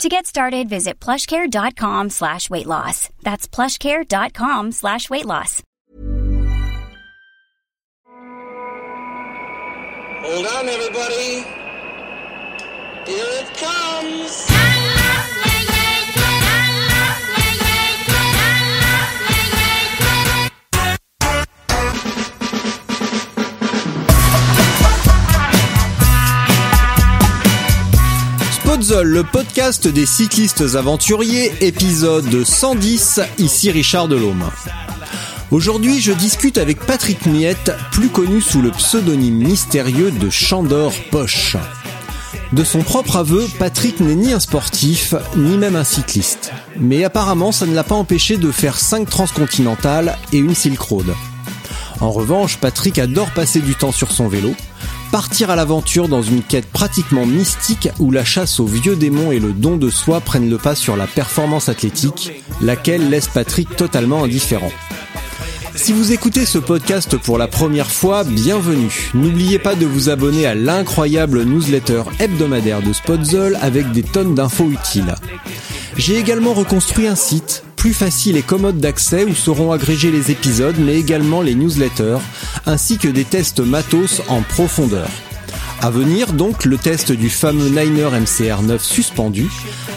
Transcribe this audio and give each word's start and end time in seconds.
To 0.00 0.08
get 0.08 0.26
started, 0.26 0.68
visit 0.68 0.98
plushcare.com 1.00 2.10
slash 2.10 2.50
weight 2.50 2.66
loss. 2.66 3.08
That's 3.22 3.46
plushcare.com 3.46 4.72
slash 4.72 5.08
weight 5.10 5.26
loss. 5.26 5.62
Hold 10.24 10.46
on, 10.46 10.68
everybody. 10.68 11.44
Here 13.06 13.26
it 13.40 13.56
comes. 13.56 15.01
Spotzol, 28.72 29.06
le 29.06 29.22
podcast 29.22 29.86
des 29.86 30.06
cyclistes 30.06 30.64
aventuriers, 30.76 31.52
épisode 31.60 32.42
110, 32.42 33.20
ici 33.36 33.70
Richard 33.70 34.08
Delhomme. 34.08 34.48
Aujourd'hui, 35.50 36.00
je 36.00 36.10
discute 36.10 36.56
avec 36.56 36.80
Patrick 36.80 37.26
Miette, 37.26 37.76
plus 37.90 38.08
connu 38.08 38.40
sous 38.40 38.62
le 38.62 38.70
pseudonyme 38.70 39.34
mystérieux 39.34 40.10
de 40.10 40.30
Chandor 40.30 40.90
Poche. 41.10 41.58
De 42.52 42.64
son 42.64 42.80
propre 42.80 43.16
aveu, 43.16 43.46
Patrick 43.58 44.00
n'est 44.00 44.14
ni 44.14 44.32
un 44.32 44.40
sportif, 44.40 45.14
ni 45.36 45.58
même 45.58 45.76
un 45.76 45.84
cycliste. 45.84 46.50
Mais 46.80 47.04
apparemment, 47.04 47.52
ça 47.52 47.66
ne 47.66 47.74
l'a 47.74 47.84
pas 47.84 47.94
empêché 47.94 48.38
de 48.38 48.50
faire 48.50 48.78
5 48.78 49.06
transcontinentales 49.06 50.16
et 50.32 50.38
une 50.38 50.54
Silk 50.54 50.80
Road. 50.80 51.14
En 52.00 52.10
revanche, 52.10 52.56
Patrick 52.56 52.98
adore 52.98 53.32
passer 53.32 53.60
du 53.60 53.74
temps 53.74 53.92
sur 53.92 54.12
son 54.12 54.28
vélo, 54.28 54.54
partir 55.12 55.50
à 55.50 55.56
l'aventure 55.56 56.08
dans 56.08 56.22
une 56.22 56.42
quête 56.42 56.64
pratiquement 56.72 57.26
mystique 57.26 57.90
où 57.98 58.10
la 58.10 58.24
chasse 58.24 58.58
aux 58.60 58.66
vieux 58.66 58.96
démons 58.96 59.30
et 59.30 59.38
le 59.38 59.52
don 59.52 59.76
de 59.76 59.90
soi 59.90 60.20
prennent 60.20 60.48
le 60.48 60.56
pas 60.56 60.74
sur 60.74 60.96
la 60.96 61.06
performance 61.06 61.68
athlétique, 61.68 62.42
laquelle 62.62 63.10
laisse 63.10 63.28
Patrick 63.28 63.76
totalement 63.76 64.24
indifférent. 64.24 64.72
Si 65.74 65.92
vous 65.92 66.12
écoutez 66.12 66.46
ce 66.46 66.56
podcast 66.56 67.18
pour 67.18 67.36
la 67.36 67.46
première 67.46 67.90
fois, 67.90 68.24
bienvenue. 68.24 69.10
N'oubliez 69.12 69.58
pas 69.58 69.74
de 69.74 69.84
vous 69.84 70.08
abonner 70.08 70.46
à 70.46 70.54
l'incroyable 70.54 71.44
newsletter 71.44 72.04
hebdomadaire 72.18 72.80
de 72.80 72.94
Spotzol 72.94 73.58
avec 73.60 73.92
des 73.92 74.02
tonnes 74.02 74.34
d'infos 74.34 74.70
utiles. 74.70 75.14
J'ai 75.98 76.16
également 76.16 76.54
reconstruit 76.54 77.06
un 77.06 77.16
site 77.16 77.64
plus 77.82 77.94
facile 77.94 78.36
et 78.36 78.42
commode 78.42 78.78
d'accès 78.78 79.24
où 79.24 79.34
seront 79.34 79.72
agrégés 79.72 80.12
les 80.12 80.30
épisodes 80.30 80.76
mais 80.78 80.94
également 80.94 81.42
les 81.42 81.56
newsletters 81.56 82.18
ainsi 82.64 82.96
que 82.96 83.08
des 83.08 83.24
tests 83.24 83.58
matos 83.58 84.22
en 84.28 84.40
profondeur. 84.42 85.08
À 85.80 85.90
venir 85.90 86.32
donc 86.32 86.64
le 86.64 86.78
test 86.78 87.10
du 87.10 87.28
fameux 87.28 87.70
Niner 87.70 88.10
MCR9 88.20 88.78
suspendu, 88.78 89.50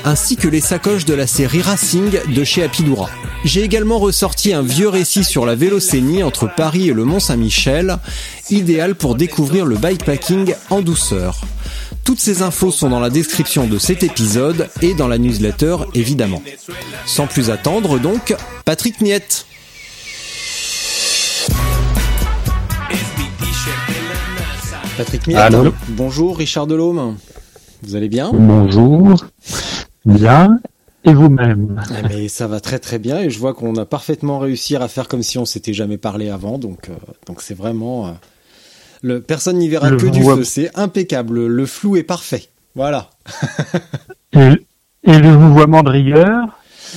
ainsi 0.03 0.36
que 0.36 0.47
les 0.47 0.61
sacoches 0.61 1.05
de 1.05 1.14
la 1.14 1.27
série 1.27 1.61
Racing 1.61 2.09
de 2.27 2.44
chez 2.44 2.64
Apidura. 2.64 3.08
J'ai 3.44 3.61
également 3.61 3.99
ressorti 3.99 4.52
un 4.52 4.64
vieux 4.64 4.89
récit 4.89 5.23
sur 5.23 5.45
la 5.45 5.53
vélocénie 5.53 6.23
entre 6.23 6.49
Paris 6.52 6.89
et 6.89 6.94
le 6.94 7.05
Mont 7.05 7.20
Saint-Michel, 7.20 7.99
idéal 8.49 8.95
pour 8.95 9.14
découvrir 9.14 9.67
le 9.67 9.75
bikepacking 9.75 10.55
en 10.72 10.81
douceur. 10.81 11.42
Toutes 12.06 12.20
ces 12.20 12.44
infos 12.44 12.70
sont 12.70 12.89
dans 12.89 13.00
la 13.00 13.09
description 13.09 13.66
de 13.66 13.80
cet 13.80 14.04
épisode 14.04 14.70
et 14.83 14.93
dans 14.93 15.08
la 15.08 15.17
newsletter 15.17 15.77
évidemment. 15.95 16.39
Sans 17.08 17.26
plus 17.26 17.49
attendre 17.49 17.98
donc, 17.98 18.36
Patrick 18.64 19.02
Miette. 19.02 19.48
Patrick 24.98 25.26
Miette. 25.26 25.38
Allô 25.38 25.73
Bonjour 25.89 26.38
Richard 26.38 26.67
Delhomme. 26.67 27.17
Vous 27.82 27.95
allez 27.95 28.08
bien 28.08 28.30
Bonjour. 28.32 29.26
Bien. 30.05 30.60
Et 31.05 31.14
vous-même 31.14 31.82
Ah, 31.89 32.08
Mais 32.08 32.27
ça 32.27 32.45
va 32.45 32.60
très 32.60 32.77
très 32.77 32.99
bien 32.99 33.20
et 33.20 33.32
je 33.32 33.39
vois 33.39 33.55
qu'on 33.55 33.76
a 33.77 33.86
parfaitement 33.86 34.38
réussi 34.38 34.76
à 34.76 34.88
faire 34.88 35.08
comme 35.08 35.23
si 35.23 35.39
on 35.39 35.45
s'était 35.45 35.73
jamais 35.73 35.98
parlé 35.98 36.30
avant. 36.30 36.60
Donc 36.60 36.89
euh, 36.89 36.94
donc 37.26 37.42
c'est 37.42 37.55
vraiment 37.55 38.05
euh, 38.08 38.11
le 39.02 39.22
personne 39.22 39.58
n'y 39.58 39.70
verra 39.70 39.89
Le 39.89 39.98
que 39.98 40.08
du 40.08 40.23
feu. 40.23 40.44
C'est 40.44 40.72
impeccable. 40.76 41.45
Le 41.48 41.66
flou 41.66 41.98
est 41.98 42.04
parfait. 42.04 42.50
Voilà. 42.76 43.10
et, 44.33 44.52
et 45.04 45.20
le 45.20 45.32
vouvoiement 45.32 45.83
de 45.83 45.89
rigueur? 45.89 46.48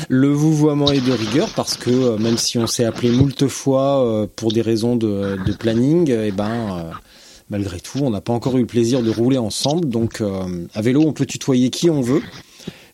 Le 0.08 0.28
vouvoiement 0.28 0.90
est 0.90 1.04
de 1.04 1.12
rigueur 1.12 1.48
parce 1.56 1.76
que 1.76 1.90
euh, 1.90 2.18
même 2.18 2.38
si 2.38 2.58
on 2.58 2.66
s'est 2.66 2.84
appelé 2.84 3.10
moult 3.10 3.48
fois 3.48 4.04
euh, 4.04 4.26
pour 4.36 4.52
des 4.52 4.62
raisons 4.62 4.96
de, 4.96 5.38
de 5.44 5.52
planning, 5.52 6.10
eh 6.10 6.30
ben 6.30 6.50
euh, 6.50 6.90
malgré 7.50 7.80
tout, 7.80 8.00
on 8.02 8.10
n'a 8.10 8.20
pas 8.20 8.32
encore 8.32 8.56
eu 8.56 8.60
le 8.60 8.66
plaisir 8.66 9.02
de 9.02 9.10
rouler 9.10 9.38
ensemble. 9.38 9.88
Donc 9.88 10.20
euh, 10.20 10.66
à 10.74 10.82
vélo, 10.82 11.02
on 11.04 11.12
peut 11.12 11.26
tutoyer 11.26 11.70
qui 11.70 11.90
on 11.90 12.00
veut. 12.00 12.22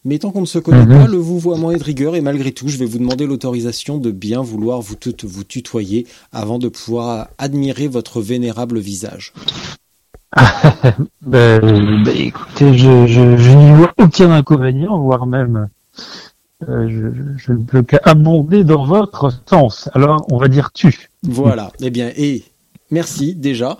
Mais 0.04 0.18
tant 0.18 0.30
qu'on 0.32 0.42
ne 0.42 0.46
se 0.46 0.58
connaît 0.58 0.84
Mhm. 0.84 0.98
pas, 0.98 1.06
le 1.06 1.16
vouvoiement 1.16 1.70
est 1.72 1.78
de 1.78 1.84
rigueur 1.84 2.14
et 2.14 2.20
malgré 2.20 2.52
tout, 2.52 2.68
je 2.68 2.76
vais 2.76 2.84
vous 2.84 2.98
demander 2.98 3.26
l'autorisation 3.26 3.96
de 3.98 4.10
bien 4.10 4.42
vouloir 4.42 4.80
vous, 4.82 4.96
tout- 4.96 5.14
vous 5.26 5.44
tutoyer 5.44 6.06
avant 6.32 6.58
de 6.58 6.68
pouvoir 6.68 7.28
admirer 7.38 7.88
votre 7.88 8.20
vénérable 8.20 8.78
visage. 8.80 9.32
ben, 11.22 11.60
ben, 12.04 12.08
Écoutez, 12.16 12.76
je, 12.76 13.06
je, 13.06 13.36
je 13.36 13.50
n'y 13.56 13.72
vois 13.76 13.92
aucun 13.98 14.30
inconvénient, 14.30 14.98
voire 14.98 15.26
même 15.26 15.68
euh, 16.68 16.88
je, 16.88 17.36
je 17.36 17.52
ne 17.52 17.64
peux 17.64 17.82
qu'abonder 17.82 18.64
dans 18.64 18.84
votre 18.84 19.32
sens. 19.48 19.88
Alors, 19.94 20.26
on 20.30 20.38
va 20.38 20.48
dire 20.48 20.70
tu. 20.72 21.08
Voilà. 21.22 21.72
Eh 21.80 21.90
bien, 21.90 22.10
et 22.16 22.42
merci 22.94 23.34
déjà. 23.34 23.78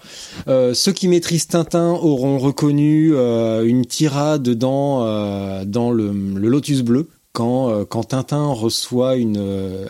Euh, 0.49 0.75
ceux 0.75 0.93
qui 0.93 1.09
maîtrisent 1.09 1.47
Tintin 1.47 1.91
auront 1.93 2.37
reconnu 2.39 3.13
euh, 3.15 3.65
une 3.65 3.87
tirade 3.87 4.51
dans 4.51 5.05
euh, 5.07 5.65
dans 5.65 5.91
le, 5.91 6.13
le 6.13 6.49
Lotus 6.49 6.83
bleu. 6.83 7.09
Quand, 7.33 7.85
quand 7.87 8.05
Tintin 8.05 8.47
reçoit 8.53 9.17
une, 9.17 9.39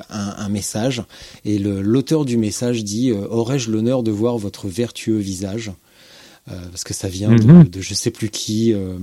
un, 0.09 0.35
un 0.39 0.49
message 0.49 1.03
et 1.45 1.59
l'auteur 1.59 2.25
du 2.25 2.39
message 2.39 2.83
dit 2.85 3.13
Aurais-je 3.13 3.71
l'honneur 3.71 4.03
de 4.03 4.11
voir 4.11 4.39
votre 4.39 4.67
vertueux 4.67 5.19
visage? 5.19 5.71
Euh, 6.51 6.55
Parce 6.71 6.85
que 6.85 6.95
ça 6.95 7.09
vient 7.09 7.35
de, 7.35 7.43
Mhm. 7.45 7.65
de 7.69 7.81
je 7.83 7.93
sais 7.93 8.11
plus 8.11 8.31
qui, 8.31 8.73
euh, 8.73 8.97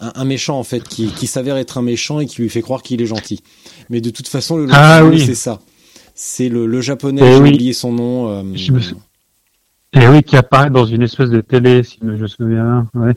un, 0.00 0.12
un 0.14 0.24
méchant 0.26 0.58
en 0.58 0.62
fait, 0.64 0.82
qui, 0.86 1.06
qui 1.08 1.26
s'avère 1.26 1.56
être 1.56 1.78
un 1.78 1.82
méchant 1.82 2.20
et 2.20 2.26
qui 2.26 2.42
lui 2.42 2.50
fait 2.50 2.60
croire 2.60 2.82
qu'il 2.82 3.00
est 3.00 3.06
gentil. 3.06 3.40
Mais 3.88 4.02
de 4.02 4.10
toute 4.10 4.28
façon, 4.28 4.56
le 4.58 4.64
Lotus 4.64 4.76
Ah 4.78 5.02
oui. 5.06 5.18
c'est 5.24 5.34
ça. 5.34 5.60
C'est 6.14 6.50
le, 6.50 6.66
le 6.66 6.80
japonais, 6.82 7.22
Eh 7.24 7.32
j'ai 7.36 7.40
oui. 7.42 7.52
oublié 7.54 7.72
son 7.72 7.92
nom. 7.92 8.28
euh, 8.28 8.42
Je 8.54 8.72
me 8.72 8.80
sou- 8.80 8.96
Et 9.98 10.06
oui, 10.08 10.22
qui 10.22 10.36
apparaît 10.36 10.70
dans 10.70 10.84
une 10.84 11.02
espèce 11.02 11.30
de 11.30 11.40
télé, 11.40 11.82
si 11.82 11.98
je 12.02 12.06
me 12.06 12.26
souviens. 12.26 12.86
Ouais. 12.94 13.14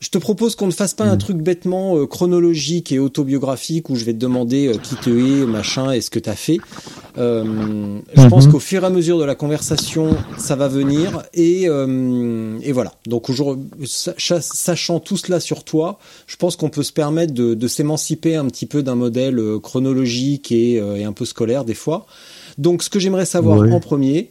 Je 0.00 0.08
te 0.08 0.16
propose 0.18 0.54
qu'on 0.56 0.66
ne 0.66 0.72
fasse 0.72 0.94
pas 0.94 1.04
un 1.04 1.18
truc 1.18 1.36
bêtement 1.36 1.96
euh, 1.96 2.06
chronologique 2.06 2.90
et 2.90 2.98
autobiographique 2.98 3.90
où 3.90 3.96
je 3.96 4.04
vais 4.04 4.14
te 4.14 4.18
demander 4.18 4.66
euh, 4.68 4.78
qui 4.78 4.94
te 4.96 5.10
es, 5.10 5.46
machin, 5.46 5.92
et 5.92 6.00
ce 6.00 6.08
que 6.08 6.18
tu 6.18 6.30
as 6.30 6.34
fait. 6.34 6.58
Euh, 7.18 7.98
je 8.16 8.26
pense 8.28 8.46
Mhm. 8.46 8.52
qu'au 8.52 8.58
fur 8.60 8.82
et 8.82 8.86
à 8.86 8.90
mesure 8.90 9.18
de 9.18 9.24
la 9.24 9.34
conversation, 9.34 10.08
ça 10.38 10.56
va 10.56 10.68
venir. 10.68 11.22
Et, 11.34 11.68
euh, 11.68 12.58
et 12.62 12.72
voilà. 12.72 12.92
Donc 13.06 13.26
sachant 13.84 15.00
tout 15.00 15.18
cela 15.18 15.38
sur 15.38 15.64
toi, 15.64 15.98
je 16.26 16.36
pense 16.36 16.56
qu'on 16.56 16.70
peut 16.70 16.82
se 16.82 16.92
permettre 16.94 17.34
de, 17.34 17.52
de 17.54 17.68
s'émanciper 17.68 18.36
un 18.36 18.46
petit 18.46 18.66
peu 18.66 18.82
d'un 18.82 18.94
modèle 18.94 19.38
chronologique 19.62 20.50
et, 20.50 20.74
et 20.76 21.04
un 21.04 21.12
peu 21.12 21.26
scolaire 21.26 21.64
des 21.64 21.74
fois. 21.74 22.06
Donc 22.56 22.82
ce 22.82 22.88
que 22.90 22.98
j'aimerais 22.98 23.26
savoir 23.26 23.60
en 23.70 23.80
premier, 23.80 24.30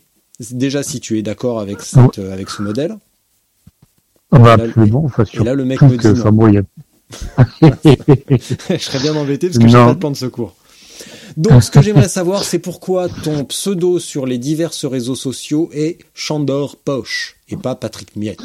déjà 0.51 0.83
si 0.83 0.99
tu 0.99 1.17
es 1.17 1.21
d'accord 1.21 1.59
avec, 1.59 1.81
cette, 1.81 2.19
euh, 2.19 2.33
avec 2.33 2.49
ce 2.49 2.61
modèle. 2.61 2.95
On 4.31 4.39
va 4.39 4.57
là, 4.57 4.65
absolument. 4.65 5.03
Enfin, 5.05 5.23
et 5.33 5.43
là, 5.43 5.53
le 5.55 5.65
mec 5.65 5.81
me 5.81 5.89
dit 5.89 5.97
que, 5.97 6.07
non. 6.09 6.19
enfin, 6.19 6.31
bon, 6.31 6.47
il 6.47 6.53
y 6.55 6.57
a- 6.57 6.63
je 8.69 8.77
serais 8.77 8.99
bien 8.99 9.15
embêté 9.15 9.47
parce 9.47 9.57
que 9.57 9.67
j'ai 9.67 9.77
Non. 9.77 9.87
pas 9.87 9.93
de 9.95 9.99
plan 9.99 10.11
de 10.11 10.15
secours. 10.17 10.55
Donc, 11.37 11.63
ce 11.63 11.71
que 11.71 11.81
j'aimerais 11.81 12.09
savoir, 12.09 12.43
c'est 12.43 12.59
pourquoi 12.59 13.07
ton 13.09 13.45
pseudo 13.45 13.99
sur 13.99 14.25
les 14.25 14.37
divers 14.37 14.71
réseaux 14.83 15.15
sociaux 15.15 15.69
est 15.73 15.97
Chandor 16.13 16.75
Poche 16.77 17.37
et 17.49 17.57
pas 17.57 17.75
Patrick 17.75 18.15
Miette. 18.15 18.41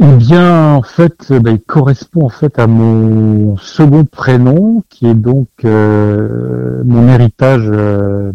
Eh 0.00 0.16
bien, 0.16 0.74
en 0.74 0.82
fait, 0.82 1.30
euh, 1.30 1.38
bah, 1.40 1.50
il 1.52 1.60
correspond 1.60 2.24
en 2.24 2.28
fait 2.28 2.58
à 2.58 2.66
mon 2.66 3.56
second 3.58 4.04
prénom, 4.04 4.82
qui 4.90 5.06
est 5.06 5.14
donc 5.14 5.48
euh, 5.64 6.82
mon 6.84 7.08
héritage 7.08 7.64
euh, 7.66 8.32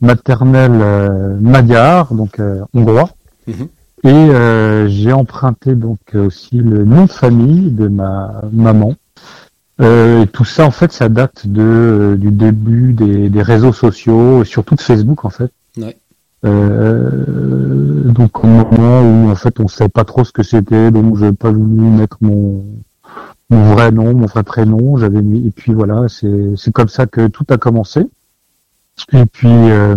maternel 0.00 0.72
euh, 0.74 1.36
magyar, 1.40 2.12
donc 2.14 2.38
euh, 2.38 2.62
hongrois. 2.74 3.10
Mhm. 3.46 3.68
Et 4.04 4.08
euh, 4.08 4.86
j'ai 4.88 5.12
emprunté 5.12 5.74
donc 5.74 5.98
aussi 6.14 6.58
le 6.58 6.84
nom 6.84 7.06
de 7.06 7.10
famille 7.10 7.70
de 7.70 7.88
ma 7.88 8.42
maman, 8.52 8.94
Euh, 9.80 10.22
et 10.22 10.26
tout 10.26 10.44
ça, 10.44 10.66
en 10.66 10.72
fait, 10.72 10.92
ça 10.92 11.08
date 11.08 11.46
de 11.46 12.16
du 12.18 12.30
début 12.32 12.92
des, 12.94 13.28
des 13.28 13.42
réseaux 13.42 13.72
sociaux, 13.72 14.42
surtout 14.44 14.74
de 14.74 14.80
Facebook, 14.80 15.24
en 15.24 15.30
fait. 15.30 15.52
Ouais. 15.76 15.96
Euh, 16.44 18.04
donc 18.04 18.44
au 18.44 18.46
moment 18.46 19.02
où 19.02 19.28
en 19.28 19.34
fait 19.34 19.58
on 19.58 19.66
savait 19.66 19.88
pas 19.88 20.04
trop 20.04 20.24
ce 20.24 20.30
que 20.32 20.44
c'était, 20.44 20.92
donc 20.92 21.16
je 21.16 21.24
n'ai 21.24 21.32
pas 21.32 21.50
voulu 21.50 21.82
mettre 21.82 22.18
mon 22.20 22.64
mon 23.50 23.72
vrai 23.72 23.90
nom, 23.90 24.14
mon 24.14 24.26
vrai 24.26 24.44
prénom, 24.44 24.96
j'avais 24.98 25.22
mis 25.22 25.46
et 25.48 25.50
puis 25.50 25.72
voilà, 25.74 26.06
c'est 26.08 26.52
c'est 26.56 26.72
comme 26.72 26.88
ça 26.88 27.06
que 27.06 27.26
tout 27.26 27.44
a 27.50 27.56
commencé. 27.56 28.06
Et 29.12 29.26
puis 29.26 29.48
euh, 29.48 29.96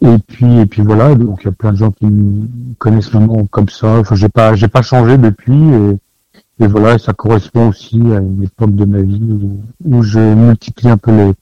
et 0.00 0.18
puis 0.18 0.58
et 0.58 0.66
puis 0.66 0.82
voilà, 0.82 1.14
donc 1.14 1.40
il 1.42 1.46
y 1.46 1.48
a 1.48 1.52
plein 1.52 1.72
de 1.72 1.76
gens 1.78 1.90
qui 1.90 2.06
me 2.06 2.46
connaissent 2.78 3.12
maintenant 3.12 3.44
comme 3.46 3.68
ça. 3.68 3.98
Enfin, 3.98 4.14
j'ai 4.14 4.28
pas 4.28 4.54
j'ai 4.54 4.68
pas 4.68 4.82
changé 4.82 5.18
depuis 5.18 5.52
et, 5.54 6.64
et 6.64 6.66
voilà, 6.66 6.98
ça 6.98 7.12
correspond 7.12 7.68
aussi 7.68 8.00
à 8.12 8.18
une 8.18 8.44
époque 8.44 8.74
de 8.74 8.84
ma 8.84 9.02
vie 9.02 9.20
où, 9.22 9.60
où 9.84 10.02
je 10.02 10.18
multiplie 10.18 10.88
un 10.88 10.96
peu 10.98 11.14
les 11.14 11.32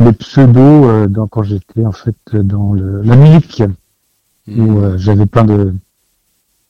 les 0.00 0.12
pseudos 0.12 0.84
euh, 0.84 1.06
dans, 1.06 1.28
quand 1.28 1.44
j'étais 1.44 1.86
en 1.86 1.92
fait 1.92 2.16
dans 2.32 2.72
le, 2.72 3.02
la 3.02 3.16
musique 3.16 3.62
Hmm. 4.46 4.60
où 4.60 4.80
euh, 4.82 4.98
j'avais 4.98 5.24
plein 5.24 5.44
de 5.44 5.74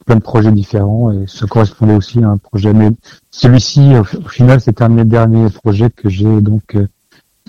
plein 0.06 0.14
de 0.14 0.20
projets 0.20 0.52
différents 0.52 1.10
et 1.10 1.26
ça 1.26 1.48
correspondait 1.48 1.96
aussi 1.96 2.22
à 2.22 2.28
un 2.28 2.36
projet 2.36 2.72
mais 2.72 2.90
celui-ci 3.32 3.96
au, 3.96 4.02
au 4.02 4.28
final 4.28 4.60
c'était 4.60 4.84
un 4.84 4.90
de 4.90 4.94
mes 4.94 5.04
derniers 5.04 5.50
projets 5.50 5.90
que 5.90 6.08
j'ai 6.08 6.40
donc 6.40 6.76
euh, 6.76 6.86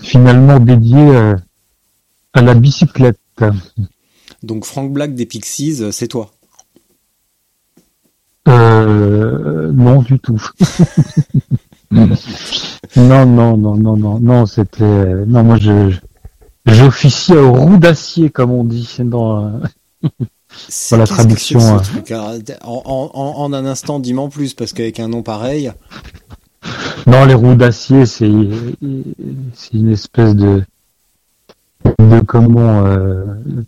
finalement 0.00 0.60
dédié 0.60 0.96
euh, 0.98 1.34
à 2.32 2.42
la 2.42 2.54
bicyclette 2.54 3.18
Donc 4.42 4.64
Frank 4.64 4.92
Black 4.92 5.14
des 5.14 5.26
Pixies, 5.26 5.82
euh, 5.82 5.90
c'est 5.92 6.08
toi. 6.08 6.30
euh, 8.48 9.72
non 9.72 10.02
du 10.02 10.18
tout 10.20 10.40
non 11.90 13.26
non 13.26 13.56
non 13.56 13.76
non 13.76 13.96
non 13.96 14.18
non 14.20 14.46
c'était 14.46 15.24
non 15.26 15.42
moi 15.42 15.56
je 15.58 15.92
j'officie 16.66 17.32
aux 17.32 17.52
roues 17.52 17.76
d'acier 17.78 18.30
comme 18.30 18.50
on 18.52 18.64
dit 18.64 18.88
dans 19.00 19.44
euh, 19.46 19.50
C'est 20.68 20.96
la 20.96 21.06
traduction, 21.06 21.58
euh. 21.60 21.82
ce 21.82 21.90
truc 21.90 22.10
Alors, 22.12 22.34
En, 22.64 23.10
en- 23.14 23.52
un 23.52 23.66
instant, 23.66 24.00
dis-moi 24.00 24.24
en 24.24 24.28
plus, 24.28 24.54
parce 24.54 24.72
qu'avec 24.72 24.98
un 25.00 25.08
nom 25.08 25.22
pareil, 25.22 25.72
Non, 27.06 27.24
les 27.24 27.34
roues 27.34 27.54
d'acier, 27.54 28.04
c'est 28.06 28.26
une 28.28 29.90
espèce 29.90 30.34
de 30.34 30.62
de 32.00 32.18
comment 32.20 32.84
euh, 32.86 33.24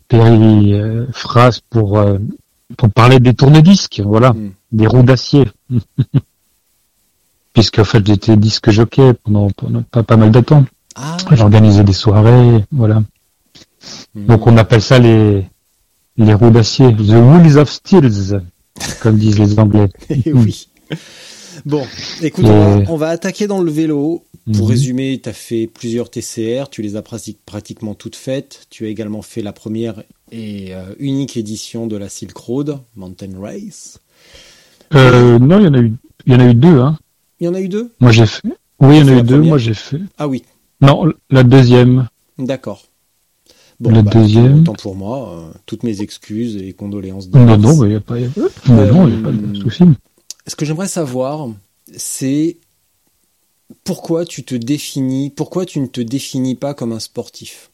périphrase 0.08 1.60
pour 1.70 1.98
euh, 1.98 2.18
pour 2.76 2.90
parler 2.90 3.20
des 3.20 3.32
tourne-disques, 3.34 4.02
voilà, 4.04 4.32
Hmm. 4.32 4.50
des 4.72 4.86
roues 4.88 5.02
d'acier. 5.04 5.44
Puisque 7.54 7.78
en 7.78 7.84
fait 7.84 8.04
j'étais 8.06 8.36
disque 8.36 8.70
jockey 8.70 9.14
pendant, 9.24 9.50
pendant 9.50 9.82
pas, 9.82 10.02
pas 10.02 10.16
mal 10.16 10.30
de 10.32 10.40
temps. 10.40 10.64
ah, 10.96 11.16
J'organisais 11.32 11.84
des 11.84 11.92
soirées, 11.92 12.64
voilà. 12.72 13.02
hmm. 14.14 14.26
Donc 14.26 14.46
on 14.46 14.56
appelle 14.56 14.82
ça 14.82 14.98
les 14.98 15.46
les 16.16 16.34
roues 16.34 16.50
d'acier, 16.50 16.92
the 16.92 16.98
wheels 17.12 17.56
of 17.58 17.70
steel, 17.70 18.10
comme 19.00 19.16
disent 19.16 19.38
les 19.38 19.58
Anglais. 19.60 19.88
Oui. 20.26 20.68
Bon, 21.66 21.84
écoute, 22.22 22.44
on, 22.46 22.78
va, 22.78 22.90
on 22.92 22.96
va 22.96 23.08
attaquer 23.08 23.46
dans 23.46 23.60
le 23.62 23.70
vélo. 23.70 24.24
Pour 24.54 24.64
Mhm. 24.64 24.70
résumer, 24.70 25.20
tu 25.22 25.28
as 25.28 25.34
fait 25.34 25.66
plusieurs 25.66 26.10
TCR, 26.10 26.70
tu 26.70 26.80
les 26.80 26.96
as 26.96 27.02
prati- 27.02 27.36
pratiquement 27.44 27.94
toutes 27.94 28.16
faites. 28.16 28.66
Tu 28.70 28.86
as 28.86 28.88
également 28.88 29.20
fait 29.20 29.42
la 29.42 29.52
première 29.52 30.02
et 30.32 30.74
euh, 30.74 30.94
unique 30.98 31.36
édition 31.36 31.86
de 31.86 31.96
la 31.96 32.08
Silk 32.08 32.34
Road, 32.36 32.78
Mountain 32.96 33.38
Race. 33.38 33.98
Euh, 34.94 35.38
non, 35.38 35.58
il 35.58 35.64
y 35.64 35.68
en 35.68 35.74
a 35.74 35.80
eu 35.80 35.92
il 36.26 36.32
y 36.32 36.36
en 36.36 36.40
a 36.40 36.50
eu 36.50 36.54
deux, 36.54 36.78
hein. 36.80 36.98
Il 37.40 37.44
y 37.44 37.48
en 37.48 37.54
a 37.54 37.60
eu 37.60 37.68
deux? 37.68 37.92
Moi 38.00 38.10
j'ai 38.10 38.24
fait. 38.26 38.48
Oui, 38.80 38.96
il 38.96 39.00
y 39.00 39.02
en 39.02 39.08
a 39.08 39.10
la 39.12 39.18
eu 39.18 39.22
deux. 39.22 39.34
première 39.34 39.48
Moi 39.50 39.58
j'ai 39.58 39.74
fait. 39.74 40.00
Ah 40.16 40.28
oui, 40.28 40.42
Non, 40.80 41.12
la 41.30 41.42
deuxième. 41.42 42.08
d'accord. 42.38 42.86
Bon, 43.80 43.90
Le 43.90 44.02
bah, 44.02 44.10
deuxième. 44.12 44.60
Autant 44.62 44.72
pour 44.72 44.96
moi, 44.96 45.30
euh, 45.54 45.58
toutes 45.66 45.82
mes 45.84 46.00
excuses 46.00 46.56
et 46.56 46.72
condoléances. 46.72 47.28
Non, 47.30 47.56
non, 47.58 47.84
il 47.84 47.90
n'y 47.90 47.94
a 47.96 48.00
pas, 48.00 48.18
y 48.18 48.24
a- 48.24 48.28
non, 48.68 48.86
non, 48.92 49.08
y 49.08 49.14
a 49.14 49.22
pas 49.22 49.30
de 49.30 49.54
souci. 49.60 49.84
Ce 50.48 50.56
que 50.56 50.64
j'aimerais 50.64 50.88
savoir, 50.88 51.48
c'est 51.96 52.56
pourquoi 53.84 54.24
tu 54.24 54.44
te 54.44 54.54
définis, 54.54 55.30
pourquoi 55.30 55.66
tu 55.66 55.78
ne 55.78 55.86
te 55.86 56.00
définis 56.00 56.54
pas 56.54 56.74
comme 56.74 56.92
un 56.92 57.00
sportif? 57.00 57.70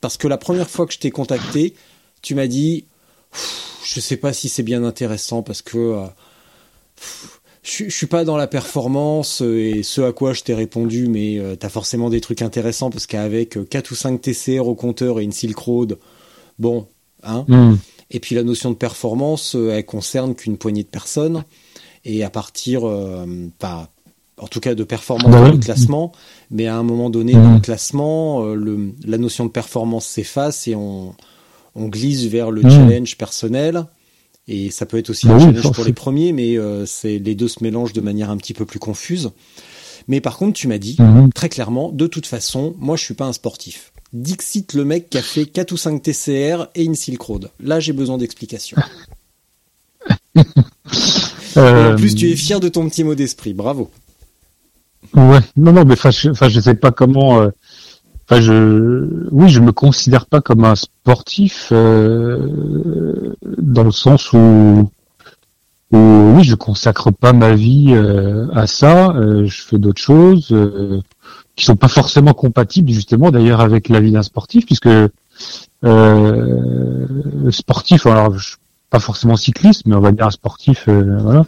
Parce 0.00 0.16
que 0.16 0.28
la 0.28 0.38
première 0.38 0.70
fois 0.70 0.86
que 0.86 0.92
je 0.92 0.98
t'ai 0.98 1.10
contacté, 1.10 1.74
tu 2.22 2.34
m'as 2.34 2.46
dit, 2.46 2.84
je 3.84 4.00
sais 4.00 4.16
pas 4.16 4.32
si 4.32 4.48
c'est 4.48 4.62
bien 4.62 4.84
intéressant 4.84 5.42
parce 5.42 5.62
que 5.62 5.78
euh, 5.78 6.06
je, 7.62 7.84
je 7.84 7.90
suis 7.90 8.06
pas 8.06 8.24
dans 8.24 8.36
la 8.36 8.46
performance 8.46 9.42
euh, 9.42 9.58
et 9.58 9.82
ce 9.82 10.00
à 10.00 10.12
quoi 10.12 10.32
je 10.32 10.42
t'ai 10.42 10.54
répondu, 10.54 11.08
mais 11.08 11.38
euh, 11.38 11.56
t'as 11.56 11.68
forcément 11.68 12.08
des 12.08 12.20
trucs 12.20 12.42
intéressants 12.42 12.90
parce 12.90 13.06
qu'avec 13.06 13.56
euh, 13.56 13.64
4 13.64 13.90
ou 13.90 13.94
5 13.94 14.20
TCR 14.20 14.66
au 14.66 14.74
compteur 14.74 15.20
et 15.20 15.24
une 15.24 15.32
Silk 15.32 15.58
Road, 15.58 15.98
bon, 16.58 16.86
hein, 17.22 17.44
Hmm. 17.48 17.76
et 18.10 18.20
puis 18.20 18.34
la 18.34 18.42
notion 18.42 18.70
de 18.70 18.76
performance, 18.76 19.54
euh, 19.56 19.72
elle 19.72 19.84
concerne 19.84 20.34
qu'une 20.34 20.56
poignée 20.56 20.84
de 20.84 20.88
personnes. 20.88 21.44
Et 22.04 22.24
à 22.24 22.30
partir, 22.30 22.86
euh, 22.88 23.26
pas, 23.58 23.88
en 24.38 24.46
tout 24.46 24.60
cas 24.60 24.74
de 24.74 24.84
performance 24.84 25.30
Bah 25.32 25.40
dans 25.40 25.52
le 25.52 25.58
classement, 25.58 26.12
mais 26.50 26.66
à 26.66 26.76
un 26.76 26.82
moment 26.82 27.10
donné 27.10 27.34
Mhm. 27.34 27.42
dans 27.42 27.54
le 27.54 27.60
classement, 27.60 28.44
euh, 28.44 28.54
le, 28.54 28.94
la 29.04 29.18
notion 29.18 29.44
de 29.44 29.50
performance 29.50 30.06
s'efface 30.06 30.66
et 30.66 30.74
on, 30.74 31.14
on 31.74 31.88
glisse 31.88 32.24
vers 32.24 32.50
le 32.50 32.62
Mhm. 32.62 32.70
challenge 32.70 33.16
personnel. 33.18 33.84
Et 34.48 34.70
ça 34.70 34.86
peut 34.86 34.96
être 34.96 35.10
aussi 35.10 35.26
Bah 35.28 35.34
un 35.34 35.38
challenge 35.38 35.72
pour 35.72 35.84
les 35.84 35.92
premiers, 35.92 36.32
mais 36.32 36.56
euh, 36.58 36.86
c'est 36.86 37.18
les 37.18 37.34
deux 37.34 37.48
se 37.48 37.62
mélangent 37.62 37.92
de 37.92 38.00
manière 38.00 38.30
un 38.30 38.36
petit 38.38 38.54
peu 38.54 38.64
plus 38.64 38.78
confuse. 38.80 39.30
Mais 40.08 40.20
par 40.22 40.38
contre, 40.38 40.54
tu 40.54 40.66
m'as 40.66 40.78
dit 40.78 40.96
Mhm. 40.98 41.30
très 41.32 41.48
clairement, 41.50 41.92
de 41.92 42.06
toute 42.06 42.26
façon, 42.26 42.74
moi 42.78 42.96
je 42.96 43.04
suis 43.04 43.14
pas 43.14 43.26
un 43.26 43.32
sportif. 43.34 43.92
Dixit 44.12 44.72
le 44.72 44.84
mec 44.84 45.08
qui 45.10 45.18
a 45.18 45.22
fait 45.22 45.46
4 45.46 45.70
ou 45.70 45.76
5 45.76 46.02
TCR 46.02 46.66
et 46.74 46.82
une 46.82 46.96
Silk 46.96 47.20
Road. 47.20 47.50
Là, 47.62 47.78
j'ai 47.78 47.92
besoin 47.92 48.16
d'explications. 48.18 48.76
Et 51.60 51.62
Euh, 51.62 51.92
en 51.92 51.96
plus, 51.96 52.14
tu 52.14 52.30
es 52.30 52.36
fier 52.36 52.60
de 52.60 52.68
ton 52.68 52.88
petit 52.88 53.04
mot 53.04 53.14
d'esprit. 53.14 53.54
Bravo. 53.54 53.90
Ouais, 55.14 55.40
non, 55.56 55.72
non, 55.72 55.84
mais 55.84 55.94
enfin, 55.94 56.10
je, 56.10 56.30
enfin, 56.30 56.48
je 56.48 56.60
sais 56.60 56.74
pas 56.74 56.90
comment. 56.90 57.40
euh, 57.42 57.50
Enfin, 58.32 58.40
je, 58.42 59.26
oui, 59.32 59.48
je 59.48 59.58
me 59.58 59.72
considère 59.72 60.26
pas 60.26 60.40
comme 60.40 60.64
un 60.64 60.76
sportif 60.76 61.70
euh, 61.72 63.34
dans 63.58 63.82
le 63.82 63.90
sens 63.90 64.32
où, 64.32 64.88
où, 65.90 65.96
oui, 65.98 66.44
je 66.44 66.54
consacre 66.54 67.10
pas 67.10 67.32
ma 67.32 67.54
vie 67.54 67.88
euh, 67.90 68.46
à 68.54 68.68
ça. 68.68 69.10
euh, 69.16 69.46
je 69.46 69.62
fais 69.62 69.78
d'autres 69.78 70.00
choses 70.00 70.50
euh, 70.52 71.00
qui 71.56 71.64
sont 71.64 71.74
pas 71.74 71.88
forcément 71.88 72.32
compatibles, 72.32 72.92
justement, 72.92 73.32
d'ailleurs, 73.32 73.60
avec 73.62 73.88
la 73.88 73.98
vie 73.98 74.12
d'un 74.12 74.22
sportif, 74.22 74.64
puisque 74.64 74.86
euh, 75.84 77.50
sportif, 77.50 78.06
alors, 78.06 78.38
je, 78.38 78.54
pas 78.90 79.00
forcément 79.00 79.36
cycliste, 79.36 79.86
mais 79.86 79.94
on 79.96 80.00
va 80.00 80.12
dire 80.12 80.32
sportif, 80.32 80.86
euh, 80.88 81.18
voilà 81.20 81.44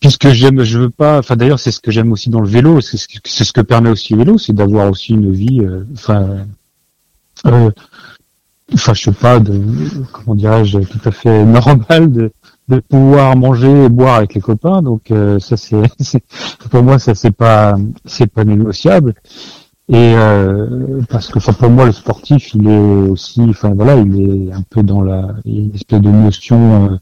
puisque 0.00 0.28
j'aime, 0.30 0.62
je 0.62 0.78
veux 0.78 0.90
pas. 0.90 1.18
Enfin, 1.18 1.36
d'ailleurs, 1.36 1.58
c'est 1.58 1.70
ce 1.72 1.80
que 1.80 1.90
j'aime 1.90 2.12
aussi 2.12 2.30
dans 2.30 2.40
le 2.40 2.48
vélo. 2.48 2.80
C'est 2.80 2.96
ce, 2.98 3.06
ce 3.44 3.52
que 3.52 3.60
permet 3.60 3.90
aussi 3.90 4.12
le 4.14 4.20
vélo, 4.20 4.38
c'est 4.38 4.52
d'avoir 4.52 4.90
aussi 4.90 5.12
une 5.14 5.32
vie. 5.32 5.60
euh, 5.62 5.84
Enfin, 5.94 6.46
euh, 7.46 7.70
enfin, 8.72 8.94
je 8.94 9.02
sais 9.02 9.12
pas, 9.12 9.40
de, 9.40 9.60
comment 10.12 10.34
dirais-je, 10.34 10.78
tout 10.80 11.00
à 11.04 11.10
fait 11.10 11.44
normal 11.46 12.10
de, 12.12 12.32
de 12.68 12.78
pouvoir 12.80 13.36
manger 13.36 13.84
et 13.84 13.88
boire 13.88 14.16
avec 14.16 14.34
les 14.34 14.40
copains. 14.40 14.82
Donc, 14.82 15.10
euh, 15.10 15.38
ça, 15.38 15.56
c'est, 15.56 15.82
c'est- 16.00 16.24
pour 16.70 16.82
moi, 16.82 16.98
ça, 16.98 17.14
c'est 17.14 17.30
pas, 17.30 17.76
c'est 18.04 18.26
pas 18.26 18.44
négociable. 18.44 19.14
Et 19.88 20.14
euh, 20.16 21.02
parce 21.10 21.28
que, 21.28 21.38
pour 21.38 21.70
moi, 21.70 21.86
le 21.86 21.92
sportif, 21.92 22.54
il 22.54 22.66
est 22.68 22.78
aussi, 23.10 23.42
enfin, 23.42 23.74
voilà, 23.74 23.96
il 23.96 24.48
est 24.48 24.52
un 24.52 24.62
peu 24.62 24.82
dans 24.82 25.02
la, 25.02 25.34
il 25.44 25.54
y 25.54 25.58
a 25.58 25.60
une 25.64 25.74
espèce 25.74 26.00
de 26.00 26.08
notion. 26.10 26.86
euh, 26.92 26.96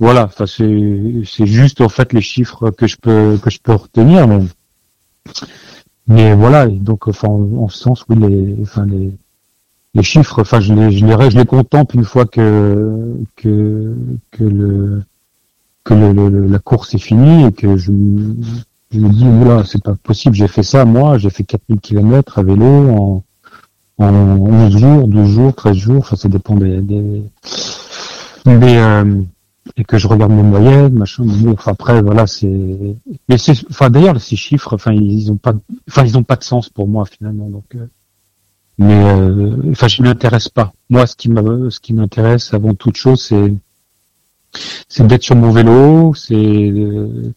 Voilà, 0.00 0.24
enfin 0.24 0.46
c'est 0.46 1.46
juste 1.46 1.80
en 1.80 1.88
fait 1.88 2.12
les 2.12 2.20
chiffres 2.20 2.70
que 2.70 2.86
je 2.86 2.96
peux 2.96 3.38
que 3.40 3.50
je 3.50 3.58
peux 3.60 3.72
retenir, 3.72 4.26
mais 4.28 4.40
mais 6.06 6.34
voilà, 6.34 6.66
donc 6.66 7.08
enfin 7.08 7.28
en, 7.28 7.68
ce 7.68 7.78
sens 7.78 8.04
oui 8.08 8.16
les 8.18 8.56
enfin 8.62 8.86
les 8.86 9.12
les 9.94 10.02
chiffres, 10.02 10.40
enfin 10.42 10.60
je 10.60 10.74
les 10.74 10.92
je 10.92 11.06
les 11.06 11.30
je 11.30 11.38
les 11.38 11.46
contemple 11.46 11.96
une 11.96 12.04
fois 12.04 12.26
que 12.26 13.16
que 13.36 13.96
que 14.32 14.44
le 14.44 15.02
que 15.84 15.94
le, 15.94 16.46
la 16.48 16.58
course 16.58 16.94
est 16.94 16.98
finie 16.98 17.46
et 17.46 17.52
que 17.52 17.76
je 17.76 17.92
je 18.90 18.98
me 18.98 19.08
dis 19.10 19.26
voilà 19.26 19.64
c'est 19.64 19.82
pas 19.82 19.94
possible 20.02 20.34
j'ai 20.34 20.48
fait 20.48 20.62
ça 20.62 20.84
moi 20.84 21.18
j'ai 21.18 21.30
fait 21.30 21.44
4000 21.44 21.80
km 21.80 22.38
à 22.38 22.42
vélo 22.42 22.90
en 22.90 23.23
en 23.98 24.12
11 24.12 24.76
jours 24.76 25.08
12 25.08 25.28
jours 25.28 25.54
13 25.54 25.76
jours 25.76 25.98
enfin 25.98 26.16
ça 26.16 26.28
dépend 26.28 26.56
des 26.56 26.80
des, 26.80 27.22
des 28.44 28.76
euh, 28.76 29.22
et 29.76 29.84
que 29.84 29.98
je 29.98 30.06
regarde 30.06 30.32
mes 30.32 30.42
moyennes, 30.42 30.94
machin. 30.94 31.24
Bon, 31.24 31.52
enfin 31.52 31.72
après 31.72 32.00
voilà, 32.02 32.26
c'est. 32.26 32.46
Mais 33.28 33.38
c'est, 33.38 33.54
enfin 33.70 33.90
d'ailleurs 33.90 34.20
ces 34.20 34.36
chiffres, 34.36 34.74
enfin 34.74 34.92
ils 34.92 35.30
ont 35.32 35.36
pas, 35.36 35.54
enfin 35.88 36.04
ils 36.04 36.16
ont 36.18 36.22
pas 36.22 36.36
de 36.36 36.44
sens 36.44 36.68
pour 36.68 36.86
moi 36.86 37.04
finalement. 37.06 37.48
Donc, 37.48 37.64
euh... 37.74 37.86
mais 38.78 39.04
euh... 39.04 39.56
enfin 39.72 39.88
je 39.88 40.02
m'intéresse 40.02 40.48
pas. 40.48 40.72
Moi, 40.90 41.06
ce 41.06 41.16
qui 41.16 41.28
ce 41.28 41.80
qui 41.80 41.92
m'intéresse 41.92 42.54
avant 42.54 42.74
toute 42.74 42.96
chose, 42.96 43.22
c'est, 43.22 43.54
c'est 44.88 45.06
d'être 45.06 45.22
sur 45.22 45.36
mon 45.36 45.50
vélo, 45.50 46.14
c'est 46.14 46.34
euh, 46.34 47.32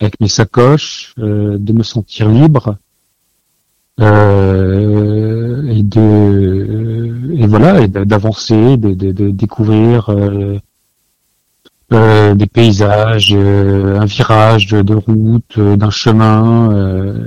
avec 0.00 0.20
mes 0.20 0.28
sacoches, 0.28 1.14
euh, 1.18 1.58
de 1.58 1.72
me 1.72 1.82
sentir 1.82 2.28
libre. 2.28 2.76
Euh, 4.00 5.37
et 5.78 5.82
de 5.82 7.32
et 7.34 7.46
voilà 7.46 7.80
et 7.80 7.88
d'avancer 7.88 8.76
de, 8.76 8.94
de, 8.94 9.30
découvrir 9.30 10.08
euh, 10.08 10.58
euh, 11.90 12.34
des 12.34 12.46
paysages, 12.46 13.32
euh, 13.32 13.98
un 13.98 14.04
virage 14.04 14.66
de, 14.66 14.94
route, 14.94 15.56
euh, 15.56 15.74
d'un 15.74 15.88
chemin, 15.88 16.68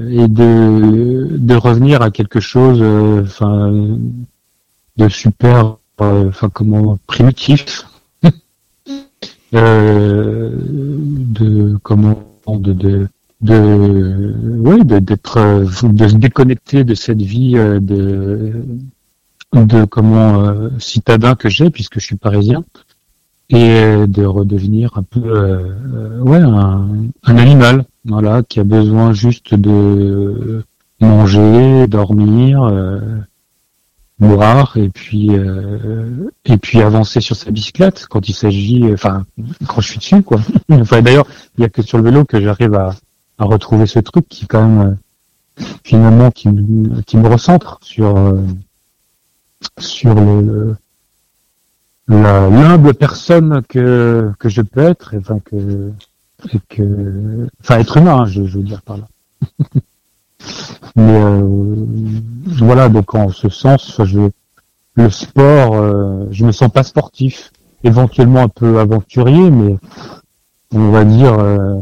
et 0.09 0.27
de, 0.27 1.29
de 1.31 1.55
revenir 1.55 2.03
à 2.03 2.11
quelque 2.11 2.39
chose, 2.39 2.83
enfin, 3.23 3.71
de 4.97 5.09
super, 5.09 5.77
enfin 5.97 6.49
comment 6.53 6.99
primitif, 7.07 7.87
de 9.51 10.51
comment 11.81 12.23
de 12.47 13.07
de 13.41 14.35
oui 14.59 14.85
d'être 14.85 15.39
de 15.83 16.07
se 16.07 16.15
déconnecter 16.15 16.83
de 16.83 16.93
cette 16.95 17.21
vie 17.21 17.53
de 17.53 18.53
de 19.53 19.85
comment 19.85 20.53
citadin 20.79 21.35
que 21.35 21.49
j'ai 21.49 21.69
puisque 21.69 21.99
je 21.99 22.05
suis 22.05 22.15
parisien 22.15 22.63
et 23.51 24.07
de 24.07 24.25
redevenir 24.25 24.91
un 24.95 25.03
peu 25.03 25.21
euh, 25.25 26.19
ouais 26.21 26.39
un, 26.39 26.87
un, 27.23 27.37
animal 27.37 27.83
voilà 28.05 28.43
qui 28.43 28.61
a 28.61 28.63
besoin 28.63 29.13
juste 29.13 29.53
de 29.53 30.63
manger 31.01 31.85
dormir 31.87 32.63
euh, 32.63 32.99
boire 34.19 34.77
et 34.77 34.87
puis 34.89 35.31
euh, 35.31 36.29
et 36.45 36.57
puis 36.57 36.81
avancer 36.81 37.19
sur 37.19 37.35
sa 37.35 37.51
bicyclette 37.51 38.05
quand 38.09 38.29
il 38.29 38.33
s'agit 38.33 38.85
enfin 38.93 39.25
quand 39.67 39.81
je 39.81 39.89
suis 39.89 39.99
dessus 39.99 40.21
quoi. 40.23 40.39
Enfin 40.69 41.01
d'ailleurs 41.01 41.27
il 41.57 41.61
y 41.61 41.65
a 41.65 41.69
que 41.69 41.81
sur 41.81 41.97
le 41.97 42.05
vélo 42.05 42.23
que 42.23 42.39
j'arrive 42.39 42.75
à, 42.75 42.95
à 43.41 43.45
retrouver 43.45 43.87
ce 43.87 43.99
truc 43.99 44.27
qui 44.29 44.47
quand 44.47 44.65
même 44.67 44.97
finalement 45.83 46.31
qui, 46.31 46.49
qui 47.05 47.17
me 47.17 47.27
recentre 47.27 47.79
sur 47.81 48.15
sur 49.77 50.15
le 50.15 50.75
l'humble 52.07 52.93
personne 52.93 53.61
que 53.67 54.31
que 54.39 54.49
je 54.49 54.61
peux 54.61 54.81
être, 54.81 55.15
enfin 55.17 55.39
que 55.39 55.91
que 56.69 57.47
enfin 57.61 57.79
être 57.79 57.97
humain, 57.97 58.25
je, 58.25 58.45
je 58.45 58.57
veux 58.57 58.63
dire 58.63 58.81
par 58.81 58.97
là. 58.97 59.07
Mais 60.95 61.21
euh, 61.21 61.85
voilà, 62.59 62.89
donc 62.89 63.13
en 63.15 63.29
ce 63.29 63.49
sens, 63.49 64.01
je, 64.03 64.29
le 64.95 65.09
sport, 65.09 65.75
euh, 65.75 66.25
je 66.31 66.45
me 66.45 66.51
sens 66.51 66.71
pas 66.71 66.83
sportif, 66.83 67.51
éventuellement 67.83 68.41
un 68.41 68.49
peu 68.49 68.79
aventurier, 68.79 69.49
mais 69.49 69.77
on 70.73 70.91
va 70.91 71.05
dire 71.05 71.33
euh, 71.39 71.79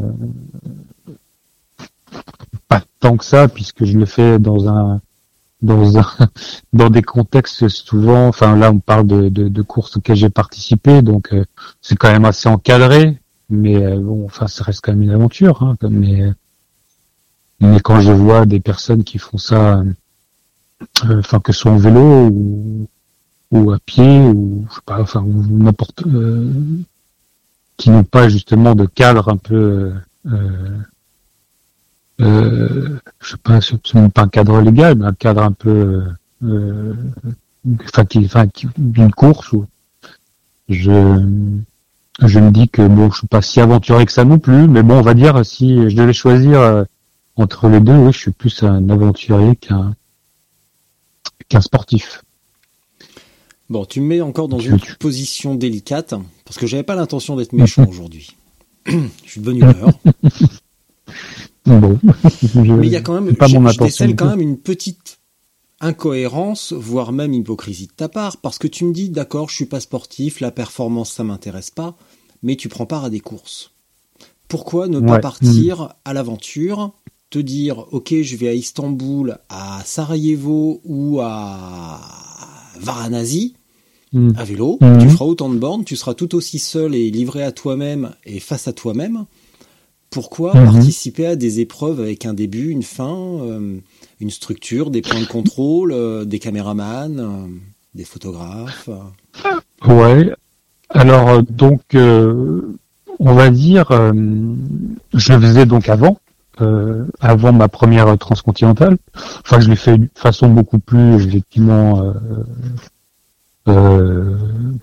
tant 3.00 3.16
que 3.16 3.24
ça, 3.24 3.48
puisque 3.48 3.84
je 3.84 3.98
le 3.98 4.06
fais 4.06 4.38
dans 4.38 4.68
un 4.68 5.00
dans 5.62 5.98
un, 5.98 6.06
dans 6.72 6.90
des 6.90 7.02
contextes 7.02 7.68
souvent, 7.68 8.28
enfin 8.28 8.56
là 8.56 8.70
on 8.70 8.78
parle 8.78 9.06
de, 9.06 9.28
de, 9.28 9.48
de 9.48 9.62
courses 9.62 9.96
auxquelles 9.96 10.16
j'ai 10.16 10.30
participé, 10.30 11.02
donc 11.02 11.32
euh, 11.32 11.44
c'est 11.80 11.96
quand 11.96 12.12
même 12.12 12.24
assez 12.24 12.48
encadré, 12.48 13.18
mais 13.48 13.76
euh, 13.76 13.98
bon, 13.98 14.24
enfin 14.24 14.46
ça 14.46 14.64
reste 14.64 14.80
quand 14.82 14.92
même 14.92 15.02
une 15.02 15.10
aventure. 15.10 15.62
Hein, 15.62 15.76
mais, 15.90 16.32
mais 17.60 17.80
quand 17.80 18.00
je 18.00 18.12
vois 18.12 18.46
des 18.46 18.60
personnes 18.60 19.04
qui 19.04 19.18
font 19.18 19.38
ça, 19.38 19.82
euh, 21.04 21.18
enfin 21.18 21.40
que 21.40 21.52
ce 21.52 21.60
soit 21.60 21.72
en 21.72 21.76
vélo 21.76 22.28
ou, 22.28 22.88
ou 23.50 23.72
à 23.72 23.78
pied 23.78 24.20
ou 24.20 24.66
je 24.70 24.74
sais 24.76 24.80
pas, 24.86 25.00
enfin 25.00 25.24
n'importe, 25.26 26.04
qui 27.76 27.90
n'ont 27.90 28.04
pas 28.04 28.28
justement 28.28 28.74
de 28.74 28.86
cadre 28.86 29.28
un 29.28 29.36
peu 29.36 29.92
euh, 32.20 32.98
je 33.20 33.30
sais 33.30 33.36
pas, 33.36 33.60
un 34.22 34.28
cadre 34.28 34.60
légal, 34.60 34.96
mais 34.96 35.06
un 35.06 35.12
cadre 35.12 35.42
un 35.42 35.52
peu, 35.52 36.02
euh, 36.44 36.94
enfin, 37.84 38.46
d'une 38.76 39.12
course 39.12 39.52
où 39.52 39.66
je, 40.68 41.26
je 42.22 42.38
me 42.38 42.50
dis 42.50 42.68
que 42.68 42.86
bon, 42.86 43.10
je 43.10 43.18
suis 43.18 43.26
pas 43.26 43.42
si 43.42 43.60
aventuré 43.60 44.06
que 44.06 44.12
ça 44.12 44.24
non 44.24 44.38
plus, 44.38 44.68
mais 44.68 44.82
bon, 44.82 44.98
on 44.98 45.02
va 45.02 45.14
dire 45.14 45.44
si 45.44 45.88
je 45.88 45.96
devais 45.96 46.12
choisir 46.12 46.60
euh, 46.60 46.84
entre 47.36 47.68
les 47.68 47.80
deux, 47.80 47.96
oui, 47.96 48.12
je 48.12 48.18
suis 48.18 48.30
plus 48.32 48.62
un 48.62 48.88
aventurier 48.90 49.56
qu'un 49.56 49.94
qu'un 51.48 51.60
sportif. 51.60 52.22
Bon, 53.68 53.84
tu 53.84 54.00
me 54.00 54.06
mets 54.06 54.20
encore 54.20 54.48
dans 54.48 54.58
une 54.58 54.78
position 54.98 55.54
délicate 55.54 56.14
parce 56.44 56.58
que 56.58 56.66
j'avais 56.66 56.82
pas 56.82 56.96
l'intention 56.96 57.36
d'être 57.36 57.52
méchant 57.52 57.86
aujourd'hui. 57.88 58.36
je 58.86 59.08
suis 59.24 59.40
devenu 59.40 59.62
Mais 61.66 62.86
il 62.86 62.92
y 62.92 62.96
a 62.96 63.00
quand 63.00 63.20
même, 63.20 63.34
je, 63.38 63.78
décèle 63.78 64.16
quand 64.16 64.30
même 64.30 64.40
une 64.40 64.56
petite 64.56 65.18
incohérence, 65.80 66.72
voire 66.72 67.12
même 67.12 67.32
hypocrisie 67.32 67.86
de 67.86 67.92
ta 67.92 68.08
part, 68.08 68.36
parce 68.38 68.58
que 68.58 68.66
tu 68.66 68.84
me 68.84 68.92
dis, 68.92 69.08
d'accord, 69.08 69.48
je 69.48 69.54
suis 69.56 69.66
pas 69.66 69.80
sportif, 69.80 70.40
la 70.40 70.50
performance 70.50 71.12
ça 71.12 71.24
m'intéresse 71.24 71.70
pas, 71.70 71.96
mais 72.42 72.56
tu 72.56 72.68
prends 72.68 72.86
part 72.86 73.04
à 73.04 73.10
des 73.10 73.20
courses. 73.20 73.72
Pourquoi 74.48 74.88
ne 74.88 75.00
pas 75.00 75.20
partir 75.20 75.94
à 76.04 76.12
l'aventure, 76.12 76.92
te 77.30 77.38
dire, 77.38 77.86
ok, 77.92 78.14
je 78.20 78.36
vais 78.36 78.48
à 78.48 78.54
Istanbul, 78.54 79.38
à 79.48 79.80
Sarajevo 79.84 80.80
ou 80.84 81.20
à 81.20 82.00
Varanasi, 82.78 83.54
mm. 84.12 84.32
à 84.36 84.44
vélo, 84.44 84.78
mm. 84.80 84.98
tu 84.98 85.08
feras 85.08 85.24
autant 85.24 85.48
de 85.48 85.56
bornes, 85.56 85.84
tu 85.84 85.94
seras 85.94 86.14
tout 86.14 86.34
aussi 86.34 86.58
seul 86.58 86.94
et 86.94 87.10
livré 87.10 87.44
à 87.44 87.52
toi-même 87.52 88.12
et 88.24 88.40
face 88.40 88.66
à 88.66 88.72
toi-même, 88.72 89.26
pourquoi 90.10 90.54
mhm. 90.54 90.72
participer 90.72 91.26
à 91.26 91.36
des 91.36 91.60
épreuves 91.60 92.00
avec 92.00 92.26
un 92.26 92.34
début, 92.34 92.70
une 92.70 92.82
fin, 92.82 93.16
euh, 93.16 93.78
une 94.20 94.30
structure, 94.30 94.90
des 94.90 95.02
points 95.02 95.20
de 95.20 95.26
contrôle, 95.26 95.92
euh, 95.92 96.24
des 96.24 96.40
caméramans, 96.40 97.18
euh, 97.18 97.46
des 97.94 98.04
photographes 98.04 98.90
Ouais. 99.86 100.32
Alors 100.90 101.42
donc, 101.44 101.82
on 101.94 103.32
va 103.32 103.50
dire, 103.50 103.90
je 105.14 105.32
le 105.32 105.40
faisais 105.40 105.64
donc 105.64 105.88
avant, 105.88 106.18
avant 107.20 107.52
ma 107.52 107.68
première 107.68 108.18
transcontinentale. 108.18 108.98
Enfin, 109.44 109.60
je 109.60 109.70
l'ai 109.70 109.76
fait 109.76 109.98
de 109.98 110.08
façon 110.16 110.48
beaucoup 110.48 110.80
plus 110.80 111.24
effectivement. 111.26 112.12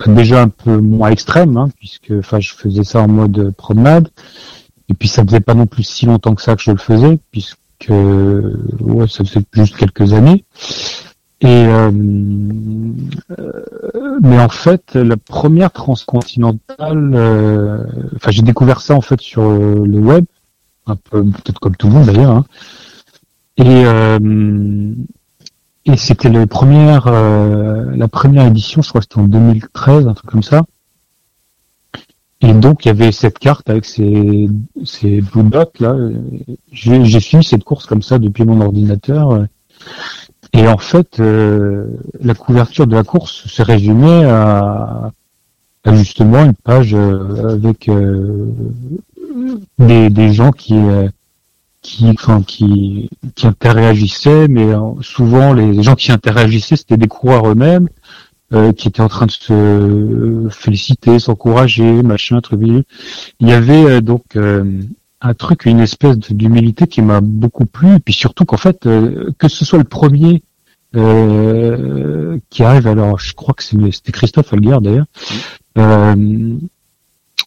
déjà 0.08 0.42
un 0.42 0.50
peu 0.50 0.78
moins 0.78 1.10
extrême, 1.10 1.58
hein, 1.58 1.70
puisque 1.78 2.14
enfin 2.18 2.40
je 2.40 2.54
faisais 2.54 2.86
ça 2.86 3.02
en 3.02 3.10
mode 3.10 3.52
promenade. 3.52 4.10
Et 4.89 4.94
puis 4.94 5.08
ça 5.08 5.24
faisait 5.25 5.39
pas 5.39 5.53
non 5.53 5.67
plus 5.67 5.84
si 5.84 6.06
longtemps 6.06 6.36
que 6.36 6.41
ça 6.41 6.56
que 6.56 6.62
je 6.62 6.72
le 6.72 6.77
faisais, 6.77 7.20
puisque 7.32 7.58
ouais, 7.89 9.08
ça 9.08 9.24
faisait 9.24 9.44
juste 9.53 9.75
quelques 9.75 10.13
années. 10.13 10.46
Et 11.39 11.48
euh, 11.48 11.91
euh, 13.39 14.20
mais 14.24 14.39
en 14.39 14.50
fait, 14.50 14.96
la 14.96 15.17
première 15.17 15.72
transcontinentale, 15.72 17.12
euh, 17.13 17.84
enfin 18.15 18.32
j'ai 18.32 18.41
découvert 18.41 18.82
ça 18.82 18.96
en 18.96 19.01
fait 19.01 19.22
sur 19.22 19.44
le 19.44 20.00
web, 20.00 20.25
un 20.88 20.96
peu 20.96 21.24
peut-être 21.24 21.60
comme 21.60 21.75
tout 21.75 21.88
le 21.88 21.94
monde 21.94 22.08
d'ailleurs. 22.08 22.32
Hein. 22.32 22.46
Et 23.58 23.84
et 25.86 25.96
c'était 25.96 26.29
la 26.29 26.48
première 26.48 27.06
la 27.06 28.08
première 28.08 28.48
édition, 28.48 28.82
je 28.82 28.89
crois 28.89 29.01
que 29.01 29.06
c'était 29.06 29.20
en 29.20 29.27
2013, 29.27 30.08
un 30.08 30.13
truc 30.13 30.32
comme 30.32 30.44
ça. 30.44 30.63
Et 32.41 32.53
donc 32.53 32.86
il 32.86 32.89
y 32.89 32.91
avait 32.91 33.12
cette 33.12 33.39
carte 33.39 33.70
avec 33.70 33.86
ces, 33.86 34.48
ces 34.86 35.22
blue 35.22 35.44
dots 35.44 35.65
là. 35.79 35.96
J'ai 36.72 37.20
suivi 37.20 37.44
cette 37.44 37.63
course 37.63 37.86
comme 37.86 38.01
ça 38.01 38.20
depuis 38.20 38.46
mon 38.46 38.62
ordinateur. 38.62 39.46
Et 40.53 40.67
en 40.67 40.77
fait, 40.77 41.20
la 41.20 42.34
couverture 42.36 42.88
de 42.88 42.96
la 42.96 43.03
course 43.03 43.48
se 43.48 43.62
résumait 43.62 44.25
à, 44.25 45.12
à 45.84 45.96
justement 45.96 46.46
une 46.46 46.53
page 46.53 46.94
avec 46.94 47.89
des, 49.79 50.10
des 50.10 50.34
gens 50.34 50.51
qui 50.51 50.75
qui, 51.82 52.10
enfin, 52.10 52.41
qui, 52.41 53.10
qui 53.36 53.48
interagissaient, 53.48 54.48
mais 54.48 54.74
souvent 55.01 55.53
les 55.53 55.82
gens 55.84 55.96
qui 55.96 56.12
interagissaient, 56.12 56.75
c'était 56.75 56.98
des 56.98 57.08
coureurs 57.08 57.48
eux-mêmes, 57.48 57.88
euh, 58.54 58.72
qui 58.72 58.88
étaient 58.88 59.01
en 59.01 59.10
train 59.10 59.25
de 59.25 59.32
se 59.32 60.48
féliciter, 60.50 61.20
s'encourager, 61.20 62.01
machin, 62.01 62.39
truc. 62.39 62.62
Il 63.42 63.48
y 63.48 63.51
avait 63.51 63.84
euh, 63.84 64.00
donc 64.00 64.24
euh, 64.38 64.84
un 65.20 65.34
truc, 65.34 65.66
une 65.66 65.82
espèce 65.82 66.18
d'humilité 66.18 66.88
qui 66.88 67.01
m'a 67.01 67.20
beaucoup 67.20 67.66
plu, 67.66 67.96
et 67.96 68.00
puis 68.00 68.13
surtout 68.13 68.46
qu'en 68.46 68.56
fait, 68.56 68.88
que 69.38 69.48
ce 69.50 69.66
soit 69.66 69.80
le 69.80 69.84
premier 69.84 70.44
qui 72.50 72.63
arrive, 72.63 72.88
alors 72.88 73.20
je 73.20 73.34
crois 73.34 73.54
que 73.54 73.63
c'était 73.63 74.13
Christophe 74.13 74.54
Alguer 74.54 74.77
d'ailleurs, 74.82 75.08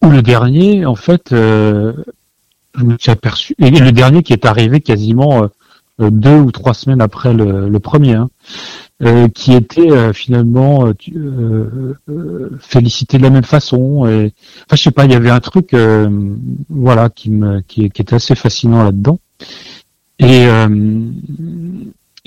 ou 0.03 0.11
le 0.11 0.21
dernier, 0.21 0.85
en 0.85 0.97
fait, 0.97 1.29
je 1.31 1.95
me 2.77 2.99
suis 2.99 3.11
aperçu, 3.11 3.55
et 3.59 3.71
le 3.71 3.93
dernier 3.93 4.23
qui 4.23 4.35
est 4.35 4.45
arrivé 4.45 4.83
quasiment 4.83 5.49
deux 6.09 6.39
ou 6.39 6.51
trois 6.51 6.75
semaines 6.75 7.01
après 7.01 7.35
le, 7.35 7.79
premier, 7.79 8.15
hein, 8.15 8.31
euh, 9.03 9.29
qui 9.29 9.55
était 9.55 9.91
euh, 9.91 10.13
finalement 10.13 10.87
euh, 10.87 11.97
félicité 12.61 13.19
de 13.19 13.23
la 13.23 13.31
même 13.31 13.45
façon. 13.45 14.07
Et, 14.07 14.33
enfin, 14.67 14.77
je 14.77 14.83
sais 14.83 14.91
pas, 14.91 15.05
il 15.07 15.13
y 15.13 15.15
avait 15.15 15.31
un 15.31 15.41
truc, 15.41 15.75
voilà, 16.69 17.09
qui 17.11 17.31
me, 17.31 17.61
qui, 17.63 17.85
était 17.85 18.15
assez 18.15 18.35
fascinant 18.35 18.83
là-dedans. 18.85 19.19
Et 20.19 20.47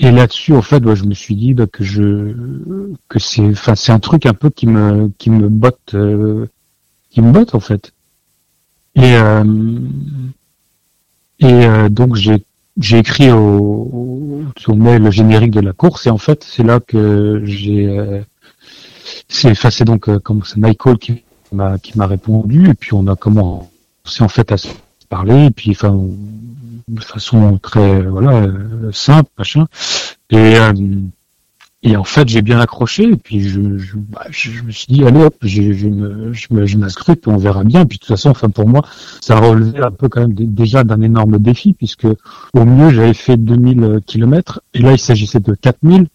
et 0.00 0.10
là-dessus, 0.10 0.52
en 0.54 0.62
fait, 0.62 0.82
je 0.94 1.04
me 1.04 1.14
suis 1.14 1.36
dit 1.36 1.54
bah, 1.54 1.68
que 1.68 1.84
je 1.84 2.34
que 3.08 3.20
c'est, 3.20 3.48
enfin, 3.48 3.76
c'est 3.76 3.92
un 3.92 4.00
truc 4.00 4.26
un 4.26 4.34
peu 4.34 4.50
qui 4.50 4.66
me 4.66 5.10
qui 5.18 5.30
me 5.30 5.48
botte, 5.48 5.94
qui 7.10 7.22
me 7.22 7.30
botte 7.32 7.54
en 7.54 7.60
fait. 7.60 7.92
Et 8.96 9.14
et 11.38 11.88
donc 11.90 12.16
j'ai 12.16 12.44
j'ai 12.78 12.98
écrit 12.98 13.30
au, 13.30 14.44
au, 14.66 14.74
mail 14.74 15.02
le 15.02 15.10
générique 15.10 15.52
de 15.52 15.60
la 15.60 15.72
course 15.72 16.06
et 16.06 16.10
en 16.10 16.18
fait 16.18 16.44
c'est 16.44 16.62
là 16.62 16.80
que 16.80 17.42
j'ai 17.44 17.86
euh, 17.86 18.20
c'est 19.28 19.50
enfin 19.50 19.70
c'est 19.70 19.84
donc 19.84 20.08
euh, 20.08 20.18
comme 20.18 20.42
c'est 20.44 20.58
Michael 20.58 20.98
qui 20.98 21.24
m'a 21.52 21.78
qui 21.78 21.96
m'a 21.96 22.06
répondu 22.06 22.68
et 22.68 22.74
puis 22.74 22.92
on 22.94 23.06
a 23.06 23.16
commencé 23.16 23.68
en 24.20 24.28
fait 24.28 24.50
à 24.52 24.56
se 24.56 24.68
parler 25.08 25.46
et 25.46 25.50
puis 25.50 25.70
enfin 25.70 25.96
de 26.88 27.00
façon 27.00 27.58
très 27.58 28.02
voilà 28.02 28.42
euh, 28.42 28.90
simple 28.92 29.30
machin. 29.38 29.66
Et 30.30 30.56
et 31.86 31.96
en 31.96 32.04
fait, 32.04 32.26
j'ai 32.28 32.40
bien 32.40 32.58
accroché, 32.60 33.04
et 33.04 33.16
puis 33.16 33.46
je, 33.46 33.76
je, 33.76 33.96
bah, 33.96 34.24
je, 34.30 34.62
me 34.62 34.70
suis 34.70 34.86
dit, 34.88 35.04
allez 35.04 35.22
hop, 35.22 35.36
je, 35.42 35.74
je, 35.74 35.86
je 36.32 36.78
m'inscrite, 36.78 37.28
on 37.28 37.36
verra 37.36 37.62
bien. 37.62 37.84
Puis 37.84 37.98
de 37.98 38.00
toute 38.00 38.08
façon, 38.08 38.30
enfin 38.30 38.48
pour 38.48 38.66
moi, 38.66 38.82
ça 39.20 39.38
relevait 39.38 39.82
un 39.82 39.90
peu 39.90 40.08
quand 40.08 40.22
même 40.22 40.32
déjà 40.32 40.82
d'un 40.82 41.02
énorme 41.02 41.38
défi, 41.38 41.74
puisque 41.74 42.06
au 42.54 42.64
mieux, 42.64 42.88
j'avais 42.88 43.12
fait 43.12 43.36
2000 43.36 44.00
km, 44.06 44.62
et 44.72 44.78
là, 44.78 44.92
il 44.92 44.98
s'agissait 44.98 45.40
de 45.40 45.54
4000, 45.54 46.06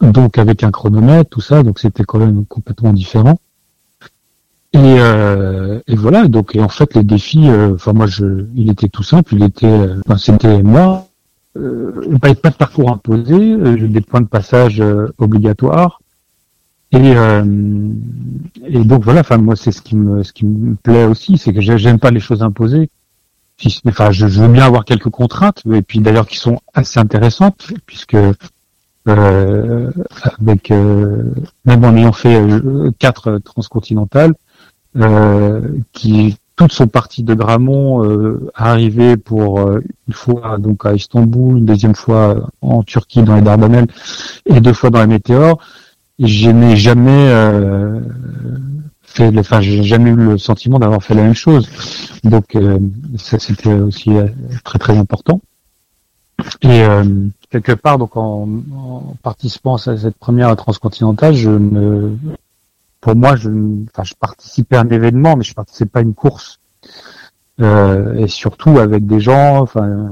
donc 0.00 0.36
avec 0.36 0.64
un 0.64 0.72
chronomètre, 0.72 1.30
tout 1.30 1.40
ça, 1.40 1.62
donc 1.62 1.78
c'était 1.78 2.04
quand 2.04 2.18
même 2.18 2.44
complètement 2.44 2.92
différent. 2.92 3.38
Et, 4.72 4.78
euh, 4.78 5.80
et 5.86 5.94
voilà, 5.94 6.26
donc 6.26 6.56
et 6.56 6.60
en 6.60 6.68
fait 6.68 6.94
les 6.94 7.02
défis, 7.02 7.48
euh, 7.48 7.74
enfin 7.74 7.92
moi 7.92 8.06
je, 8.06 8.46
il 8.54 8.70
était 8.70 8.88
tout 8.88 9.02
simple, 9.02 9.34
il 9.34 9.42
était, 9.42 9.66
euh, 9.66 10.16
c'était 10.16 10.62
moi, 10.62 11.08
euh, 11.56 12.18
pas, 12.20 12.34
pas 12.34 12.50
de 12.50 12.54
parcours 12.54 12.90
imposé, 12.90 13.34
euh, 13.34 13.88
des 13.88 14.00
points 14.00 14.20
de 14.20 14.26
passage 14.26 14.80
euh, 14.80 15.08
obligatoires. 15.18 16.00
Et, 16.92 17.14
euh, 17.16 17.44
et 18.66 18.84
donc 18.84 19.04
voilà, 19.04 19.20
enfin 19.20 19.38
moi 19.38 19.54
c'est 19.54 19.70
ce 19.70 19.80
qui 19.80 19.94
me 19.94 20.24
ce 20.24 20.32
qui 20.32 20.44
me 20.44 20.74
plaît 20.74 21.04
aussi, 21.04 21.38
c'est 21.38 21.52
que 21.52 21.60
j'aime 21.60 22.00
pas 22.00 22.10
les 22.10 22.20
choses 22.20 22.42
imposées. 22.42 22.90
Enfin, 23.86 24.10
je, 24.10 24.26
veux 24.26 24.48
bien 24.48 24.64
avoir 24.64 24.86
quelques 24.86 25.10
contraintes, 25.10 25.62
et 25.70 25.82
puis 25.82 26.00
d'ailleurs 26.00 26.26
qui 26.26 26.38
sont 26.38 26.60
assez 26.72 26.98
intéressantes, 26.98 27.72
puisque 27.84 28.16
euh, 29.06 29.90
avec 30.40 30.70
même 30.70 31.84
en 31.84 31.94
ayant 31.94 32.12
fait 32.12 32.40
quatre 32.98 33.38
transcontinentales, 33.38 34.32
qui 35.92 36.36
toutes 36.60 36.72
sont 36.72 36.88
parties 36.88 37.22
de 37.22 37.32
Gramont, 37.32 38.04
euh, 38.04 38.50
arrivées 38.54 39.16
pour 39.16 39.60
euh, 39.60 39.80
une 40.06 40.12
fois 40.12 40.58
donc 40.58 40.84
à 40.84 40.92
Istanbul, 40.92 41.56
une 41.56 41.64
deuxième 41.64 41.94
fois 41.94 42.50
en 42.60 42.82
Turquie 42.82 43.22
dans 43.22 43.34
les 43.34 43.40
Dardanelles 43.40 43.86
et 44.44 44.60
deux 44.60 44.74
fois 44.74 44.90
dans 44.90 45.00
les 45.00 45.06
Météores. 45.06 45.58
Je 46.18 46.50
n'ai 46.50 46.76
jamais 46.76 47.30
euh, 47.30 47.98
fait, 49.02 49.32
enfin 49.38 49.62
j'ai 49.62 49.82
jamais 49.84 50.10
eu 50.10 50.16
le 50.16 50.36
sentiment 50.36 50.78
d'avoir 50.78 51.02
fait 51.02 51.14
la 51.14 51.22
même 51.22 51.34
chose. 51.34 51.66
Donc 52.24 52.54
euh, 52.54 52.78
ça 53.16 53.38
c'était 53.38 53.72
aussi 53.72 54.10
très 54.62 54.78
très 54.78 54.98
important. 54.98 55.40
Et 56.60 56.82
quelque 57.48 57.72
part 57.72 57.96
donc 57.96 58.18
en, 58.18 58.46
en, 58.76 59.14
participant 59.22 59.76
à 59.76 59.96
cette 59.96 60.16
première 60.16 60.54
transcontinentale, 60.56 61.34
je 61.34 61.48
me 61.48 62.18
pour 63.00 63.16
moi, 63.16 63.36
je, 63.36 63.48
enfin, 63.48 64.04
je 64.04 64.14
participais 64.14 64.76
à 64.76 64.80
un 64.80 64.88
événement, 64.88 65.36
mais 65.36 65.44
je 65.44 65.54
participais 65.54 65.90
pas 65.90 65.98
à 66.00 66.02
une 66.02 66.14
course. 66.14 66.60
Euh, 67.60 68.14
et 68.14 68.28
surtout 68.28 68.78
avec 68.78 69.06
des 69.06 69.20
gens, 69.20 69.60
enfin, 69.60 70.10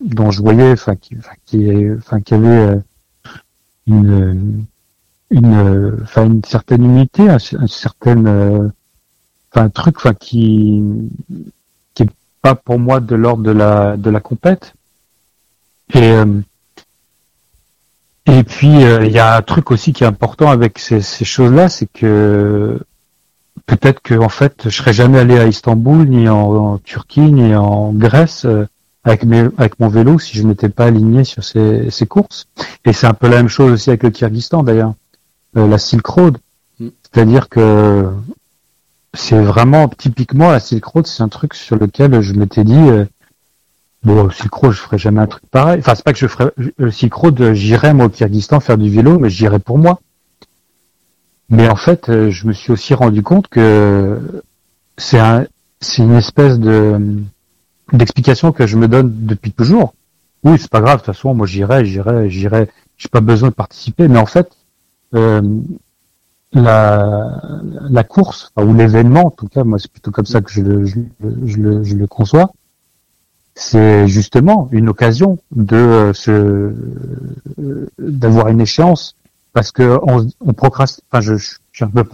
dont 0.00 0.30
je 0.30 0.42
voyais, 0.42 0.72
enfin, 0.72 0.96
qui, 0.96 1.16
enfin, 1.18 1.34
qui, 1.46 1.90
enfin, 1.96 2.20
qui 2.20 2.34
avaient 2.34 2.48
euh, 2.48 2.76
une, 3.86 4.64
une, 5.30 5.98
enfin, 6.02 6.26
une 6.26 6.44
certaine 6.44 6.84
unité, 6.84 7.28
un, 7.28 7.38
certain, 7.38 8.24
euh, 8.26 8.68
enfin, 9.52 9.66
un 9.66 9.70
truc, 9.70 9.96
enfin, 9.96 10.14
qui, 10.14 10.82
qui 11.94 12.02
est 12.02 12.10
pas 12.42 12.54
pour 12.54 12.78
moi 12.78 13.00
de 13.00 13.14
l'ordre 13.14 13.42
de 13.42 13.50
la, 13.50 13.96
de 13.96 14.10
la 14.10 14.20
compète. 14.20 14.74
Et 15.94 16.02
euh, 16.02 16.26
et 18.28 18.44
puis 18.44 18.84
euh, 18.84 19.06
il 19.06 19.12
y 19.12 19.18
a 19.18 19.36
un 19.36 19.42
truc 19.42 19.70
aussi 19.70 19.92
qui 19.92 20.04
est 20.04 20.06
important 20.06 20.50
avec 20.50 20.78
ces, 20.78 21.00
choses-là, 21.00 21.70
c'est 21.70 21.86
que 21.86 22.78
peut-être 23.64 24.00
que 24.02 24.14
en 24.14 24.28
fait 24.28 24.64
je 24.64 24.70
serais 24.70 24.92
jamais 24.92 25.18
allé 25.18 25.38
à 25.38 25.46
Istanbul, 25.46 26.06
ni 26.06 26.28
en, 26.28 26.78
Turquie, 26.78 27.32
ni 27.32 27.54
en 27.54 27.92
Grèce 27.92 28.44
euh, 28.44 28.66
avec, 29.04 29.24
mes, 29.24 29.48
avec 29.56 29.80
mon 29.80 29.88
vélo 29.88 30.18
si 30.18 30.36
je 30.36 30.42
n'étais 30.42 30.68
pas 30.68 30.84
aligné 30.84 31.24
sur 31.24 31.42
ces, 31.42 31.90
ces 31.90 32.06
courses. 32.06 32.46
Et 32.84 32.92
c'est 32.92 33.06
un 33.06 33.14
peu 33.14 33.28
la 33.28 33.36
même 33.36 33.48
chose 33.48 33.72
aussi 33.72 33.88
avec 33.88 34.02
le 34.02 34.10
Kyrgyzstan 34.10 34.62
d'ailleurs, 34.62 34.92
euh, 35.56 35.66
la 35.66 35.78
Silk 35.78 36.06
Road. 36.06 36.36
Mm. 36.80 36.88
C'est-à-dire 37.02 37.48
que 37.48 38.10
c'est 39.14 39.40
vraiment 39.40 39.88
typiquement 39.88 40.50
la 40.50 40.60
Silk 40.60 40.84
Road, 40.84 41.06
c'est 41.06 41.22
un 41.22 41.28
truc 41.28 41.54
sur 41.54 41.76
lequel 41.76 42.20
je 42.20 42.34
m'étais 42.34 42.64
dit 42.64 42.88
Bon, 44.04 44.30
Silk 44.30 44.54
Road, 44.54 44.72
je 44.72 44.78
ferai 44.78 44.98
jamais 44.98 45.20
un 45.20 45.26
truc 45.26 45.44
pareil. 45.50 45.80
Enfin, 45.80 45.94
c'est 45.94 46.04
pas 46.04 46.12
que 46.12 46.18
je 46.18 46.26
ferais 46.28 46.52
Silk 46.90 47.12
Road, 47.12 47.52
j'irai 47.52 47.92
moi 47.92 48.06
au 48.06 48.08
Kyrgyzstan 48.08 48.60
faire 48.60 48.78
du 48.78 48.90
vélo, 48.90 49.18
mais 49.18 49.28
j'irai 49.28 49.58
pour 49.58 49.78
moi. 49.78 50.00
Mais 51.50 51.68
en 51.68 51.76
fait, 51.76 52.08
euh, 52.08 52.30
je 52.30 52.46
me 52.46 52.52
suis 52.52 52.72
aussi 52.72 52.94
rendu 52.94 53.22
compte 53.22 53.48
que 53.48 54.42
c'est 54.96 55.18
un, 55.18 55.46
c'est 55.80 56.02
une 56.02 56.14
espèce 56.14 56.58
de 56.58 57.22
d'explication 57.92 58.52
que 58.52 58.66
je 58.66 58.76
me 58.76 58.86
donne 58.86 59.10
depuis 59.26 59.50
toujours. 59.52 59.94
Oui, 60.44 60.58
c'est 60.58 60.70
pas 60.70 60.80
grave. 60.80 61.00
De 61.00 61.04
toute 61.04 61.14
façon, 61.14 61.34
moi, 61.34 61.46
j'irai, 61.46 61.84
j'irai, 61.86 62.30
j'irai. 62.30 62.70
J'ai 62.98 63.08
pas 63.08 63.20
besoin 63.20 63.48
de 63.48 63.54
participer. 63.54 64.08
Mais 64.08 64.18
en 64.18 64.26
fait, 64.26 64.50
euh, 65.14 65.42
la, 66.52 68.04
course 68.06 68.52
ou 68.56 68.74
l'événement, 68.74 69.26
en 69.26 69.30
tout 69.30 69.48
cas, 69.48 69.64
moi, 69.64 69.78
c'est 69.78 69.90
plutôt 69.90 70.10
comme 70.10 70.26
ça 70.26 70.42
que 70.42 70.50
je 70.50 70.60
le, 70.60 70.84
je 70.84 70.96
le, 71.56 71.82
je 71.82 71.94
le 71.96 72.06
conçois 72.06 72.52
c'est 73.58 74.06
justement 74.06 74.68
une 74.70 74.88
occasion 74.88 75.38
de 75.50 75.76
euh, 75.76 76.12
se 76.12 76.30
euh, 76.30 77.90
d'avoir 77.98 78.48
une 78.48 78.60
échéance 78.60 79.16
parce 79.52 79.72
que 79.72 79.98
on, 80.02 80.52
procrastine. 80.52 81.02
Enfin, 81.10 81.20
je, 81.20 81.34
je, 81.34 81.56
suis 81.72 81.84
un 81.84 81.88
peu 81.88 82.04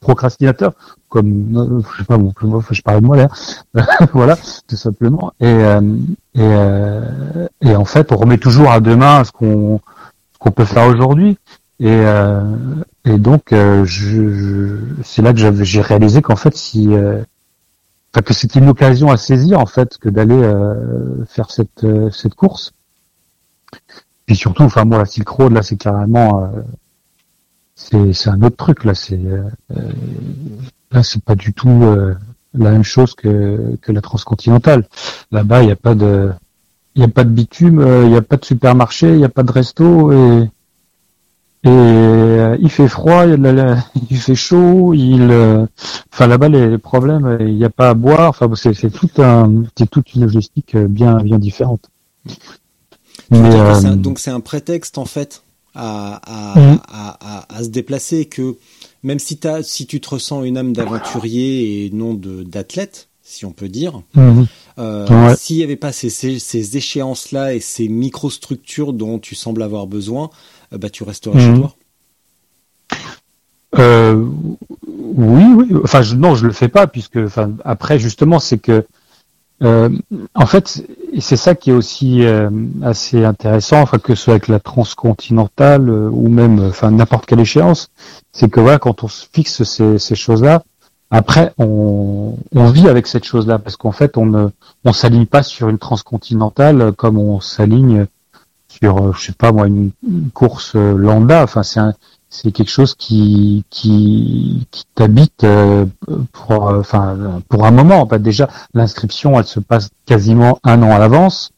procrastinateur, 0.00 0.74
comme 1.08 1.56
euh, 1.56 1.82
je 1.92 1.98
sais 1.98 2.04
pas, 2.04 2.16
bon, 2.16 2.32
je 2.70 2.82
parle 2.82 3.00
de 3.00 3.06
moi 3.06 3.16
là, 3.16 3.28
voilà, 4.12 4.36
tout 4.68 4.76
simplement. 4.76 5.32
Et 5.40 5.56
et, 6.34 6.50
et 7.62 7.74
en 7.74 7.84
fait, 7.84 8.12
on 8.12 8.16
remet 8.16 8.38
toujours 8.38 8.70
à 8.70 8.78
demain 8.78 9.24
ce 9.24 9.32
qu'on 9.32 9.80
qu'on 10.38 10.50
peut 10.52 10.64
faire 10.64 10.86
aujourd'hui. 10.86 11.36
Et 11.80 12.04
et 13.04 13.18
donc, 13.18 13.46
je, 13.50 13.84
je 13.84 14.76
c'est 15.02 15.22
là 15.22 15.32
que 15.32 15.64
j'ai 15.64 15.80
réalisé 15.80 16.22
qu'en 16.22 16.36
fait, 16.36 16.56
si 16.56 16.90
que 18.22 18.34
c'était 18.34 18.58
une 18.58 18.68
occasion 18.68 19.10
à 19.10 19.16
saisir 19.16 19.60
en 19.60 19.66
fait 19.66 19.98
que 19.98 20.08
d'aller 20.08 20.34
euh, 20.34 21.24
faire 21.26 21.50
cette 21.50 21.84
euh, 21.84 22.10
cette 22.10 22.34
course. 22.34 22.72
Puis 24.26 24.36
surtout, 24.36 24.62
enfin 24.62 24.84
moi 24.84 24.98
la 24.98 25.04
Silk 25.04 25.28
Road 25.28 25.52
là 25.52 25.62
c'est 25.62 25.76
carrément 25.76 26.44
euh, 26.44 26.62
c'est 27.74 28.12
c'est 28.12 28.30
un 28.30 28.42
autre 28.42 28.56
truc 28.56 28.84
là 28.84 28.94
c'est 28.94 29.20
là 30.90 31.02
c'est 31.02 31.22
pas 31.22 31.34
du 31.34 31.52
tout 31.52 31.80
la 32.54 32.70
même 32.70 32.84
chose 32.84 33.14
que 33.14 33.76
que 33.82 33.92
la 33.92 34.00
transcontinentale. 34.00 34.86
Là-bas 35.30 35.62
il 35.62 35.66
n'y 35.66 35.72
a 35.72 35.76
pas 35.76 35.94
de 35.94 36.32
il 36.94 37.00
n'y 37.00 37.04
a 37.04 37.08
pas 37.08 37.24
de 37.24 37.30
bitume, 37.30 37.84
il 38.04 38.08
n'y 38.08 38.16
a 38.16 38.22
pas 38.22 38.36
de 38.38 38.44
supermarché, 38.44 39.08
il 39.08 39.18
n'y 39.18 39.24
a 39.24 39.28
pas 39.28 39.42
de 39.42 39.52
resto 39.52 40.12
et 40.12 40.50
et 41.66 42.56
il 42.60 42.70
fait 42.70 42.88
froid, 42.88 43.26
il, 43.26 43.84
il 44.10 44.16
fait 44.16 44.34
chaud, 44.34 44.94
il, 44.94 45.22
enfin 46.12 46.26
là-bas 46.26 46.48
les, 46.48 46.78
problèmes, 46.78 47.38
il 47.40 47.56
n'y 47.56 47.64
a 47.64 47.70
pas 47.70 47.90
à 47.90 47.94
boire. 47.94 48.30
Enfin 48.30 48.48
c'est 48.54 48.90
tout 48.90 49.10
un, 49.18 49.64
c'est 49.76 49.90
toute 49.90 50.14
une 50.14 50.22
logistique 50.22 50.76
bien 50.76 51.16
bien 51.16 51.38
différente. 51.38 51.90
Mais, 53.30 53.96
donc 53.96 54.18
c'est 54.20 54.30
un 54.30 54.40
prétexte 54.40 54.98
en 54.98 55.06
fait 55.06 55.42
à, 55.74 56.20
à, 56.24 56.58
mmh. 56.58 56.80
à, 56.88 57.46
à, 57.56 57.62
se 57.62 57.68
déplacer 57.68 58.26
que 58.26 58.56
même 59.06 59.18
si, 59.20 59.38
as, 59.44 59.62
si 59.62 59.86
tu 59.86 60.00
te 60.00 60.10
ressens 60.10 60.42
une 60.42 60.58
âme 60.58 60.72
d'aventurier 60.72 61.86
et 61.86 61.90
non 61.90 62.14
d'athlète, 62.14 63.08
si 63.22 63.44
on 63.44 63.52
peut 63.52 63.68
dire, 63.68 64.02
mhm. 64.14 64.46
euh, 64.78 65.34
s'il 65.36 65.56
n'y 65.58 65.62
avait 65.62 65.76
pas 65.76 65.92
ces, 65.92 66.10
ces, 66.10 66.76
échéances-là 66.76 67.54
et 67.54 67.60
ces 67.60 67.88
microstructures 67.88 68.92
dont 68.92 69.18
tu 69.18 69.34
sembles 69.34 69.62
avoir 69.62 69.86
besoin, 69.86 70.24
euh, 70.24 70.30
bah, 70.78 70.90
tu 70.90 71.04
resterais 71.04 71.40
chez 71.40 71.48
mhm. 71.48 71.60
toi 71.60 71.76
euh, 73.78 74.24
Oui, 74.86 75.44
oui. 75.54 75.72
Enfin, 75.82 76.02
je, 76.02 76.14
non, 76.14 76.34
je 76.34 76.46
le 76.46 76.52
fais 76.52 76.68
pas 76.68 76.86
puisque, 76.86 77.16
enfin, 77.16 77.52
après, 77.64 77.98
justement, 77.98 78.38
c'est 78.38 78.58
que 78.58 78.86
euh, 79.62 79.88
en 80.34 80.46
fait, 80.46 80.84
c'est 81.18 81.36
ça 81.36 81.54
qui 81.54 81.70
est 81.70 81.72
aussi 81.72 82.24
euh, 82.24 82.50
assez 82.82 83.24
intéressant, 83.24 83.80
enfin 83.80 83.98
que 83.98 84.14
ce 84.14 84.24
soit 84.24 84.34
avec 84.34 84.48
la 84.48 84.60
transcontinentale 84.60 85.88
ou 85.88 86.28
même, 86.28 86.60
enfin 86.60 86.90
n'importe 86.90 87.24
quelle 87.24 87.40
échéance, 87.40 87.88
c'est 88.32 88.50
que 88.50 88.60
voilà, 88.60 88.78
quand 88.78 89.02
on 89.02 89.08
se 89.08 89.26
fixe 89.32 89.62
ces, 89.62 89.98
ces 89.98 90.14
choses-là, 90.14 90.62
après 91.10 91.54
on, 91.56 92.36
on, 92.54 92.70
vit 92.70 92.88
avec 92.88 93.06
cette 93.06 93.24
chose-là 93.24 93.58
parce 93.58 93.76
qu'en 93.76 93.92
fait 93.92 94.18
on 94.18 94.26
ne 94.26 94.48
on 94.84 94.92
s'aligne 94.92 95.26
pas 95.26 95.44
sur 95.44 95.68
une 95.68 95.78
transcontinentale 95.78 96.92
comme 96.92 97.16
on 97.16 97.40
s'aligne 97.40 98.06
sur, 98.80 99.14
je 99.14 99.26
sais 99.26 99.32
pas 99.32 99.52
moi, 99.52 99.66
une, 99.66 99.90
une 100.06 100.30
course 100.30 100.74
lambda. 100.74 101.42
Enfin 101.42 101.62
c'est 101.62 101.80
c'est 102.28 102.50
quelque 102.52 102.70
chose 102.70 102.94
qui 102.94 103.64
qui, 103.70 104.66
qui 104.70 104.84
t'habite 104.94 105.44
euh, 105.44 105.86
pour 106.32 106.68
euh, 106.68 106.80
enfin 106.80 107.40
pour 107.48 107.64
un 107.64 107.70
moment. 107.70 108.04
Bah, 108.04 108.18
déjà 108.18 108.48
l'inscription, 108.74 109.38
elle 109.38 109.46
se 109.46 109.60
passe 109.60 109.90
quasiment 110.06 110.58
un 110.64 110.82
an 110.82 110.90
à 110.90 110.98
l'avance. 110.98 111.52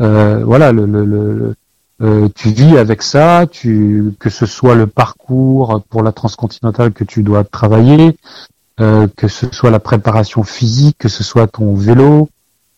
Euh, 0.00 0.42
voilà, 0.44 0.72
le, 0.72 0.86
le, 0.86 1.04
le 1.04 1.54
euh, 2.02 2.28
tu 2.34 2.50
vis 2.50 2.78
avec 2.78 3.02
ça, 3.02 3.46
tu 3.50 4.14
que 4.18 4.30
ce 4.30 4.46
soit 4.46 4.74
le 4.74 4.86
parcours 4.86 5.82
pour 5.90 6.02
la 6.02 6.12
transcontinentale 6.12 6.92
que 6.92 7.04
tu 7.04 7.22
dois 7.22 7.44
travailler, 7.44 8.16
que 8.78 9.28
ce 9.28 9.46
soit 9.52 9.70
la 9.70 9.78
préparation 9.78 10.42
physique, 10.42 10.96
que 10.98 11.08
ce 11.08 11.22
soit 11.22 11.46
ton 11.46 11.74
vélo, 11.74 12.28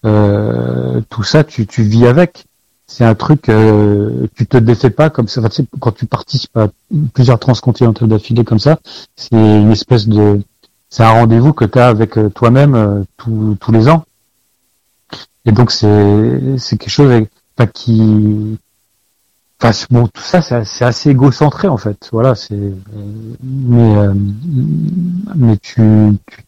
tout 0.03 1.23
ça, 1.23 1.43
tu, 1.45 1.67
tu 1.67 1.83
vis 1.83 2.07
avec 2.07 2.45
c'est 2.87 3.05
un 3.05 3.15
truc, 3.15 3.49
euh, 3.49 4.29
tu 4.37 4.47
te 4.47 4.57
défais 4.57 4.91
pas 4.91 5.11
comme 5.11 5.29
ça. 5.29 5.41
quand 5.81 5.93
tu 5.93 6.07
participes 6.07 6.57
à 6.57 6.69
plusieurs 7.13 7.39
transcontinentales 7.39 8.09
d'affilée 8.09 8.45
comme 8.45 8.61
ça, 8.61 8.79
c'est 9.17 9.35
une 9.35 9.73
espèce 9.73 10.07
de, 10.07 10.41
c'est 10.89 11.03
un 11.03 11.11
rendez-vous 11.11 11.53
que 11.53 11.65
tu 11.65 11.79
as 11.79 11.89
avec 11.89 12.17
euh, 12.17 12.29
toi-même 12.31 12.75
euh, 12.75 13.03
tous 13.17 13.73
les 13.73 13.89
ans. 13.89 14.05
Et 15.45 15.53
donc 15.53 15.71
c'est 15.71 16.59
c'est 16.59 16.77
quelque 16.77 16.91
chose 16.91 17.11
avec, 17.11 17.73
qui, 17.73 18.59
enfin 19.61 19.87
bon 19.91 20.09
tout 20.09 20.23
ça 20.23 20.43
c'est 20.43 20.85
assez 20.85 21.11
égocentré 21.11 21.69
en 21.69 21.77
fait. 21.77 22.09
Voilà, 22.13 22.35
c'est 22.35 22.73
mais 23.43 23.97
euh, 23.97 24.15
mais 25.35 25.57
tu 25.59 26.19
tu 26.27 26.43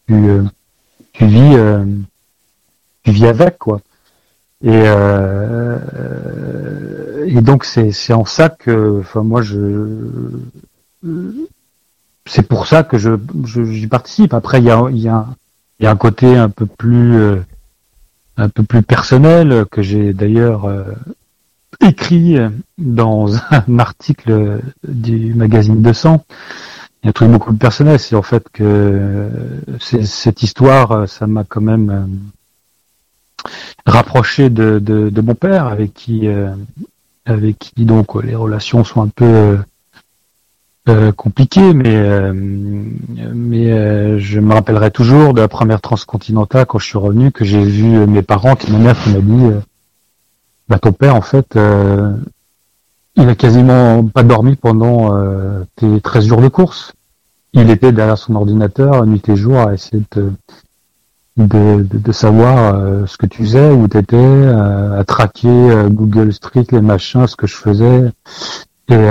tu, 1.13 1.25
vis 1.27 1.55
tu 3.03 3.11
vis 3.11 3.25
avec 3.27 3.57
quoi. 3.57 3.81
Et, 4.61 4.71
euh, 4.71 5.77
et 7.27 7.41
donc 7.41 7.63
c'est 7.63 7.91
c'est 7.91 8.11
en 8.13 8.25
ça 8.25 8.49
que, 8.49 8.99
enfin 8.99 9.23
moi 9.23 9.41
je, 9.41 9.87
c'est 12.25 12.45
pour 12.47 12.67
ça 12.67 12.83
que 12.83 12.97
je 12.97 13.15
j'y 13.45 13.87
participe. 13.87 14.33
Après 14.33 14.59
il 14.59 14.65
y 14.65 14.71
a 14.71 14.83
il 14.89 14.97
y 14.97 15.07
a 15.07 15.27
il 15.79 15.85
y 15.85 15.87
a 15.87 15.91
un 15.91 15.95
côté 15.95 16.35
un 16.35 16.49
peu 16.49 16.65
plus 16.65 17.15
euh, 17.15 17.37
un 18.35 18.49
peu 18.49 18.63
plus 18.63 18.81
personnel 18.83 19.65
que 19.71 19.81
j'ai 19.81 20.13
d'ailleurs 20.13 20.65
euh, 20.65 20.83
écrit 21.79 22.37
dans 22.77 23.33
un 23.51 23.79
article 23.79 24.61
du 24.85 25.33
magazine 25.35 25.81
200. 25.81 26.25
Il 27.01 27.05
y 27.05 27.07
a 27.07 27.09
un 27.11 27.13
truc 27.13 27.29
beaucoup 27.29 27.51
plus 27.51 27.59
personnel, 27.59 27.97
c'est 27.97 28.15
en 28.15 28.21
fait 28.21 28.43
que 28.51 29.29
cette 29.79 30.43
histoire, 30.43 31.07
ça 31.07 31.27
m'a 31.27 31.45
quand 31.45 31.61
même 31.61 32.09
rapproché 33.85 34.49
de, 34.49 35.21
mon 35.21 35.35
père, 35.35 35.67
avec 35.67 35.93
qui, 35.93 36.27
euh, 36.27 36.53
avec 37.25 37.59
qui 37.59 37.85
donc 37.85 38.21
les 38.23 38.35
relations 38.35 38.83
sont 38.83 39.01
un 39.01 39.07
peu 39.07 39.25
euh, 39.25 39.57
euh 40.87 41.11
compliquées, 41.11 41.73
mais 41.73 42.31
mais 43.33 44.19
je 44.19 44.39
me 44.39 44.53
rappellerai 44.53 44.91
toujours 44.91 45.33
de 45.33 45.41
la 45.41 45.47
première 45.47 45.81
transcontinentale 45.81 46.65
quand 46.65 46.79
je 46.79 46.87
suis 46.87 46.97
revenu 46.97 47.31
que 47.31 47.45
j'ai 47.45 47.63
vu 47.63 48.07
mes 48.07 48.21
parents, 48.21 48.55
qui 48.55 48.71
ma 48.71 48.79
mère 48.79 49.03
qui 49.03 49.11
m'a 49.11 49.21
dit, 49.21 49.55
bah 50.67 50.79
ton 50.79 50.91
père 50.91 51.15
en 51.15 51.21
fait, 51.21 51.57
il 53.15 53.29
a 53.29 53.35
quasiment 53.35 54.05
pas 54.05 54.23
dormi 54.23 54.55
pendant 54.55 55.13
tes 55.75 56.01
13 56.01 56.25
jours 56.25 56.41
de 56.41 56.47
course. 56.47 56.93
Il 57.53 57.69
était 57.71 57.91
derrière 57.91 58.17
son 58.17 58.35
ordinateur 58.35 59.05
nuit 59.05 59.27
et 59.27 59.35
jour 59.35 59.57
à 59.57 59.73
essayer 59.73 60.03
de 60.11 60.31
de, 61.39 61.85
de, 61.89 62.11
savoir 62.11 62.75
euh, 62.75 63.05
ce 63.05 63.17
que 63.17 63.25
tu 63.25 63.43
faisais, 63.43 63.71
où 63.71 63.87
tu 63.87 63.97
étais, 63.97 64.17
euh, 64.17 64.99
à 64.99 65.03
traquer 65.05 65.47
euh, 65.47 65.89
Google 65.89 66.33
Street, 66.33 66.65
les 66.71 66.81
machins, 66.81 67.25
ce 67.27 67.35
que 67.35 67.47
je 67.47 67.55
faisais. 67.55 68.11
Et, 68.89 69.07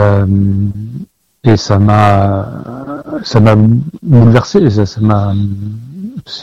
et 1.45 1.57
ça 1.57 1.79
m'a 1.79 2.49
ça 3.23 3.39
m'a 3.39 3.55
bouleversé, 4.03 4.69
ça 4.71 4.87
ça 4.87 5.01
m'a 5.01 5.33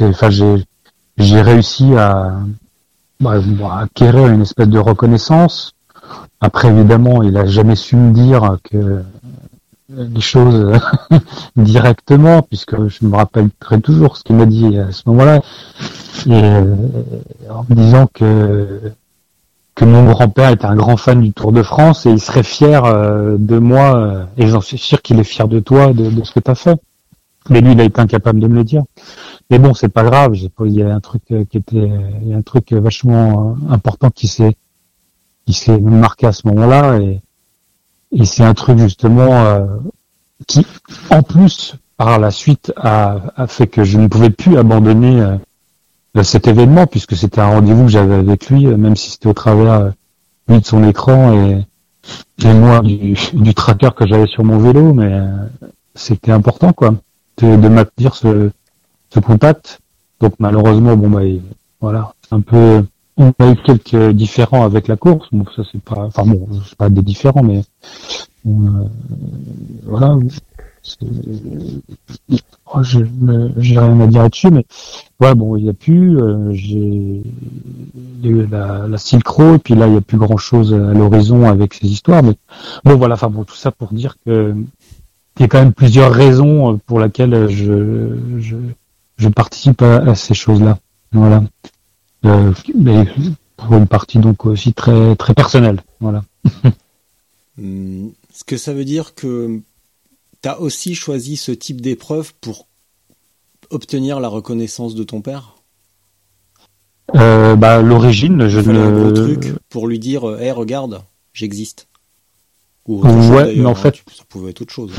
enfin 0.02 0.30
j'ai 0.30 0.63
j'ai 1.17 1.41
réussi 1.41 1.93
à, 1.98 2.32
bah, 3.19 3.34
à 3.69 3.82
acquérir 3.82 4.28
une 4.28 4.41
espèce 4.41 4.69
de 4.69 4.80
reconnaissance. 4.80 5.74
Après 6.39 6.69
évidemment, 6.69 7.24
il 7.24 7.36
a 7.36 7.45
jamais 7.45 7.76
su 7.76 7.98
me 7.98 8.13
dire 8.13 8.58
que 8.63 9.04
les 9.89 10.21
choses 10.21 10.80
directement, 11.56 12.41
puisque 12.41 12.88
je 12.88 13.06
me 13.06 13.15
rappellerai 13.15 13.82
toujours 13.82 14.17
ce 14.17 14.24
qu'il 14.24 14.36
m'a 14.36 14.45
dit 14.45 14.78
à 14.78 14.91
ce 14.91 15.04
moment-là, 15.08 15.41
euh, 16.28 16.76
en 17.50 17.65
me 17.69 17.76
disant 17.76 18.08
que 18.13 18.93
que 19.76 19.84
mon 19.84 20.06
grand-père 20.06 20.52
était 20.52 20.65
un 20.65 20.76
grand 20.76 20.95
fan 20.95 21.19
du 21.19 21.34
Tour 21.34 21.52
de 21.52 21.62
France 21.62 22.06
et 22.06 22.10
il 22.10 22.21
serait 22.21 22.43
fier 22.43 22.86
euh, 22.86 23.36
de 23.38 23.58
moi, 23.58 23.98
euh, 23.98 24.26
et 24.38 24.48
j'en 24.48 24.62
suis 24.62 24.78
sûr 24.78 25.02
qu'il 25.02 25.19
est 25.19 25.26
fier 25.26 25.50
de 25.50 25.60
toi, 25.60 25.91
de, 25.91 26.24
ce 26.24 26.32
que 26.32 26.39
tu 26.39 26.50
as 26.50 26.56
fait. 26.56 26.80
Mais 27.50 27.60
lui, 27.60 27.74
il 27.74 27.82
a 27.82 27.84
été 27.84 28.00
incapable 28.00 28.39
de 28.39 28.48
me 28.48 28.56
le 28.56 28.63
dire. 28.63 28.84
Mais 29.50 29.60
bon, 29.60 29.74
c'est 29.74 29.89
pas 29.89 30.04
grave. 30.04 30.34
Il 30.34 30.71
y 30.71 30.82
a 30.82 30.95
un 30.95 31.02
truc 31.02 31.24
qui 31.26 31.58
était, 31.58 31.91
il 32.21 32.30
y 32.30 32.34
a 32.34 32.38
un 32.38 32.41
truc 32.41 32.71
vachement 32.71 33.58
important 33.69 34.10
qui 34.10 34.28
s'est, 34.28 34.56
qui 35.45 35.52
s'est 35.52 35.78
marqué 35.78 36.26
à 36.26 36.32
ce 36.32 36.48
moment-là 36.48 36.98
et 37.02 37.21
et 38.15 38.25
c'est 38.25 38.43
un 38.43 38.54
truc 38.54 38.80
justement 38.80 39.45
euh, 39.45 39.65
qui, 40.47 40.65
en 41.10 41.21
plus, 41.21 41.75
par 41.97 42.19
la 42.19 42.32
suite, 42.32 42.73
a, 42.78 43.19
a, 43.36 43.47
fait 43.47 43.67
que 43.67 43.84
je 43.84 43.97
ne 43.97 44.08
pouvais 44.08 44.30
plus 44.30 44.58
abandonner 44.58 45.21
euh, 45.21 46.23
cet 46.23 46.47
événement 46.47 46.88
puisque 46.88 47.15
c'était 47.15 47.41
un 47.41 47.47
rendez-vous 47.49 47.86
que 47.86 47.91
j'avais 47.91 48.15
avec 48.15 48.49
lui, 48.49 48.67
euh, 48.67 48.78
même 48.78 48.95
si 48.95 49.12
c'était 49.12 49.28
au 49.28 49.34
travers 49.34 49.91
lui 50.47 50.60
de 50.60 50.65
son 50.65 50.84
écran 50.88 51.34
et, 51.34 51.65
et 52.43 52.54
moi 52.54 52.82
du, 52.82 53.17
du 53.34 53.54
tracker 53.54 53.89
que 53.95 54.08
j'avais 54.08 54.28
sur 54.28 54.43
mon 54.43 54.60
vélo, 54.60 54.93
mais 54.93 55.21
c'était 55.95 56.32
important 56.32 56.71
quoi 56.71 56.95
de, 57.38 57.56
de 57.56 57.67
maintenir 57.67 58.15
ce, 58.15 58.51
ce 59.10 59.19
contact. 59.19 59.80
Donc 60.21 60.34
malheureusement, 60.39 60.95
bon 60.95 61.10
bah 61.10 61.21
voilà, 61.82 62.13
un 62.32 62.41
peu 62.41 62.86
on 63.17 63.34
a 63.39 63.51
eu 63.51 63.56
quelques 63.56 64.12
différents 64.12 64.65
avec 64.65 64.88
la 64.88 64.97
course. 64.97 65.28
Bon, 65.32 65.45
ça 65.56 65.63
c'est 65.71 65.82
pas, 65.82 66.01
enfin 66.01 66.23
bon, 66.25 66.47
c'est 66.67 66.78
pas 66.78 66.89
des 66.89 67.01
différents, 67.01 67.43
mais 67.43 67.60
euh, 67.60 67.62
voilà. 69.84 70.17
Oh, 72.74 72.84
je 72.84 73.00
j'ai 73.58 73.80
rien 73.80 74.00
à 74.00 74.08
dire 74.08 74.24
là-dessus, 74.24 74.50
mais 74.52 74.65
voilà, 75.19 75.36
bon, 75.36 75.56
il 75.56 75.65
y 75.65 75.69
a 75.69 75.74
plus. 75.74 76.19
Euh, 76.19 76.52
j'ai 76.54 77.21
la, 78.24 78.88
la 78.88 78.98
Silk 78.98 79.28
Road, 79.28 79.56
et 79.56 79.60
puis 79.60 79.76
là 79.76 79.88
il 79.88 79.93
y 79.93 79.98
a 79.98 80.02
plus 80.02 80.17
grand 80.17 80.38
chose 80.38 80.74
à 80.74 80.93
l'horizon 80.93 81.45
avec 81.45 81.74
ces 81.74 81.88
histoires. 81.88 82.24
Mais 82.24 82.36
bon, 82.84 82.95
voilà, 82.95 83.15
enfin 83.15 83.30
bon, 83.30 83.43
tout 83.43 83.56
ça 83.56 83.71
pour 83.71 83.93
dire 83.93 84.17
que 84.26 84.56
il 85.38 85.41
y 85.41 85.45
a 85.45 85.48
quand 85.48 85.60
même 85.60 85.74
plusieurs 85.74 86.12
raisons 86.13 86.80
pour 86.86 87.00
lesquelles 87.00 87.50
je 87.50 88.17
je, 89.17 89.28
participe 89.30 89.82
à, 89.82 90.15
ces 90.15 90.34
choses-là. 90.34 90.78
Voilà. 91.12 91.43
Euh, 92.26 92.52
mais 92.76 93.08
pour 93.58 93.76
une 93.78 93.88
partie 93.88 94.19
donc 94.19 94.45
aussi 94.45 94.74
très 94.74 95.15
très 95.15 95.34
personnelle. 95.34 95.82
Voilà. 96.00 96.24
Hmm. 97.57 98.09
Ce 98.33 98.43
que 98.43 98.57
ça 98.57 98.73
veut 98.73 98.85
dire 98.85 99.15
que 99.15 99.61
tu 100.41 100.49
as 100.49 100.59
aussi 100.59 100.95
choisi 100.95 101.37
ce 101.37 101.51
type 101.51 101.81
d'épreuve 101.81 102.33
pour 102.41 102.67
obtenir 103.69 104.19
la 104.19 104.27
reconnaissance 104.27 104.93
de 104.95 105.03
ton 105.03 105.21
père? 105.21 105.55
Euh, 107.15 107.55
bah, 107.55 107.81
l'origine, 107.81 108.47
je 108.47 108.59
fallait 108.61 108.79
un 108.79 108.91
gros 108.91 109.11
ne. 109.11 109.15
truc 109.15 109.53
pour 109.69 109.87
lui 109.87 109.99
dire, 109.99 110.23
hé, 110.41 110.51
regarde, 110.51 111.01
j'existe. 111.33 111.87
Ou 112.87 112.99
autre 112.99 113.07
Ouais, 113.31 113.45
chose, 113.45 113.57
mais 113.57 113.65
en 113.65 113.71
hein, 113.71 113.75
fait- 113.75 114.03
ça 114.15 114.23
pouvait 114.27 114.51
être 114.51 114.61
autre 114.61 114.73
chose. 114.73 114.91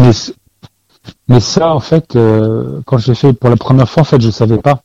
Mais, 1.28 1.40
ça, 1.40 1.72
en 1.74 1.80
fait, 1.80 2.16
euh, 2.16 2.80
quand 2.86 2.98
je 2.98 3.08
l'ai 3.12 3.14
fait 3.14 3.32
pour 3.32 3.50
la 3.50 3.56
première 3.56 3.88
fois, 3.88 4.00
en 4.00 4.04
fait, 4.04 4.20
je 4.20 4.30
savais 4.30 4.58
pas. 4.58 4.82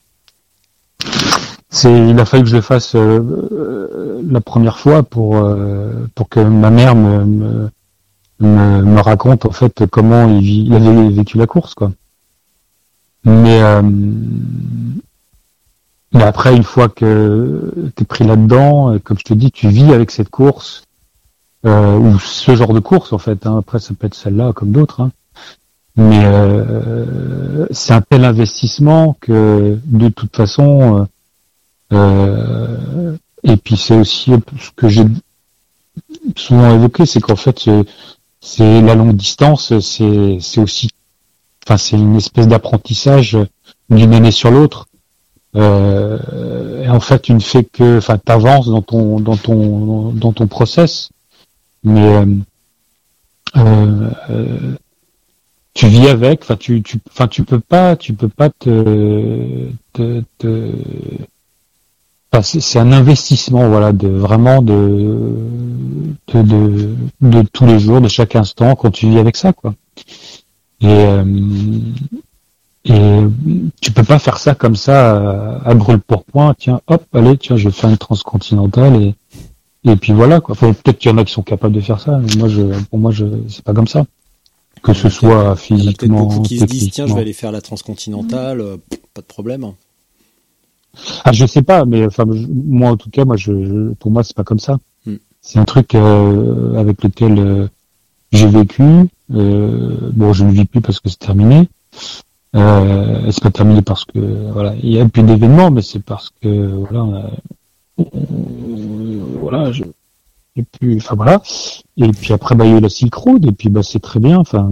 Il 1.86 2.20
a 2.20 2.26
fallu 2.26 2.44
que 2.44 2.50
je 2.50 2.56
le 2.56 2.62
fasse 2.62 2.96
euh, 2.96 3.20
euh, 3.52 4.22
la 4.30 4.42
première 4.42 4.78
fois 4.80 5.04
pour 5.04 5.38
euh, 5.38 6.08
pour 6.16 6.30
que 6.30 6.40
ma 6.40 6.70
mère 6.70 6.96
me, 6.96 7.24
me 7.26 7.70
me, 8.40 9.00
raconte 9.02 9.46
en 9.46 9.52
fait 9.52 9.86
comment 9.86 10.28
il, 10.28 10.68
il 10.68 10.74
avait 10.74 11.10
vécu 11.10 11.38
la 11.38 11.46
course, 11.48 11.74
quoi. 11.76 11.92
Mais 13.24 13.62
euh, 13.62 13.82
mais 16.14 16.24
après, 16.24 16.56
une 16.56 16.64
fois 16.64 16.90
que 16.90 17.74
t'es 17.96 18.04
pris 18.06 18.26
là-dedans, 18.26 18.94
euh, 18.94 19.00
comme 19.00 19.18
je 19.18 19.24
te 19.24 19.34
dis, 19.34 19.52
tu 19.52 19.70
vis 19.70 19.94
avec 19.94 20.12
cette 20.12 20.30
course 20.30 20.84
euh, 21.66 21.98
ou 21.98 22.20
ce 22.20 22.56
genre 22.56 22.74
de 22.74 22.80
course 22.80 23.14
en 23.14 23.18
fait. 23.20 23.46
hein. 23.46 23.58
Après, 23.60 23.80
ça 23.80 23.94
peut 23.94 24.08
être 24.08 24.16
celle-là 24.16 24.52
comme 24.54 24.72
d'autres. 24.72 25.02
hein. 25.02 25.12
Mais 25.98 26.24
c'est 27.72 27.94
un 27.94 28.02
tel 28.02 28.24
investissement 28.24 29.18
que 29.20 29.78
de 29.86 30.10
toute 30.10 30.36
façon, 30.36 31.06
euh, 31.92 32.78
euh, 33.14 33.18
et 33.44 33.58
puis 33.58 33.78
c'est 33.78 33.96
aussi 33.96 34.32
ce 34.60 34.70
que 34.76 34.88
j'ai 34.88 35.04
souvent 36.36 36.74
évoqué, 36.74 37.06
c'est 37.06 37.20
qu'en 37.22 37.36
fait, 37.36 37.60
c'est- 37.60 37.86
c'est 38.42 38.82
la 38.82 38.96
longue 38.96 39.16
distance, 39.16 39.78
c'est 39.80 40.60
aussi, 40.60 40.90
enfin, 41.66 41.78
c'est 41.78 41.98
une 41.98 42.18
espèce 42.18 42.48
d'apprentissage 42.48 43.38
d'une 43.90 44.14
année 44.14 44.32
sur 44.32 44.52
l'autre. 44.52 44.88
Euh, 45.56 46.88
en 46.88 47.00
fait, 47.00 47.22
tu 47.24 47.34
ne 47.34 47.40
fais 47.40 47.64
que, 47.66 47.98
enfin, 48.00 48.18
t'avances 48.18 48.68
dans 48.68 48.82
ton 48.82 49.20
dans 49.20 49.38
ton 49.38 50.12
dans 50.14 50.34
ton 50.34 50.48
process, 50.48 51.10
mais 51.84 52.08
euh, 52.16 52.26
euh, 53.58 54.10
euh, 54.30 54.76
tu 55.74 55.88
vis 55.88 56.08
avec. 56.08 56.44
Enfin, 56.44 56.58
tu 56.58 56.82
tu 56.82 57.00
enfin 57.10 57.28
tu 57.28 57.44
peux 57.44 57.60
pas 57.60 57.96
tu 57.96 58.14
peux 58.14 58.30
pas 58.30 58.50
te 58.50 59.68
te, 59.94 60.24
te 60.38 60.72
enfin, 62.32 62.42
c'est 62.60 62.80
un 62.80 62.92
investissement 62.92 63.70
voilà 63.70 63.94
de 63.94 64.08
vraiment 64.08 64.62
de 64.62 65.38
de, 66.34 66.42
de 66.42 66.96
de 67.22 67.42
tous 67.54 67.66
les 67.66 67.80
jours 67.80 68.02
de 68.02 68.08
chaque 68.08 68.36
instant 68.36 68.76
quand 68.76 68.92
tu 68.92 69.10
vis 69.10 69.20
avec 69.20 69.36
ça 69.38 69.54
quoi. 69.54 69.74
Et 70.82 70.88
euh, 70.88 71.24
et 72.84 73.20
tu 73.80 73.92
peux 73.92 74.04
pas 74.04 74.18
faire 74.18 74.38
ça 74.38 74.56
comme 74.56 74.76
ça 74.76 75.18
à, 75.18 75.70
à 75.70 75.74
brûle 75.76 76.00
pour 76.00 76.24
point. 76.24 76.56
Tiens, 76.58 76.82
hop, 76.88 77.04
allez, 77.14 77.38
tiens, 77.38 77.56
je 77.56 77.70
vais 77.70 77.72
faire 77.74 77.90
une 77.90 77.98
transcontinentale 77.98 78.96
et 78.96 79.16
et 79.84 79.96
puis 79.96 80.14
voilà 80.14 80.40
quoi. 80.42 80.56
Peut-être 80.56 80.98
qu'il 80.98 81.12
y 81.12 81.14
en 81.14 81.18
a 81.18 81.24
qui 81.26 81.34
sont 81.34 81.44
capables 81.44 81.74
de 81.74 81.82
faire 81.82 82.00
ça. 82.00 82.20
Mais 82.20 82.36
moi, 82.38 82.48
je, 82.48 82.62
pour 82.90 83.00
moi, 83.00 83.12
je, 83.12 83.26
c'est 83.50 83.64
pas 83.64 83.74
comme 83.74 83.88
ça. 83.88 84.06
Que 84.84 84.94
ce 84.94 85.10
soit 85.10 85.30
Il 85.30 85.36
y 85.36 85.42
en 85.42 85.44
a 85.44 85.54
peut-être 85.54 85.60
physiquement, 85.60 86.24
beaucoup 86.26 86.42
qui 86.42 86.58
se 86.58 86.66
disent, 86.66 86.90
tiens, 86.92 87.06
je 87.06 87.14
vais 87.14 87.22
aller 87.22 87.34
faire 87.34 87.52
la 87.52 87.62
transcontinentale, 87.62 88.62
euh, 88.62 88.78
pas 89.14 89.22
de 89.22 89.28
problème. 89.28 89.74
Ah, 91.24 91.32
je 91.32 91.46
sais 91.46 91.62
pas, 91.62 91.86
mais 91.86 92.06
enfin, 92.06 92.26
moi 92.50 92.92
en 92.92 92.98
tout 92.98 93.10
cas, 93.10 93.26
moi, 93.26 93.38
je, 93.38 93.52
je- 93.66 93.94
pour 93.94 94.12
moi, 94.12 94.24
c'est 94.24 94.36
pas 94.36 94.44
comme 94.44 94.60
ça. 94.60 94.78
Hmm. 95.06 95.16
C'est 95.42 95.60
un 95.60 95.66
truc 95.66 95.96
euh, 95.96 96.76
avec 96.76 97.04
lequel 97.04 97.40
euh, 97.40 97.68
j'ai 98.32 98.48
vécu. 98.48 98.84
Euh, 99.34 100.12
bon, 100.14 100.34
je 100.34 100.44
ne 100.44 100.52
vis 100.52 100.66
plus 100.66 100.82
parce 100.82 101.00
que 101.00 101.10
c'est 101.10 101.20
terminé. 101.20 101.70
Euh, 102.56 103.32
c'est 103.32 103.42
pas 103.44 103.52
terminé 103.52 103.82
parce 103.82 104.04
que 104.04 104.20
voilà, 104.52 104.76
il 104.84 104.90
y 104.92 105.00
a 105.00 105.08
plus 105.08 105.24
d'événements, 105.24 105.72
mais 105.72 105.82
c'est 105.82 106.04
parce 106.04 106.32
que 106.42 106.68
voilà, 106.68 107.04
on 107.04 107.16
a- 107.16 107.30
on- 107.98 109.40
voilà, 109.40 109.72
je, 109.72 109.84
et 110.58 110.64
puis, 110.64 110.98
enfin 110.98 111.16
voilà. 111.16 111.42
Et 111.98 112.10
puis 112.12 112.34
après, 112.34 112.56
bah, 112.56 112.66
il 112.66 112.72
y 112.72 112.74
a 112.74 112.78
eu 112.78 112.82
la 112.82 112.90
Silk 112.90 113.14
Road, 113.16 113.46
et 113.46 113.52
puis 113.54 113.70
bah, 113.70 113.84
c'est 113.84 114.00
très 114.02 114.20
bien. 114.20 114.38
Enfin, 114.38 114.70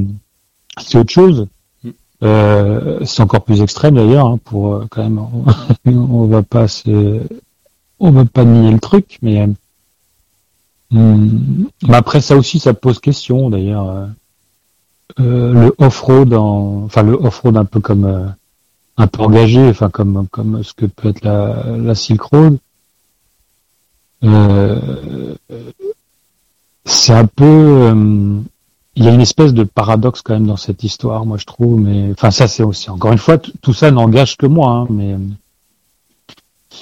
c'est 0.81 0.97
autre 0.97 1.11
chose. 1.11 1.47
Euh, 2.23 2.99
c'est 3.05 3.21
encore 3.21 3.43
plus 3.43 3.61
extrême 3.61 3.95
d'ailleurs, 3.95 4.27
hein, 4.27 4.39
pour 4.43 4.73
euh, 4.75 4.87
quand 4.89 5.03
même. 5.03 5.19
On, 5.85 6.25
va 6.27 6.43
pas 6.43 6.67
se, 6.67 7.21
on 7.99 8.11
va 8.11 8.25
pas 8.25 8.45
nier 8.45 8.71
le 8.71 8.79
truc, 8.79 9.19
mais. 9.21 9.47
hum, 10.91 11.67
mais 11.87 11.95
après 11.95 12.21
ça 12.21 12.35
aussi, 12.35 12.59
ça 12.59 12.73
pose 12.73 12.99
question 12.99 13.49
d'ailleurs. 13.49 13.89
euh, 13.89 14.05
euh, 15.19 15.53
le 15.53 15.75
off-road, 15.77 16.33
en- 16.33 16.83
enfin 16.85 17.03
le 17.03 17.13
off-road 17.13 17.57
un 17.57 17.65
peu 17.65 17.79
comme 17.79 18.33
un 18.97 19.07
peu 19.07 19.21
engagé, 19.23 19.67
enfin 19.69 19.89
comme 19.89 20.27
comme 20.31 20.63
ce 20.63 20.73
que 20.73 20.85
peut 20.87 21.09
être 21.09 21.23
la, 21.23 21.65
la 21.77 21.95
Silk 21.95 22.21
Road. 22.21 22.57
C'est 26.85 27.13
un 27.13 27.25
peu, 27.25 27.93
il 28.99 29.05
y 29.05 29.07
a 29.07 29.11
une 29.11 29.21
espèce 29.21 29.53
de 29.53 29.63
paradoxe 29.63 30.21
quand 30.21 30.33
même 30.33 30.45
dans 30.45 30.57
cette 30.57 30.83
histoire, 30.83 31.25
moi 31.25 31.37
je 31.37 31.45
trouve. 31.45 31.79
Mais 31.79 32.11
enfin 32.11 32.29
ça 32.31 32.47
c'est 32.47 32.63
aussi 32.63 32.89
encore 32.91 33.11
une 33.13 33.17
fois 33.17 33.37
tout 33.37 33.73
ça 33.73 33.89
n'engage 33.91 34.37
que 34.37 34.45
moi, 34.45 34.69
hein, 34.71 34.87
mais 34.91 35.15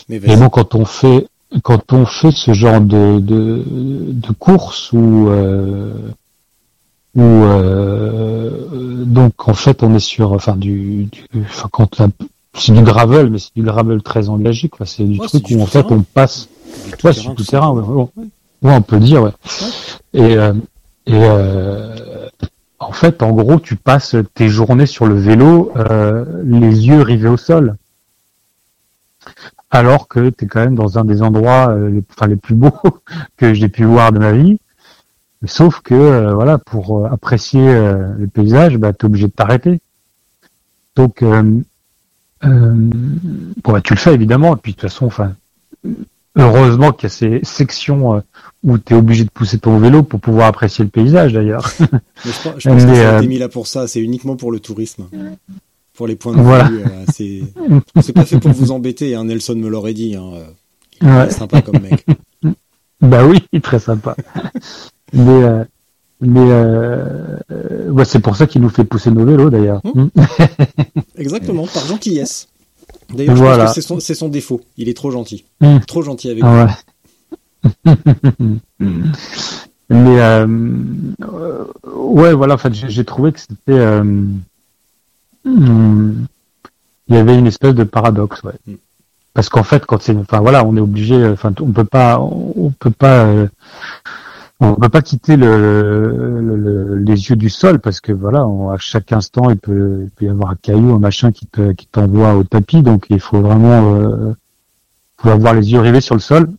Mais 0.10 0.20
mais 0.20 0.36
bon 0.36 0.50
quand 0.50 0.76
on 0.76 0.84
fait 0.86 1.28
quand 1.64 1.94
on 1.94 2.06
fait 2.06 2.32
ce 2.32 2.54
genre 2.54 2.82
de 2.82 3.20
de, 3.20 3.64
de 3.68 4.32
course 4.34 4.92
où 4.94 5.30
euh, 5.30 5.94
où 7.16 7.22
euh, 7.22 9.04
donc 9.06 9.48
en 9.48 9.54
fait 9.54 9.82
on 9.84 9.94
est 9.96 10.00
sur 10.00 10.34
enfin 10.34 10.56
du, 10.56 11.06
du 11.06 11.26
enfin 11.42 11.70
quand 11.72 12.02
c'est 12.54 12.74
du 12.74 12.82
gravel 12.82 13.30
mais 13.30 13.40
c'est 13.40 13.56
du 13.56 13.64
gravel 13.64 14.02
très 14.02 14.28
engagé 14.30 14.68
quoi 14.70 14.86
c'est 14.86 15.04
du 15.06 15.20
Ouais, 15.20 15.28
truc 15.28 15.46
où 15.52 15.62
en 15.62 15.66
fait 15.66 15.84
tout-terrain. 15.84 16.00
on 16.00 16.02
passe 16.02 16.50
tout 17.00 17.08
ouais 17.08 17.14
terrain, 17.14 17.14
sur 17.14 17.36
tout 17.36 17.44
terrain 17.44 17.70
ouais, 17.72 17.82
ouais. 17.84 18.08
Ouais, 18.64 18.76
on 18.76 18.82
peut 18.82 19.00
dire 19.00 19.22
ouais 19.24 19.32
et 20.14 20.36
euh, 20.38 20.54
et 21.06 21.14
euh, 21.14 21.96
en 22.80 22.92
fait 22.92 23.24
en 23.24 23.32
gros 23.32 23.60
tu 23.60 23.76
passes 23.76 24.16
tes 24.34 24.50
journées 24.50 24.86
sur 24.86 25.06
le 25.06 25.16
vélo 25.16 25.72
euh, 25.76 26.26
les 26.44 26.88
yeux 26.88 27.02
rivés 27.02 27.30
au 27.30 27.38
sol 27.38 27.76
alors 29.72 30.08
que 30.08 30.30
tu 30.30 30.46
es 30.46 30.48
quand 30.48 30.62
même 30.62 30.76
dans 30.76 30.98
un 30.98 31.06
des 31.06 31.22
endroits 31.22 31.70
euh, 31.70 31.90
les, 31.90 32.04
enfin, 32.10 32.28
les 32.28 32.36
plus 32.36 32.56
beaux 32.56 32.80
que 33.38 33.54
j'ai 33.54 33.70
pu 33.70 33.84
voir 33.84 34.12
de 34.12 34.20
ma 34.20 34.32
vie. 34.32 34.60
Sauf 35.46 35.82
que 35.82 35.94
euh, 35.94 36.34
voilà, 36.34 36.58
pour 36.58 37.06
apprécier 37.06 37.60
le 37.62 38.28
paysage, 38.28 38.78
bah, 38.78 38.94
tu 38.94 39.06
es 39.06 39.06
obligé 39.06 39.28
de 39.28 39.34
t'arrêter. 39.34 39.82
Donc, 40.96 41.22
bon, 41.22 41.64
bah, 43.66 43.82
tu 43.82 43.94
le 43.94 44.00
fais 44.00 44.14
évidemment. 44.14 44.56
Et 44.56 44.60
puis 44.60 44.72
de 44.72 44.78
toute 44.78 44.90
façon, 44.90 45.06
enfin, 45.06 45.34
heureusement 46.38 46.92
qu'il 46.92 47.10
y 47.10 47.12
a 47.12 47.16
ces 47.16 47.40
sections 47.44 48.16
euh, 48.16 48.20
où 48.64 48.78
tu 48.78 48.94
es 48.94 48.98
obligé 48.98 49.24
de 49.24 49.30
pousser 49.30 49.58
ton 49.60 49.78
vélo 49.80 50.04
pour 50.04 50.20
pouvoir 50.20 50.48
apprécier 50.48 50.84
le 50.84 50.90
paysage 50.90 51.34
d'ailleurs. 51.34 51.70
Je, 51.80 52.32
pense- 52.44 52.54
je 52.58 52.70
pense 52.70 52.86
que 52.86 52.96
ça 52.96 53.10
a 53.10 53.14
euh, 53.14 53.18
été 53.20 53.28
mis 53.28 53.38
là 53.38 53.50
pour 53.50 53.68
ça, 53.68 53.88
c'est 53.88 54.00
uniquement 54.02 54.36
pour 54.36 54.52
le 54.52 54.60
tourisme. 54.60 55.06
Pour 55.94 56.08
les 56.08 56.16
points 56.16 56.36
de 56.36 56.42
Voilà. 56.42 56.66
vue, 56.70 56.82
euh, 56.82 57.06
c'est 57.12 57.42
c'est 58.02 58.14
pas 58.14 58.26
fait 58.26 58.40
pour 58.40 58.52
vous 58.52 58.72
embêter, 58.72 59.16
hein, 59.16 59.24
Nelson 59.26 59.56
me 59.56 59.68
l'aurait 59.68 59.94
dit. 59.96 60.16
Hein, 60.16 60.30
il 61.02 61.08
Ouais. 61.08 61.28
est 61.28 61.32
sympa 61.32 61.62
comme 61.62 61.80
mec. 61.82 62.06
Bah 63.02 63.24
oui, 63.26 63.44
très 63.62 63.78
sympa. 63.80 64.16
mais 65.14 65.44
euh, 65.44 65.64
mais 66.20 66.40
euh, 66.50 67.38
euh, 67.52 67.90
ouais, 67.92 68.06
c'est 68.06 68.20
pour 68.20 68.36
ça 68.36 68.48
qu'il 68.48 68.62
nous 68.62 68.70
fait 68.70 68.84
pousser 68.84 69.12
nos 69.12 69.24
vélos 69.24 69.52
d'ailleurs. 69.52 69.82
Hum. 69.86 70.10
Exactement, 71.16 71.68
par 71.68 71.86
gentillesse. 71.86 72.48
D'ailleurs, 73.14 73.36
je 73.36 73.42
Voilà. 73.42 73.66
pense 73.66 73.76
que 73.76 74.00
c'est 74.00 74.16
son, 74.16 74.30
défaut. 74.30 74.62
Il 74.78 74.90
est 74.90 74.94
trop 74.96 75.12
gentil. 75.12 75.46
Mm. 75.62 75.80
Trop 75.88 76.02
gentil 76.02 76.30
avec. 76.30 76.44
Ah 76.46 76.68
ouais. 77.86 77.96
Mais 79.90 80.20
euh, 80.20 80.46
euh, 81.24 81.66
ouais, 81.94 82.34
voilà. 82.34 82.56
En 82.56 82.58
fait, 82.58 82.74
j'ai 82.74 83.06
trouvé 83.06 83.32
que 83.32 83.40
c'était, 83.40 83.56
euh, 83.70 84.02
hum, 85.46 86.28
il 87.08 87.16
y 87.16 87.18
avait 87.18 87.38
une 87.38 87.48
espèce 87.48 87.74
de 87.74 87.86
paradoxe, 87.86 88.44
ouais. 88.44 88.54
Mm. 88.68 88.74
Parce 89.34 89.50
qu'en 89.50 89.64
fait, 89.64 89.86
quand 89.86 90.02
c'est, 90.02 90.16
enfin 90.16 90.40
voilà, 90.40 90.66
on 90.66 90.76
est 90.76 90.82
obligé, 90.82 91.26
enfin, 91.28 91.54
on 91.62 91.72
peut 91.72 91.86
pas, 91.86 92.20
on 92.20 92.74
peut 92.80 92.92
pas, 92.92 93.28
on 94.60 94.76
peut 94.76 94.90
pas 94.90 95.02
quitter 95.02 95.38
le, 95.38 96.42
le- 96.42 96.56
le- 96.56 96.96
les 96.98 97.30
yeux 97.30 97.36
du 97.36 97.50
sol 97.50 97.80
parce 97.80 98.02
que 98.02 98.12
voilà, 98.12 98.46
on- 98.48 98.70
à 98.72 98.78
chaque 98.78 99.12
instant, 99.12 99.50
il 99.50 99.58
peut, 99.58 100.02
il 100.04 100.10
peut 100.10 100.26
y 100.26 100.30
avoir 100.30 100.52
un 100.52 100.56
caillou, 100.56 100.94
un 100.96 101.00
machin 101.00 101.32
qui 101.32 101.46
te, 101.46 101.72
qui 101.74 101.88
t'envoie 101.88 102.36
au 102.36 102.44
tapis, 102.44 102.82
donc 102.82 103.06
il 103.10 103.20
faut 103.20 103.42
vraiment, 103.42 103.96
euh, 103.96 104.34
faut 105.18 105.30
avoir 105.30 105.54
les 105.54 105.72
yeux 105.72 105.80
rivés 105.80 106.02
sur 106.02 106.16
le 106.16 106.22
sol. 106.22 106.50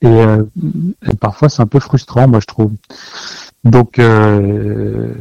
Et, 0.00 0.06
euh, 0.06 0.44
et 1.10 1.14
parfois 1.16 1.48
c'est 1.48 1.62
un 1.62 1.66
peu 1.66 1.80
frustrant, 1.80 2.28
moi 2.28 2.40
je 2.40 2.46
trouve. 2.46 2.72
Donc, 3.64 3.98
euh, 3.98 5.12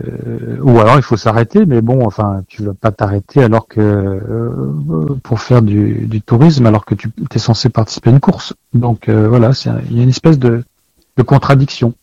ou 0.62 0.80
alors 0.80 0.98
il 0.98 1.02
faut 1.02 1.18
s'arrêter, 1.18 1.66
mais 1.66 1.82
bon, 1.82 2.06
enfin, 2.06 2.44
tu 2.48 2.64
vas 2.64 2.76
pas 2.76 2.92
t'arrêter 2.92 3.44
alors 3.44 3.68
que 3.68 3.82
euh, 3.82 5.16
pour 5.24 5.42
faire 5.42 5.64
du, 5.64 6.06
du 6.08 6.22
tourisme, 6.22 6.66
alors 6.68 6.86
que 6.86 6.94
tu 6.94 7.10
es 7.34 7.40
censé 7.40 7.70
participer 7.70 8.12
à 8.12 8.14
une 8.14 8.20
course. 8.20 8.54
Donc 8.74 9.10
euh, 9.10 9.28
voilà, 9.28 9.52
il 9.90 9.98
y 9.98 10.00
a 10.00 10.04
une 10.04 10.10
espèce 10.10 10.38
de, 10.38 10.64
de 11.18 11.24
contradiction. 11.24 11.94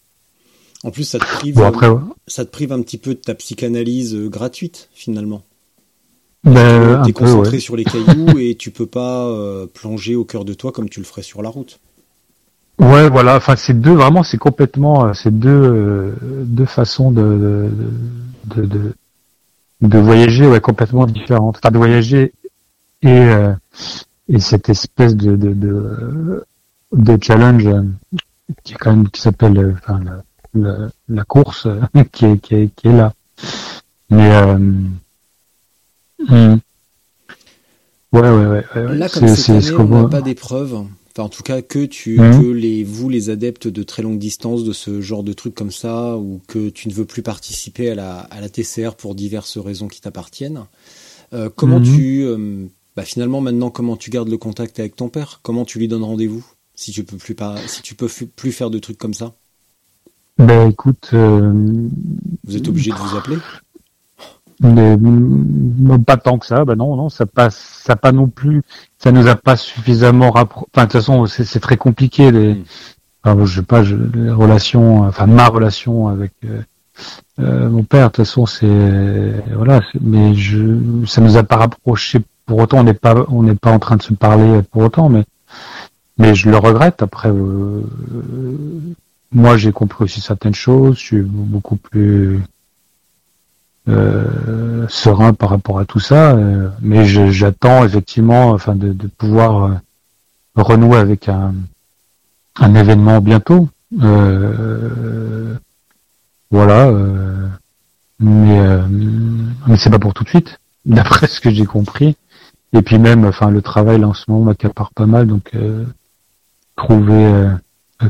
En 0.83 0.91
plus, 0.91 1.05
ça 1.05 1.19
te 1.19 1.25
prive, 1.25 1.55
Bon 1.55 1.65
après, 1.65 1.89
ouais. 1.89 2.01
ça 2.27 2.45
te 2.45 2.51
prive 2.51 2.73
un 2.73 2.83
petit 2.83 2.99
peu 2.99 3.15
de 3.15 3.21
ta 3.21 3.35
psychanalyse 3.35 4.15
euh, 4.15 4.29
gratuite 4.29 4.91
finalement. 4.93 5.43
Ben, 6.45 6.53
T'es 6.53 6.95
un 6.95 7.03
peu, 7.05 7.13
concentré 7.13 7.53
ouais. 7.53 7.61
sur 7.61 7.77
les 7.77 7.85
cailloux 7.85 8.39
et 8.39 8.55
tu 8.55 8.71
peux 8.71 8.87
pas 8.87 9.27
euh, 9.29 9.67
plonger 9.67 10.15
au 10.15 10.25
cœur 10.25 10.45
de 10.45 10.53
toi 10.53 10.73
comme 10.73 10.91
tu 10.91 11.01
le 11.01 11.07
ferais 11.07 11.23
sur 11.23 11.41
la 11.41 11.49
route. 11.49 11.81
Ouais, 12.79 13.09
voilà. 13.09 13.37
Enfin, 13.37 13.57
c'est 13.57 13.81
deux 13.81 13.93
vraiment, 13.95 14.23
c'est 14.23 14.37
complètement, 14.37 15.07
euh, 15.07 15.13
c'est 15.15 15.37
deux 15.37 15.49
euh, 15.49 16.13
deux 16.21 16.67
façons 16.67 17.11
de 17.11 17.71
de, 18.47 18.63
de 18.63 18.67
de 18.67 18.95
de 19.81 19.99
voyager, 19.99 20.47
ouais, 20.47 20.61
complètement 20.61 21.07
différentes. 21.07 21.57
Enfin, 21.59 21.71
de 21.71 21.79
voyager 21.79 22.33
et 23.03 23.09
euh, 23.09 23.53
et 24.29 24.41
cette 24.41 24.69
espèce 24.69 25.15
de 25.17 25.37
de 25.37 25.55
de, 25.55 26.45
de 26.93 27.19
challenge 27.23 27.69
qui 28.63 28.75
est 28.75 28.77
quand 28.77 28.95
même 28.95 29.09
qui 29.11 29.21
s'appelle, 29.21 29.57
euh, 29.59 29.73
enfin, 29.75 30.01
la, 30.05 30.23
la, 30.55 30.89
la 31.09 31.25
course 31.25 31.67
qui 32.13 32.27
est 32.27 32.39
qui 32.39 32.55
est 32.55 32.75
qui 32.77 32.89
est 32.89 32.93
là. 32.97 33.13
Mais 34.11 34.31
euh, 34.31 34.59
hmm. 36.19 36.57
ouais, 38.13 38.21
ouais, 38.21 38.47
ouais. 38.47 38.97
Là, 38.97 39.09
comme 39.09 39.29
cette 39.29 39.51
année, 39.51 39.61
ce 39.61 39.73
on 39.75 40.03
n'a 40.03 40.09
pas 40.09 40.23
d'épreuve. 40.23 40.75
Enfin, 41.17 41.27
en 41.27 41.29
tout 41.29 41.45
cas, 41.45 41.63
que 41.63 41.85
tu, 41.85 42.17
que 42.17 42.51
les, 42.51 42.83
vous, 42.83 43.09
les 43.09 43.31
adeptes 43.31 43.69
de 43.69 43.83
très 43.85 44.03
longue 44.03 44.19
distance, 44.19 44.65
de 44.65 44.73
ce 44.73 45.01
genre 45.01 45.23
de 45.23 45.33
trucs 45.33 45.55
comme 45.55 45.71
ça, 45.71 46.17
ou 46.17 46.41
que 46.49 46.71
tu 46.71 46.89
ne 46.89 46.93
veux 46.93 47.05
plus 47.05 47.23
participer 47.23 47.91
à 47.91 47.95
la, 47.95 48.19
à 48.19 48.41
la 48.41 48.49
TCR 48.49 48.95
pour 48.97 49.15
diverses 49.15 49.57
raisons 49.59 49.87
qui 49.87 50.01
t'appartiennent. 50.01 50.65
Euh, 51.33 51.51
comment 51.55 51.79
Mhm. 51.79 51.85
tu, 51.97 52.23
euh, 52.25 52.67
bah, 52.97 53.05
finalement, 53.05 53.41
maintenant, 53.41 53.71
comment 53.71 53.97
tu 53.97 54.11
gardes 54.11 54.29
le 54.29 54.39
contact 54.39 54.81
avec 54.81 54.97
ton 54.97 55.09
père? 55.09 55.39
Comment 55.43 55.65
tu 55.65 55.79
lui 55.79 55.87
donnes 55.87 56.03
rendez-vous? 56.03 56.45
Si 56.75 56.93
tu 56.93 57.05
peux 57.05 57.17
plus 57.17 57.35
pas, 57.35 57.57
si 57.67 57.83
tu 57.83 57.95
peux 57.95 58.09
plus 58.37 58.53
faire 58.53 58.71
de 58.71 58.79
trucs 58.79 58.99
comme 58.99 59.15
ça? 59.15 59.33
Ben 60.39 60.71
écoute, 60.71 61.11
euh, 61.13 61.53
Vous 62.45 62.57
êtes 62.57 62.69
obligé 62.69 62.91
de 62.91 62.97
vous 62.97 63.17
appeler? 63.17 63.39
Mais, 64.61 64.97
pas 65.99 66.17
tant 66.17 66.39
que 66.39 66.47
ça, 66.47 66.65
bah 66.65 66.77
non, 66.77 66.97
non, 66.97 67.09
ça 67.09 67.27
passe, 67.27 67.83
ça 67.85 67.97
pas 67.97 68.13
non 68.13 68.29
plus, 68.29 68.63
ça 68.99 69.11
nous 69.11 69.27
a 69.27 69.35
pas 69.35 69.57
suffisamment 69.57 70.31
rappro... 70.31 70.69
Enfin, 70.73 70.87
de 70.87 70.93
toute 70.93 71.01
façon, 71.01 71.27
c'est 71.27 71.61
très 71.61 71.77
compliqué 71.77 72.31
les, 72.31 72.57
Mm. 73.25 73.31
enfin, 73.31 73.45
je 73.45 73.57
sais 73.57 73.67
pas, 73.67 73.83
je, 73.83 73.97
les 73.97 74.31
relations, 74.31 75.03
enfin 75.03 75.27
ma 75.27 75.49
relation 75.49 76.09
avec 76.09 76.33
euh, 76.45 76.63
euh, 77.41 77.69
mon 77.69 77.83
père, 77.83 78.09
de 78.09 78.13
toute 78.13 78.27
façon, 78.27 78.47
c'est 78.47 79.35
voilà, 79.55 79.81
mais 80.01 80.35
je, 80.35 80.79
ça 81.07 81.21
nous 81.21 81.37
a 81.37 81.43
pas 81.43 81.57
rapproché. 81.57 82.21
Pour 82.47 82.59
autant, 82.59 82.81
on 82.81 82.85
n'est 82.85 82.95
pas, 82.95 83.25
on 83.29 83.43
n'est 83.43 83.55
pas 83.55 83.73
en 83.73 83.79
train 83.79 83.97
de 83.97 84.03
se 84.03 84.13
parler 84.13 84.61
pour 84.71 84.83
autant, 84.83 85.09
mais 85.09 85.25
mais 86.19 86.35
je 86.35 86.49
le 86.51 86.57
regrette. 86.57 87.03
Après, 87.03 87.31
euh, 87.31 87.83
moi, 89.33 89.57
j'ai 89.57 89.73
compris 89.73 90.05
aussi 90.05 90.21
certaines 90.21 90.55
choses. 90.55 90.97
Je 90.97 91.05
suis 91.05 91.23
beaucoup 91.23 91.77
plus 91.77 92.41
euh, 93.89 94.87
serein 94.89 95.35
par 95.35 95.51
rapport 95.51 95.79
à 95.79 95.85
tout 95.85 96.01
ça, 96.01 96.33
euh, 96.33 96.71
mais 96.81 97.05
j'attends 97.05 97.85
effectivement, 97.85 98.51
enfin, 98.51 98.75
de, 98.75 98.93
de 98.93 99.07
pouvoir 99.07 99.65
euh, 99.65 99.75
renouer 100.57 100.99
avec 100.99 101.29
un, 101.29 101.55
un 102.57 102.75
événement 102.75 103.21
bientôt. 103.21 103.69
Euh, 104.03 105.55
voilà, 106.51 106.91
mais 108.21 108.61
mais 109.67 109.77
c'est 109.77 109.91
pas 109.91 109.99
pour 109.99 110.15
tout 110.15 110.25
de 110.25 110.29
suite, 110.29 110.59
d'après 110.85 111.27
ce 111.29 111.41
que 111.41 111.51
j'ai 111.51 111.65
compris. 111.67 112.17
Et 112.73 112.83
puis 112.83 112.99
même, 112.99 113.25
enfin, 113.25 113.51
le 113.51 113.63
travail 113.63 114.01
là 114.01 114.09
en 114.09 114.15
ce 114.15 114.25
moment 114.29 114.47
m'accapare 114.47 114.91
pas 114.95 115.07
mal, 115.07 115.27
donc 115.27 115.51
euh, 115.55 115.85
trouver 116.77 117.27
euh, 117.27 117.51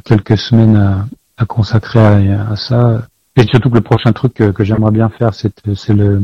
quelques 0.05 0.38
semaines 0.38 0.77
à, 0.77 1.07
à 1.37 1.46
consacrer 1.46 2.00
à, 2.33 2.50
à 2.50 2.57
ça. 2.57 3.07
Et 3.37 3.44
surtout 3.46 3.70
que 3.70 3.77
le 3.77 3.81
prochain 3.81 4.12
truc 4.12 4.35
que, 4.35 4.50
que 4.50 4.64
j'aimerais 4.64 4.92
bien 4.92 5.09
faire, 5.09 5.35
c'est 5.35 5.53
le 5.88 6.22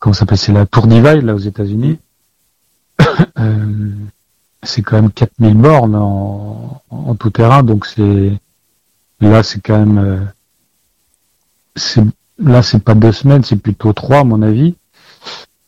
comment 0.00 0.14
s'appelle, 0.14 0.38
c'est 0.38 0.52
la 0.52 0.66
Tour 0.66 0.88
Divide 0.88 1.22
là 1.22 1.34
aux 1.34 1.38
États-Unis. 1.38 1.98
Euh, 3.38 3.90
c'est 4.62 4.82
quand 4.82 5.00
même 5.00 5.10
4000 5.10 5.54
bornes 5.54 5.94
en, 5.94 6.82
en 6.90 7.14
tout 7.14 7.30
terrain, 7.30 7.62
donc 7.62 7.86
c'est 7.86 8.32
là 9.20 9.42
c'est 9.42 9.60
quand 9.60 9.78
même 9.78 9.98
euh, 9.98 10.20
c'est 11.76 12.02
là 12.38 12.62
c'est 12.62 12.82
pas 12.82 12.94
deux 12.94 13.12
semaines, 13.12 13.42
c'est 13.44 13.56
plutôt 13.56 13.92
trois 13.92 14.18
à 14.20 14.24
mon 14.24 14.42
avis. 14.42 14.74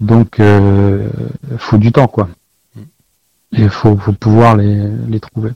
Donc 0.00 0.40
euh, 0.40 1.08
faut 1.56 1.78
du 1.78 1.92
temps 1.92 2.08
quoi. 2.08 2.28
Et 3.56 3.68
faut 3.68 3.96
faut 3.96 4.12
pouvoir 4.12 4.56
les 4.56 4.82
les 5.08 5.20
trouver. 5.20 5.50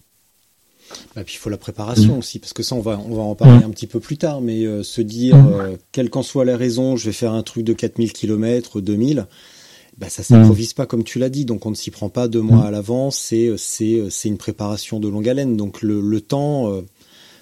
Et 1.18 1.24
puis 1.24 1.34
il 1.34 1.38
faut 1.38 1.50
la 1.50 1.56
préparation 1.56 2.18
aussi, 2.18 2.38
parce 2.38 2.52
que 2.52 2.62
ça 2.62 2.74
on 2.74 2.80
va 2.80 3.00
on 3.08 3.14
va 3.14 3.22
en 3.22 3.34
parler 3.34 3.64
un 3.64 3.70
petit 3.70 3.86
peu 3.86 4.00
plus 4.00 4.18
tard, 4.18 4.40
mais 4.40 4.64
euh, 4.66 4.82
se 4.82 5.00
dire 5.00 5.36
Mm. 5.36 5.52
euh, 5.52 5.76
quelle 5.92 6.10
qu'en 6.10 6.22
soit 6.22 6.44
la 6.44 6.56
raison, 6.56 6.96
je 6.96 7.06
vais 7.06 7.12
faire 7.12 7.32
un 7.32 7.42
truc 7.42 7.64
de 7.64 7.72
4000 7.72 8.12
km, 8.12 8.80
2000, 8.80 9.26
bah 9.98 10.08
ça 10.10 10.22
s'improvise 10.22 10.74
pas 10.74 10.84
comme 10.86 11.04
tu 11.04 11.18
l'as 11.18 11.30
dit, 11.30 11.44
donc 11.46 11.64
on 11.66 11.70
ne 11.70 11.74
s'y 11.74 11.90
prend 11.90 12.08
pas 12.10 12.28
deux 12.28 12.42
mois 12.42 12.66
à 12.66 12.70
l'avance, 12.70 13.16
c'est 13.18 13.54
c'est 13.56 14.04
c'est 14.10 14.28
une 14.28 14.36
préparation 14.38 15.00
de 15.00 15.08
longue 15.08 15.28
haleine, 15.28 15.56
donc 15.56 15.82
le, 15.82 16.00
le 16.00 16.20
temps 16.20 16.70
euh, 16.72 16.82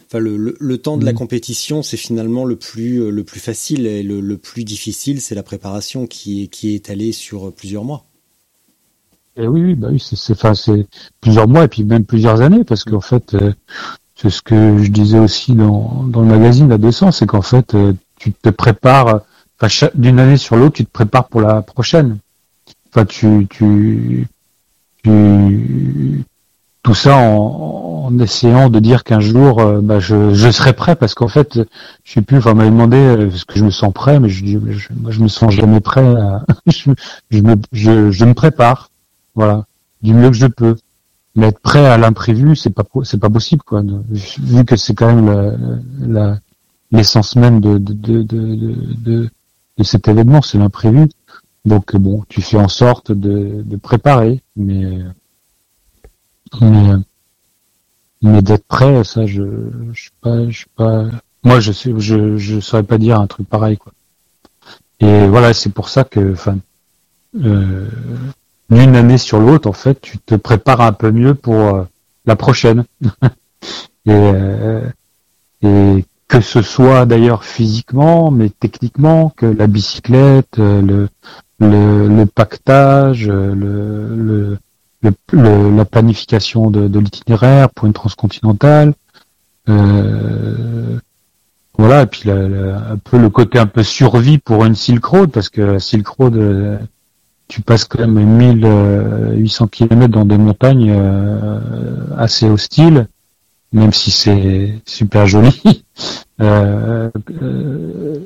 Enfin, 0.06 0.18
le, 0.18 0.36
le, 0.36 0.54
le 0.60 0.78
temps 0.78 0.96
de 0.98 1.04
la 1.04 1.12
Mm. 1.12 1.16
compétition, 1.16 1.82
c'est 1.82 1.96
finalement 1.96 2.44
le 2.44 2.56
plus 2.56 2.98
euh, 3.02 3.10
le 3.10 3.24
plus 3.24 3.40
facile 3.40 3.86
et 3.86 4.02
le, 4.02 4.20
le 4.20 4.36
plus 4.36 4.62
difficile, 4.62 5.20
c'est 5.20 5.34
la 5.34 5.42
préparation 5.42 6.06
qui 6.06 6.44
est 6.44 6.46
qui 6.46 6.70
est 6.70 6.74
étalée 6.76 7.12
sur 7.12 7.48
euh, 7.48 7.50
plusieurs 7.50 7.84
mois. 7.84 8.04
Et 9.36 9.46
oui, 9.48 9.62
oui, 9.62 9.74
bah 9.74 9.88
oui, 9.90 9.98
c'est, 9.98 10.16
c'est, 10.16 10.32
enfin, 10.34 10.54
c'est 10.54 10.86
plusieurs 11.20 11.48
mois 11.48 11.64
et 11.64 11.68
puis 11.68 11.82
même 11.84 12.04
plusieurs 12.04 12.40
années, 12.40 12.62
parce 12.64 12.84
qu'en 12.84 13.00
fait, 13.00 13.34
euh, 13.34 13.52
c'est 14.16 14.30
ce 14.30 14.42
que 14.42 14.78
je 14.82 14.90
disais 14.90 15.18
aussi 15.18 15.54
dans, 15.54 16.04
dans 16.08 16.20
le 16.22 16.28
magazine 16.28 16.70
à 16.72 16.78
200, 16.78 17.12
c'est 17.12 17.26
qu'en 17.26 17.42
fait, 17.42 17.74
euh, 17.74 17.92
tu 18.18 18.32
te 18.32 18.50
prépares, 18.50 19.22
enfin, 19.60 19.88
d'une 19.94 20.20
année 20.20 20.36
sur 20.36 20.56
l'autre, 20.56 20.76
tu 20.76 20.86
te 20.86 20.92
prépares 20.92 21.28
pour 21.28 21.40
la 21.40 21.62
prochaine. 21.62 22.18
Enfin, 22.90 23.06
tu, 23.06 23.46
tu, 23.50 24.26
tu, 25.04 26.24
tout 26.82 26.94
ça 26.94 27.16
en, 27.16 28.06
en 28.06 28.18
essayant 28.20 28.70
de 28.70 28.80
dire 28.80 29.04
qu'un 29.04 29.20
jour, 29.20 29.60
euh, 29.60 29.80
bah, 29.82 30.00
je, 30.00 30.34
je 30.34 30.50
serai 30.50 30.74
prêt, 30.74 30.96
parce 30.96 31.14
qu'en 31.14 31.28
fait, 31.28 31.60
je 32.04 32.12
sais 32.12 32.22
plus, 32.22 32.38
enfin, 32.38 32.52
on 32.52 32.56
m'avait 32.56 32.70
demandé 32.70 32.96
euh, 32.98 33.30
est-ce 33.30 33.44
que 33.46 33.58
je 33.58 33.64
me 33.64 33.70
sens 33.70 33.92
prêt, 33.92 34.20
mais 34.20 34.28
je 34.30 34.44
dis, 34.44 34.58
je, 34.70 34.88
moi, 34.94 35.10
je 35.12 35.20
me 35.20 35.28
sens 35.28 35.52
jamais 35.52 35.80
prêt. 35.80 36.04
à- 36.06 36.44
je, 36.66 36.90
je 37.30 37.40
me, 37.42 37.56
je, 37.72 38.10
je 38.10 38.24
me 38.24 38.34
prépare 38.34 38.90
voilà, 39.34 39.66
du 40.02 40.14
mieux 40.14 40.28
que 40.30 40.36
je 40.36 40.46
peux. 40.46 40.76
Mais 41.36 41.48
être 41.48 41.58
prêt 41.58 41.84
à 41.86 41.98
l'imprévu, 41.98 42.54
c'est 42.54 42.70
pas 42.70 42.84
c'est 43.02 43.18
pas 43.18 43.30
possible 43.30 43.62
quoi. 43.62 43.82
Vu 44.38 44.64
que 44.64 44.76
c'est 44.76 44.94
quand 44.94 45.12
même 45.12 45.80
la- 46.00 46.38
l'essence 46.92 47.34
même 47.36 47.60
de 47.60 47.78
de, 47.78 47.92
de, 47.92 48.22
de, 48.22 49.30
de, 49.76 49.82
cet 49.82 50.06
événement, 50.06 50.42
c'est 50.42 50.58
l'imprévu. 50.58 51.08
Donc 51.64 51.96
bon, 51.96 52.24
tu 52.28 52.40
fais 52.40 52.58
en 52.58 52.68
sorte 52.68 53.10
de, 53.10 53.62
de 53.64 53.76
préparer, 53.76 54.42
mais 54.56 55.00
mais 56.60 56.94
mais 58.22 58.42
d'être 58.42 58.66
prêt, 58.66 59.02
ça 59.04 59.26
je 59.26 59.42
je 59.92 60.00
suis 60.02 60.10
pas 60.20 60.48
je 60.48 60.64
pas 60.76 61.06
moi 61.42 61.60
je 61.60 61.72
sais 61.72 61.92
je 61.98 62.36
je 62.38 62.60
saurais 62.60 62.82
pas 62.84 62.98
dire 62.98 63.18
un 63.20 63.26
truc 63.26 63.48
pareil 63.48 63.76
quoi. 63.76 63.92
Et 65.00 65.26
voilà, 65.26 65.52
c'est 65.52 65.70
pour 65.70 65.88
ça 65.88 66.04
que 66.04 66.32
enfin 66.32 66.58
euh, 67.42 67.88
d'une 68.70 68.96
année 68.96 69.18
sur 69.18 69.40
l'autre, 69.40 69.68
en 69.68 69.72
fait, 69.72 70.00
tu 70.00 70.18
te 70.18 70.34
prépares 70.34 70.80
un 70.80 70.92
peu 70.92 71.10
mieux 71.10 71.34
pour 71.34 71.60
euh, 71.60 71.84
la 72.26 72.36
prochaine. 72.36 72.84
et, 74.06 74.10
euh, 74.10 74.88
et 75.62 76.04
que 76.28 76.40
ce 76.40 76.62
soit 76.62 77.06
d'ailleurs 77.06 77.44
physiquement, 77.44 78.30
mais 78.30 78.48
techniquement, 78.48 79.32
que 79.36 79.46
la 79.46 79.66
bicyclette, 79.66 80.58
euh, 80.58 80.80
le, 80.80 81.08
le, 81.60 82.08
le 82.08 82.26
pactage, 82.26 83.28
le, 83.28 84.58
la 85.02 85.84
planification 85.84 86.70
de, 86.70 86.98
l'itinéraire 86.98 87.68
pour 87.70 87.86
une 87.86 87.92
transcontinentale. 87.92 88.94
Voilà, 91.76 92.02
et 92.02 92.06
puis 92.06 92.30
un 92.30 92.96
peu 93.02 93.18
le 93.18 93.28
côté 93.28 93.58
un 93.58 93.66
peu 93.66 93.82
survie 93.82 94.38
pour 94.38 94.64
une 94.64 94.74
Silk 94.74 95.04
Road, 95.04 95.30
parce 95.30 95.48
que 95.48 95.60
la 95.60 95.78
Silk 95.80 96.06
Road, 96.06 96.78
tu 97.48 97.60
passes 97.62 97.84
quand 97.84 98.00
même 98.06 98.18
1800 98.18 99.66
km 99.68 100.08
dans 100.12 100.24
des 100.24 100.38
montagnes 100.38 100.92
euh, 100.96 101.60
assez 102.16 102.46
hostiles, 102.48 103.08
même 103.72 103.92
si 103.92 104.10
c'est 104.10 104.80
super 104.86 105.26
joli. 105.26 105.60
Euh, 106.40 107.12
euh, 107.42 108.18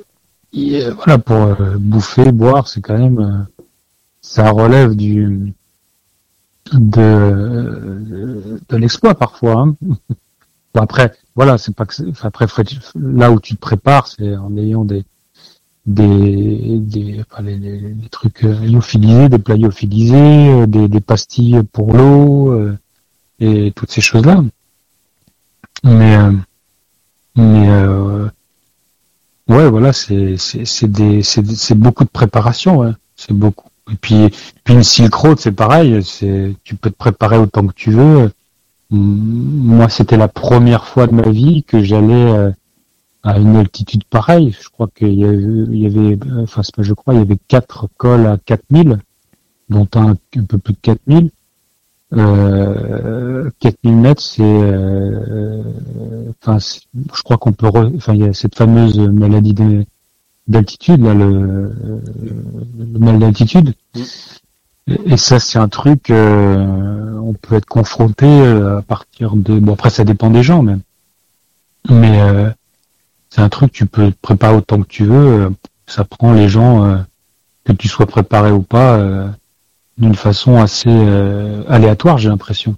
et, 0.55 0.83
euh, 0.83 0.95
voilà, 0.95 1.19
pour 1.19 1.55
bouffer, 1.79 2.33
boire, 2.33 2.67
c'est 2.67 2.81
quand 2.81 2.97
même, 2.97 3.47
ça 4.23 4.51
relève 4.51 4.97
du 4.97 5.53
de 6.73 8.59
de 8.67 8.77
l'exploit 8.79 9.15
parfois. 9.15 9.61
hein. 9.61 9.77
Bon, 10.75 10.81
après, 10.81 11.13
voilà, 11.35 11.59
c'est 11.59 11.75
pas 11.75 11.85
que 11.85 11.95
après 12.23 12.47
là 12.95 13.31
où 13.31 13.41
tu 13.41 13.55
te 13.55 13.61
prépares, 13.61 14.07
c'est 14.07 14.37
en 14.37 14.57
ayant 14.57 14.85
des 14.87 15.05
des, 15.89 16.79
des 16.81 17.25
enfin, 17.31 17.43
les, 17.43 17.97
trucs 18.11 18.45
euh, 18.45 18.61
lyophilisés, 18.61 19.31
des 19.31 19.39
plats 19.39 19.57
euh, 19.57 20.67
des, 20.67 20.87
des 20.87 21.01
pastilles 21.01 21.63
pour 21.73 21.95
l'eau 21.95 22.53
euh, 22.53 22.79
et 23.41 23.73
toutes 23.75 23.91
ces 23.91 24.03
choses-là. 24.03 24.45
Mais 25.85 26.17
euh, 26.17 26.33
mais 27.37 27.71
ouais, 29.55 29.71
voilà, 29.71 29.95
c'est 29.95 30.37
c'est 30.37 31.75
beaucoup 31.75 32.05
de 32.05 32.11
préparation, 32.11 32.79
ouais. 32.79 32.91
c'est 33.17 33.33
beaucoup. 33.33 33.69
Et 33.91 33.95
puis, 33.95 34.29
puis 34.65 34.75
une 34.75 34.83
Silk 34.83 35.15
c'est 35.39 35.53
pareil. 35.53 36.05
Tu 36.65 36.75
peux 36.75 36.91
te 36.91 36.97
préparer 36.97 37.39
autant 37.39 37.67
que 37.67 37.73
tu 37.73 37.93
veux. 37.93 38.31
Moi, 38.91 39.89
c'était 39.89 40.19
la 40.19 40.29
première 40.29 40.87
fois 40.87 41.07
de 41.07 41.15
ma 41.15 41.31
vie 41.31 41.63
que 41.63 41.83
j'allais 41.83 42.53
à 43.29 43.39
une 43.39 43.57
altitude 43.57 44.05
pareille. 44.05 44.57
Je 44.59 44.69
crois 44.71 44.89
qu'il 44.95 45.13
y 45.13 45.19
y 45.21 45.87
avait, 45.87 46.19
enfin, 46.43 46.63
pas 46.75 46.83
je 46.83 46.95
crois, 46.95 47.15
il 47.15 47.19
y 47.19 47.23
avait 47.23 47.39
quatre 47.49 47.89
cols 47.99 48.27
à 48.27 48.39
4000, 48.39 48.99
dont 49.69 49.89
un, 49.95 50.13
un 50.13 50.45
peu 50.49 50.59
plus 50.59 50.73
de 50.73 50.79
4000. 50.81 51.31
Euh, 52.15 53.51
4000 53.61 53.97
mètres, 53.97 54.23
c'est, 54.23 54.41
euh, 54.43 55.63
enfin, 56.41 56.57
je 56.59 57.23
crois 57.23 57.37
qu'on 57.37 57.53
peut, 57.53 57.69
enfin, 57.97 58.15
il 58.15 58.21
y 58.21 58.25
a 58.25 58.33
cette 58.33 58.55
fameuse 58.55 58.99
maladie 58.99 59.55
d'altitude, 60.47 61.03
là, 61.03 61.13
le, 61.13 61.71
le 62.79 62.99
mal 62.99 63.19
d'altitude. 63.19 63.75
Et 65.05 65.19
ça, 65.19 65.39
c'est 65.39 65.59
un 65.59 65.69
truc, 65.69 66.09
euh, 66.09 67.13
on 67.19 67.35
peut 67.35 67.57
être 67.57 67.67
confronté 67.67 68.25
euh, 68.25 68.79
à 68.79 68.83
partir 68.83 69.37
de. 69.37 69.59
Bon, 69.59 69.75
après, 69.75 69.91
ça 69.91 70.05
dépend 70.05 70.31
des 70.31 70.43
gens, 70.43 70.63
même. 70.63 70.81
Mais 71.91 72.23
euh, 72.23 72.51
c'est 73.31 73.41
un 73.41 73.49
truc, 73.49 73.73
tu 73.73 73.87
peux 73.87 74.11
te 74.11 74.17
préparer 74.21 74.57
autant 74.57 74.81
que 74.83 74.89
tu 74.89 75.05
veux. 75.05 75.53
Ça 75.87 76.05
prend 76.05 76.33
les 76.33 76.49
gens, 76.49 77.05
que 77.65 77.73
tu 77.73 77.89
sois 77.89 78.07
préparé 78.07 78.51
ou 78.51 78.63
pas, 78.63 79.01
d'une 79.97 80.15
façon 80.15 80.57
assez 80.57 80.91
aléatoire, 81.69 82.19
j'ai 82.19 82.29
l'impression. 82.29 82.77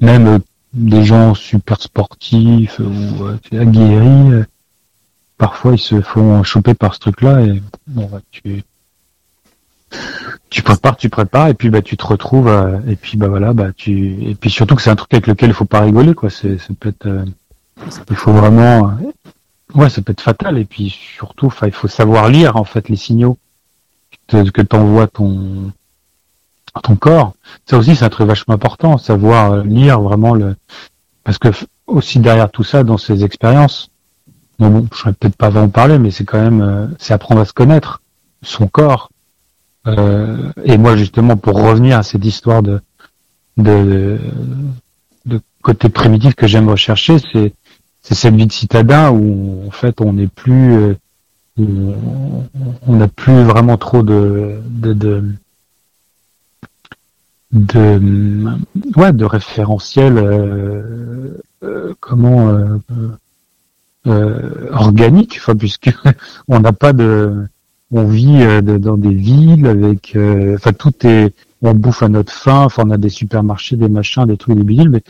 Même 0.00 0.40
des 0.72 1.04
gens 1.04 1.34
super 1.34 1.80
sportifs 1.80 2.80
ou 2.80 3.26
aguerris, 3.56 4.44
parfois 5.38 5.74
ils 5.74 5.78
se 5.78 6.00
font 6.00 6.42
choper 6.42 6.74
par 6.74 6.94
ce 6.94 7.00
truc-là 7.00 7.42
et 7.42 7.62
bon, 7.88 8.08
bah, 8.10 8.20
tu 8.30 8.64
tu 10.50 10.62
prépares, 10.62 10.96
tu 10.96 11.08
prépares, 11.08 11.48
et 11.48 11.54
puis 11.54 11.70
bah 11.70 11.82
tu 11.82 11.96
te 11.96 12.04
retrouves, 12.04 12.48
euh, 12.48 12.78
et 12.86 12.96
puis 12.96 13.16
bah 13.16 13.28
voilà, 13.28 13.52
bah 13.52 13.72
tu, 13.74 14.22
et 14.22 14.34
puis 14.34 14.50
surtout 14.50 14.74
que 14.74 14.82
c'est 14.82 14.90
un 14.90 14.96
truc 14.96 15.12
avec 15.14 15.26
lequel 15.26 15.50
il 15.50 15.54
faut 15.54 15.64
pas 15.64 15.80
rigoler, 15.80 16.14
quoi. 16.14 16.30
C'est, 16.30 16.58
peut 16.78 16.90
être, 16.90 17.06
euh, 17.06 17.24
il 18.10 18.16
faut 18.16 18.32
vraiment, 18.32 18.90
euh, 18.90 19.10
ouais, 19.74 19.90
ça 19.90 20.02
peut 20.02 20.12
être 20.12 20.20
fatal, 20.20 20.58
et 20.58 20.64
puis 20.64 20.90
surtout, 20.90 21.52
il 21.62 21.72
faut 21.72 21.88
savoir 21.88 22.28
lire 22.28 22.56
en 22.56 22.64
fait 22.64 22.88
les 22.88 22.96
signaux 22.96 23.38
que, 24.28 24.48
que 24.50 24.62
t'envoie 24.62 25.06
ton 25.06 25.72
ton 26.82 26.96
corps. 26.96 27.34
Ça 27.66 27.76
aussi, 27.76 27.94
c'est 27.94 28.04
un 28.04 28.08
truc 28.08 28.26
vachement 28.26 28.54
important, 28.54 28.96
savoir 28.96 29.58
lire 29.58 30.00
vraiment 30.00 30.34
le, 30.34 30.56
parce 31.22 31.38
que 31.38 31.48
aussi 31.86 32.18
derrière 32.18 32.50
tout 32.50 32.64
ça, 32.64 32.82
dans 32.82 32.96
ces 32.96 33.24
expériences, 33.24 33.90
bon, 34.58 34.70
bon 34.70 34.88
je 34.94 35.08
ne 35.08 35.12
peut-être 35.12 35.36
pas 35.36 35.54
en 35.56 35.68
parler, 35.68 35.98
mais 35.98 36.10
c'est 36.10 36.24
quand 36.24 36.40
même, 36.40 36.94
c'est 36.98 37.12
apprendre 37.12 37.42
à 37.42 37.44
se 37.44 37.52
connaître, 37.52 38.00
son 38.42 38.68
corps, 38.68 39.10
euh, 39.86 40.52
et 40.64 40.78
moi, 40.78 40.96
justement, 40.96 41.36
pour 41.36 41.60
revenir 41.62 41.98
à 41.98 42.02
cette 42.02 42.24
histoire 42.24 42.62
de, 42.62 42.80
de, 43.56 44.18
de 45.26 45.40
côté 45.62 45.88
primitif 45.88 46.34
que 46.34 46.46
j'aime 46.46 46.68
rechercher, 46.68 47.18
c'est 47.32 47.52
c'est 48.02 48.14
cette 48.14 48.34
vie 48.34 48.46
de 48.46 48.52
citadin 48.52 49.10
où 49.10 49.66
en 49.66 49.70
fait 49.70 50.00
on 50.00 50.12
n'est 50.12 50.26
plus 50.26 50.74
euh, 50.74 50.94
on 51.58 52.96
n'a 52.96 53.08
plus 53.08 53.42
vraiment 53.42 53.76
trop 53.76 54.02
de 54.02 54.60
de, 54.68 54.92
de 54.92 55.24
de 57.52 58.00
ouais 58.96 59.12
de 59.12 59.24
référentiel 59.24 60.18
euh, 60.18 61.38
euh, 61.62 61.94
comment 62.00 62.48
euh, 62.50 62.78
euh, 64.06 64.68
organique 64.72 65.36
enfin 65.38 65.54
puisque 65.54 65.90
on 66.48 66.60
n'a 66.60 66.72
pas 66.72 66.92
de 66.92 67.46
on 67.92 68.06
vit 68.06 68.42
euh, 68.42 68.62
dans 68.62 68.96
des 68.96 69.14
villes 69.14 69.66
avec, 69.66 70.16
enfin 70.54 70.72
tout 70.72 71.06
est, 71.06 71.34
on 71.62 71.74
bouffe 71.74 72.02
à 72.02 72.08
notre 72.08 72.32
faim, 72.32 72.64
enfin 72.64 72.82
on 72.86 72.90
a 72.90 72.96
des 72.98 73.08
supermarchés, 73.08 73.76
des 73.76 73.88
machins, 73.88 74.26
des 74.26 74.36
trucs, 74.36 74.56
des 74.56 74.64
villes, 74.64 74.90
mais, 74.90 75.02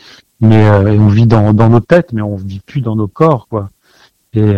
mais 0.43 0.67
euh, 0.67 0.99
on 0.99 1.07
vit 1.07 1.25
dans, 1.25 1.53
dans 1.53 1.69
nos 1.69 1.79
têtes, 1.79 2.13
mais 2.13 2.21
on 2.21 2.35
vit 2.35 2.59
plus 2.59 2.81
dans 2.81 2.95
nos 2.95 3.07
corps, 3.07 3.47
quoi. 3.49 3.69
Et 4.33 4.53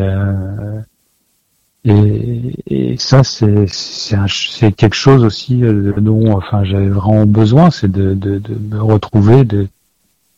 et, 1.86 2.56
et, 2.66 2.98
ça, 2.98 3.24
c'est 3.24 3.68
c'est 3.68 4.72
quelque 4.72 4.96
chose 4.96 5.24
aussi 5.24 5.62
dont, 5.98 6.36
enfin, 6.36 6.64
j'avais 6.64 6.90
vraiment 6.90 7.28
besoin, 7.28 7.70
c'est 7.70 7.92
de, 7.92 8.16
de, 8.16 8.40
de, 8.40 8.56
me 8.56 8.82
retrouver, 8.82 9.46
de, 9.46 9.68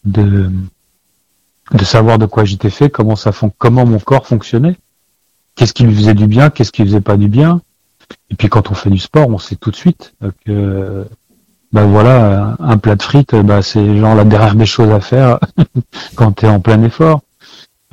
de 0.03 0.51
de 1.71 1.83
savoir 1.83 2.17
de 2.17 2.25
quoi 2.25 2.43
j'étais 2.45 2.69
fait, 2.69 2.89
comment 2.89 3.15
ça 3.15 3.31
comment 3.57 3.85
mon 3.85 3.99
corps 3.99 4.27
fonctionnait, 4.27 4.75
qu'est-ce 5.55 5.73
qui 5.73 5.83
lui 5.83 5.95
faisait 5.95 6.13
du 6.13 6.27
bien, 6.27 6.49
qu'est-ce 6.49 6.71
qui 6.71 6.81
lui 6.81 6.89
faisait 6.89 7.01
pas 7.01 7.17
du 7.17 7.29
bien, 7.29 7.61
et 8.29 8.35
puis 8.35 8.49
quand 8.49 8.69
on 8.69 8.73
fait 8.73 8.89
du 8.89 8.99
sport, 8.99 9.29
on 9.29 9.37
sait 9.37 9.55
tout 9.55 9.71
de 9.71 9.75
suite 9.75 10.13
que 10.45 11.05
bah 11.73 11.85
voilà, 11.85 12.55
un 12.59 12.77
plat 12.77 12.95
de 12.95 13.01
frites, 13.03 13.35
bah 13.35 13.61
c'est 13.61 13.97
genre 13.97 14.15
la 14.15 14.23
dernière 14.23 14.55
des 14.55 14.65
choses 14.65 14.91
à 14.91 14.99
faire 15.01 15.39
quand 16.15 16.31
tu 16.33 16.45
es 16.45 16.49
en 16.49 16.59
plein 16.59 16.81
effort. 16.83 17.21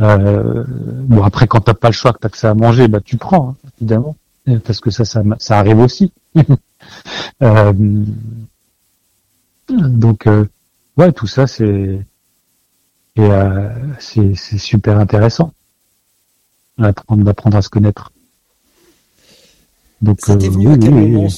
Euh, 0.00 0.64
bon 0.68 1.22
après 1.22 1.46
quand 1.46 1.60
t'as 1.60 1.74
pas 1.74 1.88
le 1.88 1.94
choix, 1.94 2.12
que 2.12 2.18
t'as 2.18 2.28
que 2.28 2.38
ça 2.38 2.50
à 2.50 2.54
manger, 2.54 2.88
bah 2.88 3.00
tu 3.00 3.16
prends 3.16 3.50
hein, 3.50 3.68
évidemment, 3.78 4.16
parce 4.64 4.80
que 4.80 4.90
ça, 4.90 5.04
ça, 5.04 5.22
ça 5.38 5.58
arrive 5.58 5.78
aussi. 5.78 6.12
euh, 7.42 7.72
donc 9.68 10.26
euh, 10.26 10.46
ouais, 10.96 11.12
tout 11.12 11.26
ça 11.26 11.46
c'est 11.46 12.00
euh, 13.18 13.68
c'est 13.98 14.34
super 14.36 14.98
intéressant 14.98 15.52
d'apprendre 16.78 17.56
à 17.56 17.62
se 17.62 17.68
connaître. 17.68 18.10
Donc, 20.02 20.20
ça 20.20 20.36
t'est 20.36 20.48
euh, 20.48 20.50
venu 20.50 20.68
à 20.68 20.76
quel 20.76 20.94
moment 20.94 21.28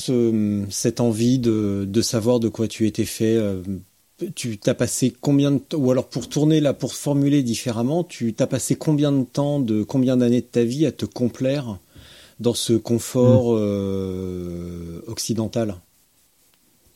cette 0.71 1.01
envie 1.01 1.39
de, 1.39 1.87
de, 1.89 2.03
savoir 2.03 2.41
de 2.41 2.49
quoi 2.49 2.69
tu 2.69 2.87
étais 2.87 3.05
fait 3.05 3.37
euh, 3.37 3.63
Tu 4.35 4.59
t'as 4.59 4.75
passé 4.75 5.15
combien 5.21 5.53
de 5.53 5.59
temps, 5.59 5.79
ou 5.79 5.91
alors 5.91 6.09
pour 6.09 6.29
tourner 6.29 6.61
là, 6.61 6.73
pour 6.73 6.95
formuler 6.95 7.43
différemment, 7.43 8.03
tu 8.03 8.33
t'as 8.33 8.47
passé 8.47 8.75
combien 8.77 9.13
de 9.13 9.25
temps, 9.25 9.61
de 9.61 9.83
combien 9.83 10.17
d'années 10.17 10.41
de 10.41 10.47
ta 10.47 10.65
vie 10.65 10.87
à 10.87 10.93
te 10.93 11.05
complaire 11.05 11.79
dans 12.41 12.55
ce 12.55 12.73
confort 12.73 13.53
hmm. 13.53 13.59
euh, 13.61 15.01
occidental 15.07 15.77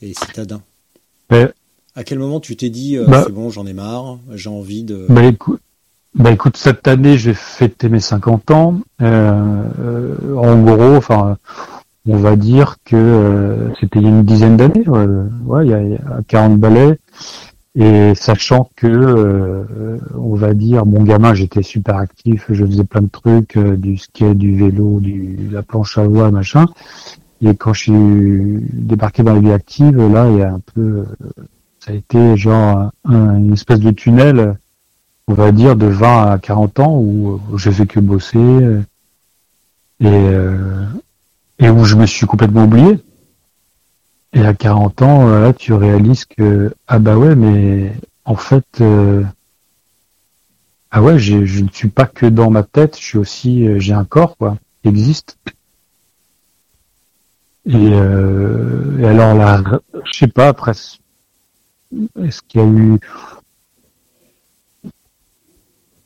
et 0.03 0.13
citadin? 0.15 0.63
À 1.95 2.05
quel 2.05 2.19
moment 2.19 2.41
tu 2.41 2.57
t'es 2.57 2.71
dit 2.71 2.97
bah 2.97 3.23
c'est 3.25 3.33
bon, 3.33 3.51
j'en 3.51 3.67
ai 3.67 3.73
marre, 3.73 4.19
j'ai 4.35 4.51
envie 4.51 4.83
de. 4.83 5.07
Bah 5.09 5.25
écoute, 5.27 5.61
bah 6.15 6.33
écoute, 6.33 6.57
cette 6.57 6.89
année 6.89 7.17
j'ai 7.17 7.35
fêté 7.35 7.89
mes 7.89 8.01
50 8.01 8.51
ans. 8.51 8.81
Euh, 9.01 9.63
euh, 9.81 10.35
en 10.37 10.61
gros, 10.61 10.97
enfin, 10.97 11.37
on 12.07 12.17
va 12.17 12.35
dire 12.35 12.77
que 12.85 12.97
euh, 12.97 13.73
c'était 13.79 14.01
il 14.01 14.03
y 14.03 14.07
a 14.07 14.09
une 14.09 14.25
dizaine 14.25 14.57
d'années, 14.57 14.89
ouais, 14.89 15.67
il 15.67 15.71
y 15.71 15.75
a, 15.75 15.83
il 15.83 15.93
y 15.93 15.97
a 15.97 16.21
40 16.27 16.59
balais. 16.59 16.99
Et 17.77 18.17
sachant 18.17 18.69
que, 18.75 19.97
on 20.17 20.35
va 20.35 20.55
dire, 20.55 20.85
mon 20.85 21.05
gamin, 21.05 21.35
j'étais 21.35 21.63
super 21.63 21.99
actif, 21.99 22.47
je 22.51 22.67
faisais 22.67 22.83
plein 22.83 23.03
de 23.03 23.09
trucs, 23.09 23.57
du 23.57 23.97
skate, 23.97 24.37
du 24.37 24.57
vélo, 24.57 24.99
du 24.99 25.49
la 25.53 25.63
planche 25.63 25.97
à 25.97 26.03
voie, 26.03 26.33
machin. 26.33 26.67
Et 27.41 27.55
quand 27.55 27.73
je 27.73 27.81
suis 27.81 28.67
débarqué 28.73 29.23
dans 29.23 29.35
la 29.35 29.41
vie 29.41 29.53
active, 29.53 29.97
là, 29.97 30.29
il 30.29 30.39
y 30.39 30.43
a 30.43 30.53
un 30.53 30.61
peu, 30.75 31.05
ça 31.79 31.93
a 31.93 31.95
été 31.95 32.37
genre 32.37 32.91
une 33.09 33.53
espèce 33.53 33.79
de 33.79 33.93
tunnel 33.93 34.57
on 35.31 35.35
va 35.35 35.53
dire, 35.53 35.77
de 35.77 35.87
20 35.87 36.33
à 36.33 36.39
40 36.39 36.81
ans 36.81 36.99
où, 36.99 37.41
je 37.57 37.71
fais 37.71 37.87
que 37.87 38.01
bosser 38.01 38.37
euh, 38.37 38.83
et, 40.01 40.09
euh, 40.09 40.85
et 41.61 41.71
où 41.71 41.85
je 41.85 41.95
me 41.95 42.05
suis 42.05 42.27
complètement 42.27 42.65
oublié. 42.65 42.99
Et 44.33 44.45
à 44.45 44.55
40 44.55 45.03
ans, 45.03 45.29
euh, 45.29 45.41
là, 45.41 45.53
tu 45.53 45.73
réalises 45.73 46.25
que, 46.25 46.75
ah 46.89 46.99
bah 46.99 47.17
ouais, 47.17 47.37
mais 47.37 47.93
en 48.25 48.35
fait, 48.35 48.83
ah 50.91 51.01
ouais, 51.01 51.21
je 51.21 51.63
ne 51.63 51.69
suis 51.73 51.89
pas 51.89 52.07
que 52.07 52.27
dans 52.27 52.51
ma 52.51 52.65
tête, 52.65 52.97
je 52.99 53.05
suis 53.05 53.19
aussi, 53.19 53.81
j'ai 53.81 53.93
un 53.93 54.05
corps, 54.05 54.37
quoi, 54.37 54.57
qui 54.83 54.89
existe. 54.89 55.39
Et, 57.67 57.87
et 57.87 59.07
alors 59.07 59.35
là, 59.35 59.63
je 60.05 60.19
sais 60.19 60.27
pas, 60.27 60.49
après, 60.49 60.73
est-ce 60.73 62.43
qu'il 62.49 62.61
y 62.61 62.65
a 62.65 62.67
eu, 62.67 62.99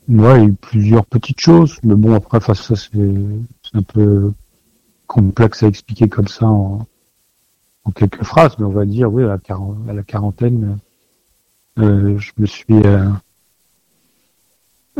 Ouais, 0.09 0.37
il 0.37 0.43
y 0.43 0.45
a 0.45 0.49
eu 0.49 0.53
plusieurs 0.53 1.07
petites 1.07 1.41
choses, 1.41 1.79
mais 1.83 1.95
bon, 1.95 2.15
après, 2.15 2.41
ça, 2.41 2.55
c'est 2.55 2.77
un 3.73 3.83
peu 3.83 4.33
complexe 5.07 5.63
à 5.63 5.67
expliquer 5.67 6.09
comme 6.09 6.29
ça 6.29 6.47
en, 6.47 6.87
quelques 7.95 8.23
phrases, 8.23 8.59
mais 8.59 8.67
on 8.67 8.71
va 8.71 8.85
dire, 8.85 9.11
oui, 9.13 9.25
à 9.25 9.39
la, 9.93 10.03
quarantaine, 10.03 10.79
euh, 11.79 12.19
je 12.19 12.33
me 12.39 12.47
suis, 12.47 12.75
euh, 12.85 13.09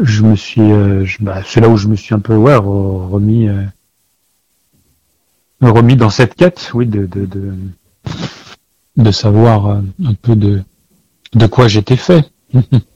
je 0.01 0.23
me 0.23 0.37
suis, 0.37 0.73
euh, 0.73 1.07
bah, 1.21 1.43
c'est 1.45 1.61
là 1.61 1.69
où 1.69 1.77
je 1.77 1.89
me 1.89 1.97
suis 1.97 2.15
un 2.15 2.21
peu, 2.21 2.37
ouais, 2.37 2.57
remis, 2.57 3.49
remis 5.61 5.97
dans 5.97 6.11
cette 6.11 6.35
quête, 6.35 6.71
oui, 6.73 6.87
de, 6.87 7.05
de, 7.05 7.27
de, 7.27 7.55
de 8.97 9.11
savoir 9.11 9.67
un 9.69 10.15
peu 10.15 10.35
de, 10.35 10.63
de 11.35 11.47
quoi 11.47 11.69
j'étais 11.69 11.97
fait. 11.97 12.31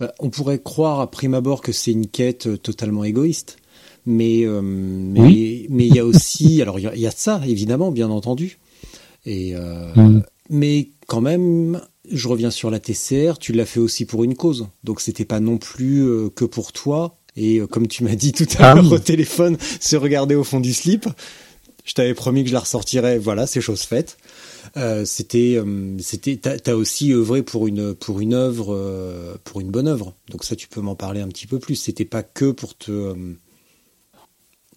Bah, 0.00 0.12
on 0.18 0.30
pourrait 0.30 0.58
croire 0.58 1.00
à 1.00 1.10
prime 1.10 1.34
abord 1.34 1.60
que 1.60 1.72
c'est 1.72 1.92
une 1.92 2.06
quête 2.06 2.46
euh, 2.46 2.56
totalement 2.56 3.04
égoïste, 3.04 3.58
mais 4.06 4.44
euh, 4.46 4.62
mais 4.62 5.66
mais 5.68 5.86
il 5.86 5.94
y 5.94 5.98
a 5.98 6.06
aussi, 6.06 6.62
alors 6.62 6.78
il 6.80 6.98
y, 6.98 7.06
a 7.06 7.10
ça 7.10 7.42
évidemment, 7.46 7.92
bien 7.92 8.08
entendu, 8.10 8.58
Et 9.26 9.54
euh, 9.54 9.92
Mm. 9.94 10.22
mais 10.48 10.88
quand 11.06 11.20
même, 11.20 11.80
je 12.10 12.28
reviens 12.28 12.50
sur 12.50 12.70
la 12.70 12.80
TCR. 12.80 13.38
Tu 13.38 13.52
l'as 13.52 13.66
fait 13.66 13.80
aussi 13.80 14.06
pour 14.06 14.24
une 14.24 14.34
cause, 14.34 14.68
donc 14.84 15.00
c'était 15.02 15.26
pas 15.26 15.38
non 15.40 15.58
plus 15.58 16.02
euh, 16.02 16.30
que 16.30 16.44
pour 16.46 16.72
toi. 16.72 17.16
Et 17.36 17.58
euh, 17.60 17.66
comme 17.66 17.86
tu 17.86 18.02
m'as 18.02 18.14
dit 18.16 18.32
tout 18.32 18.46
à 18.58 18.70
Ah 18.70 18.74
l'heure 18.74 18.84
oui. 18.84 18.94
au 18.94 18.98
téléphone, 18.98 19.56
se 19.80 19.96
regarder 19.96 20.34
au 20.34 20.44
fond 20.44 20.60
du 20.60 20.72
slip. 20.72 21.06
Je 21.84 21.94
t'avais 21.94 22.14
promis 22.14 22.42
que 22.42 22.48
je 22.48 22.54
la 22.54 22.60
ressortirais. 22.60 23.18
Voilà, 23.18 23.46
c'est 23.46 23.60
chose 23.60 23.82
faite. 23.82 24.16
Euh, 24.76 25.04
c'était, 25.04 25.56
euh, 25.56 25.96
c'était, 25.98 26.36
t'as, 26.36 26.74
aussi 26.74 27.12
œuvré 27.12 27.42
pour 27.42 27.66
une, 27.66 27.94
pour 27.94 28.20
une 28.20 28.34
œuvre, 28.34 28.74
euh, 28.74 29.34
pour 29.44 29.60
une 29.60 29.70
bonne 29.70 29.88
œuvre. 29.88 30.14
Donc 30.30 30.44
ça, 30.44 30.56
tu 30.56 30.68
peux 30.68 30.80
m'en 30.80 30.94
parler 30.94 31.20
un 31.20 31.28
petit 31.28 31.46
peu 31.46 31.58
plus. 31.58 31.74
C'était 31.76 32.04
pas 32.04 32.22
que 32.22 32.50
pour 32.50 32.76
te, 32.76 32.90
euh, 32.90 33.14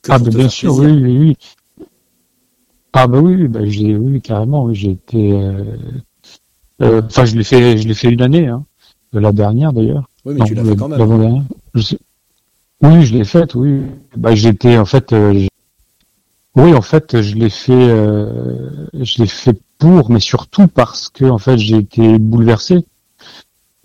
que 0.01 0.11
Ah, 0.11 0.17
pour 0.17 0.27
bah, 0.27 0.31
te 0.31 0.37
bien 0.37 0.49
sûr, 0.49 0.75
oui, 0.75 0.91
oui, 0.91 1.17
oui. 1.17 1.37
Ah, 2.93 3.07
bah 3.07 3.19
oui, 3.19 3.35
oui, 3.35 3.47
bah, 3.47 3.65
j'ai, 3.65 3.95
oui, 3.95 4.21
carrément, 4.21 4.65
oui, 4.65 4.75
j'ai 4.75 4.91
été, 4.91 5.33
enfin, 6.79 7.25
je 7.25 7.35
l'ai 7.35 7.43
fait, 7.43 7.77
je 7.77 7.87
l'ai 7.87 7.93
fait 7.95 8.09
une 8.09 8.21
année, 8.21 8.47
hein, 8.47 8.65
la 9.13 9.31
dernière 9.31 9.73
d'ailleurs. 9.73 10.07
Oui, 10.25 10.33
mais 10.35 10.41
Non, 10.41 10.45
tu 10.45 10.55
l'as 10.55 10.63
fait 10.63 10.75
quand 10.75 10.89
même. 10.89 11.45
Je 11.73 11.81
sais- 11.81 11.99
Oui, 12.81 13.05
je 13.05 13.13
l'ai 13.15 13.23
faite, 13.23 13.55
oui. 13.55 13.81
Bah, 14.15 14.35
j'étais, 14.35 14.77
en 14.77 14.85
fait, 14.85 15.13
euh, 15.13 15.47
oui, 16.55 16.73
en 16.73 16.81
fait, 16.81 17.21
je 17.21 17.35
l'ai 17.35 17.49
fait, 17.49 17.71
euh, 17.73 18.87
je 18.93 19.21
l'ai 19.21 19.27
fait 19.27 19.59
mais 20.09 20.19
surtout 20.19 20.67
parce 20.67 21.09
que, 21.09 21.25
en 21.25 21.37
fait, 21.37 21.57
j'ai 21.57 21.77
été 21.77 22.17
bouleversé. 22.19 22.85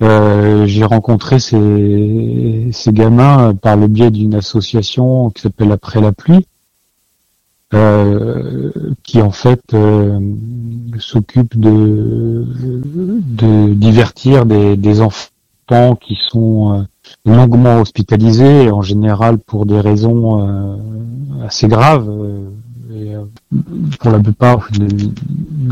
Euh, 0.01 0.65
j'ai 0.67 0.85
rencontré 0.85 1.41
ces, 1.41 2.71
gamins 2.89 3.55
par 3.55 3.77
le 3.77 3.89
biais 3.89 4.11
d'une 4.11 4.35
association 4.35 5.31
qui 5.31 5.43
s'appelle 5.43 5.73
Après 5.73 6.01
la 6.01 6.13
pluie, 6.13 6.47
euh, 7.75 8.71
qui 9.03 9.21
en 9.21 9.33
fait 9.33 9.75
euh, 9.75 10.21
s'occupe 10.99 11.59
de, 11.59 12.45
divertir 13.75 14.47
des, 14.47 15.01
enfants 15.01 15.97
qui 15.97 16.17
sont 16.31 16.87
longuement 17.27 17.81
hospitalisés, 17.81 18.71
en 18.71 18.83
général 18.83 19.39
pour 19.39 19.67
des 19.67 19.81
raisons 19.81 20.79
assez 21.45 21.67
graves. 21.67 22.09
Et, 22.99 23.15
pour 23.99 24.11
la 24.11 24.19
plupart, 24.21 24.69
des, 24.73 24.89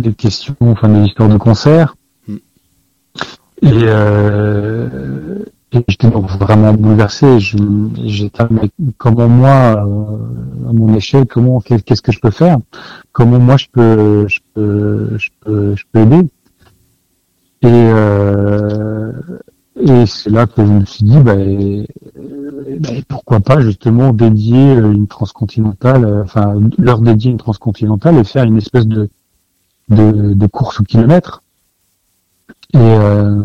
des 0.02 0.12
questions, 0.12 0.56
enfin 0.60 0.88
des 0.88 1.06
histoires 1.08 1.28
de 1.28 1.36
cancer. 1.36 1.96
Mm. 2.28 2.34
Et, 3.62 3.70
euh, 3.84 5.44
et 5.72 5.84
j'étais 5.88 6.10
donc 6.10 6.26
vraiment 6.30 6.72
bouleversé. 6.72 7.38
J'étais 7.40 8.44
mais 8.50 8.70
comment 8.98 9.28
moi, 9.28 9.84
euh, 9.86 10.70
à 10.70 10.72
mon 10.72 10.94
échelle, 10.94 11.26
comment 11.26 11.60
qu'est- 11.60 11.82
qu'est-ce 11.82 12.02
que 12.02 12.12
je 12.12 12.20
peux 12.20 12.30
faire? 12.30 12.58
Comment 13.12 13.38
moi 13.38 13.56
je 13.56 13.66
peux 13.72 14.26
je 14.28 14.40
peux 14.54 15.18
je 15.18 15.28
peux, 15.40 15.74
je 15.76 15.84
peux 15.90 16.00
aider? 16.00 16.28
Et 17.62 17.68
euh, 17.68 19.12
et 19.78 20.06
c'est 20.06 20.30
là 20.30 20.46
que 20.46 20.64
je 20.64 20.70
me 20.72 20.84
suis 20.86 21.04
dit, 21.04 21.18
bah, 21.18 21.32
euh, 21.32 21.84
bah, 22.80 22.88
pourquoi 23.08 23.40
pas 23.40 23.60
justement 23.60 24.12
dédier 24.12 24.72
une 24.72 25.06
transcontinentale, 25.06 26.04
euh, 26.04 26.22
enfin 26.22 26.54
leur 26.78 27.00
dédier 27.00 27.30
une 27.30 27.36
transcontinentale 27.36 28.16
et 28.16 28.24
faire 28.24 28.44
une 28.44 28.56
espèce 28.56 28.86
de 28.86 29.08
de, 29.88 30.34
de 30.34 30.46
course 30.46 30.80
au 30.80 30.84
kilomètre. 30.84 31.42
Et 32.74 32.78
euh, 32.78 33.42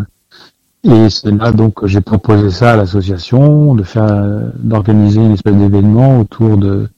et 0.84 1.10
c'est 1.10 1.32
là 1.32 1.52
donc 1.52 1.76
que 1.82 1.88
j'ai 1.88 2.02
proposé 2.02 2.50
ça 2.50 2.74
à 2.74 2.76
l'association 2.76 3.76
de 3.76 3.84
faire 3.84 4.08
euh, 4.12 4.50
d'organiser 4.58 5.22
une 5.22 5.34
espèce 5.34 5.56
d'événement 5.56 6.20
autour 6.20 6.58
de, 6.58 6.90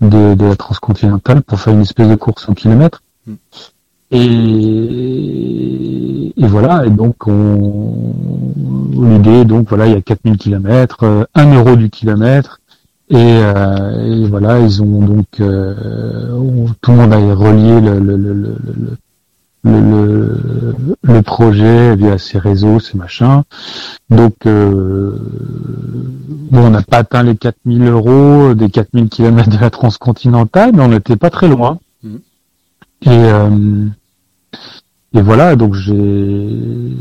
de 0.00 0.34
de 0.34 0.44
la 0.46 0.56
transcontinentale 0.56 1.42
pour 1.42 1.60
faire 1.60 1.74
une 1.74 1.82
espèce 1.82 2.08
de 2.08 2.14
course 2.14 2.48
au 2.48 2.54
kilomètre. 2.54 3.02
Et, 5.12 6.32
et 6.36 6.46
voilà, 6.46 6.84
et 6.86 6.90
donc 6.90 7.26
on 7.26 8.14
l'idée 8.92 9.44
donc 9.44 9.68
voilà, 9.68 9.86
il 9.86 9.92
y 9.94 9.96
a 9.96 10.00
4000 10.02 10.36
kilomètres, 10.36 11.02
euh, 11.04 11.24
1 11.34 11.54
euro 11.54 11.76
du 11.76 11.88
kilomètre 11.90 12.60
et, 13.10 13.16
euh, 13.18 14.22
et 14.24 14.26
voilà, 14.28 14.60
ils 14.60 14.82
ont 14.82 15.00
donc 15.02 15.26
euh, 15.40 16.30
on- 16.32 16.66
tout 16.80 16.90
le 16.92 16.96
monde 16.98 17.12
a 17.12 17.18
relié 17.34 17.80
le, 17.80 17.98
le, 17.98 18.16
le, 18.16 18.34
le, 19.64 20.74
le- 21.02 21.22
projet 21.22 21.94
via 21.96 22.18
ses 22.18 22.38
réseaux, 22.38 22.80
ses 22.80 22.98
machins. 22.98 23.42
Donc, 24.10 24.34
euh, 24.46 25.16
bon, 26.50 26.66
on 26.66 26.70
n'a 26.70 26.82
pas 26.82 26.98
atteint 26.98 27.22
les 27.22 27.36
4000 27.36 27.84
euros 27.86 28.54
des 28.54 28.68
4000 28.70 29.08
kilomètres 29.08 29.50
de 29.50 29.58
la 29.58 29.70
transcontinentale, 29.70 30.72
mais 30.74 30.82
on 30.82 30.88
n'était 30.88 31.16
pas 31.16 31.30
très 31.30 31.46
loin. 31.48 31.78
Mhm. 32.02 32.18
Et, 33.02 33.08
et 35.14 35.20
voilà, 35.22 35.56
donc 35.56 35.74
j'ai... 35.74 36.96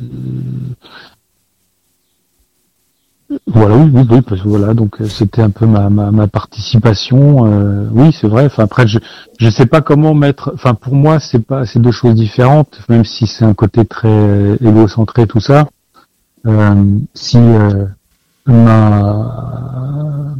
Voilà, 3.47 3.77
oui, 3.77 3.89
oui, 3.93 4.05
oui, 4.09 4.21
parce 4.21 4.41
que 4.41 4.47
voilà, 4.49 4.73
donc 4.73 4.99
euh, 4.99 5.07
c'était 5.07 5.41
un 5.41 5.51
peu 5.51 5.65
ma, 5.65 5.89
ma, 5.89 6.11
ma 6.11 6.27
participation. 6.27 7.45
euh, 7.45 7.87
oui, 7.93 8.11
c'est 8.11 8.27
vrai. 8.27 8.45
Enfin, 8.45 8.63
après, 8.63 8.87
je 8.87 8.99
je 9.39 9.49
sais 9.49 9.65
pas 9.65 9.79
comment 9.81 10.13
mettre. 10.13 10.51
Enfin, 10.53 10.73
pour 10.73 10.95
moi, 10.95 11.19
c'est 11.21 11.39
pas, 11.39 11.65
c'est 11.65 11.79
deux 11.79 11.91
choses 11.91 12.15
différentes, 12.15 12.81
même 12.89 13.05
si 13.05 13.27
c'est 13.27 13.45
un 13.45 13.53
côté 13.53 13.85
très 13.85 14.09
euh, 14.09 14.57
égocentré 14.61 15.27
tout 15.27 15.39
ça. 15.39 15.69
Euh, 16.45 16.83
si 17.13 17.37
euh, 17.37 17.85
ma 18.47 20.35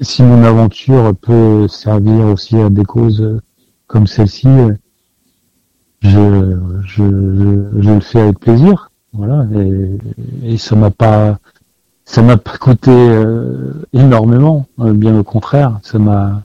si 0.00 0.22
mon 0.22 0.42
aventure 0.44 1.14
peut 1.22 1.68
servir 1.68 2.26
aussi 2.26 2.56
à 2.56 2.70
des 2.70 2.84
causes 2.84 3.20
euh, 3.22 3.40
comme 3.86 4.06
celle-ci, 4.06 4.48
je, 6.08 6.58
je, 6.86 7.02
je, 7.04 7.82
je 7.82 7.90
le 7.90 8.00
fais 8.00 8.20
avec 8.20 8.38
plaisir. 8.38 8.90
Voilà, 9.12 9.46
et, 9.54 9.98
et 10.52 10.58
ça 10.58 10.76
m'a 10.76 10.90
pas 10.90 11.38
ça 12.06 12.22
m'a 12.22 12.36
pas 12.36 12.56
coûté 12.56 12.90
euh, 12.90 13.72
énormément, 13.92 14.66
euh, 14.78 14.92
bien 14.92 15.18
au 15.18 15.24
contraire, 15.24 15.80
ça 15.82 15.98
m'a 15.98 16.42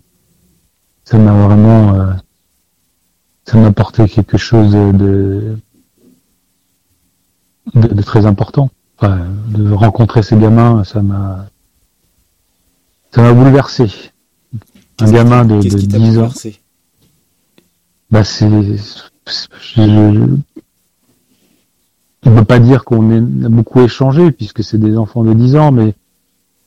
ça 1.03 1.17
m'a 1.17 1.33
vraiment 1.33 1.93
euh, 1.95 2.13
ça 3.45 3.57
m'a 3.57 3.67
apporté 3.67 4.07
quelque 4.07 4.37
chose 4.37 4.71
de, 4.71 5.57
de, 7.75 8.01
très 8.01 8.25
important. 8.25 8.69
Enfin, 8.97 9.27
de 9.49 9.71
rencontrer 9.71 10.23
ces 10.23 10.37
gamins, 10.37 10.83
ça 10.83 11.01
m'a 11.01 11.47
ça 13.11 13.21
m'a 13.21 13.33
bouleversé. 13.33 14.11
Un 14.99 15.11
gamin 15.11 15.45
de, 15.45 15.61
de 15.61 15.77
qui 15.77 15.87
t'a 15.87 15.97
10 15.97 16.19
ans. 16.19 16.29
Bah 18.09 18.23
c'est, 18.23 18.49
je, 19.61 19.81
on 22.25 22.35
peut 22.35 22.43
pas 22.43 22.59
dire 22.59 22.83
qu'on 22.83 23.17
a 23.17 23.49
beaucoup 23.49 23.81
échangé 23.81 24.31
puisque 24.31 24.63
c'est 24.63 24.77
des 24.77 24.97
enfants 24.97 25.23
de 25.23 25.33
10 25.33 25.55
ans, 25.55 25.71
mais 25.71 25.95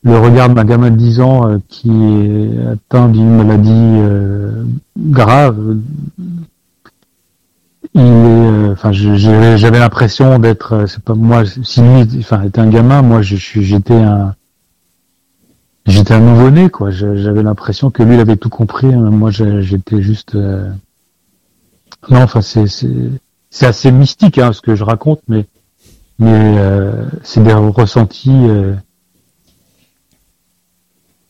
le 0.03 0.19
regard 0.19 0.51
d'un 0.51 0.65
gamin 0.65 0.91
de 0.91 0.97
10 0.97 1.21
ans 1.21 1.49
euh, 1.49 1.59
qui 1.69 1.91
est 1.91 2.67
atteint 2.67 3.09
d'une 3.09 3.37
maladie 3.37 3.71
euh, 3.73 4.65
grave, 4.99 5.59
euh, 5.59 5.77
il 7.95 8.01
est, 8.03 8.71
enfin, 8.71 8.91
j'avais 8.93 9.79
l'impression 9.79 10.39
d'être, 10.39 10.87
c'est 10.89 11.03
pas 11.03 11.15
moi, 11.15 11.45
si 11.47 11.81
lui, 11.81 12.01
était 12.01 12.59
un 12.61 12.69
gamin, 12.69 13.03
moi, 13.03 13.23
j'étais 13.23 13.95
un, 13.95 14.35
un 15.87 16.21
nouveau-né, 16.21 16.71
quoi. 16.71 16.91
J'avais 16.91 17.45
l'impression 17.45 17.91
que 17.91 18.03
lui, 18.03 18.15
il 18.15 18.21
avait 18.21 18.37
tout 18.37 18.49
compris. 18.49 18.93
hein. 18.93 19.11
Moi, 19.11 19.31
j'étais 19.31 20.03
juste. 20.03 20.37
Non, 22.11 22.23
enfin, 22.23 22.41
c'est 22.43 22.67
c'est 22.67 23.67
assez 23.67 23.91
mystique, 23.93 24.39
hein, 24.39 24.53
ce 24.53 24.61
que 24.61 24.75
je 24.75 24.85
raconte, 24.85 25.21
mais 25.29 25.47
mais 26.19 26.59
euh, 26.59 27.07
c'est 27.23 27.43
des 27.43 27.53
ressentis 27.55 28.31
euh, 28.31 28.75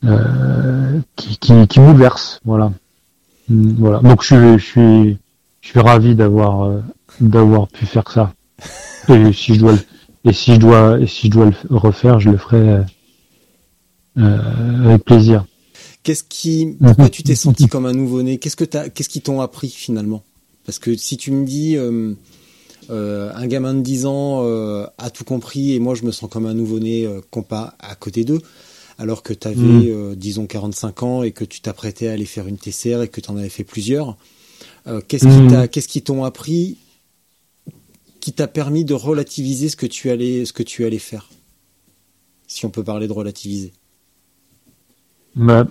euh, 0.05 1.01
qui, 1.17 1.37
qui 1.39 1.67
qui 1.67 1.81
bouleversent, 1.81 2.41
voilà. 2.45 2.73
Mm, 3.49 3.73
Voilà. 3.79 4.01
Donc 4.01 4.23
je 4.23 4.27
suis 4.29 4.59
je 4.59 4.65
suis 4.65 5.19
je 5.63 5.69
suis 5.71 5.81
ravi 5.81 6.15
d'avoir 6.15 6.65
euh, 6.65 6.81
d'avoir 7.21 7.69
pu 7.69 7.87
faire 7.87 8.11
ça. 8.11 8.33
Et 9.09 9.33
si 9.33 9.55
je 9.55 9.61
dois 9.61 9.73
le- 9.73 9.81
et 10.31 10.33
si 10.33 10.55
je 10.55 10.61
dois 10.61 11.01
et 11.01 11.07
si 11.07 11.27
je 11.29 11.33
dois 11.33 11.47
le 11.47 11.77
refaire, 11.77 12.21
je 12.21 12.31
le 12.31 12.39
ferai 12.39 12.59
euh, 12.71 12.83
euh, 14.19 14.85
avec 14.91 15.05
plaisir. 15.05 15.45
Qu'est-ce 16.03 16.25
qui, 16.25 16.77
pourquoi 16.83 17.09
tu 17.09 17.23
t'es 17.23 17.35
senti 17.35 17.67
comme 17.67 17.87
un 17.87 17.93
nouveau-né? 17.93 18.39
Qu'est-ce 18.39 18.57
que 18.57 18.65
t'as, 18.65 18.91
qu'est-ce 18.91 19.09
qui 19.09 19.23
t'ont 19.23 19.41
appris 19.41 19.71
finalement? 19.71 20.23
Parce 20.67 20.79
que 20.79 20.97
si 20.97 21.17
tu 21.17 21.31
me 21.31 21.45
dis 21.45 21.77
euh, 21.77 22.15
euh, 22.91 23.31
un 23.35 23.47
gamin 23.47 23.75
de 23.75 23.81
10 23.81 24.07
ans 24.07 24.43
euh, 24.45 24.87
a 24.99 25.11
tout 25.11 25.25
compris 25.25 25.73
et 25.73 25.79
moi 25.79 25.95
je 25.95 26.05
me 26.05 26.11
sens 26.13 26.31
comme 26.31 26.47
un 26.47 26.55
nouveau-né 26.55 27.09
compas 27.31 27.75
à 27.79 27.95
côté 27.95 28.25
d'eux, 28.25 28.41
alors 28.99 29.23
que 29.23 29.33
tu 29.35 29.47
avais 29.49 29.91
Mm. 29.93 30.15
disons 30.15 30.47
45 30.47 31.03
ans 31.03 31.23
et 31.23 31.33
que 31.33 31.45
tu 31.45 31.61
t'apprêtais 31.61 32.09
à 32.09 32.13
aller 32.13 32.27
faire 32.27 32.47
une 32.47 32.57
TCR 32.59 33.03
et 33.03 33.09
que 33.09 33.21
tu 33.21 33.31
en 33.31 33.37
avais 33.37 33.49
fait 33.49 33.65
plusieurs, 33.65 34.17
qu'est-ce 35.09 35.25
qui 35.25 35.43
Mm. 35.43 35.49
t'a, 35.51 35.69
qu'est-ce 35.69 35.89
qui 35.89 36.03
t'ont 36.03 36.25
appris 36.25 36.79
qui 38.21 38.33
t'a 38.33 38.49
permis 38.49 38.87
de 38.87 38.95
relativiser 38.95 39.69
ce 39.69 39.77
que 39.77 39.85
tu 39.87 40.09
allais, 40.11 40.47
ce 40.47 40.55
que 40.55 40.63
tu 40.63 40.87
allais 40.87 40.99
faire 40.99 41.29
Si 42.47 42.65
on 42.65 42.71
peut 42.71 42.83
parler 42.85 43.07
de 43.07 43.13
relativiser? 43.13 43.73
Bah, 45.35 45.67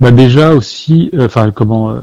bah 0.00 0.10
déjà 0.10 0.54
aussi, 0.54 1.10
euh, 1.14 1.26
enfin 1.26 1.50
comment, 1.50 1.90
euh, 1.90 2.00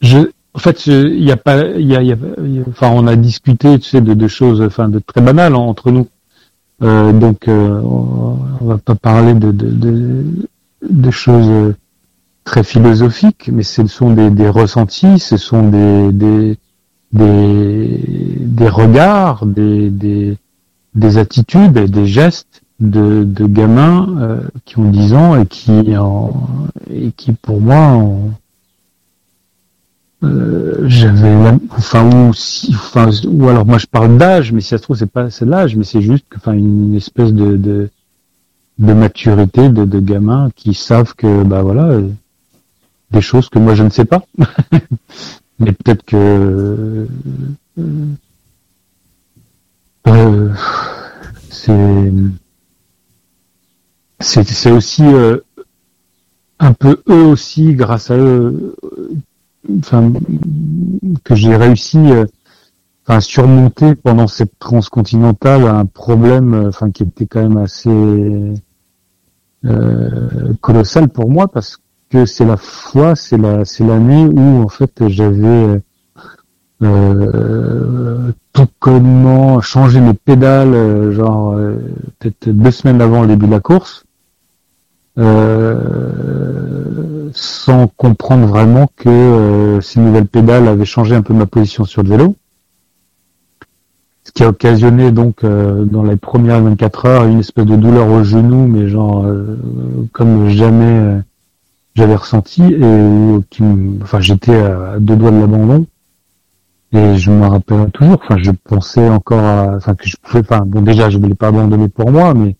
je, 0.00 0.18
en 0.54 0.58
fait, 0.58 0.86
il 0.86 1.22
y 1.22 1.32
a 1.32 1.36
pas, 1.36 1.66
il 1.66 1.86
y 1.86 1.96
a, 2.12 2.16
enfin, 2.68 2.90
on 2.90 3.06
a 3.06 3.16
discuté, 3.16 3.78
tu 3.78 3.88
sais, 3.90 4.00
de, 4.00 4.14
de 4.14 4.28
choses, 4.28 4.62
enfin, 4.62 4.88
de 4.88 4.98
très 4.98 5.20
banales 5.20 5.54
hein, 5.54 5.58
entre 5.58 5.90
nous. 5.90 6.08
Euh, 6.82 7.12
donc, 7.12 7.48
euh, 7.48 7.80
on 7.82 8.64
va 8.66 8.78
pas 8.78 8.94
parler 8.94 9.34
de, 9.34 9.50
de, 9.50 9.70
de, 9.70 10.24
de 10.88 11.10
choses 11.10 11.74
très 12.44 12.62
philosophiques, 12.62 13.50
mais 13.52 13.62
ce 13.62 13.86
sont 13.86 14.12
des, 14.12 14.30
des 14.30 14.48
ressentis, 14.48 15.18
ce 15.18 15.36
sont 15.36 15.68
des, 15.68 16.12
des, 16.12 16.58
des, 17.12 18.00
des 18.40 18.68
regards, 18.68 19.46
des, 19.46 19.90
des, 19.90 20.36
des 20.94 21.18
attitudes 21.18 21.72
des 21.72 22.06
gestes 22.06 22.62
de, 22.80 23.24
de 23.24 23.46
gamins 23.46 24.16
euh, 24.18 24.40
qui 24.64 24.78
ont 24.78 24.90
10 24.90 25.14
ans 25.14 25.40
et 25.40 25.46
qui, 25.46 25.96
en, 25.96 26.48
et 26.90 27.12
qui 27.12 27.32
pour 27.32 27.60
moi, 27.60 28.02
euh, 30.24 30.84
j'avais 30.86 31.34
enfin 31.70 32.08
ou 32.10 32.34
si 32.34 32.74
enfin 32.74 33.10
ou 33.26 33.48
alors 33.48 33.66
moi 33.66 33.78
je 33.78 33.86
parle 33.86 34.16
d'âge 34.16 34.50
mais 34.52 34.62
si 34.62 34.68
ça 34.68 34.78
se 34.78 34.82
trouve 34.82 34.96
c'est 34.96 35.10
pas 35.10 35.28
c'est 35.28 35.44
l'âge 35.44 35.76
mais 35.76 35.84
c'est 35.84 36.00
juste 36.00 36.24
que 36.30 36.38
enfin 36.38 36.52
une 36.52 36.94
espèce 36.94 37.34
de 37.34 37.56
de, 37.56 37.90
de 38.78 38.92
maturité 38.94 39.68
de, 39.68 39.84
de 39.84 40.00
gamins 40.00 40.48
qui 40.56 40.72
savent 40.72 41.14
que 41.14 41.42
bah 41.44 41.62
voilà 41.62 42.00
des 43.10 43.20
choses 43.20 43.48
que 43.48 43.58
moi 43.58 43.74
je 43.74 43.82
ne 43.82 43.90
sais 43.90 44.04
pas. 44.04 44.24
Mais 45.58 45.72
peut-être 45.72 46.04
que 46.04 47.06
euh, 50.06 50.52
c'est 51.50 52.12
c'est 54.44 54.70
aussi 54.70 55.02
euh, 55.04 55.38
un 56.58 56.72
peu 56.72 57.02
eux 57.08 57.24
aussi 57.24 57.74
grâce 57.74 58.10
à 58.10 58.16
eux 58.16 58.74
enfin, 59.78 60.12
que 61.24 61.34
j'ai 61.34 61.56
réussi 61.56 61.98
euh, 61.98 62.26
à 63.06 63.20
surmonter 63.20 63.94
pendant 63.94 64.26
cette 64.26 64.58
transcontinentale 64.58 65.64
un 65.64 65.86
problème 65.86 66.54
euh, 66.54 66.68
enfin 66.68 66.90
qui 66.90 67.04
était 67.04 67.26
quand 67.26 67.42
même 67.42 67.56
assez 67.56 67.88
euh, 69.64 70.52
colossal 70.60 71.08
pour 71.08 71.30
moi 71.30 71.48
parce 71.48 71.78
que 72.10 72.26
c'est 72.26 72.44
la 72.44 72.56
fois 72.56 73.14
c'est 73.14 73.38
la 73.38 73.64
c'est 73.64 73.84
l'année 73.84 74.26
où 74.26 74.62
en 74.62 74.68
fait 74.68 75.08
j'avais 75.08 75.82
euh, 76.82 78.32
tout 78.52 78.68
connement 78.80 79.60
changé 79.60 80.00
mes 80.00 80.14
pédales 80.14 81.12
genre 81.12 81.56
peut-être 82.18 82.48
deux 82.50 82.70
semaines 82.70 83.00
avant 83.00 83.22
le 83.22 83.28
début 83.28 83.46
de 83.46 83.52
la 83.52 83.60
course 83.60 84.05
euh, 85.18 85.80
sans 87.32 87.88
comprendre 87.88 88.46
vraiment 88.46 88.90
que 88.96 89.08
euh, 89.08 89.80
ces 89.80 89.98
nouvelles 89.98 90.26
pédales 90.26 90.68
avaient 90.68 90.84
changé 90.84 91.14
un 91.14 91.22
peu 91.22 91.32
ma 91.32 91.46
position 91.46 91.84
sur 91.84 92.02
le 92.02 92.10
vélo. 92.10 92.36
Ce 94.24 94.32
qui 94.32 94.42
a 94.42 94.48
occasionné 94.48 95.12
donc 95.12 95.42
euh, 95.44 95.84
dans 95.84 96.02
les 96.02 96.16
premières 96.16 96.60
24 96.60 97.06
heures 97.06 97.24
une 97.24 97.40
espèce 97.40 97.64
de 97.64 97.76
douleur 97.76 98.10
au 98.10 98.24
genou, 98.24 98.66
mais 98.66 98.88
genre 98.88 99.24
comme 100.12 100.50
jamais 100.50 101.22
j'avais 101.94 102.16
ressenti 102.16 102.62
et 102.62 103.38
qui, 103.48 103.62
enfin 104.02 104.20
j'étais 104.20 104.54
à 104.54 104.96
deux 104.98 105.16
doigts 105.16 105.30
de 105.30 105.40
l'abandon. 105.40 105.86
Et 106.92 107.16
je 107.16 107.30
me 107.30 107.46
rappelle 107.46 107.90
toujours, 107.90 108.18
enfin 108.22 108.36
je 108.38 108.50
pensais 108.50 109.08
encore 109.08 109.42
à, 109.42 109.76
enfin 109.76 109.94
que 109.94 110.06
je 110.06 110.16
pouvais, 110.22 110.40
enfin 110.40 110.62
bon 110.66 110.82
déjà 110.82 111.08
je 111.08 111.18
voulais 111.18 111.34
pas 111.34 111.48
abandonner 111.48 111.88
pour 111.88 112.10
moi, 112.10 112.34
mais 112.34 112.56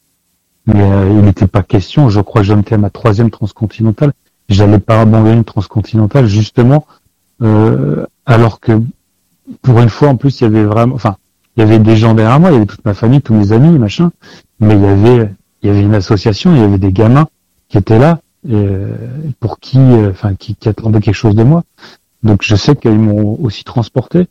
mais 0.66 0.82
euh, 0.82 1.08
il 1.10 1.24
n'était 1.24 1.46
pas 1.46 1.62
question, 1.62 2.08
je 2.08 2.20
crois 2.20 2.42
que 2.42 2.48
j'en 2.48 2.60
étais 2.60 2.74
à 2.74 2.78
ma 2.78 2.90
troisième 2.90 3.30
transcontinentale, 3.30 4.12
j'allais 4.48 4.78
pas 4.78 5.00
abandonner 5.00 5.36
une 5.36 5.44
transcontinentale 5.44 6.26
justement, 6.26 6.86
euh, 7.42 8.04
alors 8.24 8.60
que 8.60 8.80
pour 9.62 9.80
une 9.80 9.88
fois 9.88 10.08
en 10.08 10.16
plus 10.16 10.40
il 10.40 10.44
y 10.44 10.46
avait 10.46 10.64
vraiment, 10.64 10.94
enfin 10.94 11.16
il 11.56 11.60
y 11.60 11.62
avait 11.62 11.78
des 11.78 11.96
gens 11.96 12.14
derrière 12.14 12.40
moi, 12.40 12.50
il 12.50 12.54
y 12.54 12.56
avait 12.56 12.66
toute 12.66 12.84
ma 12.84 12.94
famille, 12.94 13.22
tous 13.22 13.34
mes 13.34 13.52
amis, 13.52 13.78
machin, 13.78 14.10
mais 14.60 14.74
il 14.74 14.82
y 14.82 14.86
avait 14.86 15.30
il 15.62 15.68
y 15.68 15.70
avait 15.70 15.82
une 15.82 15.94
association, 15.94 16.54
il 16.54 16.60
y 16.60 16.64
avait 16.64 16.78
des 16.78 16.92
gamins 16.92 17.28
qui 17.68 17.78
étaient 17.78 17.98
là 17.98 18.20
euh, 18.50 18.94
pour 19.40 19.58
qui, 19.58 19.78
enfin 19.78 20.34
qui, 20.34 20.54
qui 20.54 20.68
attendaient 20.68 21.00
quelque 21.00 21.14
chose 21.14 21.34
de 21.34 21.42
moi. 21.42 21.64
Donc 22.22 22.42
je 22.42 22.56
sais 22.56 22.76
qu'ils 22.76 22.98
m'ont 22.98 23.38
aussi 23.40 23.64
transporté 23.64 24.28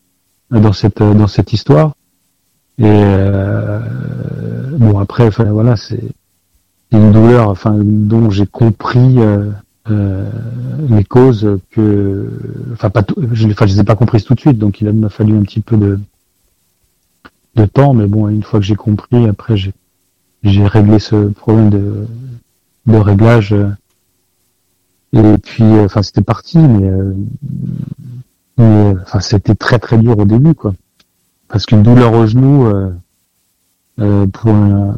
dans 0.52 0.74
cette 0.74 1.00
dans 1.00 1.28
cette 1.28 1.54
histoire. 1.54 1.94
Et 2.78 2.84
euh, 2.86 3.80
bon 4.78 5.00
après, 5.00 5.30
voilà, 5.30 5.78
c'est 5.78 6.04
une 6.92 7.12
douleur, 7.12 7.50
enfin, 7.50 7.78
dont 7.82 8.30
j'ai 8.30 8.46
compris 8.46 9.20
euh, 9.20 9.52
euh, 9.90 10.30
les 10.90 11.04
causes 11.04 11.60
que, 11.72 12.30
enfin, 12.74 12.90
pas 12.90 13.04
tout, 13.04 13.16
je, 13.34 13.48
enfin, 13.48 13.66
je 13.66 13.74
les 13.74 13.80
ai 13.82 13.84
pas 13.84 13.96
comprises 13.96 14.24
tout 14.24 14.36
de 14.36 14.40
suite, 14.40 14.58
donc 14.58 14.82
il 14.82 14.92
m'a 14.92 15.10
fallu 15.10 15.36
un 15.38 15.42
petit 15.42 15.62
peu 15.62 15.78
de 15.78 16.00
de 17.56 17.66
temps, 17.66 17.94
mais 17.94 18.06
bon, 18.06 18.28
une 18.28 18.44
fois 18.44 18.60
que 18.60 18.66
j'ai 18.66 18.76
compris, 18.76 19.28
après 19.28 19.56
j'ai 19.56 19.74
j'ai 20.44 20.68
réglé 20.68 21.00
ce 21.00 21.28
problème 21.30 21.70
de 21.70 22.08
de 22.86 22.98
réglage. 22.98 23.54
Euh, 23.54 23.70
et 25.14 25.38
puis, 25.38 25.64
enfin, 25.64 26.02
c'était 26.04 26.22
parti, 26.22 26.58
mais, 26.58 26.92
mais 28.58 28.94
enfin, 29.02 29.22
c'était 29.22 29.56
très 29.56 29.80
très 29.80 29.98
dur 29.98 30.18
au 30.20 30.26
début, 30.26 30.54
quoi. 30.54 30.74
Parce 31.48 31.66
qu'une 31.66 31.84
douleur 31.84 32.12
au 32.14 32.28
genou, 32.28 32.66
euh, 34.00 34.28
pour 34.28 34.50
un, 34.50 34.98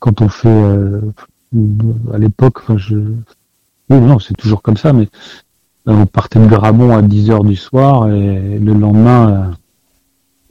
quand 0.00 0.22
on 0.22 0.28
fait 0.28 0.48
euh, 0.48 1.00
à 2.12 2.18
l'époque, 2.18 2.58
enfin 2.62 2.76
je 2.76 2.96
oui 2.96 4.00
non 4.00 4.18
c'est 4.18 4.34
toujours 4.34 4.62
comme 4.62 4.76
ça, 4.76 4.92
mais 4.92 5.08
euh, 5.88 5.92
on 5.92 6.06
partait 6.06 6.38
de 6.38 6.46
Gramont 6.46 6.96
à 6.96 7.02
10 7.02 7.30
heures 7.30 7.44
du 7.44 7.56
soir 7.56 8.08
et 8.08 8.58
le 8.58 8.74
lendemain 8.74 9.54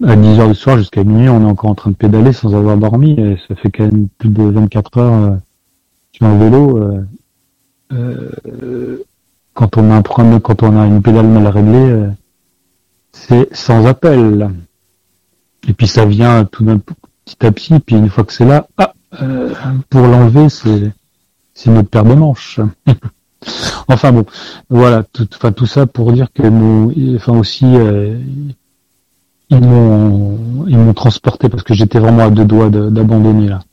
euh, 0.03 0.07
à 0.07 0.15
10 0.15 0.39
heures 0.39 0.49
du 0.49 0.55
soir 0.55 0.77
jusqu'à 0.77 1.03
minuit 1.03 1.29
on 1.29 1.41
est 1.41 1.49
encore 1.49 1.69
en 1.69 1.75
train 1.75 1.91
de 1.91 1.95
pédaler 1.95 2.33
sans 2.33 2.55
avoir 2.55 2.77
dormi 2.77 3.11
et 3.11 3.37
ça 3.47 3.55
fait 3.55 3.71
quand 3.71 3.85
même 3.85 4.07
plus 4.17 4.29
de 4.29 4.43
24 4.43 4.97
heures 4.97 5.37
sur 6.11 6.25
un 6.25 6.37
vélo. 6.37 6.79
quand 9.53 9.77
on 9.77 9.91
a 9.91 9.95
un 9.95 10.01
problème, 10.01 10.39
quand 10.39 10.63
on 10.63 10.77
a 10.77 10.85
une 10.85 11.01
pédale 11.01 11.27
mal 11.27 11.47
réglée, 11.47 12.09
c'est 13.11 13.53
sans 13.55 13.85
appel. 13.85 14.49
Et 15.67 15.73
puis 15.73 15.87
ça 15.87 16.05
vient 16.05 16.45
tout 16.45 16.63
d'un 16.63 16.77
petit 16.77 17.45
à 17.45 17.51
petit, 17.51 17.79
puis 17.79 17.95
une 17.95 18.09
fois 18.09 18.23
que 18.23 18.33
c'est 18.33 18.45
là, 18.45 18.67
ah, 18.77 18.93
euh, 19.21 19.53
pour 19.89 20.01
l'enlever, 20.01 20.49
c'est 20.49 20.91
c'est 21.53 21.71
notre 21.71 21.89
paire 21.89 22.03
de 22.03 22.13
manches. 22.13 22.59
enfin 23.87 24.11
bon, 24.11 24.25
voilà, 24.69 25.03
tout, 25.03 25.27
enfin 25.35 25.51
tout 25.51 25.65
ça 25.65 25.87
pour 25.87 26.11
dire 26.11 26.27
que 26.33 26.43
nous, 26.43 26.93
enfin 27.15 27.37
aussi, 27.37 27.65
euh, 27.65 28.19
ils 29.49 29.61
m'ont 29.61 30.65
ils 30.67 30.77
m'ont 30.77 30.93
transporté 30.93 31.49
parce 31.49 31.63
que 31.63 31.73
j'étais 31.73 31.99
vraiment 31.99 32.25
à 32.25 32.29
deux 32.29 32.45
doigts 32.45 32.69
d'abandonner 32.69 33.49
là. 33.49 33.63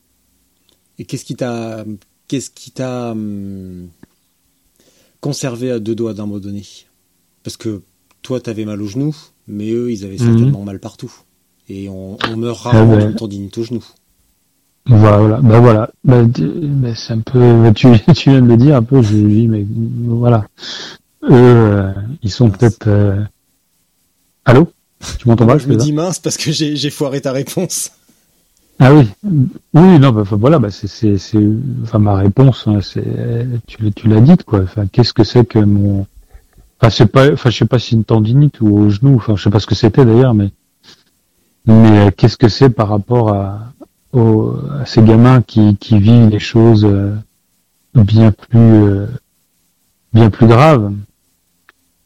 Et 0.99 1.05
qu'est-ce 1.05 1.25
qui 1.25 1.37
t'a 1.37 1.85
qu'est-ce 2.29 2.51
qui 2.51 2.71
t'a 2.71 3.11
hum, 3.11 3.89
conservé 5.21 5.71
à 5.71 5.79
deux 5.79 5.95
doigts 5.95 6.15
d'abandonner? 6.15 6.65
Parce 7.43 7.57
que 7.57 7.83
toi, 8.23 8.41
t'avais 8.41 8.65
mal 8.65 8.81
au 8.81 8.87
genou, 8.87 9.15
mais 9.49 9.71
eux, 9.71 9.91
ils 9.91 10.05
avaient 10.05 10.13
mhm. 10.13 10.19
certainement 10.19 10.63
mal 10.63 10.79
partout. 10.79 11.13
Et 11.69 11.89
on, 11.89 12.19
meurt 12.37 12.61
ah 12.65 12.71
rarement 12.71 12.99
d'une 12.99 13.15
tendinite 13.15 13.57
au 13.59 13.65
genou. 13.65 13.85
Voilà, 14.87 15.39
bah 15.41 15.61
voilà, 15.61 15.91
bah, 16.03 16.25
c'est 16.97 17.13
un 17.13 17.21
peu, 17.21 17.73
tu, 17.75 17.89
tu 18.15 18.31
viens 18.31 18.43
de 18.43 18.49
le 18.49 18.57
dire 18.57 18.77
un 18.77 18.83
peu, 18.83 19.01
je 19.01 19.15
dis, 19.15 19.47
mais 19.47 19.65
voilà, 20.07 20.47
eux, 21.25 21.31
euh, 21.31 21.93
ils 22.23 22.31
sont 22.31 22.51
peut-être. 22.51 22.89
Euh... 22.89 23.23
Allô, 24.45 24.73
tu 25.19 25.29
m'entends 25.29 25.47
pas 25.47 25.59
Je 25.59 25.69
me 25.69 25.77
dis 25.77 25.93
mince 25.93 26.19
parce 26.19 26.37
que 26.37 26.51
j'ai 26.51 26.91
foiré 26.91 27.21
ta 27.21 27.31
réponse. 27.31 27.93
Ah 28.81 28.93
oui, 28.93 29.09
oui, 29.75 29.99
non, 30.01 30.11
bah, 30.11 30.25
voilà, 30.31 30.59
bah 30.59 30.71
c'est, 30.73 30.89
c'est, 30.89 31.39
enfin 31.85 32.01
ma 32.01 32.17
réponse, 32.17 32.65
hein, 32.67 32.81
c'est, 32.83 33.47
tu, 33.69 33.93
tu 33.93 34.09
l'as 34.09 34.21
dit 34.21 34.37
quoi. 34.39 34.63
Enfin, 34.63 34.87
qu'est-ce 34.91 35.13
que 35.13 35.23
c'est 35.23 35.45
que 35.45 35.61
mon, 35.61 36.07
enfin 36.81 36.91
c'est 36.91 37.07
pas, 37.07 37.33
enfin 37.33 37.51
je 37.51 37.59
sais 37.59 37.67
pas 37.67 37.79
si 37.79 37.95
une 37.95 38.03
tendinite 38.03 38.61
ou 38.61 38.77
au 38.77 38.91
genou, 38.91 39.15
enfin 39.17 39.37
je 39.37 39.45
sais 39.45 39.51
pas 39.51 39.61
ce 39.61 39.67
que 39.67 39.77
c'était 39.77 40.05
d'ailleurs, 40.05 40.35
mais 40.35 40.51
mais 41.67 42.07
euh, 42.07 42.11
qu'est-ce 42.11 42.37
que 42.37 42.49
c'est 42.49 42.71
par 42.71 42.89
rapport 42.89 43.29
à, 43.29 43.72
à 44.15 44.87
ces 44.87 45.03
gamins 45.03 45.43
qui, 45.43 45.77
qui 45.77 45.99
vivent 45.99 46.29
des 46.29 46.39
choses 46.39 46.85
euh, 46.85 47.15
bien 47.95 48.31
plus 48.33 48.59
euh, 48.61 49.07
bien 50.13 50.31
plus 50.31 50.47
graves 50.47 50.93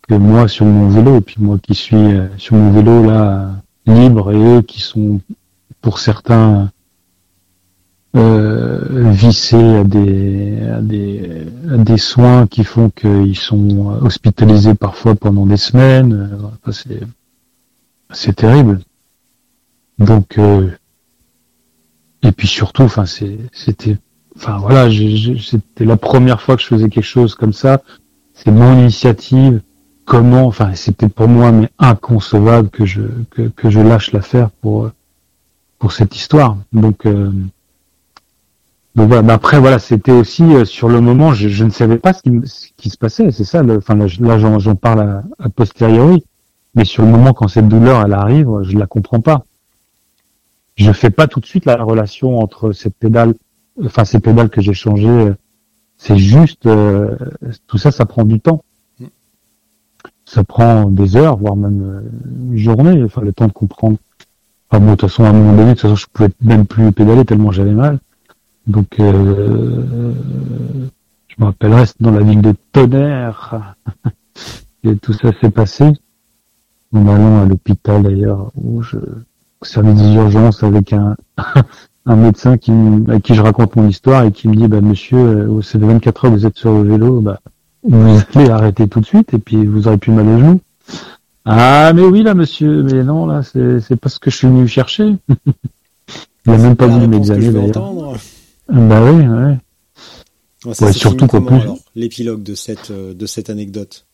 que 0.08 0.14
moi 0.14 0.46
sur 0.46 0.66
mon 0.66 0.88
vélo 0.88 1.20
puis 1.20 1.36
moi 1.38 1.58
qui 1.58 1.74
suis 1.74 1.96
euh, 1.96 2.28
sur 2.38 2.56
mon 2.56 2.70
vélo 2.70 3.04
là 3.06 3.50
libre 3.86 4.32
et 4.32 4.58
eux 4.58 4.62
qui 4.62 4.80
sont 4.80 5.20
pour 5.80 5.98
certains 5.98 6.70
euh, 8.16 9.10
vissés 9.12 9.76
à 9.76 9.84
des, 9.84 10.58
à 10.62 10.80
des, 10.80 11.46
à 11.70 11.76
des 11.76 11.98
soins 11.98 12.46
qui 12.46 12.64
font 12.64 12.88
qu'ils 12.88 13.36
sont 13.36 13.98
hospitalisés 14.00 14.74
parfois 14.74 15.14
pendant 15.14 15.44
des 15.44 15.58
semaines. 15.58 16.30
c'est, 16.72 17.02
c'est 18.10 18.34
terrible. 18.36 18.80
Donc 19.98 20.38
euh, 20.38 20.70
et 22.26 22.32
puis 22.32 22.48
surtout, 22.48 22.82
enfin, 22.82 23.04
c'était, 23.06 23.98
enfin 24.36 24.58
voilà, 24.58 24.88
c'était 24.90 25.84
la 25.84 25.96
première 25.96 26.40
fois 26.40 26.56
que 26.56 26.62
je 26.62 26.66
faisais 26.66 26.88
quelque 26.88 27.04
chose 27.04 27.34
comme 27.36 27.52
ça. 27.52 27.82
C'est 28.34 28.50
mon 28.50 28.72
initiative. 28.80 29.60
comment, 30.04 30.46
enfin, 30.46 30.74
c'était 30.74 31.08
pour 31.08 31.28
moi 31.28 31.52
mais 31.52 31.68
inconcevable 31.78 32.68
que 32.70 32.84
je 32.84 33.02
que, 33.30 33.42
que 33.42 33.70
je 33.70 33.80
lâche 33.80 34.12
l'affaire 34.12 34.50
pour 34.60 34.90
pour 35.78 35.92
cette 35.92 36.16
histoire. 36.16 36.56
Donc, 36.72 37.06
euh, 37.06 37.30
donc 38.96 39.08
voilà. 39.08 39.22
Mais 39.22 39.32
après, 39.32 39.60
voilà, 39.60 39.78
c'était 39.78 40.12
aussi 40.12 40.42
euh, 40.42 40.64
sur 40.64 40.88
le 40.88 41.00
moment, 41.00 41.32
je, 41.32 41.48
je, 41.48 41.64
ne 41.64 41.70
savais 41.70 41.98
pas 41.98 42.12
ce 42.12 42.22
qui, 42.22 42.30
ce 42.44 42.68
qui 42.76 42.90
se 42.90 42.98
passait. 42.98 43.30
C'est 43.30 43.44
ça. 43.44 43.62
Enfin, 43.76 43.94
là, 43.94 44.06
là 44.20 44.58
j'en 44.58 44.74
parle 44.74 45.00
à, 45.00 45.22
à, 45.38 45.48
posteriori. 45.48 46.24
Mais 46.74 46.84
sur 46.84 47.04
le 47.04 47.10
moment, 47.10 47.32
quand 47.32 47.48
cette 47.48 47.68
douleur 47.68 48.02
elle 48.04 48.14
arrive, 48.14 48.48
je 48.62 48.76
la 48.76 48.86
comprends 48.86 49.20
pas. 49.20 49.44
Je 50.76 50.92
fais 50.92 51.10
pas 51.10 51.26
tout 51.26 51.40
de 51.40 51.46
suite 51.46 51.64
la 51.64 51.82
relation 51.82 52.38
entre 52.38 52.72
cette 52.72 52.94
pédale, 52.94 53.34
enfin 53.84 54.04
ces 54.04 54.20
pédales 54.20 54.50
que 54.50 54.60
j'ai 54.60 54.74
changées. 54.74 55.32
C'est 55.96 56.18
juste 56.18 56.66
euh, 56.66 57.16
tout 57.66 57.78
ça, 57.78 57.90
ça 57.90 58.04
prend 58.04 58.24
du 58.24 58.40
temps. 58.40 58.62
Ça 60.26 60.44
prend 60.44 60.90
des 60.90 61.16
heures, 61.16 61.36
voire 61.36 61.56
même 61.56 61.82
euh, 61.82 62.50
une 62.50 62.58
journée. 62.58 63.02
Enfin, 63.04 63.22
le 63.22 63.32
temps 63.32 63.46
de 63.46 63.52
comprendre. 63.52 63.96
Enfin 64.68 64.80
bon, 64.80 64.92
de 64.92 64.96
toute 64.96 65.08
façon, 65.08 65.24
à 65.24 65.28
un 65.28 65.32
moment 65.32 65.52
donné, 65.52 65.70
de 65.70 65.72
toute 65.72 65.82
façon, 65.82 65.96
je 65.96 66.06
pouvais 66.12 66.30
même 66.42 66.66
plus 66.66 66.92
pédaler 66.92 67.24
tellement 67.24 67.52
j'avais 67.52 67.72
mal. 67.72 67.98
Donc, 68.66 69.00
euh, 69.00 70.12
je 71.28 71.34
me 71.38 71.44
rappellerai, 71.46 71.84
dans 72.00 72.10
la 72.10 72.22
ville 72.22 72.42
de 72.42 72.54
Tonnerre, 72.72 73.76
et 74.84 74.96
tout 74.96 75.12
ça 75.12 75.30
s'est 75.40 75.50
passé. 75.50 75.92
En 76.92 77.08
allant 77.08 77.42
à 77.42 77.44
l'hôpital 77.46 78.02
d'ailleurs, 78.02 78.50
où 78.56 78.82
je, 78.82 78.96
service 79.62 79.94
des 79.94 80.14
urgences 80.14 80.62
avec 80.62 80.92
un, 80.92 81.16
un 82.06 82.16
médecin 82.16 82.56
qui, 82.56 82.72
à 83.08 83.20
qui 83.20 83.34
je 83.34 83.42
raconte 83.42 83.76
mon 83.76 83.88
histoire 83.88 84.24
et 84.24 84.32
qui 84.32 84.48
me 84.48 84.56
dit, 84.56 84.68
bah, 84.68 84.80
monsieur, 84.80 85.18
euh, 85.18 85.62
c'est 85.62 85.78
24 85.78 86.24
heures, 86.24 86.30
vous 86.32 86.46
êtes 86.46 86.56
sur 86.56 86.72
le 86.72 86.88
vélo, 86.88 87.20
bah, 87.20 87.40
vous 87.82 88.18
allez 88.34 88.50
arrêter 88.50 88.88
tout 88.88 89.00
de 89.00 89.06
suite 89.06 89.34
et 89.34 89.38
puis 89.38 89.64
vous 89.64 89.88
aurez 89.88 89.98
plus 89.98 90.12
mal 90.12 90.26
aux 90.28 90.38
genoux. 90.38 90.60
Ah, 91.44 91.92
mais 91.94 92.02
oui, 92.02 92.22
là, 92.22 92.34
monsieur, 92.34 92.82
mais 92.82 93.04
non, 93.04 93.26
là, 93.26 93.42
c'est, 93.42 93.80
c'est 93.80 93.96
pas 93.96 94.08
ce 94.08 94.18
que 94.18 94.30
je 94.30 94.36
suis 94.36 94.48
venu 94.48 94.66
chercher. 94.66 95.16
Il 96.46 96.52
a 96.52 96.58
même 96.58 96.76
pas 96.76 96.86
voulu 96.86 97.08
m'examiner, 97.08 97.52
d'ailleurs. 97.52 98.16
Bah 98.68 99.02
oui, 99.02 99.26
ouais. 99.26 99.58
ouais, 100.64 100.92
surtout 100.92 101.26
qu'en 101.26 101.42
plus. 101.42 101.60
L'épilogue 101.94 102.42
de 102.42 102.54
cette, 102.54 102.90
euh, 102.90 103.14
de 103.14 103.26
cette 103.26 103.50
anecdote. 103.50 104.05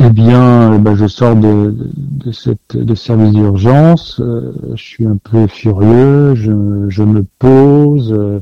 Eh 0.00 0.10
bien, 0.10 0.78
bah, 0.78 0.94
je 0.94 1.06
sors 1.08 1.34
de, 1.34 1.74
de, 1.76 2.30
cette, 2.32 2.76
de 2.76 2.94
service 2.94 3.32
d'urgence, 3.32 4.20
euh, 4.20 4.52
je 4.74 4.82
suis 4.82 5.06
un 5.06 5.16
peu 5.16 5.48
furieux, 5.48 6.36
je, 6.36 6.86
je 6.88 7.02
me 7.02 7.24
pose, 7.40 8.12
euh, 8.12 8.40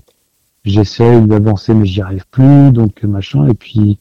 j'essaie 0.65 1.21
d'avancer 1.23 1.73
mais 1.73 1.87
j'y 1.87 2.03
arrive 2.03 2.27
plus, 2.31 2.73
donc 2.73 3.03
machin, 3.05 3.47
et 3.49 3.55
puis 3.55 3.99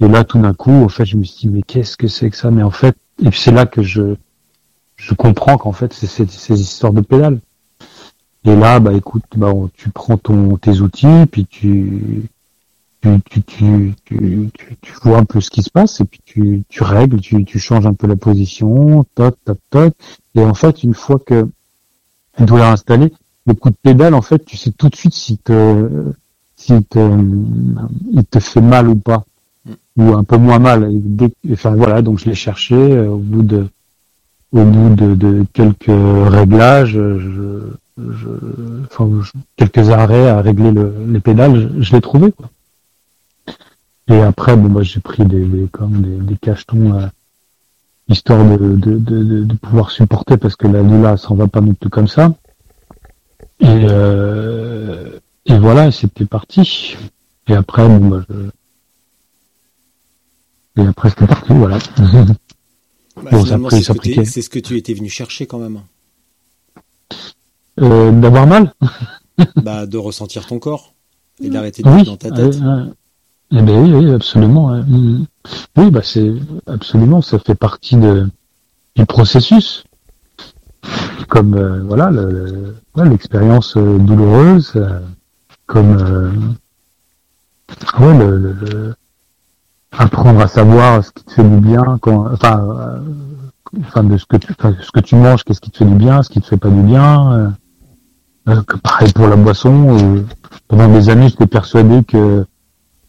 et 0.00 0.08
là 0.08 0.24
tout 0.24 0.38
d'un 0.40 0.52
coup, 0.54 0.72
en 0.72 0.88
fait, 0.88 1.06
je 1.06 1.16
me 1.16 1.24
suis 1.24 1.48
dit 1.48 1.54
mais 1.54 1.62
qu'est-ce 1.62 1.96
que 1.96 2.06
c'est 2.08 2.28
que 2.30 2.36
ça? 2.36 2.50
Mais 2.50 2.62
en 2.62 2.70
fait, 2.70 2.96
et 3.22 3.30
puis 3.30 3.40
c'est 3.40 3.52
là 3.52 3.64
que 3.66 3.82
je 3.82 4.14
je 4.96 5.14
comprends 5.14 5.56
qu'en 5.56 5.72
fait 5.72 5.92
c'est 5.94 6.06
ces 6.06 6.60
histoires 6.60 6.92
de 6.92 7.00
pédales. 7.00 7.40
Et 8.44 8.54
là, 8.54 8.80
bah 8.80 8.92
écoute, 8.92 9.24
bah 9.36 9.52
tu 9.74 9.90
prends 9.90 10.16
ton 10.18 10.56
tes 10.56 10.80
outils, 10.80 11.26
puis 11.30 11.46
tu 11.46 12.28
tu, 13.02 13.20
tu, 13.24 13.42
tu, 13.42 13.94
tu, 14.04 14.50
tu, 14.80 14.92
vois 15.02 15.18
un 15.18 15.24
peu 15.24 15.40
ce 15.40 15.50
qui 15.50 15.62
se 15.62 15.70
passe 15.70 16.00
et 16.00 16.04
puis 16.04 16.20
tu, 16.24 16.62
tu 16.68 16.82
règles, 16.82 17.20
tu, 17.20 17.44
tu 17.44 17.58
changes 17.58 17.86
un 17.86 17.94
peu 17.94 18.06
la 18.06 18.16
position, 18.16 19.04
toc, 19.14 19.36
toc, 19.44 19.58
toc. 19.70 19.94
Et 20.34 20.40
en 20.40 20.54
fait, 20.54 20.82
une 20.82 20.94
fois 20.94 21.18
que 21.18 21.48
tu 22.36 22.44
dois 22.44 22.68
installer, 22.68 23.12
le 23.46 23.54
coup 23.54 23.70
de 23.70 23.76
pédale, 23.82 24.14
en 24.14 24.22
fait, 24.22 24.44
tu 24.44 24.56
sais 24.56 24.70
tout 24.70 24.88
de 24.88 24.96
suite 24.96 25.14
si 25.14 25.38
te, 25.38 26.12
si 26.56 26.82
te, 26.84 26.98
il 28.12 28.24
te 28.24 28.38
fait 28.38 28.60
mal 28.60 28.88
ou 28.88 28.96
pas, 28.96 29.24
ou 29.96 30.14
un 30.14 30.24
peu 30.24 30.36
moins 30.36 30.58
mal. 30.58 30.90
enfin 31.50 31.74
voilà, 31.74 32.02
donc 32.02 32.18
je 32.18 32.26
l'ai 32.26 32.34
cherché 32.34 32.74
euh, 32.74 33.08
au 33.08 33.18
bout 33.18 33.42
de, 33.42 33.66
au 34.52 34.64
bout 34.64 34.94
de, 34.94 35.14
de 35.14 35.46
quelques 35.54 35.86
réglages, 35.88 36.92
je, 36.92 37.70
je, 37.96 38.28
enfin, 38.84 39.08
quelques 39.56 39.88
arrêts 39.90 40.28
à 40.28 40.42
régler 40.42 40.70
le, 40.70 40.92
les 41.08 41.20
pédales, 41.20 41.72
je, 41.78 41.82
je 41.82 41.92
l'ai 41.92 42.00
trouvé. 42.02 42.32
Quoi. 42.32 42.50
Et 44.10 44.20
après, 44.20 44.56
bon, 44.56 44.68
bah, 44.68 44.82
j'ai 44.82 45.00
pris 45.00 45.24
des, 45.24 45.44
des, 45.44 45.68
comme 45.68 46.02
des, 46.02 46.18
des 46.18 46.36
cachetons, 46.36 46.94
euh, 46.98 47.06
histoire 48.08 48.44
de, 48.44 48.76
de, 48.76 48.98
de, 48.98 49.44
de, 49.44 49.54
pouvoir 49.54 49.92
supporter, 49.92 50.36
parce 50.36 50.56
que 50.56 50.66
la 50.66 50.82
Lula 50.82 51.16
s'en 51.16 51.36
va 51.36 51.46
pas 51.46 51.60
non 51.60 51.74
plus 51.74 51.90
comme 51.90 52.08
ça. 52.08 52.34
Et, 53.60 53.66
euh, 53.68 55.18
et 55.46 55.56
voilà, 55.58 55.92
c'était 55.92 56.24
parti. 56.24 56.96
Et 57.46 57.54
après, 57.54 57.86
bon, 57.86 58.08
bah, 58.08 58.24
je... 58.28 58.50
Et 60.82 60.86
après, 60.86 61.10
c'était 61.10 61.26
parti, 61.26 61.52
voilà. 61.52 61.78
Bah, 63.16 63.30
bon, 63.32 63.44
c'est 63.44 64.42
ce 64.42 64.48
que 64.48 64.58
tu 64.58 64.76
étais 64.76 64.94
venu 64.94 65.08
chercher 65.08 65.46
quand 65.46 65.58
même. 65.58 65.82
Euh, 67.80 68.10
D'avoir 68.12 68.46
mal 68.46 68.72
Bah, 69.56 69.86
de 69.86 69.98
ressentir 69.98 70.46
ton 70.46 70.58
corps 70.58 70.94
et 71.42 71.50
d'arrêter 71.50 71.82
de 71.82 71.88
oui, 71.88 72.04
dans 72.04 72.16
ta 72.16 72.30
tête. 72.30 72.56
Eh 73.52 73.62
ben 73.62 73.82
oui, 73.82 73.92
oui, 73.92 74.12
absolument. 74.12 74.68
Mm. 74.68 75.24
Oui, 75.76 75.90
bah 75.90 76.02
c'est 76.04 76.32
absolument, 76.66 77.20
ça 77.20 77.38
fait 77.38 77.54
partie 77.54 77.96
de, 77.96 78.28
du 78.94 79.06
processus. 79.06 79.84
Comme 81.28 81.54
euh, 81.54 81.82
voilà, 81.84 82.10
l'expérience 83.04 83.76
le, 83.76 83.82
euh, 83.82 83.98
douloureuse, 83.98 84.72
euh, 84.76 85.00
comme 85.66 85.96
euh, 85.98 86.32
ouais, 88.00 88.18
le, 88.18 88.38
le, 88.38 88.94
apprendre 89.92 90.40
à 90.40 90.48
savoir 90.48 91.04
ce 91.04 91.10
qui 91.10 91.24
te 91.24 91.32
fait 91.32 91.44
du 91.44 91.58
bien, 91.58 91.98
quand, 92.00 92.32
enfin, 92.32 93.02
enfin 93.80 94.04
de 94.04 94.16
ce 94.16 94.26
que 94.26 94.36
tu, 94.36 94.54
ce 94.80 94.90
que 94.92 95.00
tu 95.00 95.16
manges, 95.16 95.44
qu'est-ce 95.44 95.60
qui 95.60 95.70
te 95.70 95.78
fait 95.78 95.84
du 95.84 95.94
bien, 95.94 96.22
ce 96.22 96.30
qui 96.30 96.40
te 96.40 96.46
fait 96.46 96.56
pas 96.56 96.70
du 96.70 96.82
bien. 96.82 97.52
pareil 98.82 99.12
pour 99.12 99.26
la 99.26 99.36
boisson. 99.36 100.24
pendant 100.68 100.88
des 100.88 101.10
années, 101.10 101.28
j'étais 101.28 101.46
persuadé 101.46 102.02
que 102.04 102.46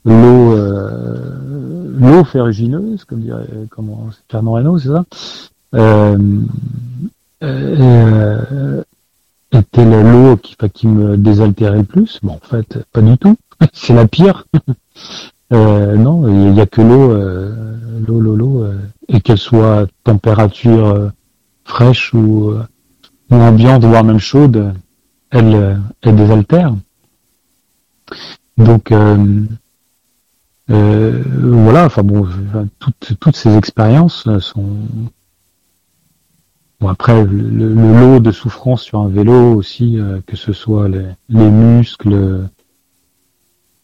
l'eau 0.05 0.53
euh, 0.53 1.91
l'eau 1.99 2.23
ferrugineuse, 2.23 3.05
comme 3.05 3.21
dirait 3.21 3.47
comment 3.69 4.09
Reynaud, 4.31 4.79
c'est 4.79 4.89
ça 4.89 5.05
euh, 5.75 6.17
euh, 7.43 8.83
était 9.51 9.85
l'eau 9.85 10.37
qui, 10.37 10.55
qui 10.73 10.87
me 10.87 11.17
désaltérait 11.17 11.79
le 11.79 11.83
plus. 11.83 12.19
Bon, 12.23 12.33
en 12.33 12.47
fait, 12.47 12.79
pas 12.91 13.01
du 13.01 13.17
tout. 13.17 13.37
c'est 13.73 13.93
la 13.93 14.07
pire. 14.07 14.45
non, 15.51 16.27
il 16.27 16.53
n'y 16.53 16.61
a, 16.61 16.65
que 16.65 16.81
l'eau, 16.81 17.13
l'eau, 18.07 18.19
l'eau, 18.19 18.35
l'eau, 18.35 18.65
et 19.07 19.21
qu'elle 19.21 19.37
soit 19.37 19.87
température 20.03 21.11
fraîche 21.65 22.13
ou, 22.13 22.53
ou 23.29 23.35
ambiante, 23.35 23.83
voire 23.83 24.03
même 24.03 24.19
chaude, 24.19 24.73
elle, 25.29 25.79
elle 26.01 26.15
désaltère. 26.15 26.73
Donc, 28.57 28.91
voilà, 30.71 31.85
enfin 31.85 32.03
bon, 32.03 32.27
toutes, 32.79 33.13
toutes 33.19 33.35
ces 33.35 33.57
expériences 33.57 34.27
sont. 34.39 34.77
Bon, 36.81 36.87
après, 36.87 37.23
le, 37.23 37.75
lot 37.75 38.19
de 38.19 38.31
souffrance 38.31 38.81
sur 38.81 39.01
un 39.01 39.07
vélo 39.07 39.53
aussi, 39.53 39.99
euh, 39.99 40.19
que 40.25 40.35
ce 40.35 40.51
soit 40.51 40.89
les, 40.89 41.05
les 41.29 41.51
muscles, 41.51 42.47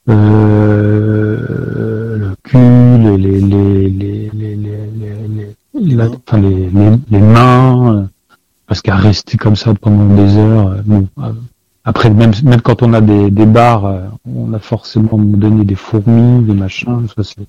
euh, 0.10 2.18
le 2.18 2.36
cul, 2.42 2.58
les, 2.58 3.18
les, 3.18 3.40
les, 3.40 3.90
les, 3.90 4.32
les, 4.34 4.56
les, 4.56 5.56
les, 5.76 6.02
enfin, 6.02 6.40
les, 6.40 6.72
les, 7.12 7.20
mains, 7.20 8.10
parce 8.66 8.82
qu'à 8.82 8.96
rester 8.96 9.38
comme 9.38 9.56
ça 9.56 9.76
pendant 9.76 10.16
des 10.16 10.36
heures, 10.36 10.78
bon, 10.84 11.08
après, 11.88 12.10
même, 12.10 12.34
même 12.44 12.60
quand 12.60 12.84
on 12.84 12.92
a 12.92 13.00
des, 13.00 13.32
des 13.32 13.46
bars, 13.46 13.86
euh, 13.86 14.02
on 14.26 14.52
a 14.52 14.60
forcément 14.60 15.18
donné 15.18 15.64
des 15.64 15.76
fourmis, 15.76 16.44
des 16.44 16.54
machins. 16.54 17.08
Ça, 17.16 17.24
c'est... 17.24 17.48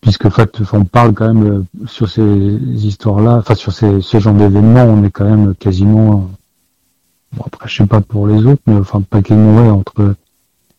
Puisque 0.00 0.24
en 0.24 0.30
fait, 0.30 0.60
on 0.72 0.84
parle 0.84 1.14
quand 1.14 1.32
même 1.32 1.46
euh, 1.46 1.86
sur 1.86 2.08
ces 2.08 2.24
histoires-là, 2.24 3.36
enfin 3.36 3.54
sur 3.54 3.72
ces, 3.72 4.00
ce 4.00 4.18
genre 4.18 4.34
d'événements, 4.34 4.82
on 4.82 5.04
est 5.04 5.12
quand 5.12 5.24
même 5.24 5.54
quasiment. 5.54 6.14
Euh, 6.14 7.36
bon, 7.36 7.44
après, 7.46 7.68
je 7.68 7.76
sais 7.76 7.86
pas 7.86 8.00
pour 8.00 8.26
les 8.26 8.44
autres, 8.44 8.62
mais 8.66 8.74
enfin, 8.74 9.00
pas 9.02 9.22
quasiment, 9.22 9.62
ouais, 9.62 9.70
entre 9.70 10.16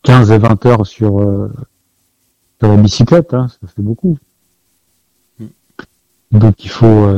15 0.02 0.30
et 0.30 0.38
20 0.38 0.66
heures 0.66 0.86
sur, 0.86 1.22
euh, 1.22 1.50
la 2.60 2.76
bicyclette, 2.76 3.32
hein, 3.32 3.46
ça 3.48 3.68
fait 3.68 3.80
beaucoup. 3.80 4.18
Mm. 5.40 5.46
Donc 6.32 6.62
il 6.62 6.68
faut, 6.68 7.08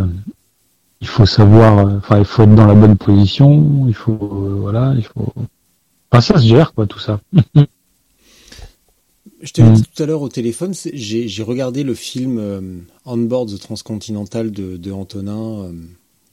il 1.01 1.09
faut 1.09 1.27
savoir, 1.27 1.79
euh, 1.79 1.99
enfin, 1.99 2.19
il 2.19 2.25
faut 2.25 2.43
être 2.43 2.55
dans 2.55 2.67
la 2.67 2.75
bonne 2.75 2.97
position, 2.97 3.87
il 3.89 3.95
faut, 3.95 4.13
euh, 4.13 4.59
voilà, 4.61 4.95
il 4.97 5.05
faut. 5.05 5.33
Enfin, 6.11 6.21
ça 6.21 6.39
se 6.39 6.47
gère, 6.47 6.75
quoi, 6.75 6.87
tout 6.87 6.99
ça. 6.99 7.21
Je 9.43 9.53
te 9.53 9.63
l'ai 9.63 9.71
dit 9.71 9.81
mm. 9.81 9.85
tout 9.95 10.03
à 10.03 10.07
l'heure 10.07 10.21
au 10.21 10.29
téléphone, 10.29 10.75
j'ai 10.93 11.43
regardé 11.43 11.83
le 11.83 11.95
film 11.95 12.37
euh, 12.39 12.61
On 13.07 13.17
Board 13.17 13.49
the 13.49 13.59
Transcontinental 13.59 14.51
de, 14.51 14.77
de 14.77 14.93
Antonin, 14.93 15.73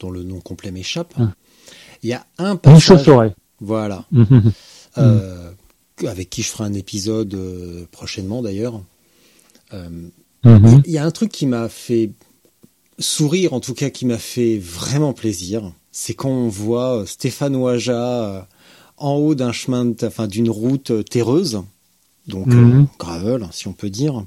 dont 0.02 0.12
le 0.12 0.24
nom 0.24 0.42
complet 0.42 0.72
m'échappe. 0.72 1.18
Mm. 1.18 1.32
Il 2.04 2.10
y 2.10 2.14
a 2.14 2.26
un 2.38 2.58
passage. 2.58 3.10
Voilà. 3.62 4.06
avec 6.06 6.30
qui 6.30 6.42
je 6.42 6.50
ferai 6.50 6.66
un 6.66 6.74
épisode 6.74 7.38
prochainement 7.92 8.42
d'ailleurs. 8.42 8.82
Mhm. 10.44 10.82
Il 10.86 10.92
y 10.92 10.98
a 10.98 11.06
un 11.06 11.12
truc 11.12 11.32
qui 11.32 11.46
m'a 11.46 11.70
fait 11.70 12.12
sourire, 13.00 13.54
en 13.54 13.60
tout 13.60 13.74
cas 13.74 13.90
qui 13.90 14.06
m'a 14.06 14.18
fait 14.18 14.58
vraiment 14.58 15.14
plaisir, 15.14 15.72
c'est 15.92 16.14
quand 16.14 16.30
on 16.30 16.48
voit 16.50 17.04
Stéphane 17.06 17.56
Ouaja 17.56 18.24
euh, 18.24 18.42
en 18.98 19.16
haut 19.16 19.36
d'un 19.36 19.52
chemin, 19.52 19.86
de- 19.86 19.96
enfin 20.06 20.28
d'une 20.28 20.50
route 20.50 20.92
euh, 20.92 21.04
terreuse, 21.04 21.62
donc 22.28 22.48
euh, 22.50 22.84
gravel, 23.00 23.48
si 23.52 23.68
on 23.68 23.74
peut 23.74 23.90
dire. 23.90 24.24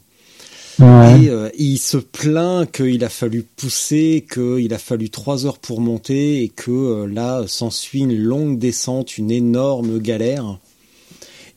Ouais. 0.79 1.21
Et 1.23 1.29
euh, 1.29 1.51
il 1.59 1.79
se 1.79 1.99
plaint 1.99 2.71
qu'il 2.71 3.05
a 3.05 3.09
fallu 3.11 3.43
pousser, 3.43 4.25
qu'il 4.33 4.73
a 4.73 4.79
fallu 4.79 5.11
trois 5.11 5.45
heures 5.45 5.59
pour 5.59 5.81
monter 5.81 6.43
et 6.43 6.49
que 6.49 6.71
euh, 6.71 7.07
là 7.07 7.45
s'ensuit 7.47 8.01
une 8.01 8.17
longue 8.17 8.59
descente, 8.59 9.19
une 9.19 9.31
énorme 9.31 9.99
galère. 9.99 10.59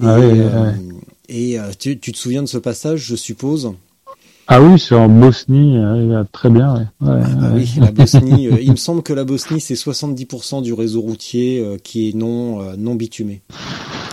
Et, 0.02 0.06
Ah 0.06 0.20
oui, 0.20 0.26
euh, 0.40 0.72
ouais. 0.72 0.76
et, 1.30 1.60
euh, 1.60 1.72
tu, 1.80 1.98
tu 2.00 2.12
te 2.12 2.18
souviens 2.18 2.42
de 2.44 2.48
ce 2.50 2.58
passage, 2.58 3.02
je 3.06 3.16
suppose? 3.16 3.72
Ah 4.48 4.62
oui, 4.62 4.78
c'est 4.78 4.96
en 4.96 5.08
Bosnie, 5.08 5.78
euh, 5.78 6.24
très 6.32 6.50
bien. 6.50 6.92
Ouais. 7.02 7.08
Ouais, 7.08 7.22
Ah 7.24 7.54
ouais. 7.54 7.62
oui, 7.62 7.70
la 7.80 7.92
Bosnie. 7.92 8.48
euh, 8.52 8.60
il 8.62 8.72
me 8.72 8.76
semble 8.76 9.02
que 9.02 9.14
la 9.14 9.24
Bosnie, 9.24 9.62
c'est 9.62 9.76
70% 9.76 10.62
du 10.62 10.74
réseau 10.74 11.02
routier 11.02 11.60
euh, 11.62 11.78
qui 11.78 12.10
est 12.10 12.14
non, 12.14 12.76
non 12.78 12.96
bitumé. 12.96 13.42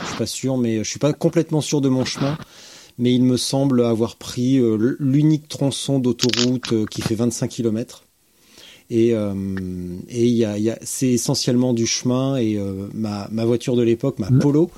Je 0.02 0.06
suis 0.08 0.16
pas 0.18 0.26
sûr, 0.26 0.56
mais 0.56 0.78
je 0.78 0.88
suis 0.88 0.98
pas 1.00 1.12
complètement 1.12 1.60
sûr 1.60 1.80
de 1.80 1.88
mon 1.88 2.04
chemin. 2.04 2.38
Mais 2.98 3.14
il 3.14 3.22
me 3.24 3.36
semble 3.38 3.82
avoir 3.84 4.16
pris 4.16 4.60
l'unique 4.98 5.48
tronçon 5.48 5.98
d'autoroute 5.98 6.86
qui 6.90 7.00
fait 7.00 7.14
25 7.14 7.48
km. 7.48 8.04
Et, 8.90 9.14
euh, 9.14 9.32
et 10.08 10.26
il 10.26 10.34
y 10.36 10.44
a, 10.44 10.58
y 10.58 10.68
a- 10.68 10.78
c'est 10.82 11.08
essentiellement 11.08 11.72
du 11.72 11.86
chemin. 11.86 12.36
Et 12.36 12.56
euh, 12.58 12.88
ma, 12.92 13.26
ma 13.32 13.44
voiture 13.46 13.74
de 13.74 13.82
l'époque, 13.82 14.18
ma 14.18 14.28
Polo, 14.30 14.70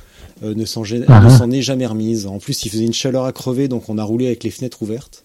euh, 0.43 0.55
ne 0.55 0.64
s'en 0.64 0.82
Ah 1.09 1.22
ah. 1.26 1.30
s'en 1.30 1.51
est 1.51 1.62
jamais 1.62 1.86
remise. 1.86 2.26
En 2.26 2.38
plus, 2.38 2.64
il 2.64 2.70
faisait 2.70 2.84
une 2.84 2.93
chaleur 2.93 3.24
à 3.24 3.32
crever, 3.32 3.68
donc 3.68 3.88
on 3.88 3.99
a 3.99 4.03
roulé 4.05 4.26
avec 4.26 4.45
les 4.45 4.51
fenêtres 4.51 4.82
ouvertes. 4.82 5.24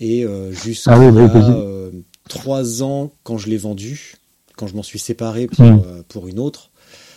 Et 0.00 0.24
euh, 0.24 0.52
jusqu'à 0.52 0.92
Ah 0.94 0.98
oui, 1.00 1.06
oui, 1.06 1.22
oui. 1.34 1.40
euh, 1.54 1.90
trois 2.28 2.82
ans, 2.82 3.12
quand 3.22 3.38
je 3.38 3.48
l'ai 3.48 3.56
vendu, 3.56 4.14
quand 4.56 4.66
je 4.66 4.74
m'en 4.76 4.82
suis 4.82 4.98
séparé 4.98 5.46
pour, 5.46 5.64
Mm. 5.64 5.82
euh, 5.86 6.02
pour 6.08 6.26
une 6.28 6.38
autre, 6.38 6.70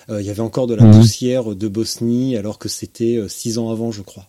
il 0.10 0.22
y 0.22 0.30
avait 0.30 0.42
encore 0.42 0.68
de 0.68 0.76
la 0.76 0.84
Mhm. 0.84 0.92
poussière 1.00 1.56
de 1.56 1.68
Bosnie, 1.68 2.38
alors 2.38 2.60
que 2.60 2.70
c'était 2.70 3.24
six 3.28 3.58
ans 3.58 3.72
avant, 3.72 3.92
je 3.92 4.04
crois. 4.04 4.28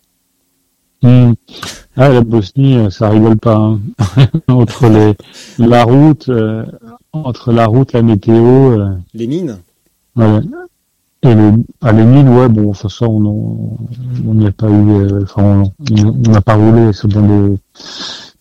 Hmm. 1.02 1.34
Ah, 1.96 2.08
la 2.08 2.22
Bosnie, 2.22 2.90
ça 2.90 3.10
rigole 3.10 3.36
pas. 3.36 3.56
hein. 3.56 3.80
entre 4.48 4.88
les, 4.88 5.14
la 5.58 5.84
route, 5.84 6.30
euh, 6.30 6.64
entre 7.12 7.52
la 7.52 7.66
route, 7.66 7.92
la 7.92 8.00
météo, 8.00 8.70
euh, 8.80 8.94
Les 9.12 9.26
mines? 9.26 9.58
Ouais. 10.16 10.40
Et 11.26 11.34
les, 11.34 11.92
les 11.92 12.04
mines, 12.04 12.28
ouais, 12.28 12.48
bon, 12.48 12.70
enfin, 12.70 12.88
ça, 12.88 13.06
on 13.08 14.34
n'y 14.34 14.46
a 14.46 14.52
pas 14.52 14.68
eu, 14.68 14.90
euh, 14.90 15.22
enfin, 15.24 15.62
on 15.90 15.96
on 16.08 16.30
n'a 16.30 16.40
pas 16.40 16.54
roulé 16.54 16.90
dans 17.04 17.22
des, 17.22 17.56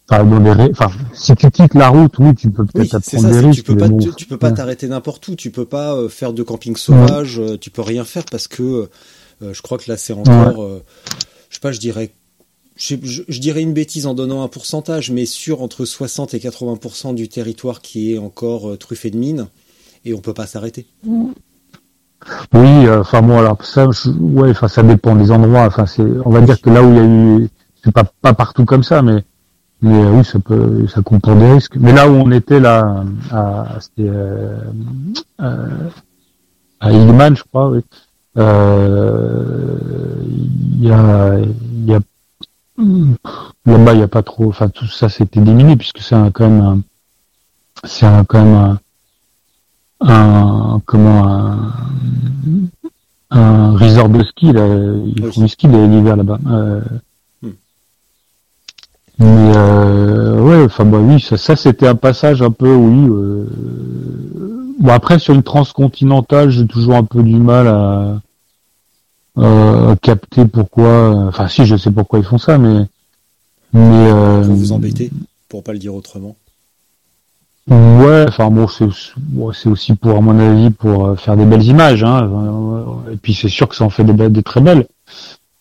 enfin, 0.09 0.23
dans 0.23 0.53
ré- 0.53 0.69
enfin, 0.71 0.91
si 1.13 1.36
tu 1.36 1.49
quittes 1.51 1.73
la 1.73 1.89
route, 1.89 2.17
oui, 2.19 2.33
tu 2.36 2.49
peux 2.51 2.63
Oui, 2.63 2.69
peut-être 2.88 3.03
c'est 3.03 3.17
prendre 3.17 3.33
ça. 3.33 3.41
des 3.41 3.47
risques. 3.47 3.63
Tu 3.63 3.63
peux 3.63 3.77
pas, 3.77 3.88
bon, 3.88 3.97
tu 3.97 4.25
peux 4.25 4.38
pas 4.38 4.49
ouais. 4.49 4.53
t'arrêter 4.55 4.88
n'importe 4.88 5.27
où. 5.27 5.36
Tu 5.36 5.51
peux 5.51 5.65
pas 5.65 5.95
euh, 5.95 6.09
faire 6.09 6.33
de 6.33 6.43
camping 6.43 6.75
sauvage. 6.75 7.39
euh, 7.39 7.57
Tu 7.57 7.69
peux 7.69 7.81
rien 7.81 8.03
faire 8.05 8.25
parce 8.31 8.47
que 8.47 8.89
euh, 9.41 9.53
je 9.53 9.61
crois 9.61 9.77
que 9.77 9.89
là, 9.89 9.97
c'est 9.97 10.13
encore, 10.13 10.63
euh, 10.63 10.83
je 11.49 11.55
sais 11.55 11.59
pas, 11.61 11.71
je 11.71 11.79
dirais, 11.79 12.11
je, 12.77 12.95
je- 13.03 13.23
je 13.27 13.39
dirais 13.39 13.61
une 13.61 13.73
bêtise 13.73 14.05
en 14.05 14.13
donnant 14.13 14.43
un 14.43 14.47
pourcentage, 14.47 15.11
mais 15.11 15.25
sur 15.25 15.61
entre 15.61 15.86
60 15.86 16.33
et 16.33 16.39
80% 16.39 17.13
du 17.15 17.27
territoire 17.27 17.81
qui 17.81 18.13
est 18.13 18.17
encore 18.17 18.69
euh, 18.71 18.77
truffé 18.77 19.09
de 19.11 19.17
mines, 19.17 19.47
et 20.05 20.13
on 20.13 20.19
peut 20.21 20.33
pas 20.33 20.45
s'arrêter. 20.47 20.86
Oui, 22.53 22.88
euh, 22.88 23.01
enfin 23.01 23.22
bon, 23.22 23.38
alors 23.38 23.63
ça, 23.63 23.86
ouais, 24.20 24.49
enfin 24.49 24.68
ça 24.68 24.84
dépend 24.84 25.16
des 25.16 25.32
endroits. 25.32 25.66
Enfin 25.66 25.86
c'est, 25.86 26.03
on 26.26 26.30
va 26.30 26.41
dire 26.41 26.59
que 26.59 26.70
là 26.70 26.82
où 26.82 26.89
il 26.89 26.95
y 26.95 26.99
a 26.99 27.03
eu, 27.03 27.49
c'est 27.84 27.91
pas 27.91 28.03
pas 28.22 28.34
partout 28.34 28.66
comme 28.66 28.84
ça, 28.84 29.01
mais 29.01 29.24
mais 29.82 30.01
euh, 30.03 30.11
oui, 30.11 30.26
ça 30.26 30.39
peut, 30.39 30.88
ça 30.88 31.01
comporte 31.01 31.38
des 31.38 31.51
risques. 31.53 31.76
Mais 31.78 31.93
là 31.93 32.09
où 32.09 32.13
on 32.13 32.32
était 32.32 32.59
là, 32.59 33.03
à, 33.32 33.78
c'était 33.80 34.09
euh, 34.09 34.57
à 36.80 36.91
je 36.91 37.43
crois, 37.43 37.70
oui. 37.70 37.82
Il 38.38 38.41
y 40.84 40.91
a, 40.91 41.99
là-bas, 43.66 43.93
il 43.93 43.99
y 43.99 44.03
a 44.03 44.07
pas 44.07 44.24
trop. 44.24 44.47
Enfin 44.49 44.70
tout 44.70 44.88
ça, 44.88 45.09
c'était 45.09 45.39
diminué 45.39 45.76
puisque 45.76 45.99
c'est 45.99 46.16
quand 46.34 46.49
même, 46.49 46.82
c'est 47.84 48.07
quand 48.28 48.43
même 48.43 48.55
un 48.55 48.80
un 50.01 50.81
comment 50.85 51.27
un, 51.27 51.73
un 53.31 53.77
resort 53.77 54.09
de 54.09 54.23
ski 54.23 54.51
là 54.51 54.65
ils 54.67 55.23
Oui. 55.23 55.31
font 55.33 55.41
du 55.41 55.47
ski 55.49 55.67
l'hiver 55.67 56.15
là-bas 56.17 56.39
euh, 56.47 56.81
Hmm. 57.41 57.49
mais 59.19 59.51
euh, 59.55 60.41
ouais 60.41 60.63
enfin 60.65 60.85
bah 60.85 60.99
oui 60.99 61.19
ça, 61.21 61.37
ça 61.37 61.55
c'était 61.55 61.87
un 61.87 61.95
passage 61.95 62.41
un 62.41 62.51
peu 62.51 62.73
oui 62.73 63.07
euh, 63.09 63.45
bon 64.79 64.89
après 64.91 65.19
sur 65.19 65.33
une 65.33 65.43
transcontinentale 65.43 66.49
j'ai 66.49 66.67
toujours 66.67 66.95
un 66.95 67.03
peu 67.03 67.23
du 67.23 67.35
mal 67.35 67.67
à, 67.67 68.21
euh, 69.37 69.91
à 69.91 69.95
capter 69.97 70.45
pourquoi 70.45 71.11
enfin 71.27 71.47
si 71.47 71.65
je 71.65 71.77
sais 71.77 71.91
pourquoi 71.91 72.19
ils 72.19 72.25
font 72.25 72.37
ça 72.37 72.57
mais 72.57 72.85
mais 73.73 74.11
euh, 74.11 74.41
Pour 74.45 74.55
vous 74.55 74.71
embêter, 74.71 75.11
pour 75.49 75.61
pas 75.63 75.73
le 75.73 75.79
dire 75.79 75.93
autrement. 75.93 76.35
Ouais, 77.70 78.26
enfin 78.28 78.51
bon, 78.51 78.68
c'est 78.68 79.70
aussi 79.70 79.95
pour, 79.95 80.18
à 80.18 80.22
mon 80.22 80.38
avis, 80.38 80.70
pour 80.70 81.07
euh, 81.07 81.16
faire 81.16 81.36
des 81.36 81.45
belles 81.45 81.63
images. 81.63 82.03
Hein. 82.03 82.30
Euh, 83.07 83.11
Et 83.13 83.18
puis 83.18 83.34
c'est 83.34 83.49
sûr 83.49 83.68
que 83.68 83.76
ça 83.76 83.84
en 83.86 83.89
fait 83.89 84.03
des, 84.03 84.30
des 84.30 84.43
très 84.43 84.61
belles. 84.61 84.86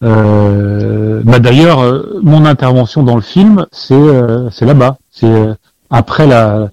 Euh, 0.02 1.22
bah 1.24 1.38
d'ailleurs, 1.38 1.80
euh, 1.80 2.20
mon 2.22 2.44
intervention 2.44 3.02
dans 3.04 3.14
le 3.16 3.22
film, 3.22 3.64
c'est 3.72 3.94
euh, 3.94 4.50
c'est 4.50 4.66
là-bas. 4.66 4.98
C'est 5.10 5.26
euh, 5.30 5.54
après 5.88 6.26
la 6.26 6.68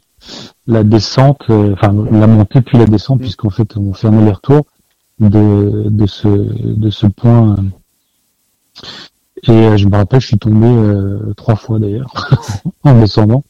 la 0.68 0.84
descente, 0.84 1.42
euh, 1.50 1.74
enfin 1.74 1.94
la 2.12 2.28
montée 2.28 2.62
puis 2.62 2.78
la 2.78 2.86
descente, 2.86 3.20
Mm. 3.20 3.24
puisqu'en 3.24 3.50
fait 3.50 3.78
on 3.78 3.94
fait 3.94 4.08
un 4.08 4.18
aller-retour 4.18 4.66
de 5.22 5.86
de 5.90 6.06
ce 6.08 6.28
de 6.28 6.90
ce 6.90 7.08
point. 7.08 7.56
euh. 7.58 7.62
Et 9.48 9.52
euh, 9.52 9.78
je 9.78 9.88
me 9.88 9.96
rappelle, 9.96 10.20
je 10.22 10.28
suis 10.28 10.38
tombé 10.38 10.68
euh, 10.68 11.34
trois 11.38 11.56
fois 11.56 11.80
d'ailleurs 11.80 12.14
en 12.84 13.00
descendant. 13.00 13.44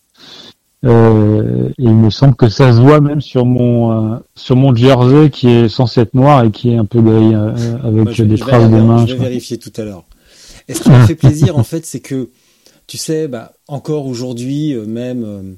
Euh, 0.84 1.70
et 1.78 1.84
il 1.84 1.94
me 1.94 2.10
semble 2.10 2.36
que 2.36 2.50
ça 2.50 2.74
se 2.74 2.80
voit 2.82 3.00
même 3.02 3.22
sur 3.22 3.46
mon 3.46 4.14
euh, 4.14 4.18
sur 4.36 4.56
mon 4.56 4.74
jersey 4.76 5.30
qui 5.30 5.48
est 5.48 5.70
censé 5.70 6.02
être 6.02 6.16
noir 6.16 6.44
et 6.44 6.50
qui 6.50 6.72
est 6.72 6.78
un 6.78 6.86
peu 6.86 7.02
gris 7.02 7.36
euh, 7.36 7.52
avec 7.84 8.04
Moi, 8.04 8.12
je, 8.12 8.24
des 8.24 8.36
je 8.38 8.42
traces 8.42 8.68
de 8.70 8.76
aller- 8.76 8.84
main. 8.84 9.06
je 9.06 9.14
vais 9.14 9.20
vérifier 9.20 9.58
tout 9.60 9.72
à 9.78 9.84
l'heure. 9.84 10.06
Et 10.68 10.74
ce 10.74 10.82
qui 10.82 10.90
m'a 10.90 11.06
fait 11.06 11.16
plaisir, 11.16 11.58
en 11.58 11.64
fait, 11.64 11.86
c'est 11.86 12.00
que, 12.00 12.30
tu 12.88 12.98
sais, 12.98 13.28
bah, 13.28 13.54
encore 13.68 14.08
aujourd'hui, 14.08 14.74
même 14.88 15.58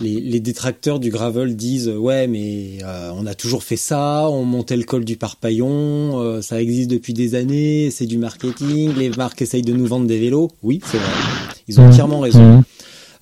les, 0.00 0.20
les 0.20 0.40
détracteurs 0.40 1.00
du 1.00 1.10
gravel 1.10 1.54
disent 1.56 1.88
ouais, 1.88 2.26
mais 2.26 2.78
euh, 2.82 3.10
on 3.14 3.26
a 3.26 3.34
toujours 3.34 3.62
fait 3.64 3.76
ça, 3.76 4.26
on 4.30 4.44
montait 4.44 4.76
le 4.76 4.84
col 4.84 5.04
du 5.04 5.16
Parpaillon, 5.16 6.18
euh, 6.20 6.40
ça 6.42 6.60
existe 6.62 6.90
depuis 6.90 7.12
des 7.12 7.34
années, 7.34 7.90
c'est 7.90 8.06
du 8.06 8.18
marketing, 8.18 8.92
les 8.96 9.10
marques 9.10 9.42
essayent 9.42 9.62
de 9.62 9.72
nous 9.74 9.86
vendre 9.86 10.06
des 10.06 10.18
vélos. 10.18 10.50
Oui, 10.62 10.80
c'est 10.84 10.96
vrai, 10.98 11.06
ils 11.68 11.78
ont 11.78 11.84
Mhm. 11.84 11.88
entièrement 11.90 12.20
raison. 12.20 12.64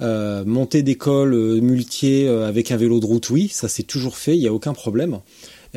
Euh, 0.03 0.45
monter 0.47 0.83
des 0.83 0.95
cols 0.95 1.35
euh, 1.35 1.61
muletiers 1.61 2.27
euh, 2.27 2.49
avec 2.49 2.71
un 2.71 2.77
vélo 2.77 3.01
de 3.01 3.07
route, 3.07 3.29
oui, 3.29 3.49
ça 3.49 3.69
c'est 3.69 3.83
toujours 3.83 4.17
fait, 4.17 4.35
il 4.35 4.41
y 4.41 4.49
a 4.49 4.53
aucun 4.53 4.73
problème. 4.73 5.19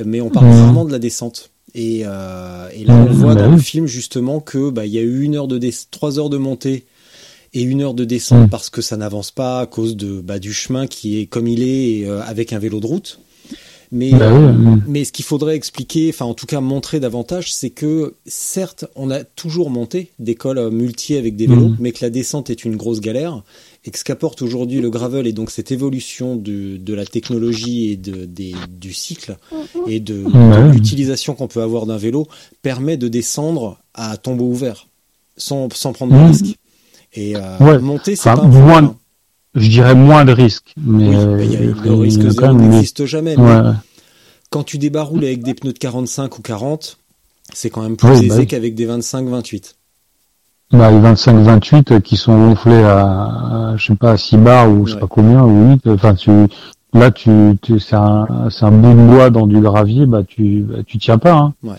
Mais 0.03 0.21
on 0.21 0.29
parle 0.29 0.47
rarement 0.47 0.85
de 0.85 0.91
la 0.91 0.99
descente. 0.99 1.51
Et, 1.75 2.03
euh, 2.05 2.69
et 2.73 2.85
là, 2.85 2.95
on 2.95 3.13
voit 3.13 3.35
bah 3.35 3.43
dans 3.43 3.51
le 3.51 3.57
film 3.57 3.85
justement 3.85 4.39
que 4.39 4.69
bah 4.69 4.85
il 4.85 4.93
y 4.93 4.97
a 4.97 5.01
eu 5.01 5.21
une 5.21 5.35
heure 5.35 5.47
de 5.47 5.59
trois 5.91 6.19
heures 6.19 6.29
de 6.29 6.37
montée 6.37 6.85
et 7.53 7.61
une 7.61 7.81
heure 7.81 7.93
de 7.93 8.05
descente 8.05 8.49
parce 8.49 8.69
que 8.69 8.81
ça 8.81 8.95
n'avance 8.95 9.31
pas 9.31 9.59
à 9.59 9.65
cause 9.65 9.95
de 9.95 10.21
bah, 10.21 10.39
du 10.39 10.53
chemin 10.53 10.87
qui 10.87 11.19
est 11.19 11.25
comme 11.25 11.47
il 11.47 11.61
est 11.61 11.99
et, 11.99 12.07
avec 12.07 12.53
un 12.53 12.59
vélo 12.59 12.79
de 12.79 12.87
route. 12.87 13.19
Mais, 13.95 14.09
Bah 14.09 14.33
oui, 14.33 14.43
euh, 14.45 14.51
mhm. 14.53 14.83
mais 14.87 15.03
ce 15.05 15.11
qu'il 15.11 15.23
faudrait 15.23 15.55
expliquer, 15.55 16.09
enfin 16.09 16.25
en 16.25 16.33
tout 16.33 16.47
cas 16.47 16.61
montrer 16.61 16.99
davantage, 16.99 17.53
c'est 17.53 17.69
que 17.69 18.15
certes, 18.25 18.85
on 18.95 19.11
a 19.11 19.23
toujours 19.23 19.69
monté 19.69 20.09
des 20.17 20.33
cols 20.33 20.57
euh, 20.57 20.71
multiers 20.71 21.19
avec 21.19 21.35
des 21.35 21.45
vélos, 21.45 21.69
Mhm. 21.69 21.77
mais 21.79 21.91
que 21.91 21.99
la 22.03 22.09
descente 22.09 22.49
est 22.49 22.65
une 22.65 22.75
grosse 22.75 23.01
galère, 23.01 23.43
et 23.85 23.91
que 23.91 23.99
ce 23.99 24.03
qu'apporte 24.03 24.41
aujourd'hui 24.41 24.81
le 24.81 24.89
gravel 24.89 25.27
et 25.27 25.31
donc 25.31 25.51
cette 25.51 25.71
évolution 25.71 26.35
de, 26.35 26.77
de 26.77 26.93
la 26.95 27.05
technologie 27.05 27.91
et 27.91 27.95
de, 27.95 28.25
des, 28.25 28.55
du 28.67 28.93
cycle 28.93 29.37
et 29.87 29.99
de, 29.99 30.23
de 30.23 30.27
Ouais. 30.27 30.71
l'utilisation 30.71 31.35
qu'on 31.35 31.47
peut 31.47 31.61
avoir 31.61 31.85
d'un 31.85 31.97
vélo 31.97 32.27
permet 32.63 32.97
de 32.97 33.07
descendre 33.07 33.77
à 33.93 34.17
tombeau 34.17 34.45
ouvert 34.45 34.87
sans, 35.37 35.67
sans 35.71 35.93
prendre 35.93 36.13
de 36.13 36.17
Mhm. 36.17 36.27
risque. 36.29 36.55
Et 37.13 37.35
euh, 37.35 37.57
Ouais. 37.59 37.77
monter, 37.77 38.15
c'est 38.15 38.29
Enfin, 38.31 38.41
pas 38.41 38.47
un 38.47 38.49
moins- 38.81 38.95
Je 39.55 39.69
dirais 39.69 39.93
moins 39.95 40.25
de 40.25 40.31
risques, 40.31 40.73
mais 40.77 41.09
Oui, 41.09 41.15
euh, 41.15 41.43
y 41.43 41.55
a- 41.55 41.59
il 41.61 41.73
le 41.83 41.93
risque 41.93 42.27
zéro 42.29 42.53
n'existe 42.53 43.05
jamais. 43.05 43.35
mais 43.37 43.43
Ouais. 43.43 43.71
quand 44.49 44.63
tu 44.63 44.77
débaroules 44.79 45.23
avec 45.25 45.43
des 45.43 45.53
pneus 45.53 45.73
de 45.73 45.77
45 45.79 46.37
ou 46.39 46.41
40, 46.41 46.97
c'est 47.53 47.69
quand 47.69 47.81
même 47.83 47.95
plus 47.95 48.09
Oui, 48.09 48.17
aisé 48.19 48.27
bah 48.29 48.35
oui. 48.39 48.47
qu'avec 48.47 48.73
des 48.75 48.85
25-28. 48.85 49.75
Bah, 50.71 50.89
les 50.89 50.99
25-28 50.99 52.01
qui 52.01 52.17
sont 52.17 52.35
gonflés 52.35 52.81
à, 52.83 53.03
à, 53.05 53.73
je 53.77 53.85
sais 53.85 53.95
pas, 53.95 54.13
à 54.13 54.17
6 54.17 54.37
bars 54.37 54.71
ou 54.71 54.87
je 54.87 54.91
sais 54.91 54.95
Ouais. 54.95 55.01
pas 55.01 55.07
combien, 55.07 55.43
ou 55.43 55.69
8, 55.71 55.87
enfin, 55.87 56.15
tu, 56.15 56.31
Là, 56.93 57.09
tu, 57.09 57.57
tu 57.61 57.79
c'est 57.79 57.95
un, 57.95 58.49
c'est 58.51 58.65
un 58.65 58.71
bout 58.71 58.93
de 58.93 59.07
bois 59.07 59.29
dans 59.31 59.47
du 59.47 59.59
gravier, 59.59 60.05
bah 60.05 60.23
tu, 60.23 60.59
bah, 60.61 60.83
tu 60.85 60.99
tiens 60.99 61.17
pas. 61.17 61.33
Hein. 61.33 61.53
Ouais. 61.63 61.75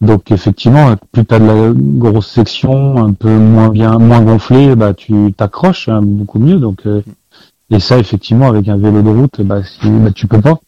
Donc 0.00 0.30
effectivement, 0.30 0.94
plus 1.12 1.26
t'as 1.26 1.38
de 1.38 1.44
la 1.44 1.72
grosse 1.74 2.28
section, 2.28 2.96
un 2.96 3.12
peu 3.12 3.36
moins 3.36 3.68
bien, 3.68 3.98
moins 3.98 4.22
gonflée, 4.22 4.74
bah 4.74 4.94
tu 4.94 5.34
t'accroches 5.36 5.88
hein, 5.88 6.00
beaucoup 6.02 6.38
mieux. 6.38 6.56
Donc 6.56 6.86
euh, 6.86 7.02
et 7.70 7.80
ça, 7.80 7.98
effectivement, 7.98 8.48
avec 8.48 8.68
un 8.68 8.76
vélo 8.76 9.02
de 9.02 9.08
route, 9.08 9.40
bah, 9.42 9.62
si, 9.64 9.90
bah 9.90 10.12
tu 10.12 10.26
peux 10.26 10.40
pas. 10.40 10.58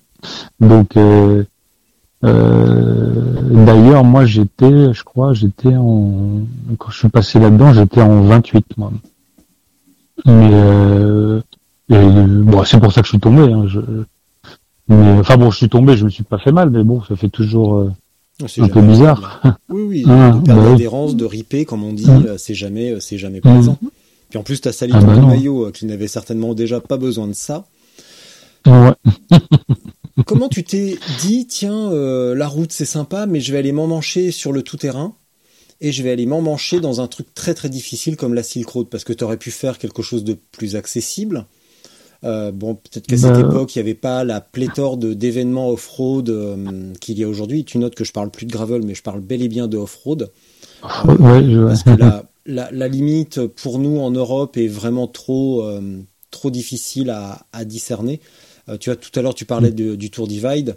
donc 0.60 0.96
euh, 0.96 1.44
euh, 2.24 3.64
d'ailleurs, 3.64 4.04
moi 4.04 4.26
j'étais, 4.26 4.92
je 4.92 5.04
crois, 5.04 5.32
j'étais 5.32 5.74
en 5.74 6.42
quand 6.78 6.90
je 6.90 6.98
suis 6.98 7.08
passé 7.08 7.38
là-dedans, 7.38 7.72
j'étais 7.72 8.02
en 8.02 8.22
28 8.22 8.76
moi. 8.76 8.92
Mais 10.26 10.50
euh, 10.52 11.40
et, 11.90 12.24
bon, 12.26 12.64
c'est 12.64 12.78
pour 12.80 12.92
ça 12.92 13.00
que 13.00 13.06
je 13.06 13.10
suis 13.12 13.20
tombé. 13.20 13.42
Hein, 13.42 13.66
je, 13.68 13.80
mais 14.88 15.12
enfin 15.20 15.36
bon, 15.36 15.50
je 15.50 15.56
suis 15.58 15.68
tombé, 15.68 15.96
je 15.96 16.04
me 16.04 16.10
suis 16.10 16.24
pas 16.24 16.38
fait 16.38 16.52
mal, 16.52 16.70
mais 16.70 16.82
bon, 16.82 17.02
ça 17.04 17.14
fait 17.16 17.28
toujours 17.28 17.76
euh, 17.76 17.90
C'est 18.48 18.60
un 18.62 18.68
peu 18.68 18.80
bizarre. 18.82 19.40
Oui, 19.68 19.82
oui, 19.82 20.04
Ah, 20.08 20.30
de 20.30 20.44
perdre 20.44 20.60
bah 20.62 20.66
oui. 20.66 20.72
l'adhérence, 20.72 21.14
de 21.16 21.24
riper, 21.24 21.64
comme 21.64 21.84
on 21.84 21.92
dit, 21.92 22.06
Mm. 22.10 22.26
euh, 22.26 22.38
c'est 22.38 22.54
jamais, 22.54 22.92
euh, 22.92 23.00
c'est 23.00 23.18
jamais 23.18 23.40
présent. 23.40 23.78
Puis 24.30 24.38
en 24.38 24.42
plus, 24.42 24.60
t'as 24.60 24.72
sali 24.72 24.92
Ah 24.94 25.00
ton 25.00 25.06
bah 25.06 25.16
non. 25.16 25.26
maillot, 25.28 25.66
euh, 25.66 25.70
qui 25.72 25.86
n'avait 25.86 26.08
certainement 26.08 26.54
déjà 26.54 26.80
pas 26.80 26.96
besoin 26.96 27.26
de 27.28 27.32
ça. 27.34 27.66
Ouais. 28.66 28.92
Comment 30.26 30.48
tu 30.48 30.64
t'es 30.64 30.98
dit, 31.20 31.46
tiens, 31.46 31.90
euh, 31.92 32.34
la 32.34 32.46
route 32.48 32.72
c'est 32.72 32.84
sympa, 32.84 33.26
mais 33.26 33.40
je 33.40 33.52
vais 33.52 33.58
aller 33.58 33.72
m'emmancher 33.72 34.30
sur 34.32 34.52
le 34.52 34.62
tout-terrain 34.62 35.14
et 35.80 35.92
je 35.92 36.02
vais 36.02 36.10
aller 36.10 36.26
m'emmancher 36.26 36.78
dans 36.80 37.00
un 37.00 37.06
truc 37.06 37.32
très 37.34 37.54
très 37.54 37.70
difficile 37.70 38.16
comme 38.16 38.34
la 38.34 38.42
Silk 38.42 38.68
Road 38.68 38.88
parce 38.90 39.02
que 39.04 39.14
tu 39.14 39.24
aurais 39.24 39.38
pu 39.38 39.50
faire 39.50 39.78
quelque 39.78 40.02
chose 40.02 40.24
de 40.24 40.36
plus 40.52 40.76
accessible. 40.76 41.46
Euh, 42.22 42.52
bon, 42.52 42.74
peut-être 42.74 43.06
qu'à 43.06 43.16
cette 43.16 43.32
Bah. 43.32 43.40
époque, 43.40 43.74
il 43.74 43.78
n'y 43.78 43.82
avait 43.88 43.94
pas 43.94 44.24
la 44.24 44.40
pléthore 44.42 44.96
de 44.98 45.14
d'événements 45.14 45.70
off-road 45.70 46.28
euh, 46.28 46.92
qu'il 47.00 47.18
y 47.18 47.24
a 47.24 47.28
aujourd'hui. 47.28 47.64
Tu 47.64 47.78
notes 47.78 47.94
que 47.94 48.04
je 48.04 48.12
parle 48.12 48.30
plus 48.30 48.44
de 48.46 48.52
gravel, 48.52 48.82
mais 48.82 48.94
je 48.94 49.02
parle 49.02 49.20
bel 49.20 49.40
et 49.42 49.48
bien 49.48 49.68
de 49.68 49.78
off-road. 49.78 50.30
Ouais, 51.04 51.44
je- 51.44 51.66
Parce 51.66 51.82
que 51.82 51.90
la, 51.90 52.24
la, 52.46 52.70
la 52.72 52.88
limite 52.88 53.46
pour 53.46 53.78
nous 53.78 53.98
en 54.00 54.10
Europe 54.10 54.56
est 54.56 54.66
vraiment 54.68 55.06
trop, 55.06 55.62
euh, 55.62 55.98
trop 56.30 56.50
difficile 56.50 57.10
à, 57.10 57.46
à 57.52 57.64
discerner. 57.64 58.20
Euh, 58.68 58.76
tu 58.78 58.90
vois, 58.90 58.96
tout 58.96 59.10
à 59.18 59.22
l'heure, 59.22 59.34
tu 59.34 59.44
parlais 59.46 59.70
de- 59.70 59.94
du 59.94 60.10
Tour 60.10 60.26
Divide. 60.28 60.76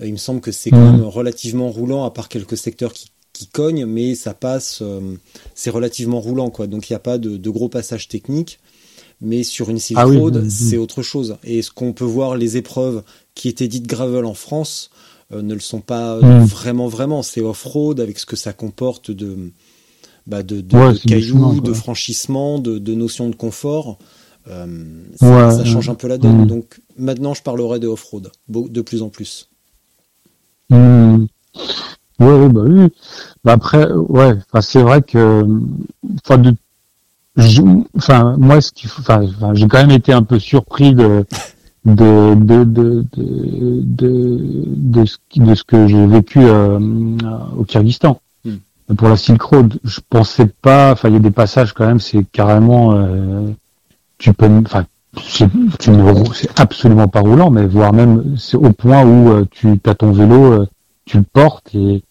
Euh, 0.00 0.06
il 0.06 0.12
me 0.12 0.16
semble 0.18 0.40
que 0.40 0.52
c'est 0.52 0.70
quand 0.70 0.92
même 0.92 1.02
relativement 1.04 1.70
roulant, 1.70 2.04
à 2.04 2.10
part 2.10 2.28
quelques 2.28 2.56
secteurs 2.56 2.92
qui, 2.92 3.08
qui 3.34 3.46
cognent, 3.46 3.84
mais 3.86 4.14
ça 4.14 4.32
passe, 4.34 4.80
euh, 4.82 5.00
c'est 5.54 5.70
relativement 5.70 6.20
roulant, 6.20 6.50
quoi. 6.50 6.66
Donc 6.66 6.88
il 6.88 6.92
n'y 6.92 6.96
a 6.96 7.00
pas 7.00 7.18
de, 7.18 7.36
de 7.36 7.50
gros 7.50 7.68
passages 7.68 8.08
techniques. 8.08 8.58
Mais 9.20 9.42
sur 9.42 9.68
une 9.70 9.78
Silk 9.78 9.98
Ah 10.00 10.06
oui, 10.06 10.18
mm. 10.18 10.48
c'est 10.48 10.76
autre 10.76 11.02
chose. 11.02 11.36
Et 11.44 11.62
ce 11.62 11.70
qu'on 11.70 11.92
peut 11.92 12.04
voir, 12.04 12.36
les 12.36 12.56
épreuves 12.56 13.02
qui 13.34 13.48
étaient 13.48 13.68
dites 13.68 13.86
gravel 13.86 14.24
en 14.24 14.34
France 14.34 14.90
euh, 15.32 15.42
ne 15.42 15.54
le 15.54 15.60
sont 15.60 15.80
pas 15.80 16.14
euh, 16.14 16.40
Mm. 16.40 16.44
vraiment, 16.44 16.88
vraiment. 16.88 17.22
C'est 17.22 17.40
off-road 17.40 18.00
avec 18.00 18.18
ce 18.18 18.26
que 18.26 18.36
ça 18.36 18.52
comporte 18.52 19.10
de, 19.10 19.50
bah, 20.26 20.42
de, 20.42 20.60
de, 20.60 20.76
Ouais, 20.76 20.92
de 20.92 20.98
c'est 20.98 21.08
cailloux, 21.08 21.60
de 21.60 21.72
franchissement, 21.72 22.58
de, 22.58 22.78
de 22.78 22.94
notions 22.94 23.28
de 23.28 23.34
confort. 23.34 23.98
Euh, 24.48 24.66
ça, 25.16 25.26
Ouais, 25.26 25.56
ça 25.56 25.64
change 25.64 25.90
un 25.90 25.94
peu 25.94 26.08
la 26.08 26.18
donne. 26.18 26.44
Mm. 26.44 26.46
Donc 26.46 26.80
maintenant, 26.96 27.34
je 27.34 27.42
parlerai 27.42 27.80
de 27.80 27.88
off-road, 27.88 28.30
de 28.48 28.80
plus 28.80 29.02
en 29.02 29.08
plus. 29.08 29.48
Hmm. 30.70 31.26
Ouais, 32.20 32.48
bah 32.48 32.62
oui. 32.66 32.88
Bah 33.44 33.52
après, 33.52 33.90
ouais, 33.92 34.34
c'est 34.60 34.82
vrai 34.82 35.02
que, 35.02 35.46
enfin 36.24 36.38
de, 36.38 36.54
je- 37.38 37.62
enfin 37.96 38.36
moi 38.38 38.60
ce 38.60 38.70
faut, 38.86 39.00
enfin, 39.00 39.20
j'ai 39.54 39.66
quand 39.68 39.78
même 39.78 39.90
été 39.90 40.12
un 40.12 40.22
peu 40.22 40.38
surpris 40.38 40.94
de 40.94 41.24
de 41.84 42.34
de 42.34 42.64
de 42.64 43.04
de 43.16 43.80
de, 43.82 44.64
de 44.66 45.04
ce, 45.06 45.16
qui- 45.30 45.40
de 45.40 45.54
ce 45.54 45.64
que 45.64 45.86
j'ai 45.86 46.06
vécu 46.06 46.40
euh, 46.42 46.78
au 47.56 47.64
Kyrgyzstan. 47.64 48.20
Hmm. 48.44 48.94
Pour 48.96 49.08
la 49.08 49.16
Silk 49.16 49.40
Road, 49.42 49.78
je 49.84 50.00
pensais 50.10 50.46
pas, 50.62 50.92
enfin 50.92 51.08
il 51.08 51.14
y 51.14 51.16
a 51.16 51.20
des 51.20 51.30
passages 51.30 51.72
quand 51.72 51.86
même, 51.86 52.00
c'est 52.00 52.24
carrément, 52.30 52.92
euh, 52.94 53.48
tu 54.18 54.32
peux, 54.34 54.48
enfin 54.66 54.84
c'est 55.22 55.48
tu 55.78 55.90
ne 55.90 56.02
rou- 56.02 56.32
c'est 56.34 56.58
absolument 56.60 57.08
pas 57.08 57.20
roulant, 57.20 57.50
mais 57.50 57.66
voire 57.66 57.92
même 57.92 58.36
c'est 58.36 58.56
au 58.56 58.72
point 58.72 59.04
où 59.04 59.30
euh, 59.30 59.44
tu 59.50 59.80
as 59.86 59.94
ton 59.94 60.12
vélo, 60.12 60.52
euh, 60.52 60.66
tu 61.06 61.16
le 61.18 61.24
portes 61.24 61.74
et 61.74 62.02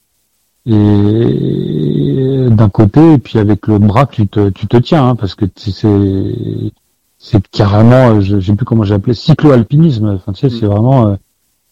et 0.67 2.47
d'un 2.49 2.69
côté 2.69 3.13
et 3.13 3.17
puis 3.17 3.39
avec 3.39 3.67
l'autre 3.67 3.85
bras 3.85 4.05
tu 4.05 4.27
te 4.27 4.49
tu 4.49 4.67
te 4.67 4.77
tiens 4.77 5.09
hein, 5.09 5.15
parce 5.15 5.33
que 5.35 5.45
c'est 5.55 6.73
c'est 7.19 7.47
carrément 7.47 8.09
euh, 8.15 8.21
je, 8.21 8.39
sais 8.39 8.53
plus 8.55 8.65
comment 8.65 8.83
j'ai 8.83 8.93
appelé 8.93 9.13
cyclo-alpinisme. 9.13 10.07
Enfin 10.15 10.33
tu 10.33 10.49
sais 10.49 10.59
c'est 10.59 10.65
vraiment 10.65 11.07
euh, 11.07 11.15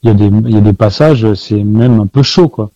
il 0.02 0.08
y 0.08 0.12
a 0.12 0.14
des 0.14 0.28
il 0.28 0.52
y 0.52 0.58
a 0.58 0.62
des 0.62 0.74
passages 0.74 1.34
c'est 1.34 1.64
même 1.64 2.00
un 2.00 2.08
peu 2.08 2.24
chaud 2.24 2.48
quoi. 2.50 2.72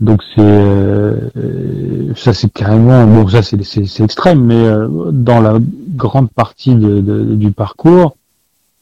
Donc 0.00 0.22
c'est 0.34 0.40
euh, 0.40 2.14
ça 2.16 2.32
c'est 2.32 2.52
carrément 2.52 3.04
bon 3.06 3.28
ça 3.28 3.42
c'est 3.42 3.62
c'est 3.64 3.84
c'est 3.84 4.04
extrême 4.04 4.44
mais 4.44 4.54
euh, 4.54 4.88
dans 5.12 5.40
la 5.40 5.58
grande 5.94 6.30
partie 6.30 6.74
de, 6.74 7.00
de- 7.00 7.34
du 7.34 7.50
parcours 7.50 8.16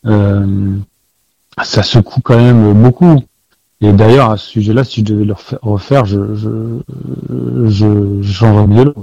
euh, 0.07 0.76
ça 1.62 1.82
secoue 1.82 2.20
quand 2.20 2.36
même 2.36 2.72
beaucoup 2.74 3.22
et 3.81 3.93
d'ailleurs 3.93 4.31
à 4.31 4.37
ce 4.37 4.47
sujet-là 4.47 4.85
si 4.85 5.01
je 5.01 5.05
devais 5.07 5.24
le 5.24 5.35
refaire, 5.62 6.05
je 6.07 6.35
je 6.35 6.51
je, 7.68 8.22
changerais 8.22 8.66
vélo 8.66 8.95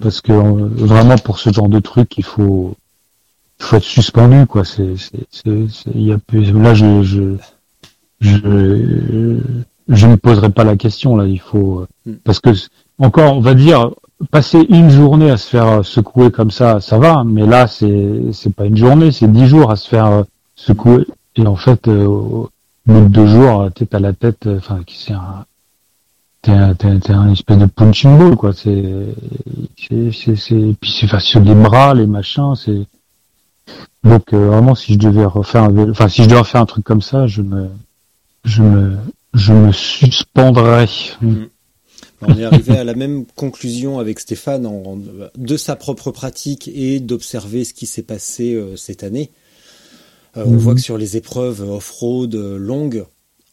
parce 0.00 0.20
que 0.20 0.32
euh, 0.32 0.68
vraiment 0.72 1.16
pour 1.18 1.38
ce 1.38 1.52
genre 1.52 1.68
de 1.68 1.78
truc 1.78 2.18
il 2.18 2.24
faut 2.24 2.74
il 3.60 3.64
faut 3.64 3.76
être 3.76 3.84
suspendu 3.84 4.46
quoi. 4.46 4.64
C'est 4.64 4.94
c'est 4.96 5.26
c'est 5.30 5.90
il 5.94 6.02
y 6.02 6.12
a 6.12 6.18
plus- 6.18 6.52
là 6.52 6.74
je 6.74 7.02
je 7.02 7.36
je 8.20 9.38
je 9.88 10.06
ne 10.06 10.16
poserai 10.16 10.50
pas 10.50 10.64
la 10.64 10.76
question 10.76 11.16
là. 11.16 11.26
Il 11.26 11.40
faut 11.40 11.80
euh, 11.80 11.86
Mm. 12.04 12.14
parce 12.24 12.40
que 12.40 12.50
encore 12.98 13.36
on 13.36 13.40
va 13.40 13.54
dire 13.54 13.90
passer 14.32 14.58
une 14.68 14.90
journée 14.90 15.30
à 15.30 15.36
se 15.36 15.48
faire 15.48 15.66
euh, 15.68 15.82
secouer 15.84 16.32
comme 16.32 16.50
ça 16.50 16.80
ça 16.80 16.98
va. 16.98 17.22
Mais 17.24 17.46
là 17.46 17.68
c'est 17.68 18.32
c'est 18.32 18.52
pas 18.54 18.64
une 18.66 18.76
journée 18.76 19.12
c'est 19.12 19.30
dix 19.30 19.46
jours 19.46 19.70
à 19.70 19.76
se 19.76 19.88
faire 19.88 20.24
secouer. 20.56 21.06
Et 21.36 21.46
en 21.46 21.54
fait 21.56 21.86
euh, 21.86 22.44
bout 22.86 23.00
de 23.00 23.08
deux 23.08 23.26
jours 23.26 23.68
tu 23.74 23.86
t'as 23.86 24.00
la 24.00 24.12
tête 24.12 24.46
euh, 24.46 24.58
enfin 24.58 24.82
qui 24.84 24.96
c'est 24.98 25.12
un 25.12 25.44
t'es 26.42 26.50
un, 26.52 26.74
t'es, 26.74 26.88
un- 26.88 26.98
t'es 26.98 27.12
un 27.12 27.30
espèce 27.32 27.58
de 27.58 27.66
punching 27.66 28.18
ball 28.18 28.36
quoi. 28.36 28.52
C'est 28.52 28.82
c'est 30.12 30.36
c'est 30.36 30.76
puis 30.80 30.90
c'est 30.90 31.06
facile 31.06 31.42
les 31.42 31.54
bras 31.54 31.94
les 31.94 32.06
machins 32.06 32.54
c'est 32.56 32.86
donc 34.02 34.32
euh, 34.34 34.48
vraiment 34.48 34.74
si 34.74 34.94
je 34.94 34.98
devais 34.98 35.24
refaire 35.24 35.64
un 35.64 35.90
enfin 35.90 36.08
si 36.08 36.22
je 36.24 36.28
devais 36.28 36.40
refaire 36.40 36.60
un 36.62 36.66
truc 36.66 36.84
comme 36.84 37.02
ça 37.02 37.26
je 37.26 37.42
me 37.42 37.68
je 38.44 38.62
me 38.62 38.96
je 39.34 39.52
me 39.54 39.72
suspendrais. 39.72 40.88
On 42.20 42.36
est 42.36 42.44
arrivé 42.44 42.76
à 42.76 42.84
la 42.84 42.94
même 42.94 43.24
conclusion 43.34 43.98
avec 43.98 44.20
Stéphane 44.20 44.66
en- 44.66 44.98
de 45.36 45.56
sa 45.56 45.74
propre 45.74 46.10
pratique 46.10 46.68
et 46.68 47.00
d'observer 47.00 47.64
ce 47.64 47.72
qui 47.72 47.86
s'est 47.86 48.02
passé 48.02 48.54
euh, 48.54 48.76
cette 48.76 49.02
année. 49.04 49.30
Euh, 50.36 50.44
On 50.46 50.50
Mhm. 50.52 50.56
voit 50.58 50.74
que 50.74 50.80
sur 50.80 50.96
les 50.98 51.16
épreuves 51.16 51.60
off-road 51.60 52.34
euh, 52.34 52.56
longues, 52.58 53.04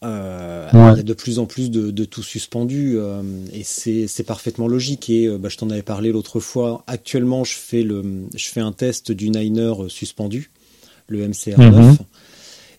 euh, 0.02 0.68
Ouais. 0.72 0.92
il 0.94 0.96
y 0.96 1.00
a 1.00 1.02
de 1.02 1.12
plus 1.12 1.38
en 1.38 1.44
plus 1.46 1.70
de, 1.70 1.90
de 1.90 2.04
tout 2.06 2.22
suspendu 2.22 2.94
euh, 2.96 3.22
et 3.52 3.64
c'est 3.64 4.22
parfaitement 4.24 4.66
logique. 4.66 5.10
Et 5.10 5.28
bah, 5.38 5.48
je 5.50 5.56
t'en 5.58 5.68
avais 5.70 5.82
parlé 5.82 6.10
l'autre 6.10 6.40
fois. 6.40 6.82
Actuellement, 6.86 7.44
je 7.44 7.54
fais 7.54 7.82
le 7.82 8.02
je 8.34 8.48
fais 8.48 8.60
un 8.60 8.72
test 8.72 9.12
du 9.12 9.28
Niner 9.30 9.74
suspendu, 9.88 10.50
le 11.08 11.28
MCR9, 11.28 11.58
Mhm. 11.82 11.96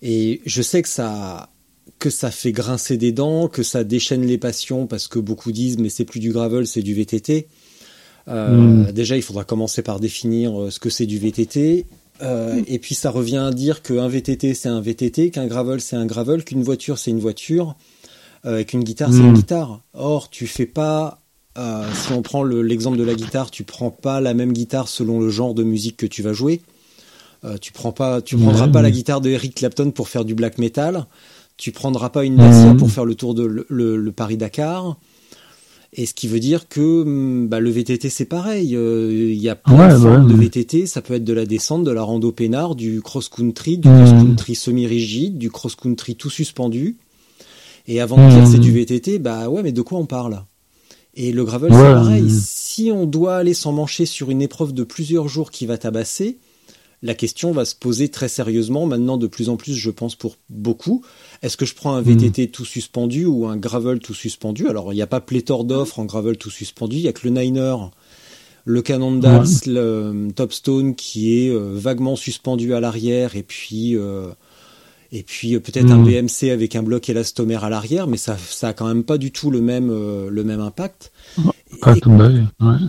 et 0.01 0.41
je 0.45 0.61
sais 0.63 0.81
que 0.81 0.89
ça 0.89 1.49
que 1.99 2.09
ça 2.09 2.31
fait 2.31 2.51
grincer 2.51 2.97
des 2.97 3.11
dents, 3.11 3.47
que 3.47 3.61
ça 3.61 3.83
déchaîne 3.83 4.25
les 4.25 4.39
passions 4.39 4.87
parce 4.87 5.07
que 5.07 5.19
beaucoup 5.19 5.51
disent 5.51 5.77
mais 5.77 5.89
c'est 5.89 6.05
plus 6.05 6.19
du 6.19 6.31
gravel, 6.31 6.65
c'est 6.65 6.81
du 6.81 6.95
VTT. 6.95 7.47
Euh, 8.27 8.87
Mm. 8.87 8.91
Déjà, 8.91 9.15
il 9.17 9.21
faudra 9.23 9.43
commencer 9.43 9.81
par 9.83 9.99
définir 9.99 10.67
ce 10.71 10.79
que 10.79 10.89
c'est 10.89 11.05
du 11.05 11.19
VTT. 11.19 11.85
Euh, 12.21 12.61
et 12.67 12.77
puis 12.79 12.93
ça 12.95 13.09
revient 13.09 13.37
à 13.37 13.51
dire 13.51 13.81
qu'un 13.81 14.07
VTT 14.07 14.53
c'est 14.53 14.69
un 14.69 14.79
VTT, 14.81 15.31
qu'un 15.31 15.47
gravel 15.47 15.81
c'est 15.81 15.95
un 15.95 16.05
gravel, 16.05 16.43
qu'une 16.43 16.61
voiture 16.63 16.97
c'est 16.97 17.11
une 17.11 17.19
voiture, 17.19 17.75
euh, 18.45 18.59
et 18.59 18.65
qu'une 18.65 18.83
guitare 18.83 19.09
c'est 19.11 19.19
une 19.19 19.33
guitare. 19.33 19.81
Or, 19.93 20.29
tu 20.29 20.45
fais 20.47 20.65
pas, 20.67 21.19
euh, 21.57 21.83
si 21.93 22.11
on 22.13 22.21
prend 22.21 22.43
le- 22.43 22.61
l'exemple 22.61 22.97
de 22.97 23.03
la 23.03 23.15
guitare, 23.15 23.49
tu 23.51 23.63
prends 23.63 23.89
pas 23.91 24.21
la 24.21 24.33
même 24.33 24.53
guitare 24.53 24.87
selon 24.87 25.19
le 25.19 25.29
genre 25.29 25.53
de 25.55 25.63
musique 25.63 25.97
que 25.97 26.05
tu 26.05 26.21
vas 26.21 26.33
jouer. 26.33 26.61
Tu 27.59 27.71
prends 27.71 27.91
pas, 27.91 28.21
tu 28.21 28.37
prendras 28.37 28.67
pas 28.67 28.83
la 28.83 28.91
guitare 28.91 29.19
de 29.19 29.31
Eric 29.31 29.55
Clapton 29.55 29.89
pour 29.89 30.09
faire 30.09 30.25
du 30.25 30.35
black 30.35 30.59
metal. 30.59 31.07
Tu 31.57 31.71
prendras 31.71 32.09
pas 32.09 32.23
une 32.23 32.35
Dacia 32.35 32.73
Mhm. 32.73 32.77
pour 32.77 32.91
faire 32.91 33.03
le 33.03 33.15
tour 33.15 33.33
de 33.33 33.43
le, 33.43 33.65
le- 33.67 33.97
le 33.97 34.11
Paris 34.11 34.37
Dakar. 34.37 34.95
Et 35.93 36.05
ce 36.05 36.13
qui 36.13 36.27
veut 36.29 36.39
dire 36.39 36.69
que 36.69 37.01
hum, 37.01 37.47
bah, 37.49 37.59
le 37.59 37.69
VTT 37.69 38.09
c'est 38.09 38.25
pareil. 38.25 38.75
Euh, 38.75 39.11
Il 39.31 39.41
y 39.41 39.49
a 39.49 39.55
plein 39.55 39.89
Ouais, 39.89 39.93
de 39.93 39.99
formes 39.99 40.25
ouais, 40.25 40.33
de 40.33 40.37
ouais. 40.37 40.45
VTT. 40.45 40.85
Ça 40.85 41.01
peut 41.01 41.15
être 41.15 41.25
de 41.25 41.33
la 41.33 41.45
descente, 41.45 41.83
de 41.83 41.91
la 41.91 42.01
rando 42.01 42.31
peinard, 42.31 42.75
du 42.75 43.01
cross 43.01 43.27
country, 43.27 43.77
du 43.77 43.89
Mhm. 43.89 43.95
cross 44.05 44.11
country 44.11 44.55
semi-rigide, 44.55 45.37
du 45.37 45.49
cross 45.51 45.75
country 45.75 46.15
tout 46.15 46.29
suspendu. 46.29 46.97
Et 47.87 47.99
avant 47.99 48.15
de 48.15 48.29
dire 48.31 48.43
Mhm. 48.43 48.51
c'est 48.51 48.59
du 48.59 48.71
VTT, 48.71 49.19
bah 49.19 49.49
ouais, 49.49 49.63
mais 49.63 49.71
de 49.73 49.81
quoi 49.81 49.99
on 49.99 50.05
parle? 50.05 50.43
Et 51.13 51.33
le 51.33 51.43
gravel 51.43 51.73
c'est 51.73 51.77
pareil. 51.77 52.29
Si 52.29 52.89
on 52.93 53.05
doit 53.05 53.35
aller 53.35 53.53
s'en 53.53 53.73
mancher 53.73 54.05
sur 54.05 54.31
une 54.31 54.41
épreuve 54.41 54.71
de 54.73 54.83
plusieurs 54.85 55.27
jours 55.27 55.51
qui 55.51 55.65
va 55.65 55.77
tabasser, 55.77 56.37
la 57.03 57.15
question 57.15 57.51
va 57.51 57.65
se 57.65 57.75
poser 57.75 58.09
très 58.09 58.27
sérieusement. 58.27 58.85
Maintenant 58.85 59.17
de 59.17 59.27
plus 59.27 59.49
en 59.49 59.57
plus, 59.57 59.73
je 59.73 59.89
pense 59.89 60.15
pour 60.15 60.35
beaucoup. 60.49 61.03
Est-ce 61.41 61.57
que 61.57 61.65
je 61.65 61.73
prends 61.73 61.95
un 61.95 62.01
VTT 62.01 62.49
tout 62.49 62.65
suspendu 62.65 63.25
ou 63.25 63.47
un 63.47 63.57
gravel 63.57 63.99
tout 63.99 64.13
suspendu? 64.13 64.67
Alors 64.67 64.93
il 64.93 64.97
n'y 64.97 65.01
a 65.01 65.07
pas 65.07 65.19
pléthore 65.21 65.63
d'offres 65.63 65.99
en 65.99 66.05
gravel 66.05 66.37
tout 66.37 66.51
suspendu, 66.51 66.97
il 66.97 67.01
y 67.01 67.07
a 67.07 67.13
que 67.13 67.27
le 67.27 67.33
Niner, 67.33 67.75
le 68.65 68.81
Cannondale, 68.81 69.47
le 69.65 69.77
euh, 69.77 70.29
Topstone 70.31 70.95
qui 70.95 71.39
est 71.39 71.49
euh, 71.49 71.73
vaguement 71.73 72.15
suspendu 72.15 72.73
à 72.75 72.79
l'arrière 72.79 73.35
et 73.35 73.43
puis 73.43 73.97
euh, 73.97 74.27
et 75.11 75.23
puis 75.23 75.59
peut-être 75.59 75.91
un 75.91 76.01
BMC 76.03 76.51
avec 76.51 76.75
un 76.75 76.83
bloc 76.83 77.09
élastomère 77.09 77.65
à 77.65 77.69
l'arrière, 77.69 78.07
mais 78.07 78.15
ça 78.17 78.37
ça 78.37 78.69
a 78.69 78.73
quand 78.73 78.87
même 78.87 79.03
pas 79.03 79.17
du 79.17 79.31
tout 79.31 79.51
le 79.51 79.59
même 79.59 79.89
le 79.89 80.43
même 80.43 80.61
impact. 80.61 81.11
et, 81.87 82.01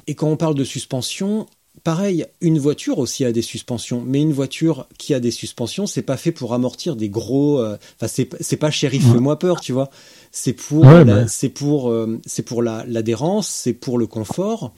et 0.06 0.14
quand 0.14 0.28
on 0.28 0.36
parle 0.36 0.54
de 0.54 0.62
suspension, 0.62 1.46
pareil, 1.84 2.26
une 2.40 2.58
voiture 2.58 2.98
aussi 2.98 3.24
a 3.24 3.32
des 3.32 3.42
suspensions, 3.42 4.02
mais 4.06 4.20
une 4.20 4.32
voiture 4.32 4.86
qui 4.98 5.14
a 5.14 5.20
des 5.20 5.30
suspensions, 5.30 5.86
c'est 5.86 6.02
pas 6.02 6.16
fait 6.16 6.32
pour 6.32 6.54
amortir 6.54 6.96
des 6.96 7.08
gros. 7.08 7.60
Euh, 7.60 7.76
enfin, 8.00 8.06
c'est 8.40 8.56
pas 8.56 8.70
shérif, 8.70 9.10
fais-moi 9.10 9.38
peur, 9.38 9.60
tu 9.60 9.72
vois. 9.72 9.90
C'est 10.30 10.52
pour, 10.52 10.86
c'est 11.28 11.48
pour, 11.48 11.90
euh, 11.90 12.20
c'est 12.26 12.42
pour 12.42 12.62
l'adhérence, 12.62 13.48
c'est 13.48 13.72
pour 13.72 13.98
le 13.98 14.06
confort. 14.06 14.72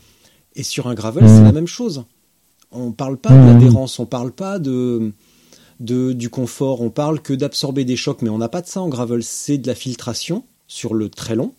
Et 0.57 0.63
sur 0.63 0.87
un 0.87 0.95
gravel, 0.95 1.29
c'est 1.29 1.43
la 1.43 1.53
même 1.53 1.67
chose. 1.67 2.05
On 2.71 2.93
parle 2.93 3.17
pas 3.17 3.31
de 3.31 3.47
l'adhérence, 3.47 3.99
on 3.99 4.07
parle 4.07 4.33
pas 4.33 4.59
de, 4.59 5.13
de 5.81 6.13
du 6.13 6.29
confort, 6.31 6.81
on 6.81 6.91
parle 6.91 7.21
que 7.21 7.33
d'absorber 7.33 7.85
des 7.85 7.97
chocs, 7.97 8.23
mais 8.23 8.31
on 8.31 8.39
n'a 8.39 8.49
pas 8.49 8.63
de 8.63 8.67
ça 8.67 8.81
en 8.81 8.89
gravel. 8.89 9.23
C'est 9.23 9.59
de 9.59 9.67
la 9.67 9.75
filtration 9.75 10.45
sur 10.67 10.95
le 10.95 11.09
très 11.09 11.35
long 11.35 11.53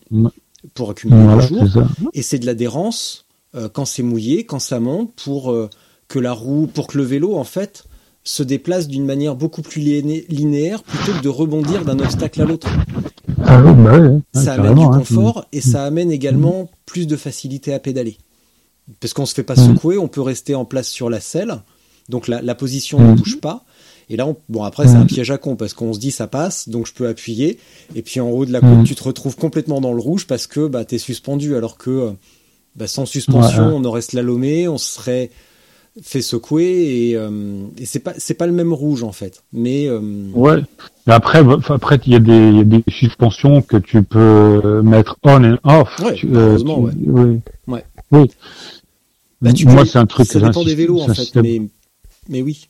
pour 0.74 0.90
accumuler 0.90 1.36
le 1.36 1.40
jour, 1.40 1.84
et 2.12 2.22
c'est 2.22 2.38
de 2.38 2.46
l'adhérence 2.46 3.22
euh, 3.22 3.25
quand 3.72 3.84
c'est 3.84 4.02
mouillé, 4.02 4.44
quand 4.44 4.58
ça 4.58 4.80
monte, 4.80 5.12
pour 5.14 5.50
euh, 5.50 5.70
que 6.08 6.18
la 6.18 6.32
roue, 6.32 6.66
pour 6.66 6.86
que 6.86 6.98
le 6.98 7.04
vélo 7.04 7.36
en 7.36 7.44
fait 7.44 7.84
se 8.24 8.42
déplace 8.42 8.88
d'une 8.88 9.04
manière 9.04 9.36
beaucoup 9.36 9.62
plus 9.62 9.80
linéaire 9.80 10.82
plutôt 10.82 11.12
que 11.12 11.22
de 11.22 11.28
rebondir 11.28 11.84
d'un 11.84 11.98
obstacle 12.00 12.42
à 12.42 12.44
l'autre. 12.44 12.68
Ah 13.44 13.60
bah 13.60 14.00
ça 14.34 14.54
amène 14.54 14.74
du 14.74 14.82
hein. 14.82 14.98
confort 14.98 15.46
et 15.52 15.60
ça 15.60 15.84
amène 15.84 16.10
également 16.10 16.68
plus 16.86 17.06
de 17.06 17.16
facilité 17.16 17.72
à 17.72 17.78
pédaler. 17.78 18.18
Parce 19.00 19.14
qu'on 19.14 19.26
se 19.26 19.34
fait 19.34 19.44
pas 19.44 19.56
secouer, 19.56 19.98
on 19.98 20.08
peut 20.08 20.20
rester 20.20 20.54
en 20.54 20.64
place 20.64 20.88
sur 20.88 21.08
la 21.08 21.20
selle, 21.20 21.56
donc 22.08 22.28
la, 22.28 22.54
position 22.54 23.00
ne 23.00 23.14
bouge 23.14 23.40
pas. 23.40 23.64
Et 24.08 24.16
là, 24.16 24.26
bon 24.48 24.62
après 24.62 24.88
c'est 24.88 24.94
un 24.94 25.06
piège 25.06 25.30
à 25.30 25.38
con 25.38 25.56
parce 25.56 25.74
qu'on 25.74 25.92
se 25.92 25.98
dit 25.98 26.10
ça 26.10 26.26
passe, 26.26 26.68
donc 26.68 26.86
je 26.86 26.94
peux 26.94 27.06
appuyer. 27.06 27.58
Et 27.94 28.02
puis 28.02 28.18
en 28.18 28.28
haut 28.28 28.44
de 28.44 28.52
la 28.52 28.60
côte, 28.60 28.84
tu 28.84 28.96
te 28.96 29.04
retrouves 29.04 29.36
complètement 29.36 29.80
dans 29.80 29.92
le 29.92 30.00
rouge 30.00 30.26
parce 30.26 30.48
que 30.48 30.66
bah 30.66 30.84
t'es 30.84 30.98
suspendu, 30.98 31.54
alors 31.54 31.78
que 31.78 31.90
euh, 31.90 32.12
bah, 32.76 32.86
sans 32.86 33.06
suspension, 33.06 33.74
on 33.74 33.84
aurait 33.84 34.02
slalomé, 34.02 34.68
on 34.68 34.78
serait 34.78 35.30
fait 36.02 36.20
secouer 36.20 37.08
et, 37.08 37.16
euh, 37.16 37.66
et 37.78 37.86
c'est 37.86 38.00
pas 38.00 38.12
c'est 38.18 38.34
pas 38.34 38.46
le 38.46 38.52
même 38.52 38.72
rouge 38.72 39.02
en 39.02 39.12
fait. 39.12 39.42
Mais 39.52 39.86
euh, 39.88 40.28
ouais. 40.34 40.62
Après 41.06 41.42
après 41.68 41.98
il 42.06 42.12
y 42.12 42.16
a 42.16 42.18
des 42.18 42.52
y 42.52 42.60
a 42.60 42.64
des 42.64 42.84
suspensions 42.88 43.62
que 43.62 43.78
tu 43.78 44.02
peux 44.02 44.82
mettre 44.82 45.16
on 45.22 45.42
and 45.42 45.58
off. 45.64 45.98
Ouais, 46.00 46.20
heureusement, 46.30 46.80
ouais. 46.80 46.92
Oui. 46.98 47.40
Ouais. 47.66 47.84
Oui. 48.12 48.30
Bah, 49.40 49.54
tu 49.54 49.66
moi 49.66 49.86
c'est 49.86 49.98
un 49.98 50.06
truc. 50.06 50.26
Ça 50.26 50.40
dépend 50.40 50.64
des 50.64 50.74
vélos 50.74 51.00
en 51.00 51.14
fait, 51.14 51.34
mais 51.36 51.62
mais 52.28 52.42
oui. 52.42 52.68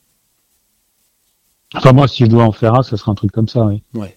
Enfin 1.75 1.93
moi 1.93 2.07
si 2.07 2.25
je 2.25 2.31
dois 2.31 2.45
en 2.45 2.53
faire 2.53 2.77
un, 2.77 2.85
ça 2.85 2.97
serait 2.97 3.11
un 3.11 3.17
truc 3.17 3.33
comme 3.33 3.49
ça, 3.49 3.65
oui. 3.65 3.83
Ouais. 3.95 4.17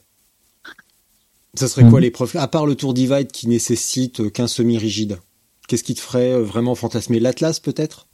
Ça 1.55 1.67
serait 1.67 1.89
quoi 1.89 1.99
mm. 1.99 2.03
l'épreuve 2.03 2.31
À 2.35 2.47
part 2.47 2.67
le 2.67 2.75
Tour 2.75 2.93
Divide 2.93 3.31
qui 3.31 3.47
nécessite 3.47 4.31
qu'un 4.31 4.47
semi-rigide. 4.47 5.17
Qu'est-ce 5.69 5.83
qui 5.83 5.93
te 5.93 5.99
ferait 5.99 6.33
euh, 6.33 6.41
vraiment 6.41 6.73
fantasmer 6.73 7.19
L'Atlas 7.19 7.59
peut-être? 7.59 8.07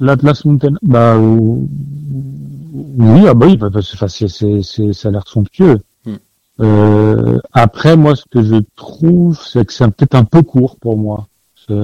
L'Atlas 0.00 0.46
Mountain, 0.46 0.76
bah 0.80 1.18
oui, 1.18 1.68
ah 3.28 3.34
bah 3.34 3.46
oui, 3.46 3.58
bah, 3.58 3.68
bah 3.68 3.80
c'est, 3.82 4.28
c'est, 4.28 4.62
c'est, 4.62 4.94
ça 4.94 5.08
a 5.08 5.10
l'air 5.10 5.28
somptueux. 5.28 5.78
Hmm. 6.06 6.14
Euh, 6.60 7.38
après, 7.52 7.94
moi, 7.94 8.16
ce 8.16 8.22
que 8.30 8.42
je 8.42 8.54
trouve, 8.74 9.38
c'est 9.38 9.66
que 9.66 9.72
c'est 9.74 9.86
peut-être 9.88 10.14
un 10.14 10.24
peu 10.24 10.40
court 10.40 10.76
pour 10.76 10.96
moi. 10.96 11.28
Ça, 11.68 11.74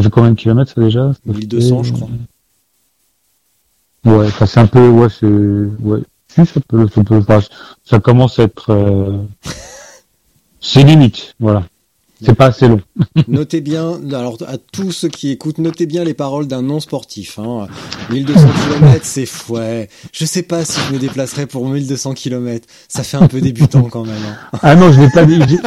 fait 0.00 0.08
combien 0.08 0.30
de 0.30 0.36
kilomètres 0.36 0.72
ça 0.72 0.80
déjà? 0.80 1.12
1200, 1.26 1.82
je 1.82 1.92
crois. 1.92 2.08
Ouais, 4.06 4.30
ça 4.30 4.46
c'est 4.46 4.60
un 4.60 4.66
peu, 4.66 4.88
ouais, 4.88 5.08
c'est, 5.10 5.26
ouais, 5.26 6.00
ça 6.28 6.44
peut, 6.66 6.88
ça 6.88 7.04
peut, 7.04 7.22
ça 7.84 8.00
commence 8.00 8.38
à 8.38 8.44
être, 8.44 8.70
euh... 8.70 9.18
c'est 10.62 10.82
limite, 10.82 11.34
voilà. 11.38 11.66
C'est 12.22 12.34
pas 12.34 12.46
assez 12.46 12.68
long. 12.68 12.80
notez 13.28 13.60
bien, 13.60 14.00
alors 14.12 14.36
à 14.46 14.58
tous 14.58 14.92
ceux 14.92 15.08
qui 15.08 15.30
écoutent, 15.30 15.58
notez 15.58 15.86
bien 15.86 16.04
les 16.04 16.14
paroles 16.14 16.46
d'un 16.46 16.62
non 16.62 16.80
sportif. 16.80 17.38
Hein. 17.38 17.66
1200 18.10 18.40
km, 18.40 19.00
c'est 19.02 19.28
ouais. 19.48 19.88
Je 20.12 20.24
sais 20.24 20.42
pas 20.42 20.64
si 20.64 20.80
je 20.88 20.94
me 20.94 20.98
déplacerai 20.98 21.46
pour 21.46 21.66
1200 21.68 22.14
km. 22.14 22.66
Ça 22.88 23.02
fait 23.02 23.16
un 23.16 23.26
peu 23.26 23.40
débutant 23.40 23.84
quand 23.84 24.04
même. 24.04 24.22
Hein. 24.26 24.58
Ah 24.62 24.76
non, 24.76 24.92
je 24.92 25.00
l'ai 25.00 25.10
pas 25.10 25.24
dit. 25.24 25.40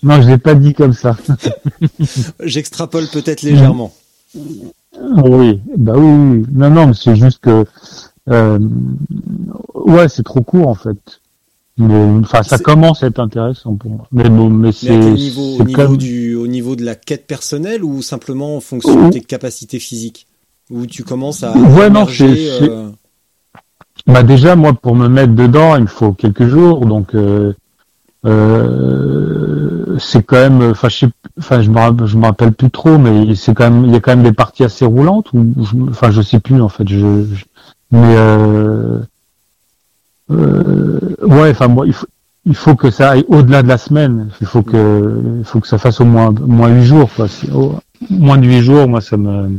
Non, 0.00 0.22
je 0.22 0.28
l'ai 0.28 0.38
pas 0.38 0.54
dit 0.54 0.74
comme 0.74 0.92
ça. 0.92 1.16
J'extrapole 2.40 3.08
peut-être 3.08 3.42
légèrement. 3.42 3.92
Oui, 4.36 5.60
bah 5.76 5.94
oui, 5.96 6.38
oui. 6.38 6.46
Non, 6.52 6.70
non, 6.70 6.86
mais 6.86 6.94
c'est 6.94 7.16
juste 7.16 7.40
que 7.40 7.64
euh, 8.30 8.60
ouais, 9.74 10.08
c'est 10.08 10.22
trop 10.22 10.42
court 10.42 10.68
en 10.68 10.76
fait 10.76 11.20
enfin, 11.80 12.42
ça 12.42 12.58
commence 12.58 13.02
à 13.02 13.06
être 13.06 13.20
intéressant 13.20 13.74
pour 13.74 13.90
moi. 13.90 14.06
Mais 14.12 14.28
bon, 14.28 14.50
mais 14.50 14.72
c'est. 14.72 14.90
au 14.90 15.64
niveau 15.64 15.96
du, 15.96 16.34
au 16.34 16.46
niveau 16.46 16.76
de 16.76 16.84
la 16.84 16.94
quête 16.94 17.26
personnelle 17.26 17.84
ou 17.84 18.02
simplement 18.02 18.56
en 18.56 18.60
fonction 18.60 19.06
de 19.06 19.12
tes 19.12 19.20
capacités 19.20 19.78
physiques, 19.78 20.26
où 20.70 20.86
tu 20.86 21.04
commences 21.04 21.42
à. 21.42 21.56
Ouais, 21.56 21.90
non, 21.90 22.06
c'est. 22.06 22.62
Euh, 22.62 22.90
bah 24.06 24.22
déjà, 24.22 24.56
moi, 24.56 24.72
pour 24.72 24.96
me 24.96 25.08
mettre 25.08 25.34
dedans, 25.34 25.76
il 25.76 25.82
me 25.82 25.86
faut 25.86 26.12
quelques 26.12 26.46
jours, 26.46 26.86
donc. 26.86 27.14
Euh, 27.14 27.52
euh, 28.26 29.96
c'est 30.00 30.24
quand 30.24 30.36
même, 30.36 30.72
enfin, 30.72 30.88
je, 30.88 31.06
enfin, 31.38 31.62
je 31.62 31.70
me, 31.70 32.06
je 32.06 32.16
me 32.16 32.24
rappelle 32.24 32.52
plus 32.52 32.70
trop, 32.70 32.98
mais 32.98 33.36
c'est 33.36 33.54
quand 33.54 33.70
même, 33.70 33.84
il 33.84 33.92
y 33.92 33.96
a 33.96 34.00
quand 34.00 34.10
même 34.10 34.24
des 34.24 34.32
parties 34.32 34.64
assez 34.64 34.84
roulantes 34.84 35.32
ou, 35.32 35.46
enfin, 35.88 36.10
je 36.10 36.20
sais 36.20 36.40
plus 36.40 36.60
en 36.60 36.68
fait. 36.68 36.86
Je, 36.88 37.24
je 37.32 37.44
mais 37.92 38.16
euh, 40.30 41.16
euh, 41.22 41.26
ouais, 41.26 41.50
enfin 41.50 41.68
moi, 41.68 41.86
il 41.86 41.92
faut, 41.92 42.06
il 42.44 42.54
faut 42.54 42.76
que 42.76 42.90
ça 42.90 43.10
aille 43.10 43.24
au-delà 43.28 43.62
de 43.62 43.68
la 43.68 43.78
semaine. 43.78 44.30
Il 44.40 44.46
faut 44.46 44.62
que, 44.62 45.38
il 45.38 45.44
faut 45.44 45.60
que 45.60 45.68
ça 45.68 45.78
fasse 45.78 46.00
au 46.00 46.04
moins 46.04 46.32
moins 46.32 46.68
huit 46.68 46.84
jours, 46.84 47.10
quoi. 47.14 47.26
moins 48.10 48.38
de 48.38 48.46
huit 48.46 48.62
jours, 48.62 48.88
moi, 48.88 49.00
ça 49.00 49.16
me, 49.16 49.58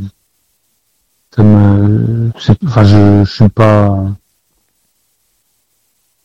ça 1.34 1.42
me, 1.42 2.30
enfin, 2.64 2.84
je, 2.84 3.24
je 3.24 3.30
suis 3.30 3.48
pas. 3.48 4.04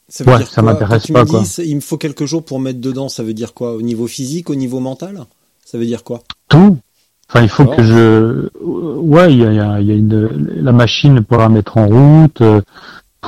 Ça 0.07 0.23
veut 0.23 0.37
dire 0.37 0.47
ça 0.47 0.61
m'intéresse 0.61 1.07
pas. 1.07 1.25
quoi. 1.25 1.43
il 1.57 1.75
me 1.75 1.81
faut 1.81 1.97
quelques 1.97 2.25
jours 2.25 2.43
pour 2.45 2.59
mettre 2.59 2.79
dedans. 2.79 3.09
Ça 3.09 3.23
veut 3.23 3.33
dire 3.33 3.53
quoi 3.53 3.75
Au 3.75 3.81
niveau 3.81 4.07
physique, 4.07 4.49
au 4.49 4.55
niveau 4.55 4.79
mental 4.79 5.25
Ça 5.65 5.77
veut 5.77 5.85
dire 5.85 6.03
quoi 6.03 6.21
Tout. 6.47 6.77
Enfin, 7.27 7.41
il 7.41 7.49
faut 7.49 7.65
que 7.65 7.81
je, 7.81 8.49
ouais, 8.63 9.33
il 9.33 9.39
y 9.39 9.45
a, 9.45 9.51
il 9.51 9.55
y 9.55 9.59
a, 9.59 9.81
il 9.81 9.87
y 9.87 9.91
a 9.91 9.95
une... 9.95 10.61
la 10.61 10.71
machine 10.71 11.23
pour 11.23 11.37
la 11.37 11.49
mettre 11.49 11.77
en 11.77 11.87
route. 11.87 12.43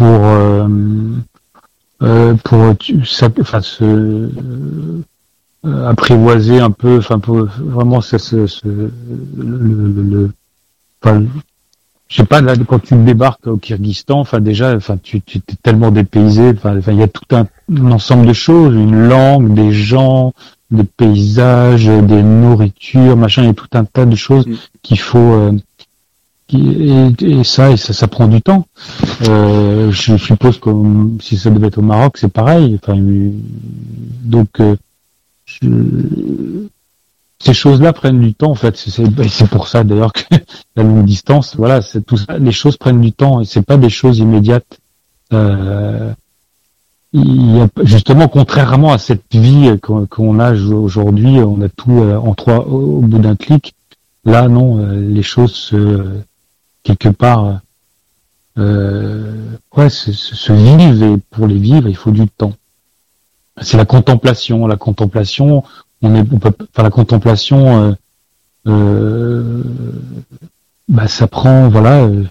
Euh, 0.02 0.04
pour 0.04 0.26
euh, 0.26 0.68
euh, 2.04 2.36
pour 2.44 2.76
ça, 3.06 3.30
enfin, 3.42 3.62
se 3.62 3.84
euh, 3.84 4.30
apprivoiser 5.88 6.60
un 6.60 6.72
peu, 6.72 6.98
enfin 6.98 7.20
pour 7.20 7.46
vraiment 7.46 8.02
ça, 8.02 8.20
ce, 8.20 8.48
le, 8.66 8.92
le, 9.38 10.04
le 10.04 10.32
enfin, 11.02 11.24
je 12.08 12.16
sais 12.16 12.26
pas 12.26 12.42
là 12.42 12.54
quand 12.68 12.80
tu 12.80 12.96
débarques 12.96 13.48
au 13.48 13.58
Kyrgyzstan, 13.58 14.20
enfin 14.20 14.40
déjà, 14.40 14.76
enfin 14.76 14.98
tu, 15.02 15.22
tu 15.22 15.40
es 15.40 15.56
tellement 15.64 15.92
dépaysé, 15.92 16.54
enfin 16.56 16.80
il 16.88 17.00
y 17.00 17.04
a 17.04 17.08
tout 17.08 17.36
un, 17.36 17.48
ensemble 17.92 18.28
de 18.28 18.34
choses, 18.34 18.76
une 18.76 19.08
langue, 19.08 19.56
des 19.56 19.72
gens, 19.72 20.34
des 20.70 20.84
paysages, 20.84 21.88
des 21.88 22.22
nourritures, 22.22 23.18
machin, 23.18 23.42
il 23.42 23.48
y 23.48 23.52
a 23.52 23.54
tout 23.54 23.68
un 23.74 23.86
tas 23.86 24.06
de 24.06 24.16
choses 24.16 24.46
mm. 24.46 24.56
qu'il 24.84 25.00
faut 25.00 25.52
et, 26.54 27.44
ça, 27.44 27.76
ça, 27.78 28.08
prend 28.08 28.28
du 28.28 28.42
temps. 28.42 28.66
Euh, 29.28 29.92
je 29.92 30.18
suppose 30.18 30.60
que 30.60 30.70
si 31.22 31.38
ça 31.38 31.50
devait 31.50 31.68
être 31.68 31.80
au 31.80 31.82
Maroc, 31.82 32.18
c'est 32.18 32.32
pareil. 32.32 32.80
Enfin, 32.82 32.98
donc, 34.24 34.62
euh, 34.62 34.76
ces 37.40 37.54
choses-là 37.54 37.94
prennent 37.94 38.22
du 38.22 38.34
temps. 38.34 38.52
En 38.52 38.56
fait, 38.56 38.78
c'est 38.78 39.04
ben, 39.10 39.28
pour 39.52 39.68
ça 39.68 39.84
d'ailleurs 39.84 40.14
que 40.14 40.24
la 40.76 40.84
longue 40.84 41.06
distance, 41.06 41.56
voilà, 41.56 41.82
c'est 41.82 42.06
tout 42.06 42.18
ça. 42.18 42.38
Les 42.38 42.52
choses 42.52 42.78
prennent 42.78 43.02
du 43.02 43.12
temps 43.12 43.42
et 43.42 43.46
c'est 43.46 43.62
pas 43.62 43.78
des 43.78 43.90
choses 43.90 44.20
immédiates. 44.20 44.80
Euh, 45.34 46.14
justement, 47.84 48.28
contrairement 48.28 48.92
à 48.92 48.98
cette 48.98 49.24
vie 49.34 49.78
qu'on 49.80 50.40
a 50.40 50.54
aujourd'hui, 50.54 51.40
on 51.40 51.62
a 51.62 51.70
tout 51.70 52.00
euh, 52.00 52.18
en 52.18 52.34
trois 52.34 52.68
au 52.68 53.02
bout 53.02 53.20
d'un 53.20 53.36
clic. 53.36 53.74
Là, 54.26 54.48
non, 54.48 54.80
euh, 54.80 55.00
les 55.00 55.24
choses 55.24 55.54
se 55.54 56.22
quelque 56.88 57.10
part, 57.10 57.60
euh, 58.58 59.58
ouais, 59.76 59.90
se, 59.90 60.54
vivre 60.54 61.04
et 61.04 61.18
pour 61.32 61.48
les 61.48 61.60
vivre, 61.60 61.88
il 61.90 61.96
faut 61.96 62.12
du 62.12 62.28
temps. 62.28 62.54
C'est 63.62 63.78
la 63.78 63.86
contemplation. 63.86 64.68
La 64.68 64.78
contemplation, 64.78 65.64
on 66.02 66.16
est, 66.16 66.26
on 66.32 66.40
peut, 66.40 66.54
enfin, 66.62 66.84
la 66.84 66.90
contemplation, 66.90 67.84
euh, 67.84 67.94
euh 68.68 69.64
bah, 70.88 71.08
ça 71.10 71.28
prend, 71.28 71.68
voilà, 71.68 72.04
euh, 72.06 72.24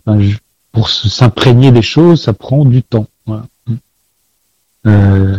pour 0.72 0.88
se- 0.88 1.10
s'imprégner 1.10 1.70
des 1.72 1.82
choses, 1.82 2.22
ça 2.22 2.32
prend 2.32 2.64
du 2.64 2.82
temps. 2.82 3.06
Euh, 4.86 5.36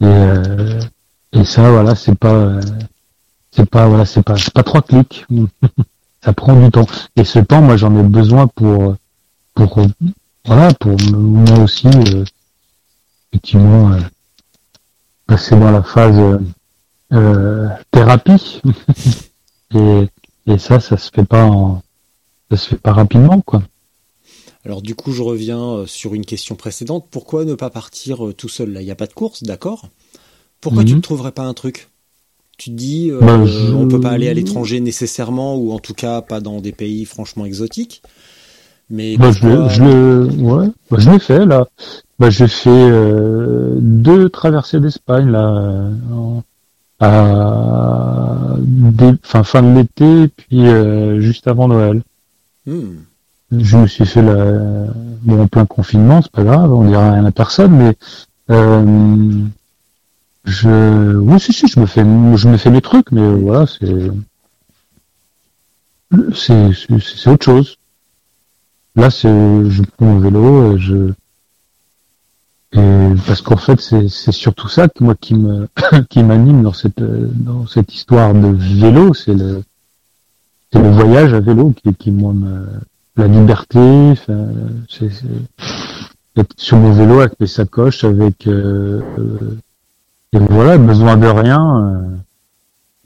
et, 0.00 0.04
euh, 0.06 0.80
et 1.32 1.44
ça, 1.44 1.70
voilà, 1.70 1.94
c'est 1.94 2.14
pas, 2.16 2.32
euh, 2.32 2.60
c'est 3.52 3.68
pas, 3.68 3.86
voilà, 3.86 4.04
c'est 4.04 4.22
pas, 4.22 4.36
c'est 4.36 4.52
pas 4.52 4.64
trois 4.64 4.82
clics. 4.82 5.24
ça 6.26 6.32
prend 6.32 6.60
du 6.60 6.70
temps. 6.72 6.86
Et 7.14 7.24
ce 7.24 7.38
temps, 7.38 7.62
moi, 7.62 7.76
j'en 7.76 7.96
ai 7.96 8.02
besoin 8.02 8.48
pour, 8.48 8.96
pour, 9.54 9.78
voilà, 10.44 10.74
pour 10.74 10.90
me- 11.00 11.16
moi 11.16 11.58
aussi, 11.60 11.86
euh, 11.86 12.24
effectivement, 13.32 13.92
euh, 13.92 14.00
passer 15.28 15.54
dans 15.56 15.70
la 15.70 15.84
phase 15.84 16.40
euh, 17.12 17.68
thérapie. 17.92 18.60
et, 19.74 20.08
et 20.48 20.58
ça, 20.58 20.80
ça 20.80 20.96
se 20.96 21.12
fait 21.12 21.24
pas 21.24 21.44
en, 21.44 21.82
ça 22.50 22.56
se 22.56 22.68
fait 22.70 22.76
pas 22.80 22.92
rapidement, 22.92 23.40
quoi. 23.40 23.62
Alors 24.64 24.82
du 24.82 24.96
coup, 24.96 25.12
je 25.12 25.22
reviens 25.22 25.84
sur 25.86 26.14
une 26.14 26.26
question 26.26 26.56
précédente. 26.56 27.06
Pourquoi 27.08 27.44
ne 27.44 27.54
pas 27.54 27.70
partir 27.70 28.18
tout 28.36 28.48
seul? 28.48 28.72
Là 28.72 28.82
Il 28.82 28.84
n'y 28.84 28.90
a 28.90 28.96
pas 28.96 29.06
de 29.06 29.12
course, 29.12 29.44
d'accord 29.44 29.86
Pourquoi 30.60 30.84
tu 30.84 30.92
Mhm. 30.92 30.96
ne 30.96 31.02
trouverais 31.02 31.32
pas 31.32 31.44
un 31.44 31.54
truc? 31.54 31.88
Tu 32.56 32.70
te 32.70 32.74
dis, 32.76 33.10
euh, 33.10 33.20
Bah, 33.20 33.44
je- 33.44 33.72
on 33.72 33.86
peut 33.86 34.00
pas 34.00 34.10
aller 34.10 34.28
à 34.28 34.34
l'étranger 34.34 34.80
nécessairement, 34.80 35.56
ou 35.56 35.72
en 35.72 35.78
tout 35.78 35.94
cas 35.94 36.22
pas 36.22 36.40
dans 36.40 36.60
des 36.60 36.72
pays 36.72 37.04
franchement 37.04 37.44
exotiques. 37.44 38.02
Mais 38.88 39.16
Bah, 39.16 39.30
je, 39.32 39.46
le, 39.82 40.28
ouais, 40.38 40.68
bah, 40.90 40.96
je 40.98 41.10
l'ai 41.10 41.18
fait 41.18 41.44
là. 41.44 41.66
Bah, 42.18 42.30
j'ai 42.30 42.48
fait 42.48 42.70
euh, 42.70 43.74
deux 43.78 44.30
traversées 44.30 44.80
d'Espagne 44.80 45.30
là, 45.30 45.48
euh, 45.48 45.90
en- 46.14 46.42
à 47.00 48.56
fin, 49.22 49.42
fin 49.44 49.62
de 49.62 49.76
l'été, 49.78 50.28
puis 50.28 50.66
euh, 50.66 51.20
juste 51.20 51.46
avant 51.46 51.68
Noël. 51.68 52.02
Hmm. 52.66 52.94
Je 53.52 53.76
me 53.76 53.86
suis 53.86 54.06
fait 54.06 54.22
la, 54.22 54.86
bon, 55.22 55.42
en 55.42 55.46
plein 55.46 55.66
confinement, 55.66 56.20
c'est 56.22 56.32
pas 56.32 56.42
grave, 56.42 56.72
on 56.72 56.84
dira 56.88 57.12
rien 57.12 57.24
à 57.24 57.30
personne, 57.30 57.72
mais 57.76 57.92
euh, 58.50 59.42
je, 60.46 61.16
oui, 61.16 61.40
si, 61.40 61.52
si, 61.52 61.66
je 61.66 61.80
me 61.80 61.86
fais, 61.86 62.02
je 62.02 62.48
me 62.48 62.56
fais 62.56 62.70
mes 62.70 62.80
trucs, 62.80 63.10
mais 63.12 63.34
voilà, 63.34 63.66
c'est, 63.66 64.10
c'est, 66.34 66.70
c'est, 67.00 67.30
autre 67.30 67.44
chose. 67.44 67.76
Là, 68.94 69.10
c'est, 69.10 69.28
je 69.28 69.82
prends 69.82 70.06
mon 70.06 70.18
vélo, 70.20 70.78
je, 70.78 71.12
et 72.72 73.14
parce 73.26 73.42
qu'en 73.42 73.56
fait, 73.56 73.80
c'est, 73.80 74.08
surtout 74.32 74.68
ça 74.68 74.88
que 74.88 75.02
moi 75.02 75.14
qui 75.14 75.34
me, 75.34 75.68
qui 76.10 76.22
m'anime 76.22 76.62
dans 76.62 76.72
cette, 76.72 77.00
dans 77.00 77.66
cette 77.66 77.94
histoire 77.94 78.34
de 78.34 78.48
vélo, 78.48 79.14
c'est 79.14 79.34
le, 79.34 79.62
c'est 80.72 80.80
le 80.80 80.90
voyage 80.90 81.32
à 81.32 81.40
vélo 81.40 81.72
qui, 81.72 81.94
qui 81.94 82.10
moi 82.10 82.32
me, 82.32 82.66
la 83.16 83.28
liberté, 83.28 84.14
c'est- 84.88 85.10
être 86.36 86.52
sur 86.58 86.76
mon 86.76 86.92
vélo 86.92 87.20
avec 87.20 87.40
mes 87.40 87.46
sacoches, 87.46 88.04
avec 88.04 88.46
euh, 88.46 89.00
euh, 89.18 89.56
et 90.32 90.38
voilà, 90.38 90.76
besoin 90.78 91.16
de 91.16 91.26
rien, 91.26 92.16